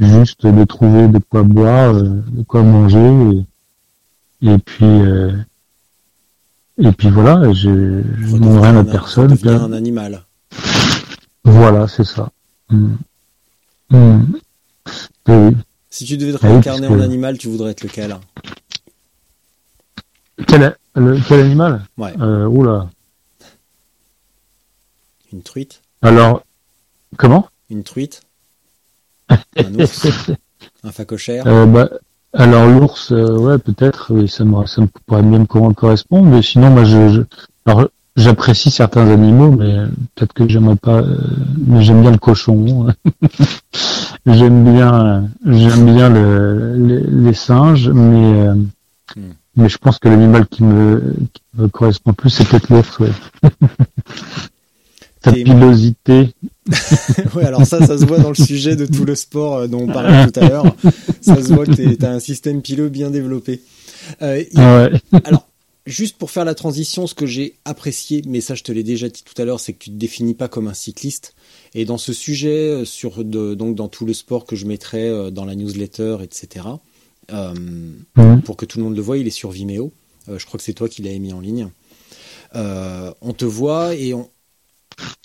euh, 0.01 0.07
juste 0.07 0.47
de 0.47 0.65
trouver 0.65 1.09
de 1.09 1.19
quoi 1.19 1.43
boire, 1.43 1.95
euh, 1.95 2.23
de 2.29 2.43
quoi 2.43 2.63
manger, 2.63 3.47
et, 4.43 4.53
et 4.55 4.59
puis 4.59 4.85
euh, 4.85 5.33
et 6.79 6.93
puis 6.93 7.11
voilà, 7.11 7.53
je, 7.53 8.03
je 8.21 8.37
demande 8.37 8.63
rien 8.63 8.77
à 8.77 8.85
personne. 8.85 9.31
redevenir 9.33 9.63
un 9.65 9.73
animal. 9.73 10.25
Voilà, 11.45 11.87
c'est 11.89 12.05
ça. 12.05 12.31
Mm. 12.71 12.95
Mm. 13.91 14.23
Oui. 15.29 15.57
Si 15.91 16.05
tu 16.05 16.17
devais 16.17 16.33
te 16.33 16.39
Ah 16.39 16.47
oui, 16.47 16.53
réincarner 16.53 16.87
parce 16.89 16.93
en 16.95 16.99
que- 16.99 17.05
animal, 17.05 17.37
tu 17.39 17.49
voudrais 17.49 17.73
être 17.73 17.83
lequel? 17.83 18.17
Quel, 20.47 20.75
le- 20.95 21.19
quel 21.29 21.41
animal? 21.41 21.85
Ouais, 21.99 22.15
euh, 22.21 22.47
Oula. 22.47 22.89
une 25.33 25.43
truite? 25.43 25.83
Alors, 26.03 26.43
comment? 27.17 27.47
Une 27.71 27.85
truite? 27.85 28.21
Un 29.57 29.75
ours? 29.75 30.07
Un 30.83 30.93
phacochère? 30.93 31.47
Euh, 31.47 31.67
bah, 31.67 31.89
alors 32.33 32.69
l'ours, 32.69 33.13
euh, 33.13 33.37
ouais, 33.39 33.59
peut-être, 33.59 34.13
oui, 34.15 34.29
ça 34.29 34.45
me, 34.45 34.67
ça 34.67 34.83
me 34.83 34.89
pourrait 35.07 35.23
bien 35.23 35.41
me 35.41 35.47
co- 35.47 35.73
correspondre, 35.73 36.29
mais 36.29 36.43
sinon, 36.43 36.71
moi, 36.71 36.85
je, 36.85 37.09
je- 37.09 37.23
alors, 37.67 37.89
j'apprécie 38.17 38.71
certains 38.71 39.09
animaux, 39.09 39.51
mais 39.51 39.77
peut-être 40.15 40.33
que 40.33 40.49
j'aimerais 40.49 40.77
pas, 40.77 41.01
euh, 41.01 41.17
mais 41.67 41.83
j'aime 41.83 42.03
bien 42.03 42.11
le 42.13 42.19
cochon, 42.19 42.87
j'aime 44.27 44.65
bien, 44.73 45.29
j'aime 45.47 45.95
bien 45.95 46.09
le, 46.11 46.75
les, 46.77 47.01
les 47.01 47.35
singes, 47.35 47.89
mais, 47.89 48.49
euh, 48.49 48.55
Hmm. 49.17 49.33
mais 49.57 49.69
je 49.69 49.79
pense 49.79 49.99
que 49.99 50.09
l'animal 50.09 50.47
qui 50.47 50.65
me, 50.65 51.15
qui 51.33 51.43
me 51.57 51.69
correspond 51.69 52.13
plus, 52.13 52.31
c'est 52.31 52.49
peut-être 52.49 52.71
l'ours, 52.71 52.99
ouais. 53.01 53.11
Sa 55.23 55.33
pilosité, 55.33 56.35
Ouais, 57.35 57.45
alors 57.45 57.67
ça, 57.67 57.85
ça 57.87 57.99
se 57.99 58.05
voit 58.07 58.19
dans 58.19 58.31
le 58.31 58.35
sujet 58.35 58.75
de 58.77 58.87
tout 58.87 59.05
le 59.05 59.15
sport 59.15 59.57
euh, 59.59 59.67
dont 59.67 59.83
on 59.83 59.87
parlait 59.87 60.31
tout 60.31 60.41
à 60.41 60.49
l'heure. 60.49 60.75
Ça 61.21 61.37
se 61.43 61.53
voit 61.53 61.67
que 61.67 61.73
tu 61.95 62.05
as 62.05 62.11
un 62.11 62.21
système 62.21 62.63
pileux 62.63 62.89
bien 62.89 63.11
développé. 63.11 63.61
Euh, 64.23 64.43
il- 64.53 64.59
ouais. 64.59 65.21
Alors, 65.25 65.47
juste 65.87 66.17
pour 66.17 66.31
faire 66.31 66.45
la 66.47 66.55
transition, 66.55 67.07
ce 67.07 67.15
que 67.15 67.27
j'ai 67.27 67.57
apprécié, 67.65 68.23
mais 68.27 68.41
ça 68.41 68.55
je 68.55 68.63
te 68.63 68.73
l'ai 68.73 68.83
déjà 68.83 69.09
dit 69.09 69.23
tout 69.25 69.41
à 69.41 69.45
l'heure, 69.45 69.61
c'est 69.61 69.73
que 69.75 69.79
tu 69.85 69.91
te 69.91 69.97
définis 69.97 70.35
pas 70.35 70.49
comme 70.49 70.69
un 70.69 70.75
cycliste. 70.75 71.35
Et 71.75 71.85
dans 71.85 71.99
ce 71.99 72.13
sujet, 72.15 72.69
euh, 72.71 72.85
sur 72.87 73.23
de, 73.25 73.55
donc 73.55 73.75
dans 73.77 73.89
tout 73.89 74.07
le 74.07 74.15
sport 74.15 74.47
que 74.47 74.57
je 74.57 74.65
mettrai 74.67 75.31
dans 75.33 75.45
la 75.45 75.55
newsletter, 75.55 76.19
etc. 76.23 76.67
euh, 77.33 77.53
pour 78.45 78.57
que 78.57 78.65
tout 78.65 78.79
le 78.79 78.85
monde 78.85 78.97
le 78.97 79.03
voit, 79.03 79.19
il 79.19 79.27
est 79.27 79.31
sur 79.31 79.51
Vimeo. 79.51 79.93
Euh, 80.29 80.39
je 80.39 80.47
crois 80.47 80.57
que 80.59 80.65
c'est 80.65 80.73
toi 80.73 80.89
qui 80.89 81.03
l'avais 81.03 81.19
mis 81.19 81.33
en 81.33 81.41
ligne. 81.41 81.69
Euh, 82.57 83.13
on 83.21 83.33
te 83.33 83.45
voit 83.45 83.95
et 83.95 84.15
on 84.15 84.29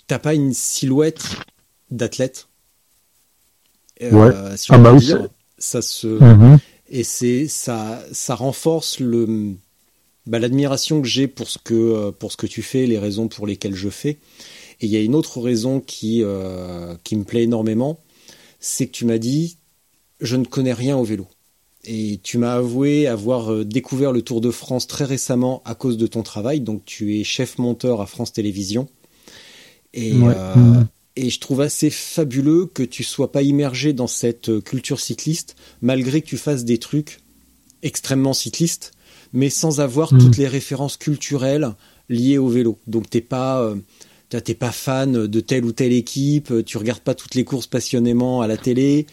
t'as 0.06 0.18
pas 0.18 0.34
une 0.34 0.52
silhouette 0.52 1.22
d'athlète? 1.90 2.48
Euh, 4.02 4.56
si 4.56 4.68
Ah 4.70 4.78
bah 4.78 4.92
oui, 4.92 5.10
ça 5.58 5.80
se 5.82 6.06
Mhm. 6.06 6.58
et 6.90 7.02
c'est 7.02 7.48
ça 7.48 8.04
ça 8.12 8.34
renforce 8.34 9.00
le 9.00 9.54
bah, 10.26 10.38
l'admiration 10.38 11.00
que 11.00 11.08
j'ai 11.08 11.28
pour 11.28 11.48
ce 11.48 11.58
que 11.58 11.74
euh, 11.74 12.12
pour 12.12 12.30
ce 12.32 12.36
que 12.36 12.46
tu 12.46 12.62
fais 12.62 12.86
les 12.86 12.98
raisons 12.98 13.28
pour 13.28 13.46
lesquelles 13.46 13.74
je 13.74 13.88
fais. 13.88 14.18
Et 14.80 14.86
il 14.86 14.90
y 14.90 14.96
a 14.96 15.00
une 15.00 15.14
autre 15.14 15.40
raison 15.40 15.80
qui 15.80 16.22
euh, 16.22 16.94
qui 17.04 17.16
me 17.16 17.24
plaît 17.24 17.44
énormément 17.44 17.98
c'est 18.60 18.86
que 18.86 18.92
tu 18.92 19.04
m'as 19.06 19.18
dit 19.18 19.56
je 20.20 20.36
ne 20.36 20.44
connais 20.44 20.72
rien 20.72 20.96
au 20.96 21.04
vélo. 21.04 21.26
Et 21.84 22.18
tu 22.22 22.36
m'as 22.38 22.54
avoué 22.54 23.06
avoir 23.06 23.64
découvert 23.64 24.10
le 24.10 24.20
Tour 24.20 24.40
de 24.40 24.50
France 24.50 24.88
très 24.88 25.04
récemment 25.04 25.62
à 25.64 25.74
cause 25.76 25.96
de 25.96 26.08
ton 26.08 26.22
travail. 26.22 26.60
Donc 26.60 26.84
tu 26.84 27.18
es 27.20 27.24
chef 27.24 27.58
monteur 27.58 28.00
à 28.00 28.06
France 28.06 28.32
Télévisions 28.32 28.88
et 29.96 30.12
Ouais. 30.14 30.34
euh, 30.36 30.54
Mhm. 30.54 30.86
et 31.16 31.30
je 31.30 31.40
trouve 31.40 31.60
assez 31.62 31.90
fabuleux 31.90 32.66
que 32.72 32.82
tu 32.84 33.02
sois 33.02 33.32
pas 33.32 33.42
immergé 33.42 33.92
dans 33.92 34.06
cette 34.06 34.48
euh, 34.50 34.60
culture 34.60 35.00
cycliste, 35.00 35.56
malgré 35.82 36.20
que 36.22 36.26
tu 36.26 36.36
fasses 36.36 36.64
des 36.64 36.78
trucs 36.78 37.20
extrêmement 37.82 38.32
cyclistes, 38.34 38.92
mais 39.32 39.50
sans 39.50 39.80
avoir 39.80 40.12
Mhm. 40.12 40.20
toutes 40.20 40.36
les 40.36 40.46
références 40.48 40.96
culturelles 40.96 41.70
liées 42.08 42.38
au 42.38 42.48
vélo. 42.48 42.78
Donc 42.86 43.10
t'es 43.10 43.20
pas, 43.20 43.60
euh, 43.62 43.74
t'es 44.28 44.54
pas 44.54 44.70
fan 44.72 45.26
de 45.26 45.40
telle 45.40 45.64
ou 45.64 45.72
telle 45.72 45.92
équipe, 45.92 46.52
tu 46.64 46.78
regardes 46.78 47.00
pas 47.00 47.14
toutes 47.14 47.34
les 47.34 47.44
courses 47.44 47.66
passionnément 47.66 48.42
à 48.42 48.46
la 48.46 48.56
télé, 48.56 49.06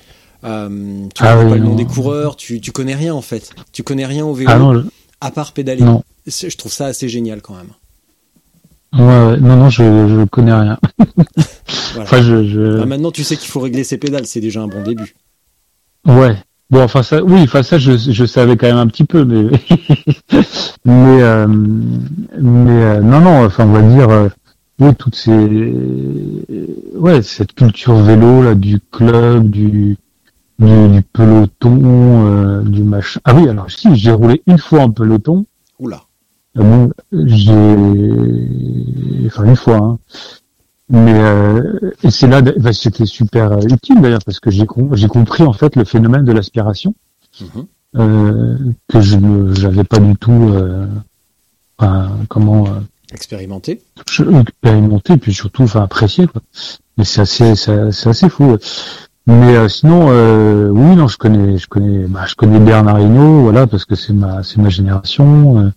euh, 0.43 1.07
tu 1.15 1.23
Ah 1.23 1.33
connais 1.35 1.43
oui, 1.45 1.49
pas 1.51 1.57
le 1.57 1.63
nom 1.63 1.75
des 1.75 1.85
coureurs, 1.85 2.35
tu, 2.35 2.59
tu 2.59 2.71
connais 2.71 2.95
rien 2.95 3.13
en 3.15 3.21
fait. 3.21 3.49
Tu 3.71 3.81
connais 3.83 4.05
rien 4.05 4.25
au 4.25 4.33
vélo, 4.33 4.51
Ah 4.53 4.59
non, 4.59 4.73
je- 4.73 4.87
à 5.21 5.31
part 5.31 5.53
pédaler. 5.53 5.83
non. 5.83 6.03
Je 6.27 6.55
trouve 6.57 6.71
ça 6.73 6.85
assez 6.87 7.07
génial 7.09 7.41
quand 7.41 7.55
même. 7.55 7.71
Ouais, 8.93 9.01
ouais, 9.03 9.37
non, 9.39 9.55
non, 9.57 9.69
je, 9.69 9.83
je 9.83 10.25
connais 10.25 10.53
rien. 10.53 10.77
Voilà. 11.93 12.09
Enfin, 12.09 12.21
je, 12.23 12.43
je... 12.47 12.79
Ah, 12.81 12.85
maintenant 12.85 13.11
tu 13.11 13.23
sais 13.23 13.37
qu'il 13.37 13.49
faut 13.49 13.59
régler 13.59 13.83
ses 13.83 13.97
pédales, 13.97 14.25
c'est 14.25 14.39
déjà 14.41 14.61
un 14.61 14.67
bon 14.67 14.81
début. 14.83 15.15
ouais. 16.07 16.35
Bon, 16.69 16.81
enfin 16.81 17.03
ça, 17.03 17.23
oui, 17.23 17.41
enfin 17.43 17.61
ça, 17.61 17.77
je, 17.77 17.91
je 17.97 18.25
savais 18.25 18.57
quand 18.57 18.65
même 18.65 18.77
un 18.77 18.87
petit 18.87 19.03
peu, 19.03 19.25
mais, 19.25 19.43
mais, 20.85 21.21
euh, 21.21 21.45
mais 21.47 22.83
euh, 22.83 22.99
non, 23.01 23.19
non, 23.21 23.45
enfin, 23.45 23.67
on 23.67 23.73
va 23.73 23.81
dire, 23.83 24.09
euh, 24.09 24.29
oui, 24.79 24.95
toutes 24.97 25.15
ces, 25.15 25.31
ouais, 26.95 27.21
cette 27.21 27.53
culture 27.53 27.95
vélo 27.97 28.41
là, 28.41 28.55
du 28.55 28.79
club, 28.91 29.51
du, 29.51 29.97
du, 30.57 30.87
du 30.89 31.01
peloton, 31.13 31.79
euh, 31.83 32.61
du 32.63 32.81
machin. 32.81 33.19
Ah 33.23 33.35
oui, 33.35 33.47
alors 33.47 33.69
si, 33.69 33.95
j'ai 33.95 34.11
roulé 34.11 34.41
une 34.47 34.57
fois 34.57 34.79
en 34.81 34.89
peloton. 34.89 35.45
Oula. 35.77 36.01
J'ai, 37.11 37.51
enfin 39.27 39.43
une 39.45 39.55
fois, 39.55 39.77
hein. 39.77 39.97
mais 40.89 41.13
euh, 41.13 41.79
et 42.03 42.11
c'est 42.11 42.27
là, 42.27 42.41
bah, 42.41 42.73
c'était 42.73 43.05
super 43.05 43.53
euh, 43.53 43.61
utile 43.61 44.01
d'ailleurs 44.01 44.23
parce 44.25 44.39
que 44.39 44.51
j'ai 44.51 44.65
com- 44.65 44.95
j'ai 44.95 45.07
compris 45.07 45.43
en 45.43 45.53
fait 45.53 45.75
le 45.75 45.83
phénomène 45.85 46.25
de 46.25 46.31
l'aspiration 46.31 46.93
Mhm. 47.41 47.65
euh, 47.97 48.57
que 48.87 49.01
je 49.01 49.15
ne 49.17 49.53
j'avais 49.55 49.83
pas 49.83 49.99
du 49.99 50.15
tout, 50.15 50.49
euh, 50.53 50.85
enfin, 51.79 52.11
comment 52.29 52.65
euh, 52.67 52.79
Expérimenté. 53.11 53.81
expérimenté 54.39 55.17
puis 55.17 55.33
surtout 55.33 55.63
enfin 55.63 55.81
apprécié 55.83 56.27
quoi. 56.27 56.41
Mais 56.97 57.03
c'est 57.03 57.21
assez 57.21 57.55
c'est 57.55 57.91
c'est 57.91 58.09
assez 58.09 58.29
fou. 58.29 58.57
Mais 59.25 59.55
euh, 59.55 59.69
sinon, 59.69 60.07
euh, 60.09 60.67
oui, 60.69 60.95
non, 60.97 61.07
je 61.07 61.17
connais, 61.17 61.57
je 61.57 61.67
connais, 61.67 62.05
bah, 62.07 62.25
je 62.27 62.35
connais 62.35 62.59
Bernard 62.59 62.99
Hinault, 62.99 63.43
voilà, 63.43 63.65
parce 63.67 63.85
que 63.85 63.95
c'est 63.95 64.11
ma, 64.11 64.43
c'est 64.43 64.57
ma 64.57 64.67
génération. 64.69 65.71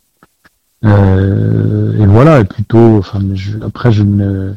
Euh, 0.86 2.02
et 2.02 2.06
voilà, 2.06 2.40
et 2.40 2.44
plutôt, 2.44 2.98
enfin, 2.98 3.20
je, 3.34 3.58
après, 3.64 3.92
je 3.92 4.02
ne, 4.02 4.54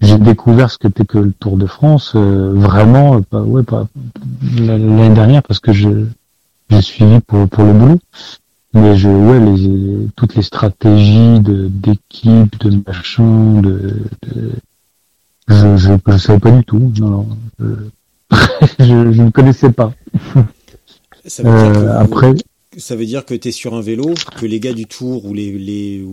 j'ai 0.00 0.18
découvert 0.18 0.70
ce 0.70 0.78
que 0.78 0.88
qu'était 0.88 1.04
que 1.04 1.18
le 1.18 1.32
Tour 1.32 1.56
de 1.56 1.66
France, 1.66 2.12
euh, 2.16 2.52
vraiment, 2.54 3.22
pas, 3.22 3.40
ouais, 3.40 3.62
pas 3.62 3.86
l'année 4.58 5.10
dernière, 5.10 5.42
parce 5.42 5.60
que 5.60 5.72
je, 5.72 5.88
j'ai 6.70 6.82
suivi 6.82 7.20
pour 7.20 7.48
pour 7.48 7.64
le 7.64 7.72
boulot. 7.72 8.00
Mais 8.74 8.96
je, 8.96 9.08
ouais, 9.08 9.38
les, 9.38 10.08
toutes 10.16 10.34
les 10.34 10.42
stratégies 10.42 11.40
de 11.40 11.68
d'équipe, 11.68 12.58
de 12.58 12.82
machin, 12.86 13.60
de, 13.60 13.94
de 14.22 14.52
je, 15.48 15.76
je, 15.76 15.92
je 16.06 16.16
savais 16.16 16.38
pas 16.38 16.50
du 16.50 16.64
tout. 16.64 16.92
Non, 16.98 17.08
non. 17.08 17.28
je, 17.60 17.74
je 19.12 19.22
ne 19.22 19.30
connaissais 19.30 19.70
pas. 19.70 19.92
Ça 21.26 21.42
veut 21.42 21.50
dire 21.50 21.72
que, 21.72 21.86
euh, 21.86 22.00
après, 22.00 22.34
ça 22.76 22.96
veut 22.96 23.06
dire 23.06 23.24
que 23.24 23.34
tu 23.34 23.48
es 23.48 23.52
sur 23.52 23.74
un 23.74 23.80
vélo, 23.80 24.14
que 24.38 24.46
les 24.46 24.60
gars 24.60 24.72
du 24.72 24.86
tour 24.86 25.24
ou 25.24 25.34
les, 25.34 25.52
les 25.52 26.04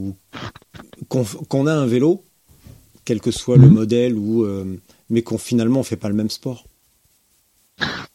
qu'on 1.07 1.67
a 1.67 1.73
un 1.73 1.85
vélo, 1.85 2.23
quel 3.05 3.21
que 3.21 3.31
soit 3.31 3.57
le 3.57 3.67
mhm. 3.67 3.73
modèle 3.73 4.13
ou 4.15 4.43
euh, 4.43 4.65
mais 5.09 5.21
qu'on 5.21 5.37
finalement 5.37 5.79
on 5.79 5.83
fait 5.83 5.95
pas 5.95 6.09
le 6.09 6.15
même 6.15 6.29
sport. 6.29 6.65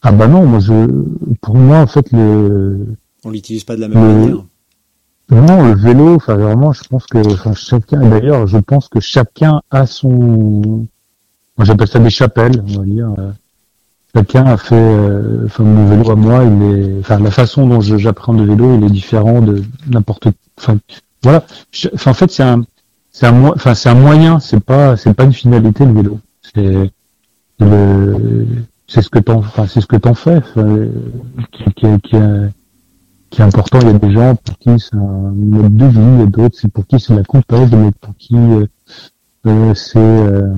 Ah 0.03 0.13
bah 0.13 0.29
non, 0.29 0.47
moi 0.47 0.61
je 0.61 0.73
pour 1.41 1.57
moi 1.57 1.79
en 1.79 1.87
fait 1.87 2.11
le 2.13 2.87
on 3.25 3.31
l'utilise 3.31 3.65
pas 3.65 3.77
de 3.77 3.81
la 3.81 3.89
même 3.89 3.99
manière. 3.99 4.45
Non, 5.31 5.69
le 5.69 5.75
vélo, 5.75 6.17
enfin 6.17 6.35
vraiment, 6.35 6.73
je 6.75 6.85
pense 6.85 7.07
que 7.07 7.19
enfin, 7.33 7.55
chacun 7.55 8.09
d'ailleurs, 8.11 8.47
je 8.47 8.59
pense 8.59 8.89
que 8.89 9.01
chacun 9.01 9.63
a 9.71 9.87
son 9.87 10.87
moi 11.57 11.65
j'appelle 11.65 11.89
ça 11.89 11.99
des 11.99 12.11
chapelles, 12.11 12.63
on 12.69 12.81
va 12.81 12.85
dire. 12.85 13.15
Chacun 14.15 14.47
a 14.47 14.57
fait, 14.57 14.77
euh, 14.77 15.47
enfin 15.47 15.65
mon 15.65 15.87
vélo 15.89 16.11
à 16.11 16.15
moi, 16.15 16.45
il 16.45 16.63
est, 16.63 17.01
enfin 17.01 17.19
la 17.19 17.33
façon 17.33 17.67
dont 17.67 17.81
j'apprends 17.81 18.33
le 18.33 18.45
vélo, 18.45 18.79
il 18.79 18.85
est 18.85 18.91
différent 18.91 19.41
de 19.41 19.63
n'importe, 19.89 20.29
enfin 20.59 20.79
voilà. 21.23 21.45
En 22.07 22.15
fait, 22.15 22.31
c'est 22.31 22.45
un, 22.45 22.65
c'est 23.11 23.27
un, 23.27 23.95
moyen, 23.95 24.39
c'est 24.39 24.61
pas, 24.61 24.97
c'est 24.97 25.15
pas 25.15 25.25
une 25.25 25.33
finalité 25.33 25.85
le 25.85 25.93
vélo. 25.93 26.21
C'est 26.43 26.93
le, 27.59 28.47
c'est 28.87 29.03
ce 29.03 29.09
que 29.09 29.19
t'en, 29.19 29.39
enfin 29.39 29.67
c'est 29.67 29.81
ce 29.81 29.87
que 29.87 29.97
t'en 29.97 30.15
fais, 30.15 30.41
qui, 31.53 31.65
qui, 31.75 32.19
qui 33.35 33.41
est 33.41 33.45
important. 33.45 33.81
Il 33.81 33.87
y 33.89 33.91
a 33.91 33.99
des 33.99 34.13
gens 34.13 34.37
pour 34.37 34.59
qui 34.59 34.71
c'est 34.79 34.97
un 34.97 35.33
mode 35.35 35.77
de 35.77 35.87
vie, 35.87 36.23
et 36.23 36.27
d'autres 36.27 36.57
c'est 36.57 36.71
pour 36.71 36.87
qui 36.87 37.01
c'est 37.01 37.15
la 37.15 37.25
compète, 37.25 37.73
mais 37.73 37.91
pour 38.01 38.15
qui 38.17 38.37
euh, 38.37 38.67
euh 39.47 39.75
c'est 39.75 39.99
euh, 39.99 40.55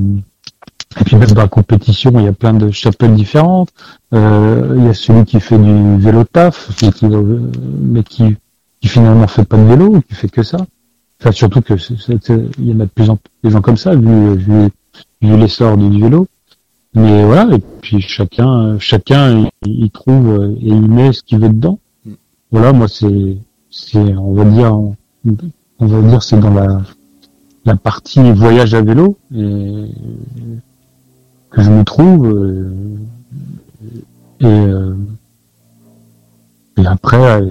et 1.00 1.04
puis 1.04 1.16
même 1.16 1.30
dans 1.30 1.42
la 1.42 1.48
compétition, 1.48 2.12
il 2.14 2.24
y 2.24 2.28
a 2.28 2.32
plein 2.32 2.54
de 2.54 2.70
chapelles 2.70 3.14
différentes. 3.14 3.70
Euh, 4.14 4.74
il 4.76 4.84
y 4.84 4.88
a 4.88 4.94
celui 4.94 5.24
qui 5.24 5.40
fait 5.40 5.58
du 5.58 5.98
vélo 5.98 6.24
taf, 6.24 6.74
qui, 6.76 7.06
mais 7.06 8.02
qui, 8.02 8.36
qui 8.80 8.88
finalement 8.88 9.26
fait 9.26 9.44
pas 9.44 9.58
de 9.58 9.64
vélo, 9.64 10.00
qui 10.08 10.14
fait 10.14 10.28
que 10.28 10.42
ça. 10.42 10.58
Enfin, 11.20 11.32
surtout 11.32 11.60
que 11.60 11.74
il 12.58 12.70
y 12.70 12.72
en 12.72 12.80
a 12.80 12.84
de 12.84 12.90
plus 12.90 13.10
en 13.10 13.16
plus 13.16 13.30
des 13.42 13.50
gens 13.50 13.60
comme 13.60 13.76
ça, 13.76 13.94
vu, 13.94 14.70
l'essor 15.20 15.76
du 15.76 16.00
vélo. 16.00 16.26
Mais 16.94 17.24
voilà, 17.24 17.54
et 17.54 17.60
puis 17.82 18.00
chacun, 18.00 18.78
chacun, 18.78 19.48
il, 19.66 19.90
trouve 19.90 20.56
et 20.62 20.68
il 20.68 20.88
met 20.90 21.12
ce 21.12 21.22
qu'il 21.22 21.40
veut 21.40 21.50
dedans. 21.50 21.78
Voilà, 22.50 22.72
moi 22.72 22.88
c'est, 22.88 23.36
c'est, 23.70 23.98
on 23.98 24.32
va 24.32 24.44
dire, 24.44 24.74
on 24.74 25.86
va 25.86 26.00
dire, 26.00 26.22
c'est 26.22 26.40
dans 26.40 26.54
la, 26.54 26.80
la 27.66 27.76
partie 27.76 28.32
voyage 28.32 28.72
à 28.72 28.80
vélo. 28.80 29.18
Que 31.50 31.62
je 31.62 31.70
me 31.70 31.84
trouve 31.84 32.26
euh, 32.26 32.96
et, 34.40 34.46
euh, 34.46 34.94
et 36.78 36.86
après 36.86 37.42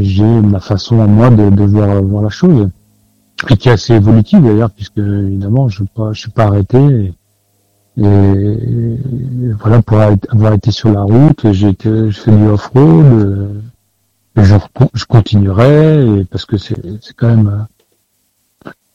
j'ai 0.00 0.24
ma 0.24 0.60
façon 0.60 1.00
à 1.00 1.06
moi 1.06 1.30
de, 1.30 1.50
de 1.50 1.64
voir, 1.64 2.02
voir, 2.02 2.22
la 2.22 2.28
chose 2.28 2.68
et 3.48 3.56
qui 3.56 3.68
est 3.68 3.72
assez 3.72 3.94
évolutive 3.94 4.42
d'ailleurs 4.42 4.70
puisque 4.70 4.98
évidemment 4.98 5.68
je 5.68 5.84
pas 5.84 6.12
je 6.12 6.20
suis 6.20 6.30
pas 6.30 6.44
arrêté 6.44 6.78
et, 6.78 7.12
voilà 9.60 9.82
pour 9.82 10.00
avoir 10.00 10.54
été 10.54 10.70
sur 10.70 10.90
la 10.90 11.02
route 11.02 11.52
j'ai 11.52 11.76
je 11.82 12.10
fais 12.10 12.34
du 12.34 12.46
off-road 12.46 13.62
et 14.36 14.44
je, 14.44 14.56
je 14.94 15.04
continuerai 15.04 16.24
parce 16.30 16.46
que 16.46 16.56
c'est 16.56 16.76
quand 17.16 17.28
même 17.28 17.66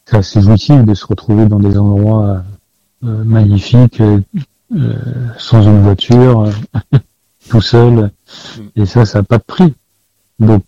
c'est 0.06 0.18
assez 0.18 0.42
jouissif 0.42 0.84
de 0.84 0.94
se 0.94 1.06
retrouver 1.06 1.48
dans 1.48 1.60
des 1.60 1.78
endroits 1.78 2.26
euh, 2.26 2.40
magnifique, 3.02 4.02
euh, 4.02 4.20
euh, 4.76 4.96
sans 5.38 5.64
une 5.64 5.82
voiture, 5.82 6.52
tout 7.50 7.62
seul. 7.62 8.12
Mm. 8.58 8.82
Et 8.82 8.86
ça, 8.86 9.06
ça 9.06 9.20
n'a 9.20 9.24
pas 9.24 9.38
de 9.38 9.44
prix. 9.44 9.74
Donc, 10.40 10.64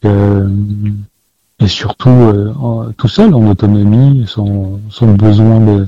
et 1.60 1.68
surtout 1.68 2.94
tout 2.98 3.08
seul, 3.08 3.34
en 3.34 3.46
autonomie, 3.50 4.26
sans, 4.28 4.80
sans 4.90 5.08
besoin 5.08 5.60
de, 5.60 5.88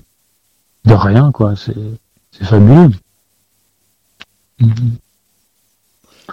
de 0.86 0.94
rien, 0.94 1.32
quoi. 1.32 1.56
C'est, 1.56 1.78
c'est 2.32 2.44
fabuleux. 2.44 2.91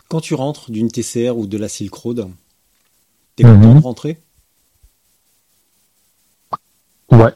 Quand 0.08 0.20
tu 0.20 0.34
rentres 0.34 0.70
d'une 0.70 0.90
TCR 0.90 1.36
ou 1.36 1.46
de 1.46 1.58
la 1.58 1.68
Silk 1.68 1.94
Road, 1.94 2.28
t'es 3.36 3.44
content 3.44 3.74
de 3.74 3.80
rentrer? 3.80 4.18
Ouais. 7.10 7.32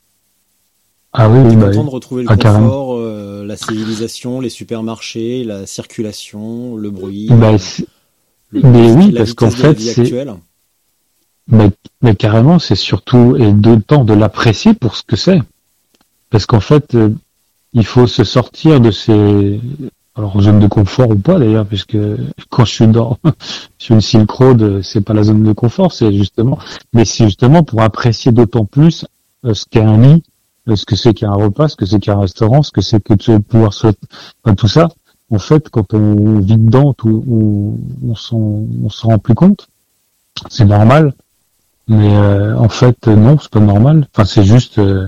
Ah 1.12 1.28
oui, 1.28 1.40
oui, 1.44 1.56
bah 1.56 1.68
content 1.68 1.84
de 1.84 1.90
retrouver 1.90 2.22
le 2.22 2.28
ah, 2.30 2.36
confort, 2.36 2.96
euh, 2.96 3.44
la 3.44 3.56
civilisation, 3.56 4.40
les 4.40 4.48
supermarchés, 4.48 5.42
la 5.42 5.66
circulation, 5.66 6.76
le 6.76 6.90
bruit. 6.90 7.28
Bah, 7.30 7.56
mais 8.52 8.92
oui, 8.92 9.12
parce 9.12 9.34
qu'en 9.34 9.50
fait, 9.50 9.78
c'est. 9.80 10.12
Mais, 11.48 11.70
mais, 12.00 12.14
carrément, 12.14 12.60
c'est 12.60 12.76
surtout 12.76 13.34
et 13.36 13.52
d'autant 13.52 14.04
de 14.04 14.14
l'apprécier 14.14 14.72
pour 14.72 14.94
ce 14.94 15.02
que 15.02 15.16
c'est, 15.16 15.40
parce 16.30 16.46
qu'en 16.46 16.60
fait, 16.60 16.94
euh, 16.94 17.10
il 17.72 17.84
faut 17.84 18.06
se 18.06 18.22
sortir 18.22 18.80
de 18.80 18.92
ces 18.92 19.60
alors 20.16 20.40
zone 20.40 20.60
de 20.60 20.66
confort 20.66 21.10
ou 21.10 21.16
pas 21.16 21.38
d'ailleurs, 21.38 21.66
puisque 21.66 21.96
quand 22.50 22.64
je 22.64 22.72
suis 22.72 22.86
dans 22.86 23.18
sur 23.78 23.94
une 23.94 24.00
Silk 24.00 24.30
Road, 24.30 24.82
c'est 24.82 25.00
pas 25.00 25.14
la 25.14 25.24
zone 25.24 25.42
de 25.42 25.52
confort, 25.52 25.92
c'est 25.92 26.12
justement, 26.12 26.58
mais 26.92 27.04
c'est 27.04 27.24
justement 27.24 27.64
pour 27.64 27.82
apprécier 27.82 28.30
d'autant 28.30 28.64
plus 28.64 29.04
euh, 29.44 29.54
ce 29.54 29.64
qu'est 29.68 29.80
un 29.80 29.98
lit, 29.98 30.22
ce 30.76 30.84
que 30.84 30.96
c'est 30.96 31.14
qu'un 31.14 31.32
repas, 31.32 31.68
ce 31.68 31.76
que 31.76 31.86
c'est 31.86 32.00
qu'un 32.00 32.20
restaurant, 32.20 32.62
ce 32.62 32.72
que 32.72 32.80
c'est 32.80 33.00
que 33.02 33.14
de 33.14 33.38
pouvoir 33.38 33.72
se... 33.72 33.88
Enfin, 34.44 34.54
tout 34.54 34.68
ça, 34.68 34.88
en 35.30 35.38
fait, 35.38 35.68
quand 35.68 35.94
on 35.94 36.40
vit 36.40 36.56
dedans, 36.56 36.92
tout, 36.92 37.24
on, 37.28 37.78
on 38.08 38.14
s'en 38.14 39.08
rend 39.08 39.18
plus 39.18 39.34
compte. 39.34 39.68
C'est 40.48 40.64
normal, 40.64 41.14
mais 41.88 42.16
euh, 42.16 42.56
en 42.56 42.68
fait, 42.68 43.06
non, 43.06 43.38
c'est 43.40 43.50
pas 43.50 43.60
normal. 43.60 44.06
Enfin, 44.14 44.24
c'est 44.24 44.44
juste... 44.44 44.78
Euh, 44.78 45.06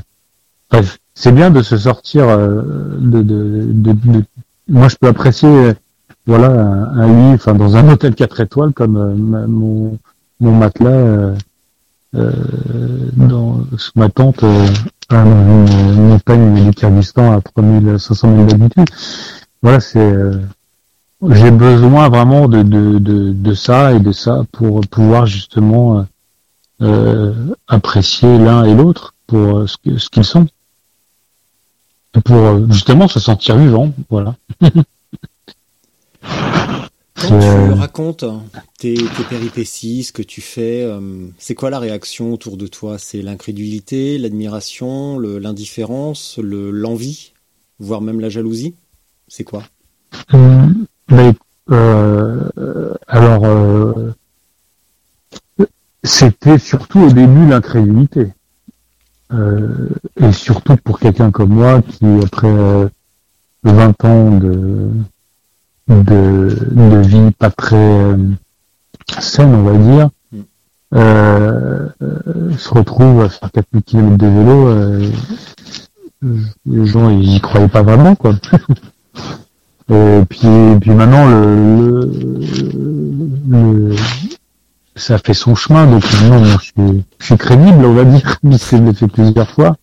bref, 0.71 0.99
c'est 1.15 1.33
bien 1.33 1.51
de 1.51 1.63
se 1.63 1.77
sortir 1.77 2.29
euh, 2.29 2.63
de, 2.99 3.95
Moi, 4.69 4.89
je 4.89 4.97
peux 4.97 5.09
apprécier, 5.09 5.75
voilà, 6.27 6.51
un, 6.51 7.07
lit, 7.07 7.35
enfin, 7.35 7.55
dans 7.55 7.77
un 7.77 7.89
hôtel 7.89 8.15
4 8.15 8.41
étoiles, 8.41 8.73
comme 8.73 9.15
mon, 9.47 9.99
mon 10.41 10.53
matelas... 10.53 11.35
dans 12.13 13.61
ma 13.97 14.09
tante 15.13 15.27
une, 15.27 16.09
montagne 16.09 16.65
du 16.65 16.71
Kyrgyzstan 16.73 17.33
à 17.33 17.41
3500 17.41 18.37
000 18.37 18.51
habitants. 18.51 18.85
Voilà, 19.63 19.81
c'est 19.81 19.99
euh, 19.99 20.39
j'ai 21.31 21.51
besoin 21.51 22.09
vraiment 22.09 22.49
de, 22.49 22.63
de, 22.63 22.99
de, 22.99 23.33
de, 23.33 23.55
ça 23.55 23.93
et 23.93 24.01
de 24.01 24.13
ça 24.13 24.43
pour 24.53 24.81
pouvoir 24.83 25.27
justement 25.27 25.99
euh, 25.99 26.03
euh 26.83 27.55
apprécier 27.69 28.39
l'un 28.39 28.65
et 28.65 28.75
l'autre 28.75 29.15
pour 29.27 29.69
ce, 29.69 29.99
ce 29.99 30.09
qu'ils 30.09 30.25
sont. 30.25 30.47
pour 32.25 32.37
euh, 32.37 32.67
justement 32.71 33.09
se 33.09 33.21
sentir 33.21 33.57
vivant, 33.57 33.93
voilà. 34.11 34.35
Quand 37.23 37.39
tu 37.39 37.47
euh, 37.47 37.74
racontes 37.74 38.24
tes, 38.78 38.94
tes, 38.94 39.24
péripéties, 39.28 40.03
ce 40.03 40.12
que 40.12 40.23
tu 40.23 40.40
fais, 40.40 40.82
euh, 40.82 41.28
c'est 41.39 41.55
quoi 41.55 41.70
la 41.70 41.78
réaction 41.78 42.32
autour 42.32 42.57
de 42.57 42.66
toi? 42.66 42.99
C'est 42.99 43.23
l'incrédulité, 43.23 44.19
l'admiration, 44.19 45.20
l'indifférence, 45.20 46.40
l'envie, 46.43 47.32
voire 47.78 48.01
même 48.01 48.19
la 48.19 48.28
jalousie? 48.28 48.74
C'est 49.28 49.44
quoi? 49.44 49.62
Euh, 50.35 50.66
mais, 51.11 51.32
euh, 51.70 52.94
Alors, 53.07 53.44
euh, 53.44 54.12
c'était 56.03 56.59
surtout 56.59 57.03
au 57.03 57.12
début 57.12 57.47
l'incrédulité. 57.47 58.32
et 59.32 60.32
surtout 60.32 60.77
pour 60.77 60.99
quelqu'un 60.99 61.31
comme 61.31 61.51
moi 61.51 61.82
qui, 61.82 62.05
après 62.24 62.90
20 63.62 64.05
ans 64.05 64.39
de 64.39 64.90
de, 66.01 66.48
de 66.70 66.97
vie 67.06 67.31
pas 67.32 67.51
très 67.51 67.77
euh, 67.77 68.16
saine, 69.20 69.55
on 69.55 69.62
va 69.62 69.77
dire, 69.77 70.10
mm. 70.32 70.39
euh, 70.94 71.89
se 72.59 72.69
retrouve 72.70 73.23
à 73.23 73.28
faire 73.28 73.51
4000 73.52 73.82
km 73.82 74.16
de 74.16 74.27
vélo, 74.27 74.69
euh, 74.69 75.10
les 76.66 76.86
gens 76.86 77.10
ils 77.10 77.36
y 77.36 77.40
croyaient 77.40 77.69
pas 77.69 77.82
vraiment 77.82 78.14
quoi. 78.14 78.35
Et 79.90 80.23
puis, 80.28 80.48
puis 80.81 80.90
maintenant, 80.90 81.28
le, 81.28 82.10
le, 83.48 83.94
ça 84.97 85.19
fait 85.19 85.35
son 85.35 85.55
chemin, 85.55 85.86
donc 85.86 86.05
maintenant, 86.05 86.44
je 86.44 86.59
suis, 86.59 87.05
je 87.19 87.24
suis 87.24 87.36
crédible, 87.36 87.85
on 87.85 87.93
va 87.93 88.05
dire, 88.05 88.39
puisque 88.43 88.77
je 88.77 88.82
l'ai 88.82 88.94
fait 88.94 89.09
plusieurs 89.09 89.51
fois. 89.51 89.77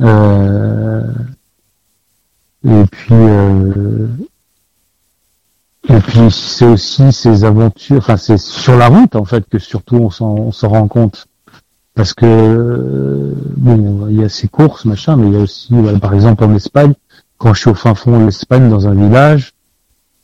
Euh, 0.00 1.04
et 2.64 2.84
puis, 2.90 3.12
euh, 3.12 4.06
et 5.88 5.98
puis 6.00 6.30
c'est 6.30 6.66
aussi 6.66 7.12
ces 7.12 7.44
aventures, 7.44 7.98
enfin 7.98 8.16
c'est 8.16 8.38
sur 8.38 8.76
la 8.76 8.88
route 8.88 9.16
en 9.16 9.24
fait 9.24 9.48
que 9.48 9.58
surtout 9.58 9.96
on 9.96 10.10
s'en, 10.10 10.34
on 10.34 10.52
s'en 10.52 10.68
rend 10.68 10.88
compte. 10.88 11.26
Parce 11.94 12.14
que 12.14 13.34
bon, 13.56 14.06
il 14.08 14.20
y 14.20 14.24
a 14.24 14.28
ces 14.28 14.48
courses, 14.48 14.84
machin, 14.84 15.16
mais 15.16 15.26
il 15.26 15.32
y 15.34 15.36
a 15.36 15.40
aussi, 15.40 15.74
par 16.00 16.14
exemple 16.14 16.44
en 16.44 16.54
Espagne, 16.54 16.94
quand 17.38 17.52
je 17.54 17.60
suis 17.60 17.70
au 17.70 17.74
fin 17.74 17.94
fond 17.94 18.18
de 18.18 18.26
l'Espagne 18.26 18.68
dans 18.70 18.86
un 18.86 18.94
village 18.94 19.54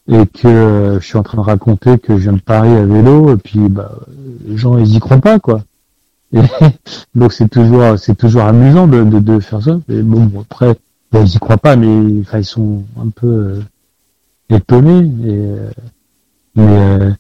et 0.09 0.27
que 0.27 0.99
je 1.01 1.05
suis 1.05 1.19
en 1.19 1.23
train 1.23 1.39
de 1.39 1.43
raconter 1.43 1.99
que 1.99 2.17
je 2.17 2.23
viens 2.23 2.35
de 2.35 2.41
Paris 2.41 2.71
à 2.71 2.85
vélo, 2.85 3.35
et 3.35 3.37
puis 3.37 3.69
bah, 3.69 3.93
les 4.47 4.57
gens 4.57 4.79
ils 4.79 4.95
y 4.95 5.01
croient 5.01 5.19
pas 5.19 5.39
quoi. 5.39 5.63
Et 6.33 6.41
donc 7.15 7.33
c'est 7.33 7.49
toujours 7.49 7.99
c'est 7.99 8.15
toujours 8.15 8.43
amusant 8.43 8.87
de, 8.87 9.03
de, 9.03 9.19
de 9.19 9.41
faire 9.41 9.63
ça. 9.63 9.79
Et 9.89 10.03
bon, 10.03 10.31
après 10.41 10.77
ils 11.15 11.35
y 11.35 11.39
croient 11.39 11.57
pas, 11.57 11.77
mais 11.77 12.21
enfin 12.21 12.39
ils 12.39 12.45
sont 12.45 12.85
un 13.01 13.09
peu 13.09 13.27
euh, 13.27 13.61
étonné. 14.51 15.11
Et, 15.25 15.39
euh, 16.59 17.11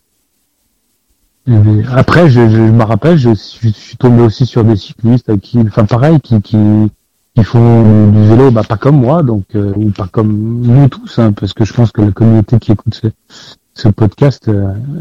mais, 1.46 1.54
euh, 1.54 1.82
après, 1.92 2.28
je, 2.28 2.48
je, 2.48 2.60
me 2.60 2.82
rappelle, 2.82 3.18
je, 3.18 3.34
suis 3.34 3.96
tombé 3.98 4.22
aussi 4.22 4.46
sur 4.46 4.64
des 4.64 4.76
cyclistes 4.76 5.38
qui, 5.40 5.58
enfin 5.60 5.84
pareil, 5.84 6.20
qui, 6.20 6.40
qui, 6.42 6.56
qui 7.36 7.44
font 7.44 8.10
du 8.10 8.24
vélo, 8.26 8.50
bah 8.50 8.62
pas 8.64 8.76
comme 8.76 9.00
moi, 9.00 9.22
donc 9.22 9.44
euh, 9.54 9.72
ou 9.76 9.90
pas 9.90 10.08
comme 10.08 10.62
nous 10.62 10.88
tous, 10.88 11.18
hein, 11.18 11.32
parce 11.32 11.52
que 11.52 11.64
je 11.64 11.72
pense 11.72 11.92
que 11.92 12.02
la 12.02 12.12
communauté 12.12 12.58
qui 12.58 12.72
écoute 12.72 12.94
ce, 12.94 13.08
ce 13.74 13.88
podcast, 13.88 14.50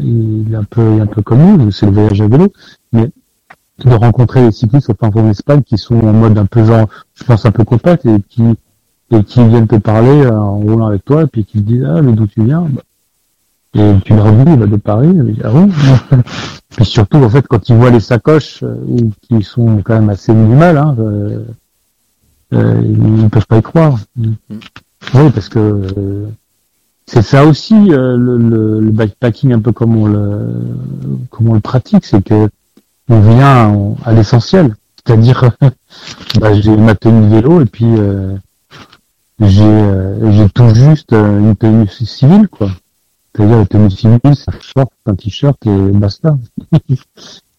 il 0.02 0.52
est 0.52 0.56
un 0.56 0.64
peu, 0.64 1.00
un 1.00 1.06
peu 1.06 1.22
comme 1.22 1.40
nous, 1.56 1.70
c'est 1.72 1.86
le 1.86 1.92
voyage 1.92 2.20
à 2.20 2.28
vélo, 2.28 2.52
mais 2.92 3.10
de 3.84 3.94
rencontrer 3.94 4.42
des 4.42 4.52
cyclistes 4.52 4.90
au 4.90 4.94
fin 4.94 5.10
fond 5.10 5.26
d'Espagne 5.26 5.62
qui 5.62 5.78
sont 5.78 5.98
en 5.98 6.12
mode 6.12 6.38
un 6.38 6.46
peu 6.46 6.64
genre, 6.64 6.88
je 7.14 7.24
pense 7.24 7.44
un 7.44 7.50
peu 7.50 7.64
compact 7.64 8.06
et 8.06 8.20
qui 8.28 8.42
et 9.12 9.22
qui 9.24 9.46
viennent 9.46 9.68
te 9.68 9.76
parler 9.76 10.24
euh, 10.24 10.36
en 10.36 10.56
roulant 10.56 10.86
avec 10.86 11.04
toi, 11.04 11.22
et 11.22 11.26
puis 11.26 11.44
qui 11.44 11.58
te 11.58 11.68
disent 11.68 11.86
ah 11.86 12.02
mais 12.02 12.12
d'où 12.12 12.26
tu 12.26 12.44
viens? 12.44 12.62
Bah. 12.62 12.82
Et 13.76 13.94
tu 14.04 14.14
leur 14.14 14.32
dis 14.32 14.56
bah, 14.56 14.66
de 14.66 14.76
Paris, 14.76 15.08
et 15.08 15.40
ah 15.44 15.50
oui. 15.52 15.70
puis 16.76 16.84
surtout 16.84 17.18
en 17.18 17.28
fait 17.28 17.46
quand 17.46 17.68
ils 17.68 17.76
voient 17.76 17.90
les 17.90 18.00
sacoches 18.00 18.62
euh, 18.62 18.74
ou 18.86 19.12
qui 19.22 19.42
sont 19.42 19.82
quand 19.84 19.94
même 19.94 20.08
assez 20.08 20.32
minimales, 20.32 20.78
hein, 20.78 20.96
euh, 20.98 21.44
euh, 22.54 22.80
ils 22.82 23.22
ne 23.24 23.28
peuvent 23.28 23.46
pas 23.46 23.58
y 23.58 23.62
croire. 23.62 23.98
Mm. 24.16 24.32
Oui 25.14 25.30
parce 25.30 25.48
que 25.48 25.58
euh, 25.58 26.26
c'est 27.06 27.22
ça 27.22 27.44
aussi 27.44 27.74
le, 27.78 28.16
le, 28.16 28.80
le, 28.80 28.90
bikepacking 28.90 29.52
un 29.52 29.60
peu 29.60 29.72
comme 29.72 29.96
on 29.96 30.06
le 30.06 30.54
comme 31.30 31.48
on 31.48 31.54
le 31.54 31.60
pratique, 31.60 32.04
c'est 32.04 32.22
que 32.22 32.48
on 33.08 33.20
vient 33.20 33.94
à 34.04 34.12
l'essentiel, 34.12 34.74
c'est-à-dire 35.04 35.50
bah, 36.40 36.54
j'ai 36.54 36.76
ma 36.76 36.94
tenue 36.94 37.28
de 37.28 37.34
vélo 37.34 37.60
et 37.60 37.66
puis 37.66 37.86
j'ai 39.40 39.62
euh, 39.64 40.48
tout 40.54 40.74
juste 40.74 41.12
euh, 41.12 41.38
une 41.40 41.56
tenue 41.56 41.88
civile 41.88 42.48
quoi. 42.48 42.70
C'est-à-dire 43.34 43.58
une 43.58 43.66
tenue 43.66 43.90
civile 43.90 44.20
c'est 44.34 44.48
un 44.54 44.60
short 44.60 44.92
un 45.06 45.14
t-shirt 45.14 45.58
et 45.66 45.90
basta. 45.92 46.36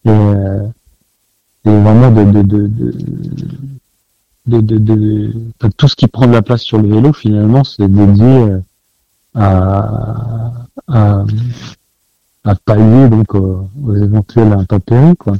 Et, 0.06 0.10
euh, 0.10 0.64
et 1.66 1.70
vraiment 1.70 2.12
de 2.12 2.24
de 2.24 2.42
de, 2.44 2.68
de, 4.46 4.62
de, 4.62 4.78
de, 4.78 4.96
de 5.60 5.68
tout 5.76 5.88
ce 5.90 5.96
qui 5.98 6.08
prend 6.08 6.28
de 6.28 6.32
la 6.32 6.42
place 6.42 6.62
sur 6.62 6.78
le 6.82 6.88
vélo 6.88 7.12
finalement 7.12 7.66
c'est 7.66 7.90
dédié 7.92 8.26
euh, 8.26 8.60
à 9.36 10.54
à, 10.88 11.26
à 12.46 12.56
pallier 12.56 13.10
donc 13.10 13.36
aux, 13.36 13.68
aux 13.86 13.96
éventuelles 13.96 14.54
intempéries 14.54 15.18
quoi. 15.18 15.34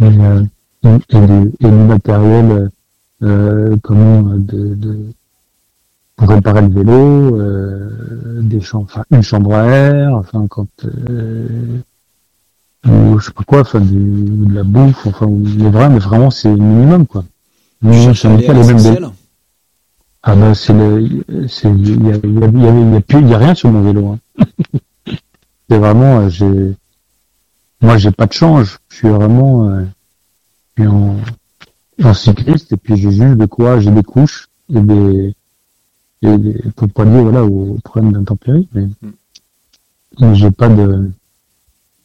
Et, 0.00 0.04
euh, 0.04 0.42
et, 0.84 1.26
du, 1.26 1.52
et 1.60 1.66
du 1.68 1.70
matériel 1.70 2.70
euh, 3.24 3.76
comment 3.82 4.22
de, 4.22 4.74
de, 4.74 4.98
pour 6.16 6.28
réparer 6.28 6.62
le 6.62 6.68
vélo, 6.68 7.40
euh, 7.40 8.40
des 8.42 8.60
chambres, 8.60 8.86
enfin 8.90 9.04
une 9.10 9.22
chambre 9.22 9.54
à 9.54 9.64
air, 9.66 10.14
enfin 10.14 10.46
quand 10.48 10.68
euh, 10.84 11.78
ou, 12.86 13.18
je 13.18 13.26
sais 13.26 13.32
pas 13.32 13.44
quoi, 13.44 13.60
enfin 13.60 13.80
du, 13.80 13.96
de 13.96 14.54
la 14.54 14.62
bouffe, 14.62 15.06
enfin 15.06 15.26
mais 15.28 15.70
vraiment, 15.70 15.94
mais 15.94 16.00
vraiment 16.00 16.30
c'est 16.30 16.50
le 16.50 16.56
minimum 16.56 17.06
quoi. 17.06 17.24
Mais 17.82 18.14
je 18.14 18.46
pas 18.46 18.52
les 18.52 18.64
mêmes 18.64 19.10
Ah 20.22 20.36
ben 20.36 20.54
c'est 20.54 20.72
le, 20.72 21.24
c'est 21.48 21.68
il 21.68 22.06
y 22.06 22.10
a, 22.10 22.16
y, 22.16 22.44
a, 22.44 22.46
y, 22.46 22.66
a, 22.66 22.92
y, 22.92 22.96
a 22.96 23.00
plus, 23.00 23.26
y 23.26 23.34
a 23.34 23.38
rien 23.38 23.54
sur 23.54 23.70
mon 23.70 23.82
vélo. 23.82 24.08
Hein. 24.08 24.44
c'est 25.68 25.78
vraiment, 25.78 26.20
euh, 26.20 26.28
j'ai, 26.28 26.76
moi 27.80 27.96
j'ai 27.96 28.10
pas 28.10 28.26
de 28.26 28.32
change, 28.32 28.78
je 28.88 28.96
suis 28.96 29.08
vraiment, 29.08 29.68
euh, 29.68 29.84
je 30.76 30.82
suis 30.82 30.90
en, 30.90 31.16
en 32.02 32.14
cycliste 32.14 32.72
et 32.72 32.76
puis 32.76 32.96
j'ai 32.96 33.10
juste 33.10 33.36
de 33.36 33.46
quoi, 33.46 33.80
j'ai 33.80 33.90
des 33.90 34.02
couches 34.02 34.48
et 34.74 34.80
des, 34.80 35.34
et 36.22 36.38
des 36.38 36.62
pour 36.76 36.88
pallier 36.88 37.22
voilà 37.22 37.44
au 37.44 37.78
problème 37.84 38.12
d'intempéries, 38.12 38.68
mais, 38.72 38.86
mm. 38.86 39.12
mais 40.20 40.34
j'ai 40.34 40.50
pas 40.50 40.68
de, 40.68 41.10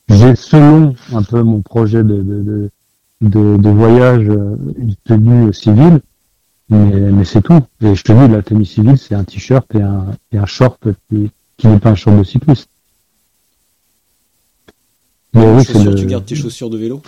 j'ai 0.10 0.36
selon 0.36 0.96
un 1.14 1.24
peu 1.24 1.42
mon 1.44 1.62
projet 1.62 2.04
de 2.04 2.22
de, 2.22 2.70
de, 3.22 3.58
de, 3.58 3.70
voyage 3.70 4.26
une 4.26 4.96
tenue 5.04 5.54
civile, 5.54 6.02
mais, 6.70 7.12
mais 7.12 7.26
c'est 7.26 7.42
tout. 7.42 7.62
Et 7.82 7.96
je 7.96 8.04
te 8.04 8.12
dis, 8.12 8.32
la 8.32 8.42
tenue 8.42 8.66
civile, 8.66 8.98
c'est 8.98 9.16
un 9.16 9.24
t-shirt 9.24 9.68
et 9.76 9.82
un, 9.82 10.06
et 10.32 10.38
un 10.38 10.46
short 10.46 10.88
qui, 11.10 11.30
qui 11.58 11.68
n'est 11.68 11.80
pas 11.80 11.92
un 11.92 11.96
short 11.96 12.18
de 12.18 12.24
cycliste. 12.24 12.70
Mais 15.34 15.46
oui, 15.46 15.64
c'est 15.64 15.84
le... 15.84 15.96
Tu 15.96 16.06
gardes 16.06 16.26
tes 16.26 16.36
chaussures 16.36 16.70
de 16.70 16.78
vélo? 16.78 17.02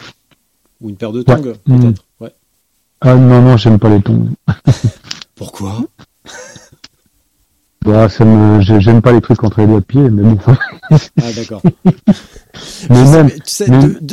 Ou 0.82 0.90
une 0.90 0.96
paire 0.96 1.12
de 1.12 1.22
tongs, 1.22 1.42
peut-être? 1.42 1.66
Ouais. 1.68 1.94
Ah 3.02 3.16
non, 3.16 3.42
non, 3.42 3.58
j'aime 3.58 3.80
pas 3.80 3.90
les 3.90 4.02
tongs. 4.02 4.30
Pourquoi? 5.36 5.82
Bah, 7.84 8.10
ça 8.10 8.26
me, 8.26 8.62
j'aime 8.62 9.02
pas 9.02 9.12
les 9.12 9.22
trucs 9.22 9.44
entre 9.44 9.62
les 9.62 9.68
doigts 9.68 9.80
de 9.80 9.86
pied, 9.86 10.02
mais 10.02 10.22
bon. 10.22 10.38
ah 10.92 11.34
d'accord. 11.36 11.64
mais 12.92 13.06
même, 13.06 13.32
tu 13.32 13.42
sais, 13.46 13.66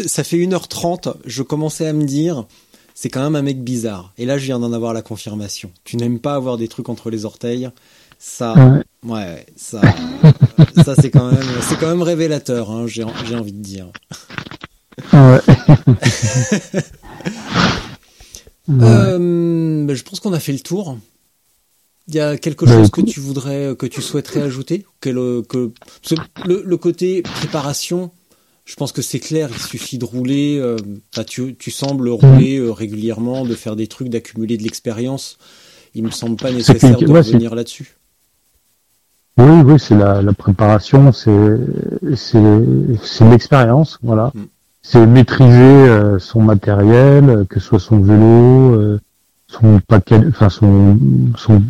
ça 0.06 0.24
fait 0.24 0.38
1h30, 0.38 1.16
je 1.26 1.42
commençais 1.42 1.86
à 1.86 1.92
me 1.92 2.04
dire, 2.04 2.46
c'est 2.94 3.10
quand 3.10 3.22
même 3.22 3.36
un 3.36 3.42
mec 3.42 3.62
bizarre. 3.62 4.14
Et 4.16 4.24
là, 4.24 4.38
je 4.38 4.46
viens 4.46 4.58
d'en 4.58 4.72
avoir 4.72 4.94
la 4.94 5.02
confirmation. 5.02 5.70
Tu 5.84 5.98
n'aimes 5.98 6.18
pas 6.18 6.34
avoir 6.34 6.56
des 6.56 6.68
trucs 6.68 6.88
entre 6.88 7.10
les 7.10 7.26
orteils? 7.26 7.68
Ça, 8.18 8.82
ouais, 9.04 9.46
ça, 9.54 9.80
ça 10.82 10.94
c'est 10.96 11.10
quand 11.10 11.30
même, 11.30 11.46
c'est 11.60 11.78
quand 11.78 11.88
même 11.88 12.02
révélateur, 12.02 12.70
hein, 12.70 12.86
j'ai, 12.86 13.04
j'ai 13.26 13.36
envie 13.36 13.52
de 13.52 13.62
dire. 13.62 13.86
Ouais. 15.12 15.40
Euh, 18.70 19.86
ben, 19.86 19.94
je 19.94 20.02
pense 20.02 20.20
qu'on 20.20 20.32
a 20.32 20.40
fait 20.40 20.52
le 20.52 20.60
tour. 20.60 20.98
Il 22.08 22.14
y 22.14 22.20
a 22.20 22.36
quelque 22.38 22.64
bah, 22.64 22.72
chose 22.72 22.90
que 22.90 23.00
tu 23.02 23.20
voudrais, 23.20 23.74
que 23.76 23.86
tu 23.86 24.00
souhaiterais 24.00 24.40
ajouter 24.40 24.86
que, 25.00 25.42
que 25.42 25.72
le, 26.46 26.62
le, 26.64 26.76
côté 26.76 27.22
préparation, 27.22 28.10
je 28.64 28.74
pense 28.76 28.92
que 28.92 29.02
c'est 29.02 29.20
clair. 29.20 29.50
Il 29.52 29.60
suffit 29.60 29.98
de 29.98 30.04
rouler. 30.04 30.58
Euh, 30.58 30.76
tu, 31.26 31.54
tu 31.56 31.70
sembles 31.70 32.08
rouler 32.08 32.58
euh, 32.58 32.70
régulièrement, 32.72 33.44
de 33.44 33.54
faire 33.54 33.76
des 33.76 33.88
trucs, 33.88 34.08
d'accumuler 34.08 34.56
de 34.56 34.62
l'expérience. 34.62 35.38
Il 35.94 36.04
me 36.04 36.10
semble 36.10 36.36
pas 36.36 36.50
nécessaire 36.50 36.96
de 36.96 37.10
revenir 37.10 37.54
là-dessus. 37.54 37.96
Oui, 39.36 39.60
oui, 39.64 39.78
c'est 39.78 39.94
la, 39.94 40.20
la, 40.20 40.32
préparation, 40.32 41.12
c'est 41.12 41.30
c'est 42.16 43.30
l'expérience, 43.30 43.98
voilà. 44.02 44.32
Mm 44.34 44.44
c'est 44.82 45.06
maîtriser 45.06 45.58
euh, 45.58 46.18
son 46.18 46.42
matériel, 46.42 47.28
euh, 47.28 47.44
que 47.44 47.60
ce 47.60 47.66
soit 47.66 47.80
son 47.80 48.00
vélo, 48.00 48.74
euh, 48.74 49.00
son 49.46 49.80
paquet, 49.80 50.20
enfin 50.28 50.48
son, 50.48 50.98
son 51.36 51.62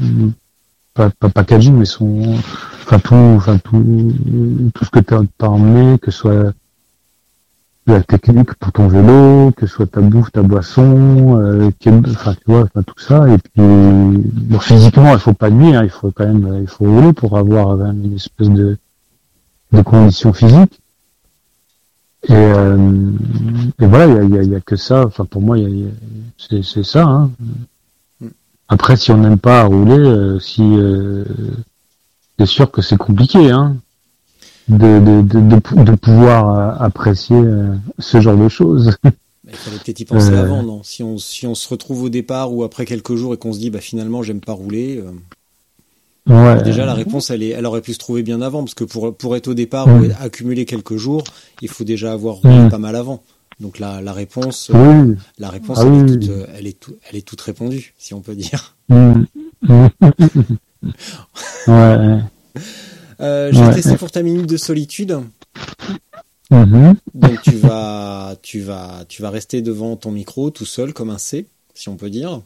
pas, 0.94 1.10
pas, 1.10 1.28
packaging, 1.28 1.74
mais 1.74 1.84
son, 1.84 2.36
enfin 2.82 2.98
tout, 2.98 3.14
enfin 3.14 3.58
tout, 3.58 4.12
tout 4.74 4.84
ce 4.84 4.90
que 4.90 5.00
tu 5.00 5.14
as 5.14 5.50
emmené, 5.50 5.98
que 5.98 6.10
ce 6.10 6.18
soit 6.18 6.52
la 7.88 8.02
technique 8.02 8.54
pour 8.54 8.72
ton 8.72 8.88
vélo, 8.88 9.52
que 9.52 9.66
ce 9.66 9.74
soit 9.74 9.90
ta 9.90 10.00
bouffe, 10.00 10.30
ta 10.30 10.42
boisson, 10.42 11.38
euh, 11.40 11.70
enfin 12.10 12.34
tu 12.34 12.40
vois, 12.46 12.64
enfin, 12.64 12.82
tout 12.82 12.98
ça. 12.98 13.28
Et 13.28 13.38
puis, 13.38 13.62
bon, 13.62 14.58
physiquement, 14.58 15.12
il 15.12 15.18
faut 15.18 15.32
pas 15.32 15.50
nuire, 15.50 15.80
hein, 15.80 15.84
il 15.84 15.90
faut 15.90 16.10
quand 16.10 16.26
même, 16.26 16.60
il 16.60 16.68
faut 16.68 16.84
rouler 16.84 17.12
pour 17.12 17.38
avoir 17.38 17.80
une 17.80 18.14
espèce 18.14 18.50
de, 18.50 18.76
de 19.72 19.82
conditions 19.82 20.32
physiques. 20.32 20.80
Et, 22.24 22.32
euh, 22.32 23.12
et 23.80 23.86
voilà, 23.86 24.22
il 24.22 24.34
y 24.34 24.38
a, 24.38 24.42
y 24.42 24.54
a, 24.54 24.60
que 24.60 24.76
ça. 24.76 25.06
Enfin, 25.06 25.24
pour 25.24 25.40
moi, 25.40 25.56
c'est 26.36 26.82
ça. 26.82 27.04
Hein. 27.04 27.30
Après, 28.68 28.96
si 28.96 29.12
on 29.12 29.18
n'aime 29.18 29.38
pas 29.38 29.64
rouler, 29.64 29.98
euh, 29.98 30.38
si 30.40 30.62
euh, 30.62 31.24
c'est 32.38 32.46
sûr 32.46 32.70
que 32.70 32.82
c'est 32.82 32.96
compliqué, 32.96 33.50
hein, 33.50 33.76
de, 34.68 34.98
de, 34.98 35.22
de, 35.22 35.84
de, 35.84 35.94
pouvoir 35.94 36.82
apprécier 36.82 37.40
ce 37.98 38.20
genre 38.20 38.36
de 38.36 38.48
choses. 38.48 38.96
Il 39.50 39.56
fallait 39.56 39.78
peut-être 39.78 40.00
y 40.00 40.04
penser 40.04 40.34
avant, 40.34 40.62
non? 40.62 40.82
Si 40.82 41.02
on, 41.02 41.16
si 41.16 41.46
on 41.46 41.54
se 41.54 41.66
retrouve 41.70 42.02
au 42.02 42.08
départ 42.10 42.52
ou 42.52 42.64
après 42.64 42.84
quelques 42.84 43.14
jours 43.14 43.32
et 43.32 43.38
qu'on 43.38 43.54
se 43.54 43.58
dit, 43.58 43.70
bah 43.70 43.80
finalement, 43.80 44.22
j'aime 44.22 44.42
pas 44.42 44.52
rouler. 44.52 45.02
Ouais. 46.28 46.62
Déjà, 46.62 46.84
la 46.86 46.94
réponse, 46.94 47.30
elle, 47.30 47.42
est, 47.42 47.48
elle 47.50 47.64
aurait 47.66 47.80
pu 47.80 47.94
se 47.94 47.98
trouver 47.98 48.22
bien 48.22 48.40
avant, 48.42 48.60
parce 48.62 48.74
que 48.74 48.84
pour, 48.84 49.16
pour 49.16 49.34
être 49.36 49.48
au 49.48 49.54
départ 49.54 49.88
ou 49.88 50.04
accumuler 50.20 50.64
quelques 50.66 50.96
jours, 50.96 51.24
il 51.62 51.68
faut 51.68 51.84
déjà 51.84 52.12
avoir 52.12 52.40
pas 52.40 52.78
mal 52.78 52.94
avant. 52.96 53.22
Donc 53.60 53.78
la, 53.80 54.00
la 54.00 54.12
réponse, 54.12 54.70
Oui. 54.72 55.16
la 55.38 55.48
réponse, 55.50 55.78
Ah 55.80 55.84
elle, 55.86 55.92
oui, 55.92 55.98
est 56.00 56.06
toute, 56.18 56.28
euh, 56.30 56.46
elle, 56.56 56.66
est 56.68 56.78
tout- 56.78 56.94
elle 57.10 57.16
est 57.16 57.26
toute 57.26 57.40
répondue, 57.40 57.92
si 57.98 58.14
on 58.14 58.20
peut 58.20 58.36
dire. 58.36 58.76
Mm. 58.88 59.24
ouais. 61.66 62.20
Euh, 63.20 63.50
je 63.52 63.58
vais 63.58 63.64
Ouais. 63.64 63.70
te 63.72 63.76
laisser 63.76 63.96
pour 63.96 64.10
ta 64.10 64.22
minute 64.22 64.46
de 64.46 64.56
solitude. 64.56 65.18
Mhm. 66.50 66.94
Donc 67.14 67.42
tu 67.42 67.56
vas, 67.56 68.36
tu 68.42 68.60
vas, 68.60 69.04
tu 69.08 69.22
vas 69.22 69.30
rester 69.30 69.60
devant 69.60 69.96
ton 69.96 70.12
micro 70.12 70.50
tout 70.50 70.64
seul 70.64 70.92
comme 70.92 71.10
un 71.10 71.18
C, 71.18 71.46
si 71.74 71.88
on 71.88 71.96
peut 71.96 72.10
dire. 72.10 72.40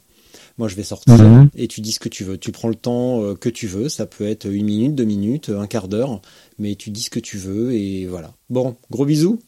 Moi, 0.59 0.69
je 0.69 0.75
vais 0.77 0.83
sortir 0.83 1.15
Mhm. 1.19 1.49
et 1.55 1.67
tu 1.69 1.81
dis 1.81 1.93
ce 1.93 2.01
que 2.01 2.09
tu 2.09 2.25
veux. 2.25 2.37
Tu 2.39 2.53
prends 2.53 2.69
le 2.69 2.75
temps 2.75 3.23
euh, 3.23 3.35
que 3.35 3.49
tu 3.49 3.67
veux. 3.67 3.89
Ça 3.89 4.07
peut 4.07 4.27
être 4.27 4.47
une 4.47 4.67
minute, 4.67 4.95
deux 4.95 5.05
minutes, 5.05 5.51
un 5.51 5.67
quart 5.67 5.89
d'heure, 5.89 6.21
mais 6.59 6.75
tu 6.75 6.91
dis 6.91 7.03
ce 7.03 7.11
que 7.11 7.21
tu 7.21 7.39
veux 7.39 7.73
et 7.73 8.07
voilà. 8.07 8.33
Bon, 8.51 8.77
gros 8.91 9.05
bisous. 9.07 9.39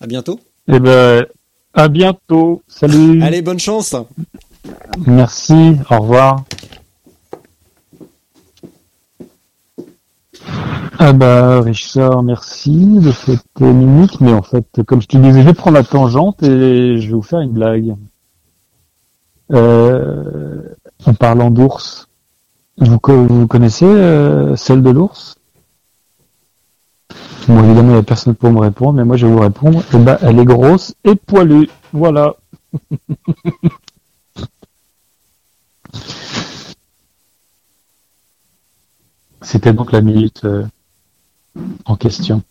À 0.00 0.06
bientôt. 0.06 0.38
Eh 0.68 0.78
ben, 0.80 1.24
à 1.74 1.88
bientôt. 1.88 2.62
Salut. 2.68 3.22
Allez, 3.22 3.42
bonne 3.42 3.58
chance. 3.58 3.94
Merci. 5.06 5.54
Au 5.90 6.00
revoir. 6.00 6.44
Ah 10.98 11.12
bah 11.12 11.60
Richard, 11.62 12.22
merci 12.22 12.70
de 12.70 13.10
cette 13.10 13.60
minute, 13.60 14.20
mais 14.20 14.32
en 14.32 14.42
fait, 14.42 14.64
comme 14.86 15.02
je 15.02 15.08
te 15.08 15.16
disais, 15.16 15.40
je 15.42 15.46
vais 15.46 15.54
prendre 15.54 15.76
la 15.76 15.82
tangente 15.84 16.42
et 16.42 16.98
je 17.00 17.06
vais 17.08 17.12
vous 17.14 17.22
faire 17.22 17.40
une 17.40 17.50
blague. 17.52 17.94
Euh, 19.52 20.62
en 21.04 21.14
parlant 21.14 21.50
d'ours, 21.50 22.08
vous, 22.78 22.98
vous 23.04 23.46
connaissez 23.46 23.84
euh, 23.84 24.56
celle 24.56 24.82
de 24.82 24.90
l'ours? 24.90 25.36
Bon, 27.48 27.62
évidemment, 27.64 27.90
il 27.90 27.94
n'y 27.94 27.98
a 27.98 28.02
personne 28.02 28.34
pour 28.34 28.50
me 28.50 28.60
répondre, 28.60 28.92
mais 28.94 29.04
moi, 29.04 29.16
je 29.16 29.26
vais 29.26 29.32
vous 29.32 29.40
répondre. 29.40 29.82
Eh 29.92 29.98
ben, 29.98 30.16
elle 30.22 30.38
est 30.38 30.44
grosse 30.44 30.94
et 31.04 31.16
poilue. 31.16 31.66
Voilà. 31.92 32.36
C'était 39.42 39.72
donc 39.72 39.92
la 39.92 40.00
minute 40.00 40.44
euh, 40.44 40.64
en 41.84 41.96
question. 41.96 42.42